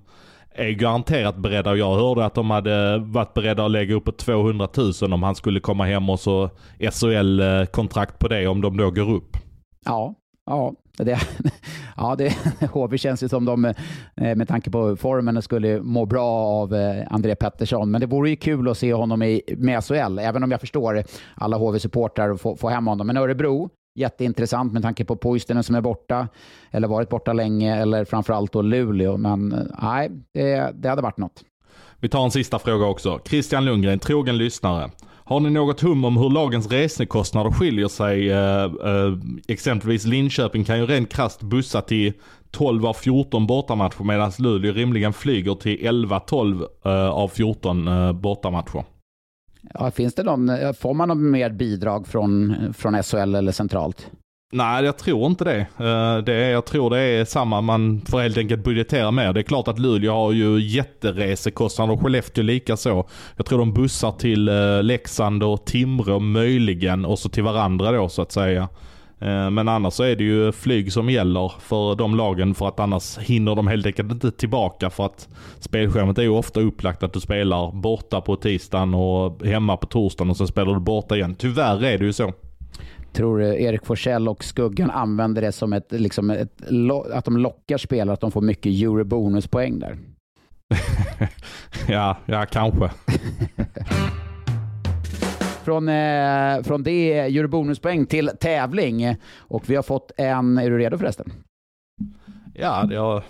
är 0.56 0.72
garanterat 0.72 1.38
beredda. 1.38 1.76
Jag 1.76 1.95
hörde 1.95 2.26
att 2.26 2.34
de 2.34 2.49
hade 2.49 2.97
varit 2.97 3.34
beredda 3.34 3.66
att 3.66 3.72
lägga 3.72 3.95
upp 3.95 4.06
på 4.06 4.12
200 4.12 4.68
000 5.01 5.14
om 5.14 5.24
han 5.24 5.36
skulle 5.36 5.60
komma 5.60 5.86
hem 5.86 6.10
och 6.10 6.20
så 6.20 6.49
SHL-kontrakt 6.91 8.14
eh, 8.14 8.18
på 8.18 8.28
det 8.28 8.47
om 8.47 8.62
de 8.62 8.78
då 8.78 8.91
går 8.91 9.12
upp. 9.12 9.38
Ja, 9.86 10.16
ja. 10.45 10.74
Det, 10.97 11.20
ja, 11.97 12.16
det, 12.16 12.34
HV 12.72 12.97
känns 12.97 13.24
ju 13.24 13.30
som 13.30 13.45
de, 13.45 13.66
eh, 13.66 13.74
med 14.16 14.47
tanke 14.47 14.72
på 14.72 14.95
formen, 14.95 15.41
skulle 15.41 15.82
må 15.82 16.06
bra 16.06 16.30
av 16.32 16.76
eh, 16.76 17.08
André 17.10 17.36
Pettersson. 17.36 17.91
Men 17.91 18.01
det 18.01 18.08
vore 18.08 18.30
ju 18.30 18.36
kul 18.36 18.70
att 18.70 18.78
se 18.78 18.93
honom 18.93 19.24
i, 19.24 19.41
med 19.58 19.84
SHL, 19.84 20.20
även 20.20 20.43
om 20.43 20.51
jag 20.51 20.60
förstår 20.60 21.03
alla 21.36 21.58
HV-supportrar 21.58 22.30
och 22.30 22.41
få, 22.41 22.56
få 22.56 22.70
hem 22.70 22.88
honom. 22.88 23.08
Men 23.08 23.18
Örebro, 23.18 23.70
jätteintressant 23.96 24.74
med 24.74 24.82
tanke 24.82 25.06
på 25.06 25.16
Poistinen 25.16 25.64
som 25.64 25.76
är 25.76 25.82
borta, 25.82 26.28
eller 26.72 26.88
varit 26.88 27.10
borta 27.10 27.34
länge, 27.34 27.76
eller 27.76 28.06
framförallt 28.06 28.52
då 28.52 28.62
Luleå. 28.62 29.18
Men 29.18 29.52
eh, 29.52 29.60
nej, 29.82 30.12
det, 30.32 30.72
det 30.74 30.89
hade 30.89 31.02
varit 31.02 31.18
något. 31.18 31.43
Vi 32.00 32.10
tar 32.10 32.24
en 32.24 32.32
sista 32.32 32.60
fråga 32.60 32.86
också. 32.86 33.20
Christian 33.26 33.66
Lundgren, 33.66 34.00
trogen 34.00 34.38
lyssnare. 34.38 34.91
Har 35.28 35.39
ni 35.39 35.50
något 35.50 35.82
hum 35.82 36.06
om 36.06 36.18
hur 36.18 36.30
lagens 36.30 36.72
resekostnader 36.72 37.52
skiljer 37.52 37.88
sig? 37.88 38.32
Eh, 38.32 38.64
eh, 38.64 39.18
exempelvis 39.48 40.06
Linköping 40.06 40.64
kan 40.64 40.80
ju 40.80 40.86
rent 40.86 41.14
krast 41.14 41.41
bussa 41.41 41.82
till 41.82 42.14
12 42.52 42.86
av 42.86 42.93
14 42.93 43.48
bortamatcher 43.48 44.04
medan 44.04 44.32
Luleå 44.39 44.74
rimligen 44.74 45.14
flyger 45.14 45.56
till 45.56 45.78
11-12 45.78 46.68
eh, 46.86 47.10
av 47.10 47.28
14 47.28 47.88
eh, 47.88 48.14
bortamatcher. 48.14 48.84
Ja, 49.74 49.91
finns 49.91 50.16
det 50.16 50.24
någon, 50.24 50.49
eh, 50.49 50.74
får 50.74 50.93
man 50.93 51.07
något 51.07 51.18
mer 51.18 51.49
bidrag 51.49 52.07
från, 52.07 52.55
från 52.74 53.03
SHL 53.03 53.36
eller 53.36 53.51
centralt? 53.51 54.11
Nej, 54.51 54.86
jag 54.86 54.97
tror 54.97 55.26
inte 55.26 55.43
det. 55.43 55.59
Eh, 55.59 56.18
det 56.26 56.34
är, 56.34 56.51
jag 56.51 56.66
tror 56.66 56.89
det 56.89 56.99
är 56.99 57.26
samma, 57.26 57.61
man 57.61 58.01
får 58.01 58.20
helt 58.20 58.38
enkelt 58.38 58.63
budgetera 58.63 59.11
mer. 59.11 59.34
Det 59.34 59.39
är 59.39 59.43
klart 59.43 59.68
att 59.68 59.80
Luleå 59.80 60.13
har 60.13 60.32
ju 60.32 60.59
jätteresekostnader 60.59 61.93
och 61.93 62.01
Skellefteå 62.01 62.43
lika 62.43 62.78
så. 62.78 63.09
Jag 63.36 63.45
tror 63.45 63.59
de 63.59 63.74
bussar 63.74 64.11
till 64.11 64.47
eh, 64.47 64.84
Leksand 64.84 65.43
och 65.43 65.66
Timrå 65.66 66.20
möjligen 66.20 67.05
och 67.05 67.20
så 67.20 67.30
till 67.30 67.43
varandra 67.43 67.91
då 67.91 68.09
så 68.09 68.22
att 68.22 68.32
säga. 68.32 68.70
Eh, 69.26 69.49
men 69.49 69.67
annars 69.67 69.93
så 69.93 70.03
är 70.03 70.15
det 70.15 70.23
ju 70.23 70.51
flyg 70.51 70.93
som 70.93 71.09
gäller 71.09 71.53
för 71.59 71.95
de 71.95 72.15
lagen 72.15 72.55
för 72.55 72.67
att 72.67 72.80
annars 72.80 73.17
hinner 73.17 73.55
de 73.55 73.67
helt 73.67 73.86
enkelt 73.86 74.11
inte 74.11 74.32
tillbaka 74.32 74.89
för 74.89 75.05
att 75.05 75.30
spelschemat 75.59 76.17
är 76.17 76.21
ju 76.21 76.30
ofta 76.30 76.59
upplagt 76.59 77.03
att 77.03 77.13
du 77.13 77.19
spelar 77.19 77.71
borta 77.71 78.21
på 78.21 78.36
tisdagen 78.36 78.93
och 78.93 79.45
hemma 79.45 79.78
på 79.78 79.88
torsdagen 79.88 80.30
och 80.30 80.38
sen 80.38 80.47
spelar 80.47 80.73
du 80.73 80.80
borta 80.80 81.15
igen. 81.15 81.36
Tyvärr 81.36 81.84
är 81.84 81.97
det 81.97 82.05
ju 82.05 82.13
så 82.13 82.34
tror 83.13 83.41
Erik 83.41 83.86
Forsell 83.86 84.28
och 84.28 84.43
Skuggan 84.43 84.91
använder 84.91 85.41
det 85.41 85.51
som 85.51 85.73
ett, 85.73 85.91
liksom 85.91 86.30
ett, 86.30 86.61
att 87.13 87.26
de 87.26 87.38
lockar 87.38 87.78
spelare, 87.78 88.13
att 88.13 88.21
de 88.21 88.32
får 88.32 88.41
mycket 88.41 88.82
eurobonuspoäng 88.82 89.80
där. 89.80 89.97
ja, 91.88 92.17
ja, 92.26 92.45
kanske. 92.45 92.89
från, 95.66 95.89
eh, 95.89 96.63
från 96.63 96.84
det 96.84 97.20
eurobonuspoäng 97.20 98.05
till 98.05 98.32
tävling. 98.39 99.16
Och 99.38 99.70
vi 99.70 99.76
har 99.76 99.84
fått 99.84 100.11
en, 100.18 100.57
är 100.57 100.70
du 100.70 100.78
redo 100.78 100.97
förresten? 100.97 101.34
Ja, 102.53 102.88
jag, 102.91 103.24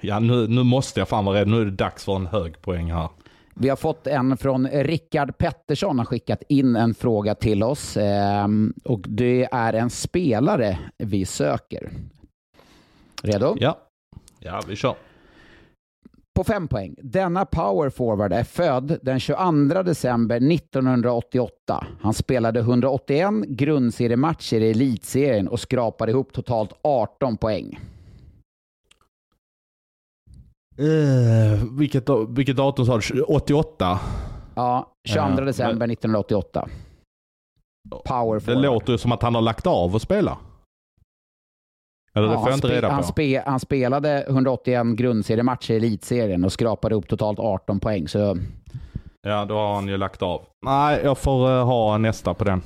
ja 0.00 0.18
nu, 0.18 0.48
nu 0.48 0.62
måste 0.62 1.00
jag 1.00 1.08
fan 1.08 1.24
vara 1.24 1.40
redo. 1.40 1.50
Nu 1.50 1.60
är 1.60 1.64
det 1.64 1.70
dags 1.70 2.04
för 2.04 2.16
en 2.16 2.26
hög 2.26 2.62
poäng 2.62 2.92
här. 2.92 3.08
Vi 3.54 3.68
har 3.68 3.76
fått 3.76 4.06
en 4.06 4.36
från 4.36 4.68
Rickard 4.68 5.38
Pettersson, 5.38 5.98
har 5.98 6.06
skickat 6.06 6.42
in 6.48 6.76
en 6.76 6.94
fråga 6.94 7.34
till 7.34 7.62
oss. 7.62 7.96
Ehm, 7.96 8.74
och 8.84 9.04
det 9.08 9.48
är 9.52 9.72
en 9.72 9.90
spelare 9.90 10.78
vi 10.98 11.26
söker. 11.26 11.90
Redo? 13.22 13.56
Ja, 13.60 13.78
ja 14.38 14.62
vi 14.68 14.76
kör. 14.76 14.94
På 16.40 16.44
fem 16.44 16.68
poäng. 16.68 16.94
Denna 16.98 17.44
power 17.44 17.90
forward 17.90 18.32
är 18.32 18.44
född 18.44 18.98
den 19.02 19.20
22 19.20 19.82
december 19.82 20.52
1988. 20.52 21.86
Han 22.00 22.14
spelade 22.14 22.60
181 22.60 23.30
grundseriematcher 23.48 24.60
i 24.60 24.70
elitserien 24.70 25.48
och 25.48 25.60
skrapade 25.60 26.12
ihop 26.12 26.32
totalt 26.32 26.72
18 26.82 27.36
poäng. 27.36 27.78
Uh, 30.78 31.78
vilket, 31.78 32.08
vilket 32.28 32.56
datum 32.56 32.86
sa 32.86 33.00
du? 33.12 33.22
88? 33.22 34.00
Ja, 34.54 34.92
22 35.08 35.40
uh, 35.40 35.46
december 35.46 35.74
men... 35.74 35.90
1988. 35.90 36.68
Power 38.04 38.42
Det 38.46 38.54
låter 38.54 38.92
ju 38.92 38.98
som 38.98 39.12
att 39.12 39.22
han 39.22 39.34
har 39.34 39.42
lagt 39.42 39.66
av 39.66 39.96
att 39.96 40.02
spela. 40.02 40.38
Eller 42.14 42.26
ja, 42.26 42.32
det 42.32 42.38
får 42.38 42.48
jag 42.48 42.56
inte 42.56 42.68
reda 42.68 42.88
på. 42.88 42.94
Han, 42.94 43.04
spe, 43.04 43.42
han 43.46 43.60
spelade 43.60 44.24
181 44.28 44.86
grundseriematcher 44.86 45.70
i 45.70 45.76
elitserien 45.76 46.44
och 46.44 46.52
skrapade 46.52 46.94
upp 46.94 47.08
totalt 47.08 47.38
18 47.38 47.80
poäng. 47.80 48.08
Så... 48.08 48.36
Ja, 49.22 49.44
då 49.44 49.54
har 49.54 49.74
han 49.74 49.88
ju 49.88 49.96
lagt 49.96 50.22
av. 50.22 50.42
Nej, 50.66 51.00
jag 51.04 51.18
får 51.18 51.50
uh, 51.50 51.64
ha 51.64 51.98
nästa 51.98 52.34
på 52.34 52.44
den. 52.44 52.62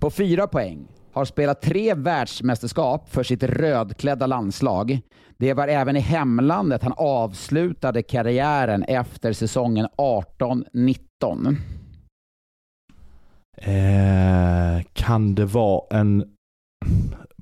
På 0.00 0.10
fyra 0.10 0.46
poäng. 0.46 0.86
Har 1.12 1.24
spelat 1.24 1.62
tre 1.62 1.94
världsmästerskap 1.94 3.08
för 3.08 3.22
sitt 3.22 3.42
rödklädda 3.42 4.26
landslag. 4.26 5.00
Det 5.36 5.54
var 5.54 5.68
även 5.68 5.96
i 5.96 6.00
hemlandet 6.00 6.82
han 6.82 6.94
avslutade 6.96 8.02
karriären 8.02 8.82
efter 8.82 9.32
säsongen 9.32 9.86
18-19. 9.98 11.56
Eh, 13.56 14.84
kan 14.92 15.34
det 15.34 15.44
vara 15.44 15.82
en 15.90 16.24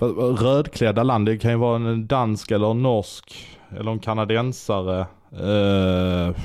rödklädda 0.00 1.02
land? 1.02 1.26
Det 1.26 1.38
kan 1.38 1.50
ju 1.50 1.56
vara 1.56 1.76
en 1.76 2.06
dansk 2.06 2.50
eller 2.50 2.70
en 2.70 2.82
norsk 2.82 3.46
eller 3.70 3.90
en 3.90 3.98
kanadensare. 3.98 5.00
Eh, 5.32 6.36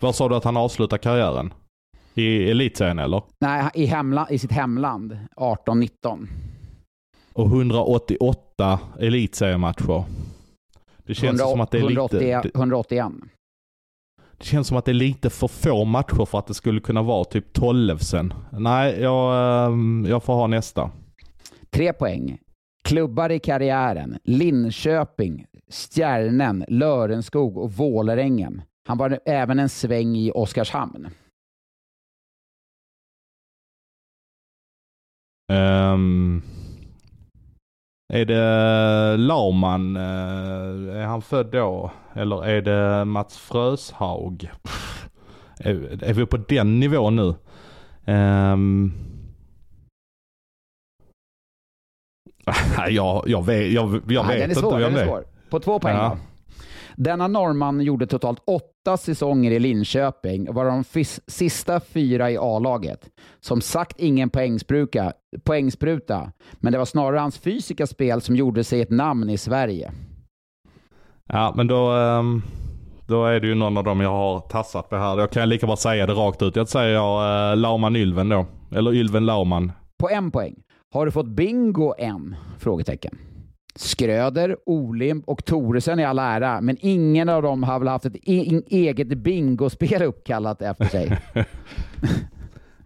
Var 0.00 0.12
sa 0.12 0.28
du 0.28 0.34
att 0.36 0.44
han 0.44 0.56
avslutade 0.56 1.02
karriären? 1.02 1.52
I 2.14 2.50
elitserien 2.50 2.98
eller? 2.98 3.22
Nej, 3.40 3.70
i, 3.74 3.86
hemla 3.86 4.26
i 4.30 4.38
sitt 4.38 4.52
hemland 4.52 5.18
18-19. 5.36 6.26
Och 7.32 7.46
188 7.46 8.78
elitseriematcher. 8.98 10.04
Det 10.98 11.14
känns 11.14 11.40
100, 11.40 11.50
som 11.50 11.60
att 11.60 11.70
det 11.70 11.78
är 11.78 11.82
180, 11.82 12.18
lite... 12.18 12.58
181. 12.58 13.06
Det 14.38 14.44
känns 14.44 14.68
som 14.68 14.76
att 14.76 14.84
det 14.84 14.92
är 14.92 14.94
lite 14.94 15.30
för 15.30 15.48
få 15.48 15.84
matcher 15.84 16.24
för 16.24 16.38
att 16.38 16.46
det 16.46 16.54
skulle 16.54 16.80
kunna 16.80 17.02
vara 17.02 17.24
typ 17.24 17.52
12 17.52 17.98
sen. 17.98 18.34
Nej, 18.52 19.00
jag, 19.00 19.66
ehm, 19.66 20.06
jag 20.08 20.22
får 20.22 20.34
ha 20.34 20.46
nästa. 20.46 20.90
Tre 21.70 21.92
poäng. 21.92 22.38
Klubbar 22.82 23.30
i 23.30 23.38
karriären. 23.38 24.18
Linköping, 24.24 25.46
Stjärnen, 25.68 26.64
Lörenskog 26.68 27.58
och 27.58 27.72
Vålerengen. 27.72 28.62
Han 28.88 28.98
var 28.98 29.18
även 29.24 29.58
en 29.58 29.68
sväng 29.68 30.16
i 30.16 30.32
Oskarshamn. 30.34 31.08
Um, 35.52 36.42
är 38.12 38.24
det 38.24 39.16
Laumann? 39.16 39.96
Eh, 39.96 40.96
är 40.96 41.06
han 41.06 41.22
född 41.22 41.50
då? 41.50 41.90
Eller 42.14 42.46
är 42.46 42.62
det 42.62 43.04
Mats 43.04 43.38
Fröshaug? 43.38 44.50
Är, 45.60 46.04
är 46.04 46.14
vi 46.14 46.26
på 46.26 46.36
den 46.36 46.80
nivån 46.80 47.16
nu? 47.16 47.34
Um, 48.14 48.92
jag, 52.88 53.24
jag 53.26 53.46
vet, 53.46 53.72
jag, 53.72 54.00
jag 54.08 54.26
Nej, 54.26 54.36
vet 54.36 54.44
är 54.44 54.48
inte 54.48 54.60
svår, 54.60 54.78
vem 54.78 54.94
är 54.94 55.06
svår. 55.06 55.24
På 55.50 55.60
två 55.60 55.78
poäng 55.78 55.96
Ja. 55.96 56.16
Denna 56.96 57.28
norrman 57.28 57.80
gjorde 57.80 58.06
totalt 58.06 58.42
åtta 58.46 58.96
säsonger 58.96 59.50
i 59.50 59.58
Linköping 59.58 60.48
och 60.48 60.54
var 60.54 60.64
de 60.64 61.04
sista 61.26 61.80
fyra 61.80 62.30
i 62.30 62.36
A-laget. 62.40 63.00
Som 63.40 63.60
sagt 63.60 64.00
ingen 64.00 64.30
poängspruta, 64.30 65.12
poängspruta, 65.44 66.32
men 66.52 66.72
det 66.72 66.78
var 66.78 66.84
snarare 66.84 67.18
hans 67.20 67.38
fysiska 67.38 67.86
spel 67.86 68.20
som 68.20 68.36
gjorde 68.36 68.64
sig 68.64 68.80
ett 68.80 68.90
namn 68.90 69.30
i 69.30 69.38
Sverige. 69.38 69.92
Ja, 71.28 71.52
men 71.56 71.66
då, 71.66 71.90
ehm, 71.90 72.42
då 73.06 73.24
är 73.26 73.40
det 73.40 73.46
ju 73.46 73.54
någon 73.54 73.76
av 73.76 73.84
dem 73.84 74.00
jag 74.00 74.10
har 74.10 74.40
tassat 74.40 74.88
på 74.90 74.96
här. 74.96 75.18
Jag 75.18 75.30
kan 75.30 75.48
lika 75.48 75.66
bara 75.66 75.76
säga 75.76 76.06
det 76.06 76.12
rakt 76.12 76.42
ut. 76.42 76.56
Jag 76.56 76.68
säger 76.68 76.94
jag 76.94 77.50
uh, 77.52 77.56
Laumann 77.56 77.96
Ylven 77.96 78.28
då. 78.28 78.46
Eller 78.74 78.94
Ylven 78.94 79.26
Laumann. 79.26 79.72
På 79.98 80.10
en 80.10 80.30
poäng. 80.30 80.54
Har 80.92 81.06
du 81.06 81.12
fått 81.12 81.26
bingo 81.26 81.94
än? 81.98 82.36
Frågetecken. 82.58 83.18
Skröder, 83.74 84.56
Olimp 84.66 85.28
och 85.28 85.44
Toresen 85.44 85.98
är 85.98 86.06
all 86.06 86.18
ära, 86.18 86.60
men 86.60 86.76
ingen 86.80 87.28
av 87.28 87.42
dem 87.42 87.62
har 87.62 87.78
väl 87.78 87.88
haft 87.88 88.04
ett 88.04 88.16
e- 88.16 88.62
eget 88.66 89.08
bingospel 89.08 90.02
uppkallat 90.02 90.62
efter 90.62 90.84
sig. 90.84 91.18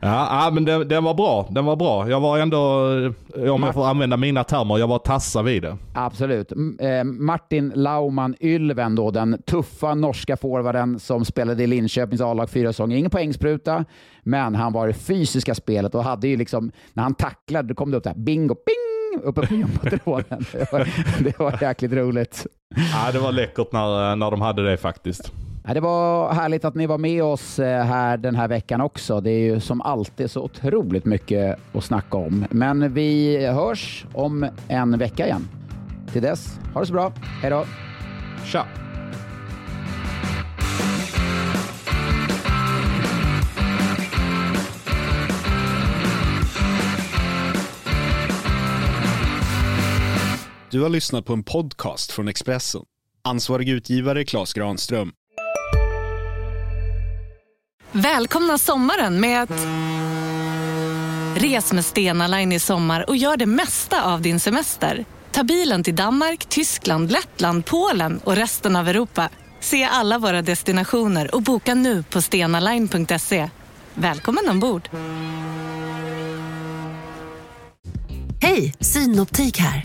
Ja, 0.05 0.45
ja 0.45 0.51
men 0.51 0.65
den, 0.65 0.89
den 0.89 1.05
var 1.05 1.15
bra. 1.15 1.47
Den 1.51 1.65
var 1.65 1.77
bra. 1.77 2.11
Jag 2.11 2.21
var 2.21 2.39
ändå, 2.39 2.91
eh, 3.37 3.55
om 3.55 3.63
jag 3.63 3.75
får 3.75 3.87
använda 3.87 4.17
mina 4.17 4.45
termer, 4.45 4.79
jag 4.79 4.87
var 4.87 4.99
tassa 4.99 5.43
vid 5.43 5.63
det. 5.63 5.77
Absolut. 5.95 6.53
Eh, 6.79 7.05
Martin 7.05 7.73
Laumann 7.75 8.35
Ylven, 8.41 8.95
då, 8.95 9.11
den 9.11 9.43
tuffa 9.47 9.95
norska 9.95 10.37
forwarden 10.37 10.99
som 10.99 11.25
spelade 11.25 11.63
i 11.63 11.67
Linköpings 11.67 12.21
A-lag 12.21 12.51
fyra 12.51 12.73
säsonger. 12.73 12.97
Ingen 12.97 13.11
poängspruta, 13.11 13.85
men 14.23 14.55
han 14.55 14.73
var 14.73 14.89
i 14.89 14.93
fysiska 14.93 15.55
spelet 15.55 15.95
och 15.95 16.05
hade 16.05 16.29
ju 16.29 16.37
liksom, 16.37 16.71
när 16.93 17.03
han 17.03 17.15
tacklade, 17.15 17.69
då 17.69 17.75
kom 17.75 17.91
det 17.91 17.97
upp 17.97 18.05
där 18.05 18.15
bingo, 18.17 18.55
bing, 18.55 19.25
uppe 19.25 19.47
på 19.47 19.55
jumbotråden. 19.55 20.45
Det 20.53 20.73
var, 20.73 20.89
det 21.25 21.39
var 21.39 21.59
jäkligt 21.63 21.93
roligt. 21.93 22.47
Ja, 22.77 23.13
det 23.13 23.19
var 23.19 23.33
läckert 23.33 23.73
när, 23.73 24.11
eh, 24.11 24.17
när 24.17 24.31
de 24.31 24.41
hade 24.41 24.71
det 24.71 24.77
faktiskt. 24.77 25.33
Ja, 25.67 25.75
det 25.75 25.81
var 25.81 26.33
härligt 26.33 26.65
att 26.65 26.75
ni 26.75 26.87
var 26.87 26.99
med 26.99 27.23
oss 27.23 27.59
eh, 27.59 27.85
här 27.85 28.17
den 28.17 28.37
här 28.37 28.49
veckan 28.49 28.81
också. 28.81 29.21
Det 29.21 29.31
är 29.31 29.39
ju 29.39 29.61
som 29.61 29.81
alltid 29.81 30.31
så 30.31 30.43
otroligt 30.43 31.05
mycket 31.05 31.59
att 31.73 31.85
snacka 31.85 32.17
om. 32.17 32.47
Men 32.51 32.95
vi 32.95 33.47
hörs 33.47 34.07
om 34.13 34.47
en 34.69 34.99
vecka 34.99 35.27
igen. 35.27 35.49
Till 36.13 36.23
dess, 36.23 36.59
ha 36.75 36.81
det 36.81 36.87
så 36.87 36.93
bra. 36.93 37.13
Hej 37.43 37.51
då! 37.51 37.65
Tja! 38.45 38.67
Du 50.71 50.83
har 50.83 50.89
lyssnat 50.89 51.25
på 51.25 51.33
en 51.33 51.43
podcast 51.45 52.13
från 52.13 52.29
Expressen. 52.29 52.83
Ansvarig 53.23 53.69
utgivare 53.69 54.25
Klas 54.25 54.53
Granström. 54.53 55.13
Välkomna 57.97 58.59
sommaren 58.59 59.21
med 59.21 59.43
att... 59.43 59.67
Res 61.43 61.73
med 61.73 61.85
Stena 61.85 62.27
Line 62.27 62.53
i 62.53 62.59
sommar 62.59 63.11
och 63.11 63.17
gör 63.17 63.37
det 63.37 63.47
mesta 63.47 64.05
av 64.05 64.23
din 64.23 64.41
semester. 64.41 65.05
Ta 65.33 65.43
bilen 65.43 65.83
till 65.83 65.97
Danmark, 65.97 66.47
Tyskland, 66.49 67.13
Lettland, 67.13 67.67
Polen 67.67 68.21
och 68.25 68.37
resten 68.37 68.77
av 68.77 68.89
Europa. 68.89 69.29
Se 69.61 69.85
alla 69.85 70.19
våra 70.19 70.43
destinationer 70.43 71.35
och 71.35 71.43
boka 71.43 71.75
nu 71.75 72.03
på 72.03 72.23
stenaline.se. 72.23 73.51
Välkommen 73.95 74.49
ombord! 74.49 74.89
Hej, 78.41 78.75
Synoptik 78.81 79.59
här. 79.59 79.85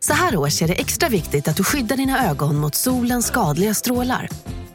Så 0.00 0.12
här 0.12 0.36
års 0.36 0.62
är 0.62 0.68
det 0.68 0.80
extra 0.80 1.08
viktigt 1.08 1.48
att 1.48 1.56
du 1.56 1.64
skyddar 1.64 1.96
dina 1.96 2.30
ögon 2.30 2.56
mot 2.56 2.74
solens 2.74 3.26
skadliga 3.26 3.74
strålar. 3.74 4.28